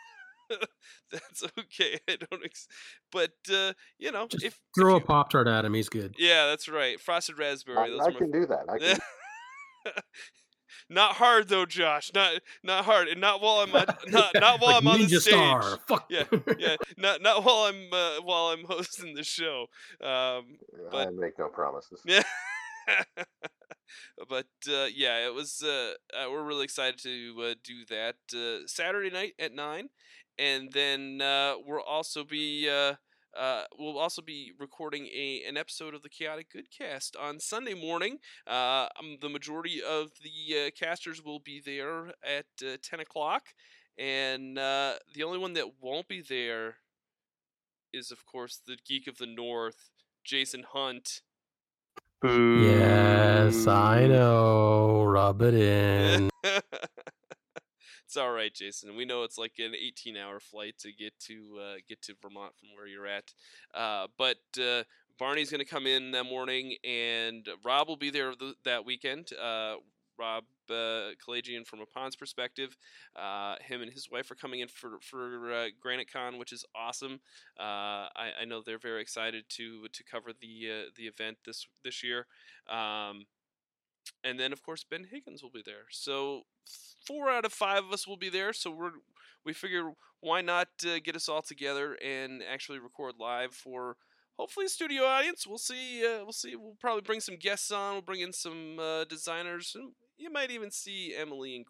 Yeah. 0.50 0.58
That's 1.12 1.44
okay. 1.60 2.00
I 2.08 2.18
don't. 2.18 2.44
Ex- 2.44 2.68
but 3.12 3.32
uh, 3.52 3.74
you 3.98 4.12
know, 4.12 4.28
Just 4.28 4.44
if 4.44 4.60
throw 4.76 4.98
if 4.98 5.04
a 5.04 5.06
pop 5.06 5.30
tart 5.30 5.48
at 5.48 5.66
him. 5.66 5.74
He's 5.74 5.90
good. 5.90 6.16
Yeah, 6.18 6.48
that's 6.48 6.68
right. 6.68 7.00
Frosted 7.00 7.38
raspberry. 7.40 7.78
I, 7.78 7.90
Those 7.90 8.00
I 8.02 8.06
are 8.06 8.12
my 8.12 8.18
can 8.18 8.32
do 8.32 8.46
that. 8.46 8.66
I 8.70 8.78
can. 8.78 9.00
not 10.90 11.14
hard 11.14 11.50
though, 11.50 11.66
Josh. 11.66 12.12
Not 12.14 12.34
not 12.64 12.86
hard, 12.86 13.08
and 13.08 13.20
not 13.22 13.42
while 13.42 13.60
I'm 13.60 13.74
on, 13.76 13.86
not 14.08 14.32
not 14.36 14.62
while 14.62 14.74
Like 14.74 14.82
I'm 14.82 14.88
on 14.88 15.00
the 15.00 15.06
Ninja 15.06 15.20
stage. 15.20 15.34
Star. 15.34 15.80
Fuck. 15.88 16.06
Yeah, 16.10 16.24
yeah, 16.58 16.76
not 16.98 17.22
not 17.22 17.44
while 17.44 17.66
I'm 17.66 17.88
uh, 17.92 18.22
while 18.24 18.48
I'm 18.48 18.66
hosting 18.66 19.16
the 19.16 19.24
show. 19.24 19.68
Um, 20.02 20.58
I 20.94 21.08
make 21.12 21.40
no 21.40 21.48
promises. 21.48 22.02
yeah. 22.06 22.24
but 24.30 24.48
uh, 24.68 24.88
yeah, 24.94 25.26
it 25.26 25.34
was. 25.34 25.64
Uh, 25.64 25.94
uh, 26.14 26.30
we're 26.30 26.44
really 26.44 26.64
excited 26.64 27.00
to 27.04 27.36
uh, 27.42 27.54
do 27.64 27.86
that 27.90 28.16
uh, 28.36 28.66
Saturday 28.68 29.10
night 29.10 29.34
at 29.40 29.54
nine, 29.54 29.90
and 30.40 30.72
then 30.72 31.22
uh, 31.22 31.56
we'll 31.66 31.82
also 31.82 32.24
be. 32.24 32.70
Uh, 32.70 32.96
uh, 33.40 33.64
we'll 33.78 34.00
also 34.00 34.24
be 34.24 34.52
recording 34.58 35.06
a 35.16 35.44
an 35.48 35.56
episode 35.56 35.94
of 35.94 36.02
the 36.02 36.10
Chaotic 36.10 36.48
Goodcast 36.52 37.12
on 37.20 37.40
Sunday 37.40 37.76
morning. 37.76 38.18
Uh, 38.48 38.88
um, 39.00 39.18
the 39.22 39.30
majority 39.30 39.82
of 39.88 40.10
the 40.24 40.58
uh, 40.58 40.70
casters 40.72 41.24
will 41.24 41.40
be 41.40 41.62
there 41.64 42.08
at 42.24 42.46
uh, 42.64 42.78
ten 42.82 43.00
o'clock, 43.00 43.44
and 44.00 44.58
uh, 44.58 44.94
the 45.14 45.24
only 45.24 45.38
one 45.38 45.54
that 45.54 45.80
won't 45.80 46.08
be 46.08 46.24
there 46.28 46.78
is, 47.94 48.12
of 48.12 48.26
course, 48.26 48.60
the 48.66 48.78
Geek 48.88 49.08
of 49.08 49.18
the 49.18 49.28
North, 49.28 49.90
Jason 50.24 50.64
Hunt. 50.74 51.22
Boo. 52.22 52.64
Yes, 52.64 53.68
I 53.68 54.08
know. 54.08 55.04
Rub 55.04 55.42
it 55.42 55.54
in. 55.54 56.29
It's 58.10 58.18
all 58.18 58.32
right, 58.32 58.52
Jason. 58.52 58.96
We 58.96 59.06
know 59.06 59.22
it's 59.22 59.38
like 59.38 59.60
an 59.60 59.74
18-hour 59.74 60.40
flight 60.40 60.80
to 60.80 60.92
get 60.92 61.14
to 61.28 61.60
uh, 61.62 61.76
get 61.88 62.02
to 62.02 62.16
Vermont 62.20 62.54
from 62.58 62.70
where 62.76 62.88
you're 62.88 63.06
at. 63.06 63.32
Uh, 63.72 64.08
but 64.18 64.40
uh, 64.60 64.82
Barney's 65.20 65.52
going 65.52 65.64
to 65.64 65.70
come 65.70 65.86
in 65.86 66.10
that 66.14 66.24
morning, 66.24 66.76
and 66.84 67.48
Rob 67.64 67.88
will 67.88 67.98
be 67.98 68.10
there 68.10 68.34
th- 68.34 68.56
that 68.66 68.84
weekend. 68.84 69.30
Uh, 69.40 69.76
Rob 70.18 70.44
uh, 70.72 71.10
from 71.66 71.82
a 71.82 71.86
Pawn's 71.86 72.16
perspective. 72.16 72.76
Uh, 73.16 73.58
him 73.62 73.84
and 73.84 73.94
his 73.94 74.10
wife 74.12 74.32
are 74.32 74.36
coming 74.36 74.62
in 74.62 74.70
for 74.70 74.98
for 75.02 75.54
uh, 75.54 75.68
Granite 75.80 76.12
Con, 76.12 76.40
which 76.40 76.52
is 76.52 76.66
awesome. 76.76 77.20
Uh, 77.60 78.10
I, 78.16 78.32
I 78.42 78.46
know 78.46 78.64
they're 78.66 78.80
very 78.80 79.04
excited 79.04 79.44
to 79.50 79.88
to 79.88 80.04
cover 80.04 80.32
the 80.42 80.72
uh, 80.72 80.90
the 80.98 81.04
event 81.04 81.38
this 81.46 81.68
this 81.84 82.04
year. 82.04 82.26
Um, 82.68 83.26
and 84.24 84.40
then 84.40 84.52
of 84.54 84.64
course 84.64 84.84
Ben 84.84 85.08
Higgins 85.12 85.42
will 85.44 85.52
be 85.52 85.64
there. 85.66 85.86
So 85.90 86.44
four 87.06 87.30
out 87.30 87.46
of 87.46 87.54
five 87.54 87.86
of 87.86 87.92
us 87.92 88.08
will 88.08 88.18
be 88.18 88.30
there. 88.30 88.54
So 88.54 88.72
we're 88.72 88.92
we 89.46 89.54
figure 89.54 89.92
why 90.22 90.42
not 90.42 90.68
uh, 90.86 91.00
get 91.04 91.16
us 91.16 91.30
all 91.30 91.42
together 91.42 91.98
and 92.04 92.42
actually 92.44 92.80
record 92.80 93.16
live 93.20 93.54
for 93.54 93.96
hopefully 94.38 94.66
a 94.66 94.70
studio 94.70 95.04
audience. 95.04 95.46
We'll 95.46 95.58
see. 95.58 96.06
Uh, 96.06 96.24
we'll 96.24 96.32
see. 96.32 96.56
We'll 96.56 96.78
probably 96.80 97.02
bring 97.02 97.20
some 97.20 97.38
guests 97.38 97.72
on. 97.72 97.94
We'll 97.94 98.02
bring 98.02 98.22
in 98.22 98.34
some 98.34 98.80
uh, 98.80 99.04
designers. 99.04 99.76
And 99.76 99.92
you 100.18 100.32
might 100.32 100.52
even 100.52 100.72
see 100.72 101.14
Emily 101.16 101.56
and 101.56 101.66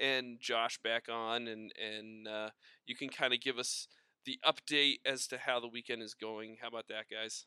and 0.00 0.40
Josh 0.40 0.78
back 0.82 1.08
on, 1.10 1.48
and 1.48 1.72
and 1.80 2.28
uh, 2.28 2.50
you 2.86 2.96
can 2.96 3.08
kind 3.08 3.32
of 3.32 3.40
give 3.40 3.58
us 3.58 3.88
the 4.24 4.38
update 4.46 4.98
as 5.06 5.26
to 5.28 5.38
how 5.38 5.60
the 5.60 5.68
weekend 5.68 6.02
is 6.02 6.14
going. 6.14 6.58
How 6.60 6.68
about 6.68 6.88
that, 6.88 7.06
guys? 7.10 7.46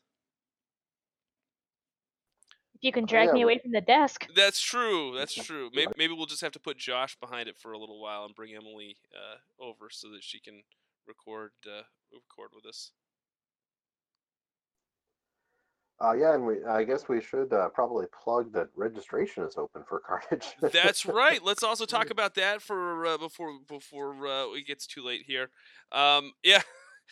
If 2.82 2.86
you 2.86 2.92
can 2.92 3.06
drag 3.06 3.28
yeah, 3.28 3.34
me 3.34 3.42
away 3.42 3.60
from 3.60 3.70
the 3.70 3.80
desk. 3.80 4.26
That's 4.34 4.60
true. 4.60 5.14
That's 5.16 5.32
true. 5.32 5.70
Maybe, 5.72 5.92
maybe 5.96 6.14
we'll 6.14 6.26
just 6.26 6.40
have 6.40 6.50
to 6.52 6.58
put 6.58 6.78
Josh 6.78 7.16
behind 7.20 7.48
it 7.48 7.56
for 7.56 7.70
a 7.70 7.78
little 7.78 8.02
while 8.02 8.24
and 8.24 8.34
bring 8.34 8.56
Emily 8.56 8.96
uh, 9.14 9.62
over 9.62 9.86
so 9.88 10.08
that 10.10 10.24
she 10.24 10.40
can 10.40 10.64
record 11.06 11.52
uh, 11.64 11.82
record 12.12 12.50
with 12.56 12.66
us. 12.66 12.90
Uh, 16.00 16.14
yeah, 16.14 16.34
and 16.34 16.44
we, 16.44 16.64
I 16.64 16.82
guess 16.82 17.08
we 17.08 17.20
should 17.20 17.52
uh, 17.52 17.68
probably 17.68 18.06
plug 18.24 18.52
that 18.54 18.66
registration 18.74 19.44
is 19.44 19.56
open 19.56 19.84
for 19.88 20.00
Carnage. 20.00 20.48
That's 20.60 21.06
right. 21.06 21.40
Let's 21.40 21.62
also 21.62 21.84
talk 21.86 22.10
about 22.10 22.34
that 22.34 22.62
for 22.62 23.06
uh, 23.06 23.18
before 23.18 23.60
before 23.68 24.26
uh, 24.26 24.46
it 24.54 24.66
gets 24.66 24.88
too 24.88 25.04
late 25.04 25.22
here. 25.28 25.50
Um, 25.92 26.32
yeah, 26.42 26.62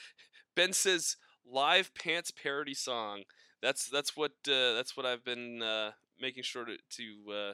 Ben 0.56 0.72
says 0.72 1.16
live 1.46 1.94
pants 1.94 2.32
parody 2.32 2.74
song. 2.74 3.22
That's 3.62 3.88
that's 3.88 4.16
what 4.16 4.32
uh, 4.48 4.74
that's 4.74 4.96
what 4.96 5.06
I've 5.06 5.24
been 5.24 5.62
uh, 5.62 5.90
making 6.20 6.42
sure 6.44 6.64
to 6.64 6.76
to 6.76 7.32
uh, 7.32 7.52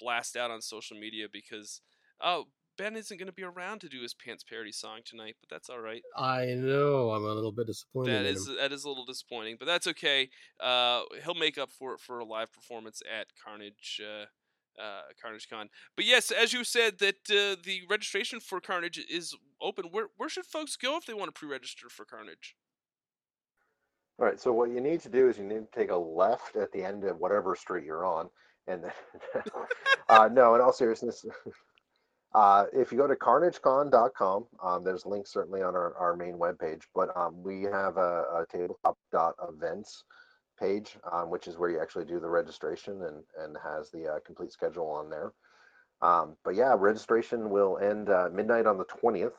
blast 0.00 0.36
out 0.36 0.50
on 0.50 0.62
social 0.62 0.98
media 0.98 1.26
because 1.32 1.80
oh 2.20 2.46
Ben 2.76 2.96
isn't 2.96 3.16
going 3.16 3.26
to 3.26 3.32
be 3.32 3.44
around 3.44 3.80
to 3.80 3.88
do 3.88 4.02
his 4.02 4.14
pants 4.14 4.42
parody 4.42 4.72
song 4.72 5.00
tonight, 5.04 5.36
but 5.40 5.48
that's 5.48 5.68
all 5.68 5.78
right. 5.78 6.02
I 6.16 6.46
know. 6.54 7.10
I'm 7.10 7.24
a 7.24 7.32
little 7.32 7.52
bit 7.52 7.66
disappointed. 7.66 8.12
That 8.12 8.24
is 8.24 8.48
him. 8.48 8.56
that 8.58 8.72
is 8.72 8.84
a 8.84 8.88
little 8.88 9.04
disappointing, 9.04 9.56
but 9.58 9.66
that's 9.66 9.86
okay. 9.86 10.30
Uh, 10.60 11.02
he'll 11.22 11.34
make 11.34 11.58
up 11.58 11.70
for 11.70 11.94
it 11.94 12.00
for 12.00 12.18
a 12.18 12.24
live 12.24 12.52
performance 12.52 13.00
at 13.10 13.28
Carnage. 13.42 14.00
Uh, 14.04 14.26
uh, 14.76 15.02
Carnage 15.22 15.48
Con. 15.48 15.68
But 15.94 16.04
yes, 16.04 16.32
as 16.32 16.52
you 16.52 16.64
said, 16.64 16.98
that 16.98 17.30
uh, 17.30 17.54
the 17.64 17.82
registration 17.88 18.40
for 18.40 18.60
Carnage 18.60 18.98
is 19.08 19.32
open. 19.62 19.84
Where 19.92 20.08
where 20.16 20.28
should 20.28 20.46
folks 20.46 20.74
go 20.74 20.96
if 20.96 21.06
they 21.06 21.14
want 21.14 21.32
to 21.32 21.38
pre-register 21.38 21.88
for 21.88 22.04
Carnage? 22.04 22.56
All 24.18 24.26
right, 24.26 24.40
so 24.40 24.52
what 24.52 24.70
you 24.70 24.80
need 24.80 25.00
to 25.00 25.08
do 25.08 25.28
is 25.28 25.38
you 25.38 25.44
need 25.44 25.66
to 25.72 25.78
take 25.78 25.90
a 25.90 25.96
left 25.96 26.54
at 26.54 26.70
the 26.70 26.84
end 26.84 27.02
of 27.02 27.18
whatever 27.18 27.56
street 27.56 27.84
you're 27.84 28.04
on, 28.04 28.30
and 28.68 28.84
then, 28.84 28.92
uh, 30.08 30.28
no, 30.32 30.54
in 30.54 30.60
all 30.60 30.72
seriousness, 30.72 31.26
uh, 32.34 32.66
if 32.72 32.92
you 32.92 32.98
go 32.98 33.08
to 33.08 33.16
carnagecon.com, 33.16 34.46
um, 34.62 34.84
there's 34.84 35.04
links 35.04 35.32
certainly 35.32 35.62
on 35.62 35.74
our, 35.74 35.96
our 35.96 36.14
main 36.14 36.34
webpage, 36.34 36.82
but 36.94 37.14
um, 37.16 37.42
we 37.42 37.62
have 37.62 37.96
a, 37.96 38.24
a 38.32 38.46
tabletop.events 38.48 40.04
page, 40.60 40.96
um, 41.10 41.28
which 41.28 41.48
is 41.48 41.58
where 41.58 41.70
you 41.70 41.80
actually 41.80 42.04
do 42.04 42.20
the 42.20 42.30
registration 42.30 43.02
and, 43.02 43.24
and 43.40 43.56
has 43.64 43.90
the 43.90 44.06
uh, 44.06 44.18
complete 44.24 44.52
schedule 44.52 44.88
on 44.90 45.10
there. 45.10 45.32
Um, 46.02 46.36
but 46.44 46.54
yeah, 46.54 46.76
registration 46.78 47.50
will 47.50 47.78
end 47.78 48.10
uh, 48.10 48.28
midnight 48.32 48.66
on 48.66 48.78
the 48.78 48.84
20th 48.84 49.32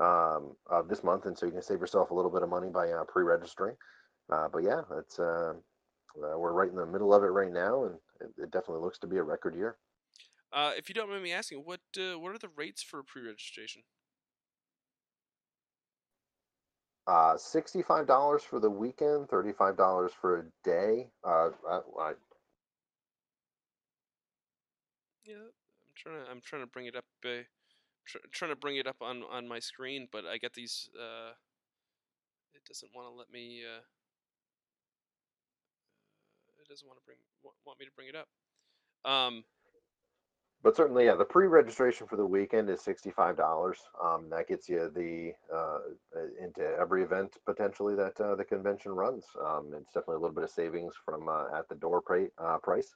um, 0.00 0.56
of 0.66 0.88
this 0.88 1.04
month, 1.04 1.26
and 1.26 1.36
so 1.36 1.44
you 1.44 1.52
can 1.52 1.62
save 1.62 1.80
yourself 1.80 2.10
a 2.10 2.14
little 2.14 2.30
bit 2.30 2.42
of 2.42 2.48
money 2.48 2.70
by 2.70 2.90
uh, 2.90 3.04
pre-registering. 3.04 3.76
Uh, 4.30 4.48
but 4.48 4.62
yeah, 4.62 4.82
it's 4.98 5.18
uh, 5.18 5.54
uh, 6.22 6.38
we're 6.38 6.52
right 6.52 6.70
in 6.70 6.76
the 6.76 6.86
middle 6.86 7.14
of 7.14 7.22
it 7.22 7.28
right 7.28 7.52
now, 7.52 7.84
and 7.84 7.94
it, 8.20 8.42
it 8.42 8.50
definitely 8.50 8.82
looks 8.82 8.98
to 8.98 9.06
be 9.06 9.16
a 9.16 9.22
record 9.22 9.54
year. 9.54 9.76
Uh, 10.52 10.72
if 10.76 10.88
you 10.88 10.94
don't 10.94 11.10
mind 11.10 11.22
me 11.22 11.32
asking, 11.32 11.58
what 11.58 11.80
uh, 11.98 12.18
what 12.18 12.34
are 12.34 12.38
the 12.38 12.48
rates 12.56 12.82
for 12.82 13.02
pre-registration? 13.02 13.82
Uh, 17.06 17.36
sixty-five 17.38 18.06
dollars 18.06 18.42
for 18.42 18.60
the 18.60 18.70
weekend, 18.70 19.28
thirty-five 19.28 19.76
dollars 19.76 20.12
for 20.20 20.40
a 20.40 20.44
day. 20.62 21.08
Uh, 21.24 21.50
I, 21.68 21.80
I, 22.00 22.12
Yeah, 25.24 25.36
I'm 25.36 25.94
trying 25.94 26.24
to 26.24 26.30
I'm 26.30 26.40
trying 26.42 26.62
to 26.62 26.66
bring 26.66 26.86
it 26.86 26.96
up. 26.96 27.04
Uh, 27.24 27.44
tr- 28.06 28.18
trying 28.32 28.50
to 28.50 28.56
bring 28.56 28.76
it 28.76 28.86
up 28.86 28.96
on 29.00 29.22
on 29.30 29.48
my 29.48 29.58
screen, 29.58 30.08
but 30.10 30.24
I 30.26 30.38
get 30.38 30.54
these. 30.54 30.90
Uh, 30.98 31.32
it 32.54 32.64
doesn't 32.66 32.94
want 32.94 33.08
to 33.08 33.12
let 33.14 33.30
me. 33.30 33.62
Doesn't 36.68 36.86
want 36.86 36.98
to 36.98 37.04
bring 37.06 37.18
want 37.64 37.78
me 37.80 37.86
to 37.86 37.92
bring 37.96 38.08
it 38.08 38.14
up. 38.14 38.28
Um, 39.10 39.44
but 40.62 40.76
certainly, 40.76 41.06
yeah, 41.06 41.14
the 41.14 41.24
pre-registration 41.24 42.06
for 42.06 42.16
the 42.16 42.26
weekend 42.26 42.68
is 42.68 42.82
sixty-five 42.82 43.36
dollars. 43.38 43.78
Um, 44.04 44.28
that 44.30 44.48
gets 44.48 44.68
you 44.68 44.90
the 44.94 45.32
uh, 45.50 45.78
uh, 46.14 46.44
into 46.44 46.60
every 46.78 47.02
event 47.02 47.36
potentially 47.46 47.94
that 47.94 48.20
uh, 48.20 48.34
the 48.34 48.44
convention 48.44 48.92
runs. 48.92 49.24
Um, 49.42 49.72
it's 49.80 49.94
definitely 49.94 50.16
a 50.16 50.18
little 50.18 50.34
bit 50.34 50.44
of 50.44 50.50
savings 50.50 50.94
from 51.04 51.28
uh, 51.28 51.56
at 51.56 51.68
the 51.68 51.76
door 51.76 52.02
uh, 52.38 52.58
price. 52.58 52.94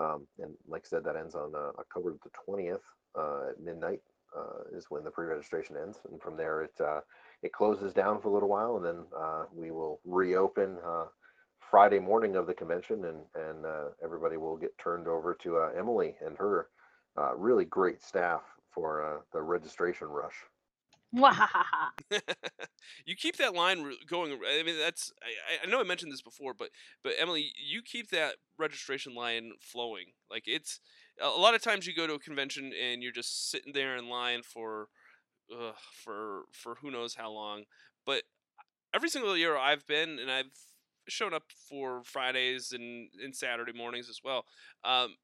Um, 0.00 0.26
and 0.38 0.54
like 0.66 0.82
I 0.86 0.88
said, 0.88 1.04
that 1.04 1.16
ends 1.16 1.34
on 1.34 1.52
uh, 1.54 1.72
October 1.78 2.14
the 2.22 2.30
twentieth 2.46 2.82
at 3.18 3.60
midnight. 3.60 4.00
Is 4.72 4.86
when 4.88 5.04
the 5.04 5.10
pre-registration 5.10 5.76
ends, 5.76 6.00
and 6.10 6.20
from 6.20 6.36
there 6.36 6.62
it 6.62 6.72
it 7.42 7.52
closes 7.52 7.92
down 7.92 8.20
for 8.20 8.28
a 8.28 8.32
little 8.32 8.48
while, 8.48 8.76
and 8.76 8.84
then 8.84 9.04
we 9.54 9.70
will 9.70 10.00
reopen 10.04 10.78
Friday 11.70 11.98
morning 11.98 12.36
of 12.36 12.46
the 12.46 12.54
convention, 12.54 13.04
and 13.04 13.18
and 13.34 13.66
uh, 13.66 13.84
everybody 14.02 14.36
will 14.36 14.56
get 14.56 14.76
turned 14.78 15.08
over 15.08 15.36
to 15.42 15.58
uh, 15.58 15.70
Emily 15.76 16.14
and 16.24 16.36
her 16.38 16.68
uh, 17.18 17.34
really 17.36 17.64
great 17.64 18.02
staff 18.02 18.42
for 18.70 19.04
uh, 19.04 19.20
the 19.32 19.40
registration 19.40 20.08
rush. 20.08 20.34
Mwahaha. 21.14 21.90
you 23.06 23.14
keep 23.14 23.36
that 23.36 23.54
line 23.54 23.92
going. 24.08 24.32
I 24.32 24.62
mean, 24.64 24.76
that's 24.78 25.12
I, 25.22 25.66
I 25.66 25.70
know 25.70 25.80
I 25.80 25.84
mentioned 25.84 26.12
this 26.12 26.22
before, 26.22 26.54
but 26.54 26.70
but 27.02 27.12
Emily, 27.18 27.52
you 27.56 27.82
keep 27.82 28.10
that 28.10 28.36
registration 28.58 29.14
line 29.14 29.52
flowing. 29.60 30.06
Like 30.30 30.44
it's 30.46 30.80
a 31.22 31.26
a 31.26 31.40
lot 31.40 31.54
of 31.54 31.62
times 31.62 31.86
you 31.86 31.94
go 31.94 32.06
to 32.06 32.14
a 32.14 32.18
convention 32.18 32.72
and 32.80 33.02
you're 33.02 33.12
just 33.12 33.50
sitting 33.50 33.72
there 33.72 33.96
in 33.96 34.08
line 34.08 34.42
for 34.42 34.88
uh, 35.52 35.72
for 36.04 36.42
for 36.52 36.76
who 36.76 36.90
knows 36.90 37.14
how 37.14 37.30
long. 37.30 37.64
But 38.04 38.24
every 38.92 39.08
single 39.08 39.36
year 39.36 39.56
I've 39.56 39.86
been 39.86 40.18
and 40.18 40.30
I've 40.30 40.50
shown 41.08 41.34
up 41.34 41.44
for 41.68 42.02
Fridays 42.04 42.72
and, 42.72 43.08
and 43.22 43.34
Saturday 43.34 43.72
mornings 43.72 44.08
as 44.08 44.20
well. 44.24 44.44
Um, 44.84 45.16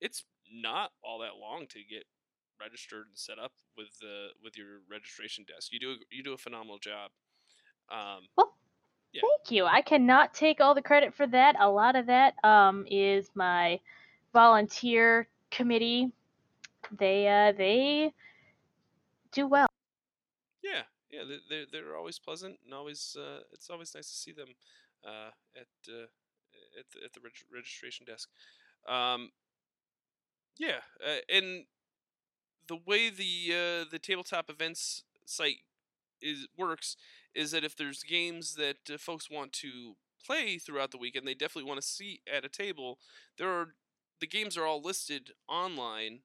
it's 0.00 0.24
not 0.52 0.90
all 1.04 1.18
that 1.20 1.36
long 1.40 1.66
to 1.68 1.78
get 1.88 2.04
registered 2.60 3.06
and 3.08 3.16
set 3.16 3.38
up 3.38 3.52
with 3.76 3.88
the 4.00 4.28
with 4.42 4.56
your 4.56 4.80
registration 4.90 5.44
desk. 5.48 5.72
You 5.72 5.80
do 5.80 5.90
a, 5.92 5.94
you 6.10 6.22
do 6.22 6.32
a 6.32 6.38
phenomenal 6.38 6.78
job. 6.78 7.10
Um, 7.90 8.28
Well, 8.36 8.54
Yeah. 9.12 9.22
thank 9.22 9.50
you. 9.50 9.64
I 9.66 9.82
cannot 9.82 10.34
take 10.34 10.60
all 10.60 10.74
the 10.74 10.82
credit 10.82 11.14
for 11.14 11.26
that. 11.28 11.56
A 11.58 11.68
lot 11.70 11.96
of 11.96 12.06
that 12.06 12.34
um, 12.44 12.84
is 12.90 13.30
my 13.34 13.80
volunteer 14.32 15.28
committee. 15.50 16.12
They 16.98 17.28
uh, 17.28 17.52
they 17.56 18.12
do 19.32 19.46
well. 19.46 19.66
yeah, 20.62 20.82
yeah, 21.10 21.22
they- 21.24 21.38
they're 21.48 21.66
they're 21.70 21.96
always 21.96 22.18
pleasant 22.18 22.58
and 22.64 22.74
always 22.74 23.16
uh, 23.18 23.40
it's 23.52 23.70
always 23.70 23.94
nice 23.94 24.08
to 24.10 24.16
see 24.16 24.32
them 24.32 24.48
uh, 25.04 25.30
at 25.56 25.68
uh, 25.88 26.08
at 26.78 26.86
the, 26.92 27.04
at 27.04 27.12
the 27.12 27.20
reg- 27.22 27.48
registration 27.52 28.06
desk. 28.06 28.28
Um, 28.88 29.30
yeah, 30.58 30.80
uh, 31.04 31.20
and 31.32 31.64
the 32.68 32.78
way 32.86 33.10
the 33.10 33.50
uh, 33.50 33.84
the 33.90 33.98
tabletop 33.98 34.50
events 34.50 35.04
site 35.24 35.58
is 36.22 36.46
works 36.56 36.96
is 37.34 37.50
that 37.52 37.64
if 37.64 37.76
there's 37.76 38.02
games 38.02 38.54
that 38.56 38.78
uh, 38.92 38.98
folks 38.98 39.30
want 39.30 39.52
to 39.52 39.94
play 40.24 40.58
throughout 40.58 40.90
the 40.90 40.98
weekend, 40.98 41.26
they 41.26 41.34
definitely 41.34 41.68
want 41.68 41.80
to 41.80 41.86
see 41.86 42.20
at 42.32 42.44
a 42.44 42.48
table. 42.48 42.98
There 43.38 43.50
are 43.50 43.74
the 44.20 44.26
games 44.26 44.56
are 44.56 44.66
all 44.66 44.82
listed 44.82 45.30
online, 45.48 46.20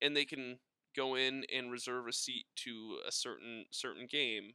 and 0.00 0.16
they 0.16 0.24
can 0.24 0.58
go 0.96 1.14
in 1.14 1.44
and 1.54 1.70
reserve 1.70 2.06
a 2.06 2.12
seat 2.12 2.46
to 2.56 2.98
a 3.06 3.12
certain 3.12 3.66
certain 3.70 4.06
game. 4.10 4.52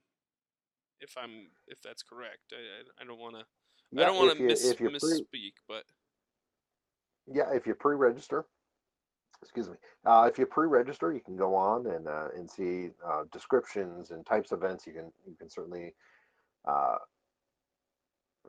If 1.00 1.16
I'm 1.18 1.52
if 1.68 1.82
that's 1.82 2.04
correct, 2.04 2.54
I 2.54 2.58
I, 2.58 3.04
I 3.04 3.06
don't 3.06 3.20
want 3.20 3.36
to 3.36 3.46
I 3.98 4.06
don't 4.06 4.18
want 4.18 4.38
to 4.38 4.44
miss, 4.44 4.66
if 4.66 4.80
you 4.80 4.90
pre- 4.90 5.00
misspeak, 5.00 5.54
but 5.68 5.84
Yeah, 7.28 7.54
if 7.54 7.66
you 7.66 7.76
pre-register, 7.76 8.46
excuse 9.42 9.70
me, 9.70 9.76
uh, 10.06 10.28
if 10.32 10.38
you 10.38 10.46
pre-register, 10.46 11.14
you 11.14 11.22
can 11.22 11.36
go 11.36 11.56
on 11.56 11.88
and 11.88 12.08
uh, 12.08 12.30
and 12.36 12.50
see 12.50 12.90
uh, 13.06 13.24
descriptions 13.32 14.12
and 14.12 14.26
types 14.26 14.52
of 14.52 14.64
events. 14.64 14.86
You 14.88 14.94
can 14.94 15.12
you 15.28 15.36
can 15.36 15.50
certainly 15.50 15.94
uh, 16.68 16.98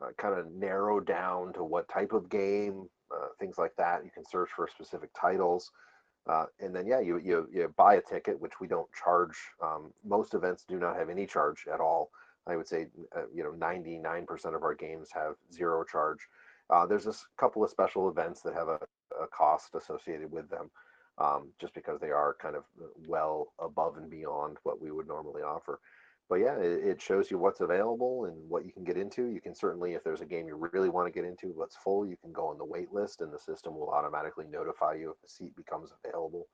uh, 0.01 0.11
kind 0.17 0.37
of 0.39 0.51
narrow 0.51 0.99
down 0.99 1.53
to 1.53 1.63
what 1.63 1.89
type 1.89 2.13
of 2.13 2.29
game, 2.29 2.87
uh, 3.11 3.27
things 3.39 3.57
like 3.57 3.75
that. 3.77 4.03
You 4.03 4.11
can 4.13 4.23
search 4.25 4.49
for 4.55 4.67
specific 4.67 5.09
titles. 5.19 5.71
Uh, 6.29 6.45
and 6.59 6.75
then 6.75 6.85
yeah, 6.85 6.99
you, 6.99 7.19
you 7.19 7.47
you 7.51 7.73
buy 7.77 7.95
a 7.95 8.01
ticket, 8.01 8.39
which 8.39 8.59
we 8.59 8.67
don't 8.67 8.89
charge. 8.93 9.37
Um, 9.63 9.93
most 10.05 10.33
events 10.33 10.65
do 10.67 10.77
not 10.77 10.97
have 10.97 11.09
any 11.09 11.25
charge 11.25 11.65
at 11.73 11.79
all. 11.79 12.09
I 12.47 12.55
would 12.55 12.67
say 12.67 12.87
uh, 13.15 13.23
you 13.33 13.43
know 13.43 13.51
99% 13.51 14.55
of 14.55 14.63
our 14.63 14.75
games 14.75 15.09
have 15.13 15.35
zero 15.53 15.83
charge. 15.83 16.19
Uh, 16.69 16.85
there's 16.85 17.07
a 17.07 17.13
couple 17.37 17.63
of 17.63 17.69
special 17.69 18.09
events 18.09 18.41
that 18.41 18.53
have 18.53 18.67
a, 18.67 18.79
a 19.21 19.27
cost 19.27 19.75
associated 19.75 20.31
with 20.31 20.49
them, 20.49 20.69
um, 21.17 21.49
just 21.59 21.73
because 21.73 21.99
they 21.99 22.11
are 22.11 22.35
kind 22.41 22.55
of 22.55 22.63
uh, 22.81 22.87
well 23.07 23.53
above 23.59 23.97
and 23.97 24.09
beyond 24.09 24.57
what 24.63 24.81
we 24.81 24.91
would 24.91 25.07
normally 25.07 25.41
offer 25.41 25.79
but 26.29 26.35
yeah, 26.35 26.57
it, 26.57 26.83
it, 26.85 27.01
shows 27.01 27.31
you 27.31 27.37
what's 27.37 27.61
available 27.61 28.25
and 28.25 28.35
what 28.49 28.65
you 28.65 28.71
can 28.71 28.83
get 28.83 28.97
into. 28.97 29.27
You 29.27 29.39
can 29.39 29.55
certainly, 29.55 29.93
if 29.93 30.03
there's 30.03 30.21
a 30.21 30.25
game 30.25 30.47
you 30.47 30.55
really 30.73 30.89
want 30.89 31.07
to 31.07 31.11
get 31.11 31.27
into 31.27 31.55
that's 31.57 31.77
full, 31.77 32.05
you 32.05 32.17
can 32.17 32.33
go 32.33 32.47
on 32.47 32.57
the 32.57 32.65
wait 32.65 32.91
list 32.91 33.21
and 33.21 33.31
the 33.31 33.39
system 33.39 33.75
will 33.75 33.89
automatically 33.89 34.45
notify 34.51 34.95
you 34.95 35.11
if 35.11 35.25
a 35.25 35.31
seat 35.31 35.55
becomes 35.55 35.91
available. 36.03 36.47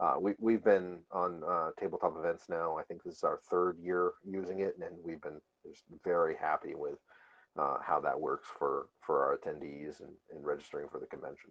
Uh, 0.00 0.14
we, 0.18 0.32
we've 0.38 0.64
been 0.64 0.98
on 1.12 1.42
uh, 1.46 1.70
tabletop 1.78 2.16
events 2.18 2.44
now. 2.48 2.76
I 2.78 2.82
think 2.84 3.02
this 3.02 3.16
is 3.16 3.22
our 3.22 3.38
third 3.50 3.76
year 3.78 4.12
using 4.24 4.60
it, 4.60 4.74
and 4.80 4.96
we've 5.04 5.20
been 5.20 5.40
just 5.66 5.82
very 6.04 6.34
happy 6.40 6.74
with 6.74 6.98
uh, 7.58 7.76
how 7.84 8.00
that 8.00 8.18
works 8.18 8.48
for, 8.58 8.86
for 9.04 9.22
our 9.22 9.36
attendees 9.36 10.00
and, 10.00 10.12
and 10.34 10.44
registering 10.44 10.88
for 10.90 10.98
the 10.98 11.06
convention. 11.06 11.50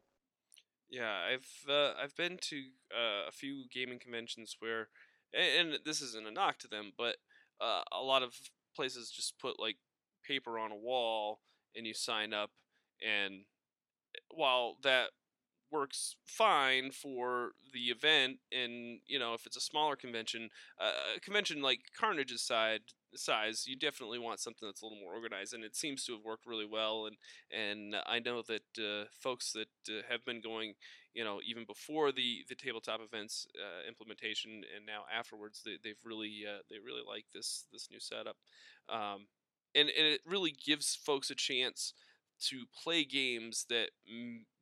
Yeah, 0.90 1.14
I've 1.32 1.72
uh, 1.72 1.94
I've 2.02 2.16
been 2.16 2.40
to 2.50 2.58
uh, 2.92 3.28
a 3.28 3.32
few 3.32 3.66
gaming 3.72 4.00
conventions 4.00 4.56
where, 4.58 4.88
and, 5.32 5.74
and 5.74 5.80
this 5.86 6.02
isn't 6.02 6.28
a 6.28 6.32
knock 6.32 6.58
to 6.60 6.68
them, 6.68 6.94
but 6.98 7.18
a 7.62 8.02
lot 8.02 8.24
of 8.24 8.34
places 8.76 9.12
just 9.12 9.38
put 9.38 9.60
like 9.60 9.78
paper 10.26 10.58
on 10.58 10.72
a 10.72 10.76
wall 10.76 11.42
and 11.76 11.86
you 11.86 11.94
sign 11.94 12.34
up 12.34 12.52
and 13.06 13.42
eh, 14.16 14.20
while 14.32 14.78
that 14.84 15.10
works 15.72 16.16
fine 16.26 16.92
for 16.92 17.52
the 17.74 17.86
event 17.86 18.38
and 18.52 19.00
you 19.08 19.20
know 19.20 19.34
if 19.34 19.46
it's 19.46 19.58
a 19.58 19.62
smaller 19.62 19.96
convention 19.96 20.50
uh, 20.80 20.92
a 21.18 21.20
convention 21.20 21.62
like 21.62 21.80
carnage's 21.98 22.42
side 22.42 22.82
size 23.16 23.66
you 23.68 23.76
definitely 23.76 24.20
want 24.20 24.40
something 24.40 24.68
that's 24.68 24.82
a 24.82 24.86
little 24.86 25.00
more 25.00 25.14
organized 25.14 25.54
and 25.54 25.64
it 25.64 25.76
seems 25.76 26.06
to 26.06 26.14
have 26.14 26.24
worked 26.24 26.46
really 26.46 26.66
well 26.66 27.08
and 27.08 27.18
and 27.52 27.96
i 28.06 28.20
know 28.20 28.42
that 28.42 28.62
uh, 28.78 29.06
folks 29.20 29.52
that 29.54 29.68
uh, 29.90 30.02
have 30.10 30.24
been 30.26 30.42
going 30.42 30.74
you 31.14 31.24
know 31.24 31.40
even 31.46 31.66
before 31.66 32.12
the 32.12 32.46
the 32.50 32.56
tabletop 32.56 33.00
events 33.02 33.48
uh, 33.56 33.88
implementation 33.88 34.64
and 34.76 34.86
now 34.86 35.04
afterwards 35.18 35.62
they, 35.66 35.78
they've 35.84 36.06
really 36.06 36.44
uh, 36.48 36.62
they 36.70 36.78
really 36.78 37.04
like 37.08 37.26
this 37.34 37.66
this 37.72 37.90
new 37.92 38.00
setup. 38.00 38.38
Um, 38.88 39.28
and 39.76 39.90
and 39.90 40.08
it 40.08 40.22
really 40.26 40.52
gives 40.66 40.96
folks 40.96 41.30
a 41.30 41.36
chance 41.36 41.94
to 42.40 42.66
play 42.84 43.04
games 43.04 43.66
that 43.70 43.90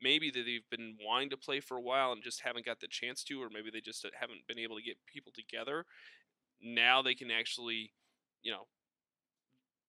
maybe 0.01 0.29
that 0.31 0.43
they've 0.45 0.69
been 0.69 0.97
wanting 1.05 1.29
to 1.29 1.37
play 1.37 1.59
for 1.59 1.77
a 1.77 1.81
while 1.81 2.11
and 2.11 2.23
just 2.23 2.41
haven't 2.41 2.65
got 2.65 2.79
the 2.79 2.87
chance 2.87 3.23
to 3.23 3.41
or 3.41 3.49
maybe 3.53 3.69
they 3.71 3.81
just 3.81 4.05
uh, 4.05 4.09
haven't 4.19 4.47
been 4.47 4.59
able 4.59 4.75
to 4.75 4.81
get 4.83 4.97
people 5.05 5.31
together 5.35 5.85
now 6.61 7.01
they 7.01 7.15
can 7.15 7.31
actually 7.31 7.91
you 8.43 8.51
know 8.51 8.65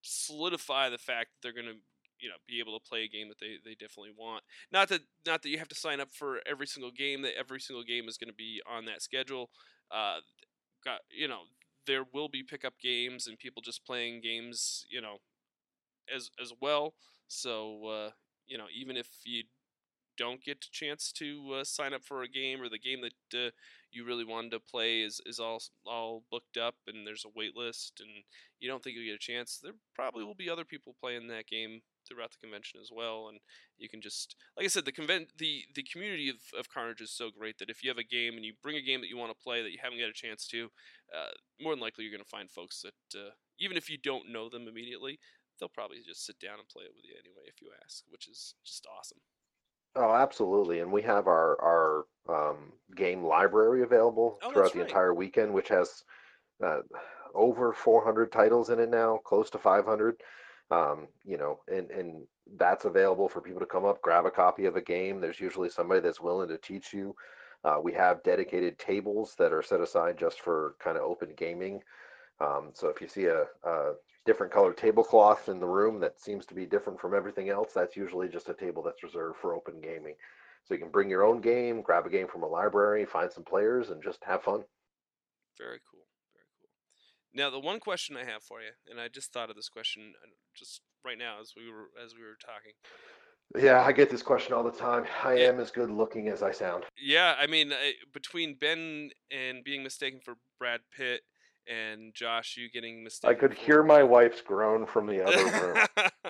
solidify 0.03 0.89
the 0.89 0.99
fact 0.99 1.31
that 1.33 1.39
they're 1.43 1.53
going 1.61 1.75
to 1.75 1.81
you 2.21 2.29
know 2.29 2.35
be 2.49 2.59
able 2.59 2.79
to 2.79 2.89
play 2.89 3.05
a 3.05 3.09
game 3.09 3.29
that 3.29 3.39
they, 3.39 3.57
they 3.65 3.75
definitely 3.75 4.13
want. 4.17 4.43
Not 4.73 4.89
that 4.89 5.03
not 5.27 5.43
that 5.43 5.49
you 5.49 5.59
have 5.59 5.69
to 5.69 5.75
sign 5.75 6.01
up 6.01 6.09
for 6.13 6.41
every 6.47 6.67
single 6.67 6.91
game. 6.91 7.23
That 7.23 7.39
every 7.39 7.61
single 7.61 7.85
game 7.85 8.09
is 8.09 8.19
going 8.19 8.31
to 8.31 8.35
be 8.37 8.61
on 8.69 8.85
that 8.87 9.03
schedule. 9.03 9.51
Uh, 9.91 10.19
got 10.85 11.01
you 11.11 11.29
know 11.29 11.43
there 11.87 12.05
will 12.13 12.29
be 12.29 12.43
pickup 12.43 12.75
games 12.83 13.27
and 13.27 13.39
people 13.39 13.63
just 13.63 13.85
playing 13.87 14.21
games 14.21 14.87
you 14.91 15.01
know 15.01 15.19
as 16.15 16.31
as 16.43 16.53
well. 16.61 16.95
So 17.29 17.87
uh, 17.87 18.11
you 18.47 18.59
know 18.59 18.67
even 18.75 18.97
if 18.97 19.09
you 19.25 19.45
don't 20.19 20.43
get 20.43 20.65
a 20.65 20.71
chance 20.73 21.13
to 21.13 21.61
uh, 21.61 21.65
sign 21.65 21.95
up 21.95 22.03
for 22.05 22.23
a 22.23 22.29
game 22.29 22.61
or 22.61 22.69
the 22.69 22.79
game 22.79 23.01
that 23.03 23.47
uh, 23.47 23.51
you 23.93 24.05
really 24.05 24.25
wanted 24.25 24.51
to 24.51 24.61
play 24.61 25.03
is, 25.03 25.21
is 25.25 25.39
all 25.39 25.63
all 25.87 26.25
booked 26.31 26.57
up 26.57 26.75
and 26.87 27.07
there's 27.07 27.25
a 27.25 27.33
wait 27.35 27.57
list 27.57 28.01
and 28.01 28.11
you 28.59 28.69
don't 28.69 28.83
think 28.83 28.97
you'll 28.97 29.07
get 29.07 29.15
a 29.15 29.19
chance, 29.19 29.61
there 29.63 29.73
probably 29.95 30.25
will 30.25 30.35
be 30.35 30.51
other 30.51 30.65
people 30.65 30.95
playing 31.01 31.29
that 31.29 31.47
game 31.47 31.81
throughout 32.07 32.31
the 32.31 32.39
convention 32.39 32.81
as 32.81 32.91
well. 32.93 33.29
And 33.29 33.39
you 33.77 33.89
can 33.89 34.01
just, 34.01 34.35
like 34.57 34.65
I 34.65 34.69
said, 34.69 34.85
the 34.85 34.93
convent 34.93 35.29
the 35.39 35.63
the 35.75 35.85
community 35.85 36.29
of, 36.29 36.37
of 36.59 36.69
Carnage 36.69 37.01
is 37.01 37.13
so 37.13 37.31
great 37.31 37.59
that 37.59 37.71
if 37.71 37.83
you 37.83 37.91
have 37.91 37.99
a 37.99 38.05
game 38.05 38.35
and 38.35 38.45
you 38.45 38.55
bring 38.63 38.77
a 38.77 38.83
game 38.83 39.01
that 39.01 39.09
you 39.09 39.17
want 39.17 39.31
to 39.31 39.43
play 39.43 39.63
that 39.63 39.71
you 39.71 39.79
haven't 39.81 40.01
got 40.01 40.09
a 40.09 40.13
chance 40.13 40.47
to, 40.49 40.69
uh, 41.15 41.31
more 41.61 41.73
than 41.73 41.81
likely 41.81 42.05
you're 42.05 42.13
going 42.13 42.25
to 42.25 42.29
find 42.29 42.51
folks 42.51 42.83
that 42.83 43.19
uh, 43.19 43.31
even 43.61 43.77
if 43.77 43.89
you 43.89 43.99
don't 43.99 44.33
know 44.33 44.49
them 44.49 44.67
immediately, 44.69 45.19
they'll 45.59 45.69
probably 45.69 46.03
just 46.03 46.25
sit 46.25 46.39
down 46.39 46.59
and 46.59 46.69
play 46.69 46.85
it 46.85 46.95
with 46.95 47.05
you 47.05 47.15
anyway 47.19 47.45
if 47.47 47.61
you 47.61 47.71
ask, 47.85 48.05
which 48.09 48.29
is 48.29 48.55
just 48.65 48.87
awesome. 48.87 49.19
Oh, 49.95 50.15
absolutely. 50.15 50.81
And 50.81 50.93
we 50.93 51.03
have 51.03 51.27
our 51.27 51.61
our 51.61 52.07
um, 52.29 52.73
game 52.95 53.25
library 53.25 53.83
available 53.83 54.43
Oh, 54.43 54.53
throughout 54.53 54.73
the 54.73 54.81
right. 54.81 54.81
entire 54.81 55.15
weekend, 55.15 55.53
which 55.53 55.69
has 55.69 56.05
uh, 56.65 56.83
over 57.35 57.73
400 57.73 58.33
titles 58.33 58.71
in 58.71 58.81
it 58.81 58.91
now, 58.91 59.19
close 59.19 59.51
to 59.51 59.59
500. 59.59 60.23
Um, 60.71 61.09
you 61.25 61.39
know, 61.39 61.61
and 61.69 61.91
and 61.91 62.29
that's 62.57 62.85
available 62.87 63.29
for 63.29 63.43
people 63.43 63.61
to 63.61 63.67
come 63.67 63.85
up, 63.87 64.03
grab 64.03 64.27
a 64.27 64.31
copy 64.31 64.67
of 64.67 64.77
a 64.77 64.83
game. 64.83 65.21
There's 65.21 65.41
usually 65.41 65.71
somebody 65.71 66.01
that's 66.01 66.21
willing 66.21 66.49
to 66.51 66.59
teach 66.59 66.93
you. 66.95 67.15
Uh, 67.65 67.81
we 67.83 67.93
have 67.95 68.23
dedicated 68.25 68.79
tables 68.79 69.35
that 69.39 69.53
are 69.53 69.63
set 69.63 69.81
aside 69.81 70.19
just 70.19 70.41
for 70.41 70.77
kind 70.81 70.97
of 70.99 71.05
open 71.05 71.35
gaming. 71.37 71.83
Um, 72.41 72.73
so 72.75 72.89
if 72.89 73.01
you 73.01 73.09
see 73.09 73.27
a, 73.27 73.45
a 73.65 73.95
different 74.29 74.53
colored 74.53 74.77
tablecloth 74.77 75.49
in 75.49 75.59
the 75.59 75.67
room 75.67 75.99
that 76.01 76.21
seems 76.21 76.45
to 76.47 76.55
be 76.55 76.67
different 76.67 77.01
from 77.01 77.15
everything 77.15 77.49
else, 77.49 77.73
that's 77.73 77.97
usually 77.97 78.29
just 78.29 78.51
a 78.51 78.55
table 78.55 78.83
that's 78.83 79.03
reserved 79.03 79.39
for 79.41 79.55
open 79.55 79.81
gaming. 79.81 80.15
So 80.65 80.75
you 80.75 80.81
can 80.81 80.91
bring 80.91 81.09
your 81.09 81.25
own 81.25 81.41
game, 81.41 81.81
grab 81.81 82.05
a 82.05 82.11
game 82.11 82.29
from 82.29 82.43
a 82.43 82.47
library, 82.47 83.07
find 83.07 83.33
some 83.33 83.45
players, 83.45 83.89
and 83.89 84.03
just 84.03 84.23
have 84.25 84.43
fun. 84.43 84.65
Very 85.57 85.81
cool. 85.91 86.05
Very 86.35 86.45
cool. 86.61 86.69
Now, 87.33 87.49
the 87.49 87.59
one 87.59 87.81
question 87.81 88.19
I 88.19 88.25
have 88.25 88.43
for 88.43 88.61
you, 88.61 88.73
and 88.91 89.01
I 89.01 89.09
just 89.09 89.33
thought 89.33 89.49
of 89.49 89.57
this 89.57 89.71
question 89.71 90.13
uh, 90.23 90.29
just 90.55 90.83
right 91.07 91.17
now 91.17 91.41
as 91.41 91.55
we 91.57 91.73
were 91.73 91.89
as 92.05 92.15
we 92.15 92.21
were 92.21 92.37
talking. 92.39 92.73
Yeah, 93.57 93.83
I 93.83 93.93
get 93.93 94.11
this 94.11 94.23
question 94.23 94.53
all 94.53 94.63
the 94.63 94.71
time. 94.71 95.07
I 95.25 95.37
Yeah. 95.37 95.49
am 95.49 95.59
as 95.59 95.71
good 95.71 95.91
looking 95.91 96.29
as 96.29 96.43
I 96.43 96.53
sound. 96.53 96.85
Yeah, 97.01 97.35
I 97.39 97.47
mean, 97.47 97.73
I, 97.73 97.95
between 98.13 98.57
Ben 98.57 99.11
and 99.31 99.65
being 99.65 99.83
mistaken 99.83 100.21
for 100.23 100.35
Brad 100.59 100.83
Pitt, 100.95 101.23
and 101.69 102.15
Josh, 102.15 102.57
you 102.57 102.71
getting 102.71 103.05
mistaken. 103.05 103.37
I 103.37 103.39
could 103.39 103.55
hear 103.55 103.83
my 103.83 104.03
wife's 104.03 104.41
groan 104.41 104.87
from 104.87 105.07
the 105.07 105.25
other 105.25 105.45
room. 105.67 105.87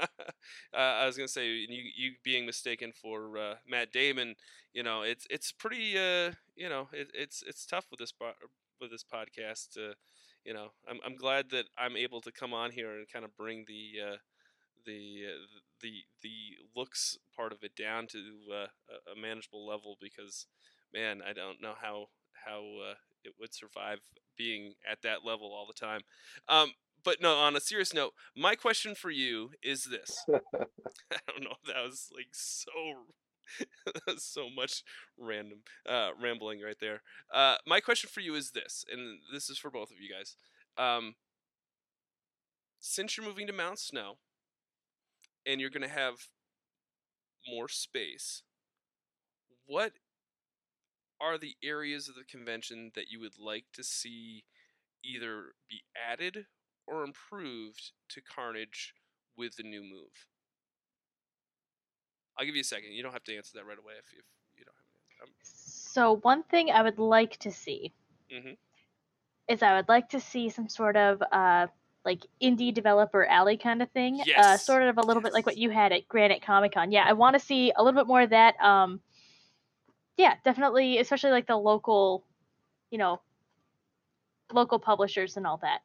uh, 0.74 0.76
I 0.76 1.06
was 1.06 1.16
gonna 1.16 1.28
say 1.28 1.48
you 1.48 1.82
you 1.96 2.12
being 2.24 2.46
mistaken 2.46 2.92
for 2.92 3.38
uh, 3.38 3.54
Matt 3.68 3.92
Damon. 3.92 4.34
You 4.72 4.82
know, 4.82 5.02
it's 5.02 5.26
it's 5.30 5.52
pretty. 5.52 5.96
Uh, 5.98 6.32
you 6.56 6.68
know, 6.68 6.88
it, 6.92 7.08
it's 7.14 7.42
it's 7.46 7.66
tough 7.66 7.86
with 7.90 8.00
this 8.00 8.12
with 8.80 8.90
this 8.90 9.04
podcast. 9.04 9.76
Uh, 9.78 9.94
you 10.44 10.54
know, 10.54 10.68
I'm 10.88 10.98
I'm 11.04 11.16
glad 11.16 11.50
that 11.50 11.66
I'm 11.78 11.96
able 11.96 12.20
to 12.22 12.32
come 12.32 12.52
on 12.52 12.70
here 12.72 12.96
and 12.96 13.08
kind 13.08 13.24
of 13.24 13.36
bring 13.36 13.64
the 13.66 14.12
uh, 14.12 14.16
the 14.86 15.24
uh, 15.28 15.46
the 15.82 15.92
the 16.22 16.34
looks 16.76 17.18
part 17.36 17.52
of 17.52 17.62
it 17.62 17.76
down 17.76 18.06
to 18.08 18.18
uh, 18.52 18.66
a- 18.88 19.12
a 19.12 19.20
manageable 19.20 19.66
level 19.66 19.96
because 20.00 20.46
man, 20.92 21.20
I 21.28 21.32
don't 21.32 21.60
know 21.60 21.74
how 21.80 22.06
how 22.46 22.60
uh, 22.90 22.94
it 23.24 23.34
would 23.38 23.54
survive 23.54 23.98
being 24.36 24.74
at 24.90 25.02
that 25.02 25.24
level 25.24 25.52
all 25.52 25.66
the 25.66 25.72
time. 25.72 26.02
Um, 26.48 26.72
but 27.04 27.20
no, 27.20 27.36
on 27.36 27.56
a 27.56 27.60
serious 27.60 27.94
note, 27.94 28.12
my 28.36 28.54
question 28.54 28.94
for 28.94 29.10
you 29.10 29.50
is 29.62 29.84
this. 29.84 30.24
I 30.32 31.18
don't 31.26 31.42
know 31.44 31.54
if 31.62 31.74
that 31.74 31.84
was 31.84 32.10
like 32.14 32.28
so 32.32 32.70
so 34.18 34.48
much 34.54 34.82
random 35.16 35.60
uh, 35.88 36.10
rambling 36.20 36.60
right 36.60 36.78
there. 36.80 37.02
Uh, 37.32 37.56
my 37.66 37.80
question 37.80 38.10
for 38.12 38.20
you 38.20 38.34
is 38.34 38.50
this, 38.50 38.84
and 38.90 39.18
this 39.32 39.48
is 39.48 39.58
for 39.58 39.70
both 39.70 39.90
of 39.90 39.98
you 40.00 40.08
guys. 40.12 40.36
Um, 40.76 41.14
since 42.80 43.16
you're 43.16 43.26
moving 43.26 43.46
to 43.46 43.52
Mount 43.52 43.78
Snow, 43.78 44.18
and 45.46 45.60
you're 45.60 45.70
gonna 45.70 45.88
have 45.88 46.28
more 47.46 47.68
space, 47.68 48.42
what 49.66 49.92
are 51.20 51.38
the 51.38 51.56
areas 51.62 52.08
of 52.08 52.14
the 52.14 52.24
convention 52.24 52.92
that 52.94 53.08
you 53.08 53.20
would 53.20 53.38
like 53.38 53.64
to 53.72 53.82
see 53.84 54.44
either 55.04 55.54
be 55.68 55.82
added 55.96 56.46
or 56.86 57.04
improved 57.04 57.92
to 58.10 58.20
Carnage 58.20 58.94
with 59.36 59.56
the 59.56 59.62
new 59.62 59.82
move? 59.82 60.26
I'll 62.38 62.46
give 62.46 62.54
you 62.54 62.60
a 62.60 62.64
second. 62.64 62.92
You 62.92 63.02
don't 63.02 63.12
have 63.12 63.24
to 63.24 63.36
answer 63.36 63.52
that 63.58 63.64
right 63.66 63.78
away 63.78 63.94
if, 63.98 64.06
if 64.12 64.24
you 64.56 64.64
don't 64.64 64.74
have 64.76 65.26
an 65.28 65.34
answer. 65.34 65.34
So 65.42 66.16
one 66.22 66.44
thing 66.44 66.70
I 66.70 66.82
would 66.82 66.98
like 66.98 67.36
to 67.38 67.50
see 67.50 67.92
Mhm. 68.30 68.56
is 69.48 69.62
I 69.62 69.74
would 69.76 69.88
like 69.88 70.08
to 70.10 70.20
see 70.20 70.48
some 70.50 70.68
sort 70.68 70.96
of 70.96 71.22
uh 71.32 71.66
like 72.04 72.24
indie 72.40 72.72
developer 72.72 73.24
alley 73.26 73.56
kind 73.56 73.82
of 73.82 73.90
thing. 73.90 74.20
Uh, 74.20 74.24
Yes. 74.26 74.64
sort 74.64 74.82
of 74.82 74.98
a 74.98 75.02
little 75.02 75.22
bit 75.22 75.32
like 75.32 75.44
what 75.44 75.58
you 75.58 75.70
had 75.70 75.92
at 75.92 76.08
Granite 76.08 76.40
Comic 76.42 76.72
Con. 76.72 76.92
Yeah, 76.92 77.04
I 77.04 77.12
want 77.12 77.34
to 77.34 77.40
see 77.40 77.72
a 77.76 77.82
little 77.82 78.00
bit 78.00 78.06
more 78.06 78.22
of 78.22 78.30
that. 78.30 78.58
Um, 78.60 79.02
yeah, 80.18 80.34
definitely, 80.44 80.98
especially 80.98 81.30
like 81.30 81.46
the 81.46 81.56
local, 81.56 82.24
you 82.90 82.98
know, 82.98 83.20
local 84.52 84.78
publishers 84.78 85.36
and 85.36 85.46
all 85.46 85.58
that. 85.58 85.80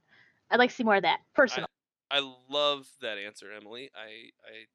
I'd 0.49 0.57
like 0.57 0.71
to 0.71 0.75
see 0.75 0.83
more 0.83 0.95
of 0.95 1.03
that 1.03 1.19
personally. 1.33 1.67
I 2.11 2.19
love 2.49 2.87
that 3.01 3.17
answer, 3.17 3.47
Emily. 3.55 3.89
I 3.95 4.31
I 4.45 4.65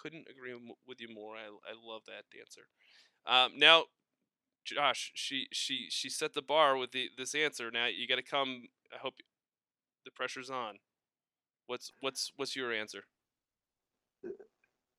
couldn't 0.00 0.26
agree 0.30 0.54
with 0.86 1.00
you 1.00 1.12
more. 1.12 1.34
I 1.36 1.46
I 1.46 1.74
love 1.84 2.02
that 2.06 2.24
answer. 2.38 2.62
Um, 3.26 3.58
now, 3.58 3.84
Josh, 4.64 5.12
she 5.14 5.48
she 5.52 5.88
she 5.90 6.08
set 6.08 6.32
the 6.32 6.42
bar 6.42 6.76
with 6.76 6.92
the 6.92 7.10
this 7.18 7.34
answer. 7.34 7.70
Now 7.70 7.86
you 7.86 8.06
got 8.06 8.16
to 8.16 8.22
come. 8.22 8.68
I 8.94 8.98
hope 8.98 9.14
the 10.04 10.12
pressure's 10.12 10.48
on. 10.48 10.76
What's 11.66 11.90
what's 12.00 12.32
what's 12.36 12.54
your 12.54 12.72
answer? 12.72 13.04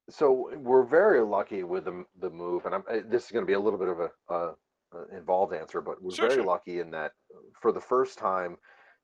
So 0.09 0.55
we're 0.57 0.83
very 0.85 1.21
lucky 1.21 1.63
with 1.63 1.85
the 1.85 2.05
the 2.19 2.29
move, 2.29 2.65
and 2.65 2.75
I'm, 2.75 2.83
uh, 2.89 3.01
this 3.05 3.25
is 3.25 3.31
going 3.31 3.43
to 3.43 3.47
be 3.47 3.53
a 3.53 3.59
little 3.59 3.79
bit 3.79 3.89
of 3.89 3.99
a, 3.99 4.09
uh 4.29 4.53
uh 4.93 5.05
involved 5.15 5.53
answer, 5.53 5.81
but 5.81 6.01
we're 6.01 6.15
Sure, 6.15 6.29
very 6.29 6.41
sure. 6.41 6.43
lucky 6.43 6.79
in 6.79 6.91
that 6.91 7.13
uh, 7.33 7.39
for 7.61 7.71
the 7.71 7.81
first 7.81 8.17
time, 8.17 8.57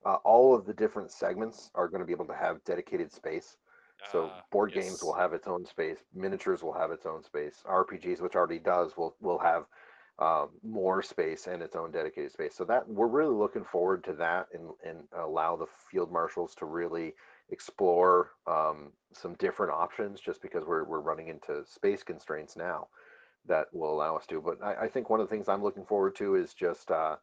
uh, 0.06 0.16
all 0.26 0.56
of 0.56 0.66
the 0.66 0.74
different 0.74 1.12
segments 1.12 1.70
are 1.76 1.88
going 1.88 2.00
to 2.02 2.06
be 2.06 2.14
able 2.14 2.28
to 2.28 2.36
have 2.36 2.64
dedicated 2.64 3.12
space. 3.12 3.58
So 4.04 4.34
Ah, 4.34 4.46
board 4.52 4.74
games 4.74 5.02
will 5.04 5.14
have 5.14 5.34
its 5.34 5.48
own 5.48 5.66
space, 5.66 6.00
miniatures 6.14 6.64
will 6.64 6.74
have 6.74 6.92
its 6.92 7.06
own 7.06 7.24
space, 7.24 7.64
RPGs, 7.66 8.22
which 8.22 8.36
already 8.36 8.60
does, 8.60 8.96
will 8.98 9.16
will 9.20 9.40
have 9.40 9.66
um, 10.20 10.50
more 10.64 11.02
space 11.02 11.48
and 11.48 11.62
its 11.62 11.76
own 11.76 11.92
dedicated 11.92 12.32
space. 12.32 12.56
So 12.56 12.64
that 12.66 12.88
we're 12.88 13.08
really 13.08 13.36
looking 13.36 13.66
forward 13.66 14.04
to 14.06 14.14
that, 14.14 14.48
and 14.54 14.72
and 14.84 15.08
allow 15.14 15.56
the 15.56 15.68
field 15.92 16.12
marshals 16.12 16.56
to 16.56 16.66
really 16.66 17.16
explore 17.50 18.32
um, 18.48 18.92
some 19.14 19.36
different 19.36 19.74
options, 19.74 20.20
just 20.20 20.42
because 20.42 20.66
we're 20.66 20.84
we're 20.84 21.00
running 21.00 21.28
into 21.28 21.64
space 21.66 22.04
constraints 22.04 22.56
now 22.56 22.88
that 23.48 23.68
will 23.74 23.94
allow 23.94 24.16
us 24.16 24.26
to. 24.28 24.42
But 24.42 24.64
I, 24.64 24.86
I 24.86 24.88
think 24.88 25.10
one 25.10 25.20
of 25.20 25.30
the 25.30 25.36
things 25.36 25.48
I'm 25.48 25.64
looking 25.64 25.86
forward 25.86 26.16
to 26.18 26.36
is 26.36 26.54
just 26.54 26.90
uh, 26.92 27.18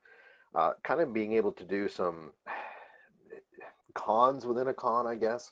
uh, 0.54 0.72
kind 0.84 1.00
of 1.00 1.12
being 1.12 1.32
able 1.34 1.52
to 1.52 1.64
do 1.64 1.88
some 1.88 2.32
cons 3.94 4.46
within 4.46 4.68
a 4.68 4.74
con, 4.74 5.06
I 5.06 5.16
guess. 5.16 5.50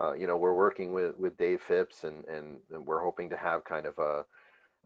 Uh, 0.00 0.12
you 0.12 0.26
know, 0.26 0.36
we're 0.36 0.54
working 0.54 0.92
with 0.92 1.18
with 1.18 1.36
Dave 1.36 1.60
Phipps, 1.62 2.04
and 2.04 2.24
and, 2.26 2.58
and 2.72 2.86
we're 2.86 3.02
hoping 3.02 3.30
to 3.30 3.36
have 3.36 3.64
kind 3.64 3.86
of 3.86 3.98
a 3.98 4.24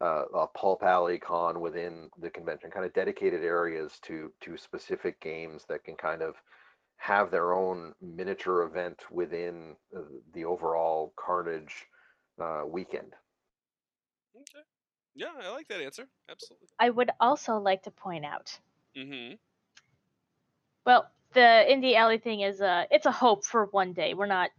uh, 0.01 0.25
a 0.35 0.47
pulp 0.49 0.83
alley 0.83 1.19
con 1.19 1.61
within 1.61 2.11
the 2.19 2.31
convention, 2.31 2.71
kind 2.71 2.85
of 2.85 2.93
dedicated 2.93 3.45
areas 3.45 3.99
to 4.03 4.33
to 4.41 4.57
specific 4.57 5.21
games 5.21 5.65
that 5.69 5.85
can 5.85 5.95
kind 5.97 6.23
of 6.23 6.35
have 7.03 7.33
their 7.33 7.53
own 7.53 7.93
miniature 8.01 8.63
event 8.63 9.03
within 9.11 9.75
uh, 9.97 10.03
the 10.35 10.45
overall 10.45 11.13
Carnage 11.17 11.75
uh, 12.41 12.63
weekend. 12.65 13.13
Okay. 14.37 14.65
Yeah, 15.17 15.33
I 15.43 15.51
like 15.51 15.67
that 15.67 15.81
answer. 15.81 16.07
Absolutely. 16.31 16.69
I 16.79 16.91
would 16.91 17.11
also 17.19 17.57
like 17.57 17.83
to 17.83 17.91
point 17.91 18.25
out. 18.25 18.57
Mm-hmm. 18.97 19.35
Well, 20.87 21.11
the 21.35 21.65
indie 21.69 21.97
alley 21.97 22.19
thing 22.19 22.41
is 22.41 22.61
uh 22.61 22.85
it's 22.91 23.07
a 23.07 23.11
hope 23.11 23.45
for 23.45 23.67
one 23.73 23.93
day. 23.93 24.15
We're 24.15 24.27
not 24.27 24.51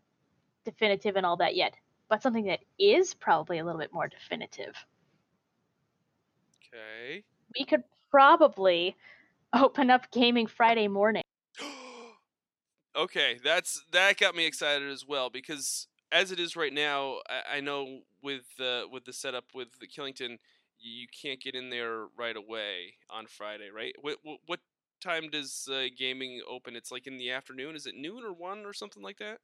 definitive 0.65 1.15
and 1.15 1.25
all 1.25 1.37
that 1.37 1.55
yet, 1.55 1.73
but 2.09 2.21
something 2.21 2.45
that 2.45 2.59
is 2.77 3.13
probably 3.13 3.59
a 3.59 3.65
little 3.65 3.79
bit 3.79 3.93
more 3.93 4.09
definitive. 4.09 4.75
Okay. 6.73 7.23
We 7.57 7.65
could 7.65 7.83
probably 8.11 8.97
open 9.53 9.89
up 9.89 10.11
gaming 10.11 10.47
Friday 10.47 10.87
morning. 10.89 11.23
Okay, 12.95 13.39
that's 13.43 13.83
that 13.91 14.17
got 14.17 14.35
me 14.35 14.45
excited 14.45 14.89
as 14.89 15.07
well 15.07 15.29
because 15.29 15.87
as 16.11 16.31
it 16.31 16.39
is 16.39 16.55
right 16.55 16.73
now, 16.73 17.19
I, 17.29 17.57
I 17.57 17.59
know 17.59 18.01
with 18.21 18.43
the 18.57 18.85
with 18.91 19.05
the 19.05 19.13
setup 19.13 19.45
with 19.53 19.79
the 19.79 19.87
Killington, 19.87 20.37
you 20.79 21.07
can't 21.21 21.41
get 21.41 21.55
in 21.55 21.69
there 21.69 22.05
right 22.17 22.35
away 22.35 22.95
on 23.09 23.25
Friday, 23.27 23.69
right? 23.73 23.95
What 24.01 24.17
what, 24.23 24.39
what 24.45 24.59
time 25.01 25.29
does 25.29 25.67
uh, 25.71 25.85
gaming 25.97 26.41
open? 26.49 26.75
It's 26.75 26.91
like 26.91 27.07
in 27.07 27.17
the 27.17 27.31
afternoon. 27.31 27.75
Is 27.75 27.85
it 27.85 27.95
noon 27.95 28.23
or 28.23 28.33
one 28.33 28.65
or 28.65 28.73
something 28.73 29.03
like 29.03 29.17
that? 29.17 29.39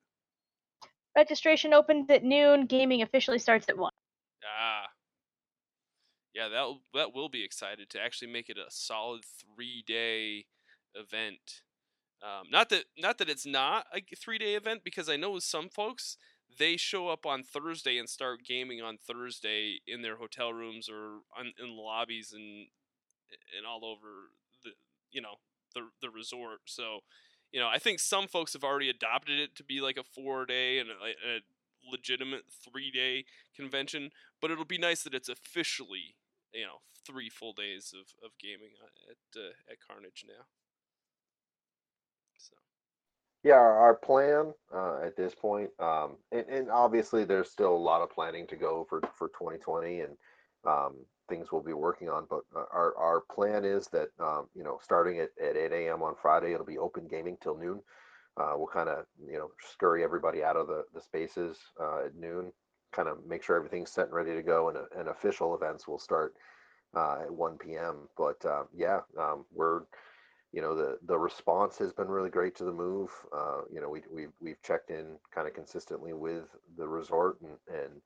Registration 1.16 1.74
opens 1.74 2.10
at 2.10 2.24
noon. 2.24 2.66
Gaming 2.66 3.02
officially 3.02 3.40
starts 3.40 3.68
at 3.68 3.78
one. 3.78 3.92
Ah. 4.46 4.86
Yeah, 6.34 6.48
that 6.50 6.68
that 6.94 7.14
will 7.14 7.30
be 7.30 7.44
excited 7.44 7.90
to 7.90 8.02
actually 8.02 8.32
make 8.32 8.50
it 8.50 8.58
a 8.58 8.70
solid 8.70 9.24
three 9.26 9.84
day 9.86 10.46
event. 10.94 11.64
Um, 12.22 12.48
not 12.52 12.70
that 12.70 12.86
not 12.98 13.18
that 13.20 13.30
it's 13.30 13.46
not 13.46 13.86
a 13.94 14.02
three 14.16 14.38
day 14.38 14.56
event 14.56 14.82
because 14.84 15.08
I 15.08 15.16
know 15.16 15.40
some 15.40 15.70
folks 15.70 16.18
they 16.58 16.76
show 16.76 17.08
up 17.08 17.26
on 17.26 17.44
Thursday 17.44 17.98
and 17.98 18.10
start 18.10 18.40
gaming 18.46 18.82
on 18.82 18.98
Thursday 18.98 19.80
in 19.88 20.02
their 20.02 20.18
hotel 20.18 20.52
rooms 20.52 20.90
or 20.90 21.20
on, 21.38 21.54
in 21.62 21.78
lobbies 21.78 22.34
and 22.34 22.68
and 23.56 23.66
all 23.66 23.86
over 23.86 24.32
the 24.64 24.72
you 25.12 25.22
know 25.22 25.36
the 25.74 25.90
the 26.02 26.10
resort. 26.10 26.62
So 26.66 27.00
you 27.52 27.60
know 27.60 27.68
I 27.68 27.80
think 27.80 28.00
some 28.00 28.28
folks 28.28 28.54
have 28.54 28.64
already 28.64 28.90
adopted 28.90 29.40
it 29.40 29.56
to 29.56 29.64
be 29.64 29.80
like 29.80 29.98
a 29.98 30.04
four 30.04 30.46
day 30.46 30.80
and 30.80 30.90
a, 30.90 30.94
a 30.94 31.40
legitimate 31.90 32.44
three 32.50 32.92
day 32.92 33.26
convention, 33.56 34.12
but 34.42 34.52
it'll 34.52 34.66
be 34.66 34.78
nice 34.78 35.04
that 35.04 35.14
it's 35.14 35.30
officially, 35.30 36.16
you 36.54 36.66
know, 36.66 36.82
three 37.06 37.30
full 37.30 37.54
days 37.54 37.94
of, 37.94 38.14
of 38.26 38.38
gaming 38.40 38.72
uh, 38.84 39.12
at 39.12 39.42
uh, 39.42 39.72
at 39.72 39.78
Carnage 39.86 40.26
now. 40.28 40.46
Yeah, 43.44 43.54
our, 43.54 43.96
plan 43.96 44.54
uh, 44.74 45.00
at 45.02 45.16
this 45.16 45.34
point, 45.34 45.70
um, 45.80 46.18
and, 46.32 46.46
and 46.50 46.70
obviously 46.70 47.24
there's 47.24 47.50
still 47.50 47.74
a 47.74 47.78
lot 47.78 48.02
of 48.02 48.10
planning 48.12 48.46
to 48.48 48.58
go 48.58 48.86
for, 48.90 49.00
for 49.18 49.30
2020 49.30 50.02
and 50.02 50.18
um, 50.66 50.96
things 51.30 51.50
we'll 51.52 51.62
be 51.64 51.72
working 51.72 52.10
on. 52.10 52.26
But 52.30 52.42
uh, 52.54 52.66
our, 52.74 52.94
our 52.98 53.22
plan 53.34 53.64
is 53.64 53.88
that, 53.94 54.10
um, 54.20 54.48
you 54.54 54.64
know, 54.64 54.78
starting 54.84 55.20
at, 55.20 55.30
at 55.42 55.56
8 55.56 55.72
a.m. 55.72 56.04
on 56.04 56.16
Friday, 56.22 56.54
it'll 56.54 56.66
be 56.66 56.78
open 56.78 57.08
gaming 57.08 57.38
till 57.42 57.58
noon. 57.58 57.80
Uh, 58.36 58.54
we'll 58.58 58.68
kind 58.68 58.90
of, 58.90 59.06
you 59.26 59.38
know, 59.38 59.52
scurry 59.72 60.04
everybody 60.04 60.44
out 60.44 60.58
of 60.58 60.68
the, 60.68 60.84
the 60.94 61.02
spaces 61.02 61.58
uh, 61.80 62.06
at 62.08 62.16
noon, 62.16 62.52
kind 62.92 63.08
of 63.08 63.26
make 63.26 63.42
sure 63.42 63.56
everything's 63.56 63.92
set 63.92 64.06
and 64.08 64.14
ready 64.14 64.34
to 64.34 64.44
go. 64.44 64.68
And, 64.68 64.78
uh, 64.78 64.82
and 64.98 65.08
official 65.08 65.56
events 65.56 65.88
will 65.88 66.00
start 66.00 66.34
uh, 66.94 67.20
at 67.22 67.32
1 67.32 67.58
p.m. 67.58 68.10
But 68.18 68.44
yeah, 68.76 69.00
um, 69.18 69.46
we're, 69.54 69.84
you 70.52 70.62
know 70.62 70.76
the 70.76 70.98
the 71.06 71.18
response 71.18 71.78
has 71.78 71.94
been 71.94 72.08
really 72.08 72.30
great 72.30 72.56
to 72.58 72.64
the 72.64 72.72
move. 72.72 73.12
Uh, 73.36 73.62
you 73.72 73.82
know, 73.82 73.90
we 73.90 74.02
we've 74.12 74.34
we've 74.42 74.62
checked 74.64 74.90
in 74.90 75.18
kind 75.34 75.48
of 75.48 75.54
consistently 75.54 76.14
with 76.14 76.46
the 76.78 76.88
resort, 76.88 77.38
and 77.42 77.58
and 77.68 78.02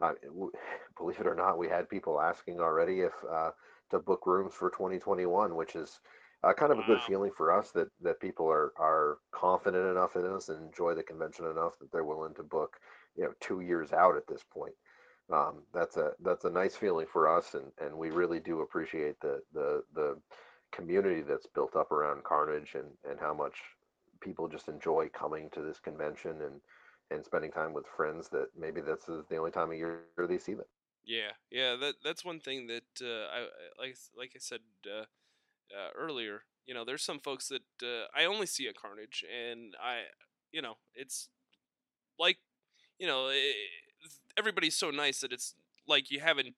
uh, 0.00 0.12
w- 0.26 0.52
believe 0.98 1.20
it 1.20 1.26
or 1.26 1.34
not, 1.36 1.58
we 1.58 1.68
had 1.68 1.88
people 1.88 2.20
asking 2.20 2.60
already 2.60 3.00
if 3.00 3.12
uh, 3.30 3.50
to 3.90 3.98
book 4.00 4.26
rooms 4.26 4.54
for 4.54 4.70
2021, 4.70 5.54
which 5.54 5.76
is 5.76 6.00
uh, 6.42 6.52
kind 6.52 6.72
of 6.72 6.78
a 6.78 6.84
good 6.84 7.00
feeling 7.00 7.30
for 7.36 7.52
us 7.56 7.70
that 7.70 7.88
that 8.02 8.20
people 8.20 8.46
are 8.50 8.72
are 8.78 9.18
confident 9.32 9.86
enough 9.86 10.16
in 10.16 10.26
us 10.26 10.48
and 10.48 10.66
enjoy 10.66 10.94
the 10.94 11.02
convention 11.02 11.46
enough 11.46 11.78
that 11.78 11.92
they're 11.92 12.04
willing 12.04 12.34
to 12.34 12.42
book, 12.42 12.76
you 13.16 13.24
know, 13.24 13.32
two 13.40 13.60
years 13.60 13.92
out 13.92 14.16
at 14.16 14.26
this 14.26 14.42
point. 14.52 14.74
Um, 15.32 15.62
that's 15.72 15.96
a 15.96 16.12
that's 16.22 16.44
a 16.44 16.50
nice 16.50 16.76
feeling 16.76 17.06
for 17.10 17.28
us, 17.34 17.54
and 17.54 17.70
and 17.80 17.96
we 17.96 18.10
really 18.10 18.40
do 18.40 18.60
appreciate 18.60 19.20
the 19.20 19.40
the 19.54 19.82
the 19.94 20.18
community 20.74 21.22
that's 21.22 21.46
built 21.46 21.76
up 21.76 21.92
around 21.92 22.24
Carnage 22.24 22.74
and, 22.74 22.88
and 23.08 23.20
how 23.20 23.32
much 23.34 23.54
people 24.20 24.48
just 24.48 24.68
enjoy 24.68 25.08
coming 25.12 25.50
to 25.50 25.60
this 25.60 25.78
convention 25.78 26.42
and, 26.42 26.60
and 27.10 27.24
spending 27.24 27.52
time 27.52 27.72
with 27.72 27.84
friends 27.96 28.28
that 28.30 28.48
maybe 28.58 28.80
this 28.80 29.08
is 29.08 29.24
the 29.28 29.36
only 29.36 29.50
time 29.50 29.70
of 29.70 29.76
year 29.76 30.02
they 30.28 30.38
see 30.38 30.54
them. 30.54 30.66
yeah, 31.04 31.32
yeah, 31.50 31.76
that 31.76 31.94
that's 32.02 32.24
one 32.24 32.40
thing 32.40 32.66
that 32.68 32.84
uh, 33.02 33.26
I 33.30 33.46
like 33.78 33.96
like 34.16 34.32
I 34.34 34.38
said 34.38 34.60
uh, 34.86 35.04
uh, 35.74 35.90
earlier. 35.96 36.42
You 36.66 36.74
know, 36.74 36.84
there's 36.84 37.04
some 37.04 37.20
folks 37.20 37.48
that 37.48 37.62
uh, 37.82 38.06
I 38.16 38.24
only 38.24 38.46
see 38.46 38.68
at 38.68 38.74
Carnage, 38.80 39.24
and 39.28 39.74
I, 39.82 40.04
you 40.50 40.62
know, 40.62 40.76
it's 40.94 41.28
like, 42.18 42.38
you 42.98 43.06
know, 43.06 43.28
eh, 43.28 43.52
everybody's 44.38 44.76
so 44.76 44.90
nice 44.90 45.20
that 45.20 45.32
it's 45.32 45.54
like 45.86 46.10
you 46.10 46.20
haven't 46.20 46.54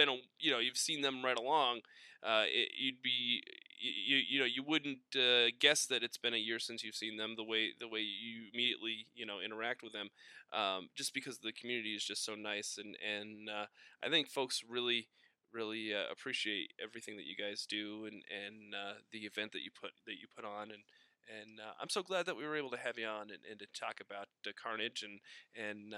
been, 0.00 0.08
a, 0.08 0.16
you 0.38 0.50
know, 0.50 0.58
you've 0.58 0.76
seen 0.76 1.02
them 1.02 1.24
right 1.24 1.38
along. 1.38 1.80
Uh, 2.22 2.44
it, 2.46 2.68
you'd 2.78 3.02
be, 3.02 3.42
you, 3.80 4.18
you 4.28 4.38
know, 4.40 4.46
you 4.46 4.62
wouldn't 4.62 4.98
uh, 5.16 5.50
guess 5.58 5.86
that 5.86 6.02
it's 6.02 6.18
been 6.18 6.34
a 6.34 6.38
year 6.38 6.58
since 6.58 6.82
you've 6.84 6.94
seen 6.94 7.16
them. 7.16 7.34
The 7.36 7.44
way 7.44 7.70
the 7.78 7.88
way 7.88 8.00
you 8.00 8.50
immediately, 8.52 9.06
you 9.14 9.26
know, 9.26 9.40
interact 9.44 9.82
with 9.82 9.92
them, 9.92 10.08
um, 10.52 10.88
just 10.94 11.14
because 11.14 11.38
the 11.38 11.52
community 11.52 11.94
is 11.94 12.04
just 12.04 12.24
so 12.24 12.34
nice, 12.34 12.78
and 12.78 12.96
and 13.00 13.48
uh, 13.48 13.66
I 14.04 14.08
think 14.10 14.28
folks 14.28 14.62
really 14.68 15.08
really 15.52 15.92
uh, 15.92 16.06
appreciate 16.12 16.72
everything 16.80 17.16
that 17.16 17.26
you 17.26 17.34
guys 17.34 17.66
do 17.68 18.06
and 18.06 18.22
and 18.30 18.74
uh, 18.74 18.94
the 19.12 19.20
event 19.20 19.52
that 19.52 19.62
you 19.62 19.70
put 19.70 19.90
that 20.06 20.14
you 20.20 20.26
put 20.34 20.44
on 20.44 20.70
and 20.70 20.84
and 21.30 21.60
uh, 21.60 21.74
I'm 21.80 21.88
so 21.88 22.02
glad 22.02 22.26
that 22.26 22.36
we 22.36 22.46
were 22.46 22.56
able 22.56 22.70
to 22.70 22.78
have 22.78 22.98
you 22.98 23.06
on 23.06 23.30
and, 23.30 23.42
and 23.48 23.58
to 23.60 23.66
talk 23.74 24.00
about 24.00 24.28
uh, 24.46 24.50
Carnage 24.60 25.02
and 25.02 25.20
and 25.54 25.94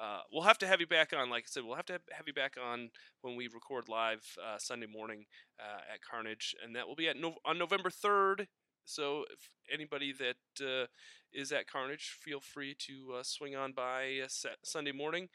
uh, 0.00 0.20
we'll 0.32 0.42
have 0.42 0.58
to 0.58 0.66
have 0.66 0.80
you 0.80 0.86
back 0.86 1.12
on. 1.16 1.30
Like 1.30 1.44
I 1.44 1.50
said, 1.50 1.64
we'll 1.64 1.76
have 1.76 1.86
to 1.86 1.94
have, 1.94 2.26
you 2.26 2.32
back 2.32 2.56
on 2.62 2.90
when 3.22 3.36
we 3.36 3.48
record 3.48 3.88
live 3.88 4.24
uh, 4.42 4.58
Sunday 4.58 4.86
morning 4.86 5.26
uh, 5.58 5.80
at 5.92 6.00
Carnage, 6.02 6.54
and 6.64 6.76
that 6.76 6.86
will 6.86 6.94
be 6.94 7.08
at 7.08 7.16
no- 7.16 7.36
on 7.44 7.58
November 7.58 7.90
third. 7.90 8.48
So 8.84 9.24
if 9.32 9.50
anybody 9.72 10.12
that 10.12 10.64
uh, 10.64 10.86
is 11.32 11.52
at 11.52 11.68
Carnage, 11.68 12.16
feel 12.20 12.40
free 12.40 12.74
to 12.86 13.14
uh, 13.18 13.22
swing 13.22 13.54
on 13.54 13.72
by 13.72 14.20
uh, 14.24 14.28
Sunday 14.64 14.92
morning. 14.92 15.28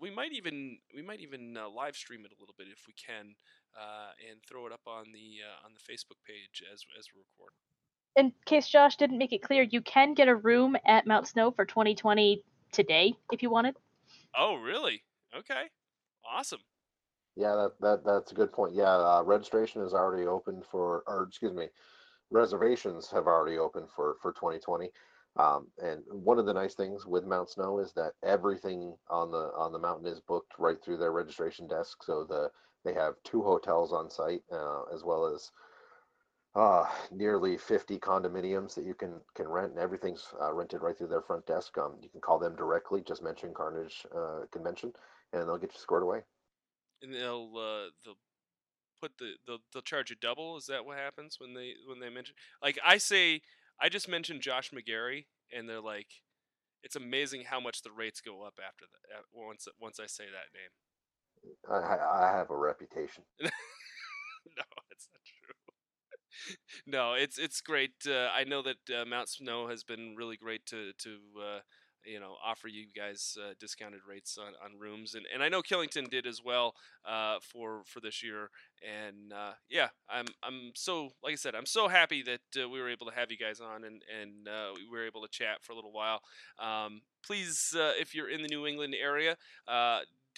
We 0.00 0.10
might 0.10 0.32
even 0.32 0.78
we 0.94 1.02
might 1.02 1.20
even 1.20 1.54
live 1.74 1.96
stream 1.96 2.20
it 2.24 2.32
a 2.32 2.40
little 2.40 2.54
bit 2.56 2.68
if 2.72 2.84
we 2.86 2.94
can, 2.94 3.34
and 4.30 4.40
throw 4.48 4.66
it 4.66 4.72
up 4.72 4.82
on 4.86 5.06
the 5.12 5.40
on 5.64 5.72
the 5.74 5.80
Facebook 5.80 6.20
page 6.26 6.62
as 6.72 6.84
as 6.98 7.06
we 7.14 7.20
record. 7.20 7.52
in 8.16 8.32
case 8.46 8.68
Josh 8.68 8.96
didn't 8.96 9.18
make 9.18 9.32
it 9.32 9.42
clear, 9.42 9.62
you 9.62 9.80
can 9.80 10.14
get 10.14 10.28
a 10.28 10.34
room 10.34 10.76
at 10.86 11.06
Mount 11.06 11.28
Snow 11.28 11.50
for 11.50 11.64
2020 11.64 12.42
today 12.72 13.14
if 13.32 13.42
you 13.42 13.50
wanted. 13.50 13.76
Oh, 14.36 14.56
really? 14.56 15.02
Okay. 15.36 15.64
Awesome. 16.24 16.60
Yeah, 17.36 17.54
that, 17.54 17.72
that 17.80 18.04
that's 18.04 18.32
a 18.32 18.34
good 18.34 18.52
point. 18.52 18.74
Yeah, 18.74 18.96
uh, 18.96 19.22
registration 19.24 19.82
is 19.82 19.94
already 19.94 20.26
open 20.26 20.62
for, 20.70 21.04
or 21.06 21.22
excuse 21.22 21.54
me, 21.54 21.68
reservations 22.30 23.10
have 23.10 23.26
already 23.26 23.58
opened 23.58 23.88
for 23.94 24.16
for 24.20 24.32
2020. 24.32 24.90
Um, 25.36 25.68
and 25.78 26.02
one 26.10 26.40
of 26.40 26.46
the 26.46 26.52
nice 26.52 26.74
things 26.74 27.06
with 27.06 27.24
Mount 27.24 27.48
Snow 27.48 27.78
is 27.78 27.92
that 27.92 28.14
everything 28.24 28.96
on 29.08 29.30
the 29.30 29.52
on 29.56 29.72
the 29.72 29.78
mountain 29.78 30.06
is 30.06 30.20
booked 30.20 30.54
right 30.58 30.82
through 30.82 30.96
their 30.96 31.12
registration 31.12 31.68
desk. 31.68 32.02
So 32.02 32.24
the 32.28 32.50
they 32.84 32.92
have 32.94 33.14
two 33.22 33.42
hotels 33.42 33.92
on 33.92 34.10
site 34.10 34.42
uh, 34.52 34.82
as 34.92 35.04
well 35.04 35.26
as 35.26 35.50
uh, 36.58 36.84
nearly 37.12 37.56
50 37.56 37.98
condominiums 37.98 38.74
that 38.74 38.84
you 38.84 38.94
can 38.94 39.20
can 39.34 39.46
rent, 39.46 39.70
and 39.70 39.78
everything's 39.78 40.26
uh, 40.42 40.52
rented 40.52 40.82
right 40.82 40.98
through 40.98 41.06
their 41.06 41.22
front 41.22 41.46
desk. 41.46 41.78
Um, 41.78 41.94
you 42.02 42.08
can 42.08 42.20
call 42.20 42.38
them 42.38 42.56
directly, 42.56 43.00
just 43.06 43.22
mention 43.22 43.54
Carnage 43.54 44.04
uh, 44.14 44.40
Convention, 44.50 44.92
and 45.32 45.42
they'll 45.42 45.58
get 45.58 45.72
you 45.72 45.78
scored 45.78 46.02
away. 46.02 46.20
And 47.00 47.14
they'll 47.14 47.52
uh, 47.56 47.90
they'll 48.04 48.18
put 49.00 49.12
the 49.18 49.34
they'll, 49.46 49.58
they'll 49.72 49.82
charge 49.82 50.10
you 50.10 50.16
double. 50.20 50.56
Is 50.56 50.66
that 50.66 50.84
what 50.84 50.98
happens 50.98 51.36
when 51.38 51.54
they 51.54 51.74
when 51.86 52.00
they 52.00 52.10
mention? 52.10 52.34
Like 52.60 52.78
I 52.84 52.98
say, 52.98 53.42
I 53.80 53.88
just 53.88 54.08
mentioned 54.08 54.42
Josh 54.42 54.72
McGarry, 54.72 55.26
and 55.56 55.68
they're 55.68 55.80
like, 55.80 56.08
it's 56.82 56.96
amazing 56.96 57.44
how 57.48 57.60
much 57.60 57.82
the 57.82 57.92
rates 57.92 58.20
go 58.20 58.42
up 58.42 58.58
after 58.66 58.86
that 59.10 59.22
once 59.32 59.68
once 59.80 60.00
I 60.00 60.06
say 60.06 60.24
that 60.24 60.50
name. 60.52 60.72
I, 61.70 62.24
I 62.24 62.36
have 62.36 62.50
a 62.50 62.56
reputation. 62.56 63.22
no, 63.40 63.48
it's 64.90 65.08
not 65.12 65.22
true. 65.24 65.37
no, 66.86 67.14
it's 67.14 67.38
it's 67.38 67.60
great. 67.60 67.92
Uh, 68.06 68.28
I 68.34 68.44
know 68.44 68.62
that 68.62 68.76
uh, 68.94 69.04
Mount 69.04 69.28
Snow 69.28 69.68
has 69.68 69.84
been 69.84 70.14
really 70.16 70.36
great 70.36 70.64
to 70.66 70.92
to 70.98 71.10
uh, 71.38 71.60
you 72.04 72.20
know 72.20 72.34
offer 72.44 72.68
you 72.68 72.86
guys 72.94 73.36
uh, 73.42 73.54
discounted 73.60 74.00
rates 74.08 74.38
on, 74.38 74.52
on 74.64 74.78
rooms, 74.78 75.14
and, 75.14 75.26
and 75.32 75.42
I 75.42 75.48
know 75.48 75.62
Killington 75.62 76.08
did 76.08 76.26
as 76.26 76.40
well 76.44 76.74
uh, 77.08 77.38
for 77.42 77.82
for 77.86 78.00
this 78.00 78.22
year. 78.22 78.50
And 78.82 79.32
uh, 79.32 79.52
yeah, 79.68 79.88
I'm 80.08 80.26
I'm 80.42 80.72
so 80.74 81.10
like 81.22 81.32
I 81.32 81.36
said, 81.36 81.54
I'm 81.54 81.66
so 81.66 81.88
happy 81.88 82.22
that 82.22 82.68
we 82.70 82.80
were 82.80 82.88
able 82.88 83.06
to 83.06 83.14
have 83.14 83.30
you 83.30 83.38
guys 83.38 83.60
on, 83.60 83.84
and 83.84 84.02
and 84.20 84.48
we 84.76 84.88
were 84.90 85.06
able 85.06 85.22
to 85.22 85.28
chat 85.28 85.58
for 85.62 85.72
a 85.72 85.76
little 85.76 85.92
while. 85.92 86.20
Um, 86.58 87.02
please, 87.24 87.74
if 87.74 88.14
you're 88.14 88.30
in 88.30 88.42
the 88.42 88.48
New 88.48 88.66
England 88.66 88.94
area 89.00 89.36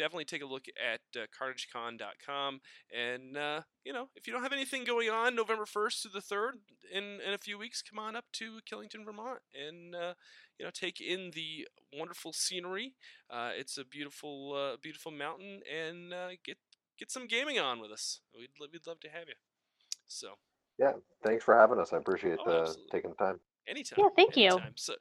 definitely 0.01 0.24
take 0.24 0.43
a 0.43 0.47
look 0.47 0.64
at 0.68 1.01
uh, 1.20 1.27
carnagecon.com. 1.39 2.60
And, 2.90 3.36
uh, 3.36 3.60
you 3.85 3.93
know, 3.93 4.09
if 4.16 4.27
you 4.27 4.32
don't 4.32 4.43
have 4.43 4.52
anything 4.52 4.85
going 4.85 5.10
on 5.10 5.36
November 5.36 5.66
1st 5.66 6.02
to 6.02 6.09
the 6.09 6.20
3rd 6.20 6.52
in, 6.93 7.20
in 7.27 7.35
a 7.35 7.39
few 7.39 7.59
weeks, 7.59 7.82
come 7.82 7.98
on 7.98 8.16
up 8.16 8.24
to 8.35 8.60
Killington, 8.70 9.05
Vermont 9.05 9.40
and, 9.55 9.94
uh, 9.94 10.14
you 10.59 10.64
know, 10.64 10.70
take 10.72 11.01
in 11.01 11.32
the 11.35 11.68
wonderful 11.93 12.32
scenery. 12.32 12.94
Uh, 13.28 13.51
it's 13.55 13.77
a 13.77 13.85
beautiful, 13.85 14.55
uh, 14.55 14.77
beautiful 14.82 15.12
mountain 15.12 15.60
and 15.70 16.14
uh, 16.14 16.31
get 16.44 16.56
get 16.98 17.10
some 17.10 17.27
gaming 17.27 17.59
on 17.59 17.81
with 17.81 17.90
us. 17.90 18.20
We'd, 18.39 18.51
we'd 18.60 18.86
love 18.86 19.01
to 19.01 19.09
have 19.09 19.28
you. 19.28 19.35
So. 20.06 20.35
Yeah, 20.78 20.93
thanks 21.22 21.44
for 21.44 21.55
having 21.55 21.78
us. 21.78 21.93
I 21.93 21.98
appreciate 21.98 22.39
oh, 22.47 22.74
taking 22.90 23.10
the 23.10 23.16
time. 23.16 23.39
Anytime. 23.68 23.98
Yeah, 23.98 24.09
thank 24.16 24.36
anytime. 24.36 24.59
you. 24.66 24.72
So, 24.77 24.94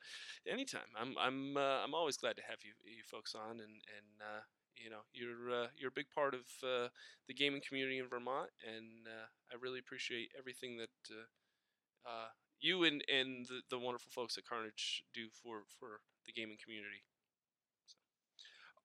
anytime. 0.47 0.91
I'm 0.99 1.15
I'm 1.17 1.55
uh, 1.55 1.83
I'm 1.83 1.95
always 1.95 2.17
glad 2.17 2.35
to 2.35 2.43
have 2.49 2.59
you 2.63 2.71
you 2.85 3.03
folks 3.09 3.33
on, 3.33 3.51
and 3.51 3.61
and 3.61 4.21
uh, 4.21 4.41
you 4.79 4.89
know 4.89 5.03
you're 5.13 5.63
uh, 5.63 5.67
you're 5.77 5.89
a 5.89 5.95
big 5.95 6.09
part 6.13 6.33
of 6.33 6.41
uh, 6.63 6.87
the 7.27 7.33
gaming 7.33 7.61
community 7.67 7.99
in 7.99 8.07
Vermont, 8.07 8.49
and 8.65 9.05
uh, 9.05 9.27
I 9.51 9.55
really 9.61 9.79
appreciate 9.79 10.31
everything 10.37 10.77
that 10.77 10.89
uh, 11.11 12.09
uh, 12.09 12.29
you 12.59 12.83
and 12.83 13.03
and 13.13 13.45
the, 13.45 13.61
the 13.69 13.79
wonderful 13.79 14.11
folks 14.11 14.37
at 14.37 14.45
Carnage 14.45 15.03
do 15.13 15.27
for 15.43 15.63
for 15.79 16.01
the 16.25 16.31
gaming 16.31 16.57
community. 16.63 17.03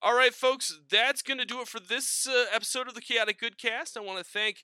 All 0.01 0.15
right, 0.15 0.33
folks, 0.33 0.77
that's 0.91 1.21
going 1.21 1.39
to 1.39 1.45
do 1.45 1.61
it 1.61 1.67
for 1.67 1.79
this 1.79 2.27
uh, 2.27 2.45
episode 2.53 2.87
of 2.87 2.93
the 2.93 3.01
Chaotic 3.01 3.39
Goodcast. 3.39 3.97
I 3.97 4.01
want 4.01 4.19
to 4.19 4.25
thank 4.25 4.63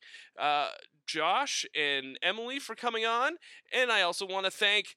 Josh 1.08 1.66
and 1.76 2.20
Emily 2.22 2.60
for 2.60 2.76
coming 2.76 3.06
on, 3.06 3.38
and 3.74 3.92
I 3.92 4.02
also 4.02 4.28
want 4.28 4.46
to 4.46 4.52
thank 4.52 4.88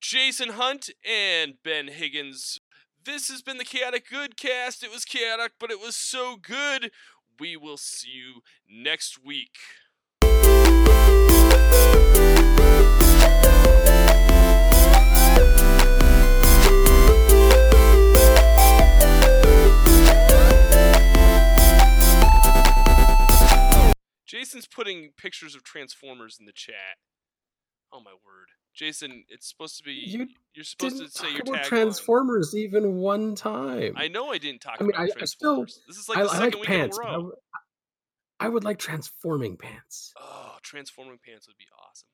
Jason 0.00 0.50
Hunt 0.50 0.88
and 1.04 1.54
Ben 1.62 1.88
Higgins 1.88 2.59
this 3.04 3.28
has 3.28 3.42
been 3.42 3.58
the 3.58 3.64
Chaotic 3.64 4.08
Good 4.08 4.36
cast. 4.36 4.82
It 4.82 4.90
was 4.90 5.04
chaotic, 5.04 5.52
but 5.58 5.70
it 5.70 5.80
was 5.80 5.96
so 5.96 6.36
good. 6.36 6.90
We 7.38 7.56
will 7.56 7.76
see 7.76 8.10
you 8.10 8.42
next 8.68 9.24
week. 9.24 9.56
Jason's 24.26 24.66
putting 24.66 25.10
pictures 25.16 25.54
of 25.54 25.64
Transformers 25.64 26.36
in 26.38 26.46
the 26.46 26.52
chat. 26.52 26.98
Oh 27.92 28.00
my 28.00 28.12
word. 28.12 28.59
Jason, 28.80 29.24
it's 29.28 29.46
supposed 29.46 29.76
to 29.76 29.82
be. 29.82 29.92
You 29.92 30.26
are 30.58 30.64
supposed 30.64 31.02
to 31.02 31.10
say 31.10 31.30
your 31.32 31.42
about 31.42 31.64
Transformers 31.64 32.56
even 32.56 32.94
one 32.96 33.34
time. 33.34 33.92
I 33.94 34.08
know 34.08 34.30
I 34.32 34.38
didn't 34.38 34.62
talk 34.62 34.78
I 34.80 34.84
mean, 34.84 34.92
about 34.92 35.02
I, 35.02 35.10
Transformers. 35.10 35.28
I 35.28 35.68
still, 35.68 35.82
this 35.86 35.98
is 35.98 36.08
like 36.08 36.16
I, 36.16 36.22
the 36.22 36.28
I 36.28 36.32
second 36.32 36.44
like 36.44 36.54
week 36.54 36.64
pants. 36.64 36.98
in 36.98 37.06
a 37.06 37.10
row. 37.10 37.32
I 38.40 38.48
would 38.48 38.64
like 38.64 38.78
transforming 38.78 39.58
pants. 39.58 40.14
Oh, 40.18 40.56
transforming 40.62 41.18
pants 41.22 41.46
would 41.46 41.58
be 41.58 41.66
awesome. 41.78 42.08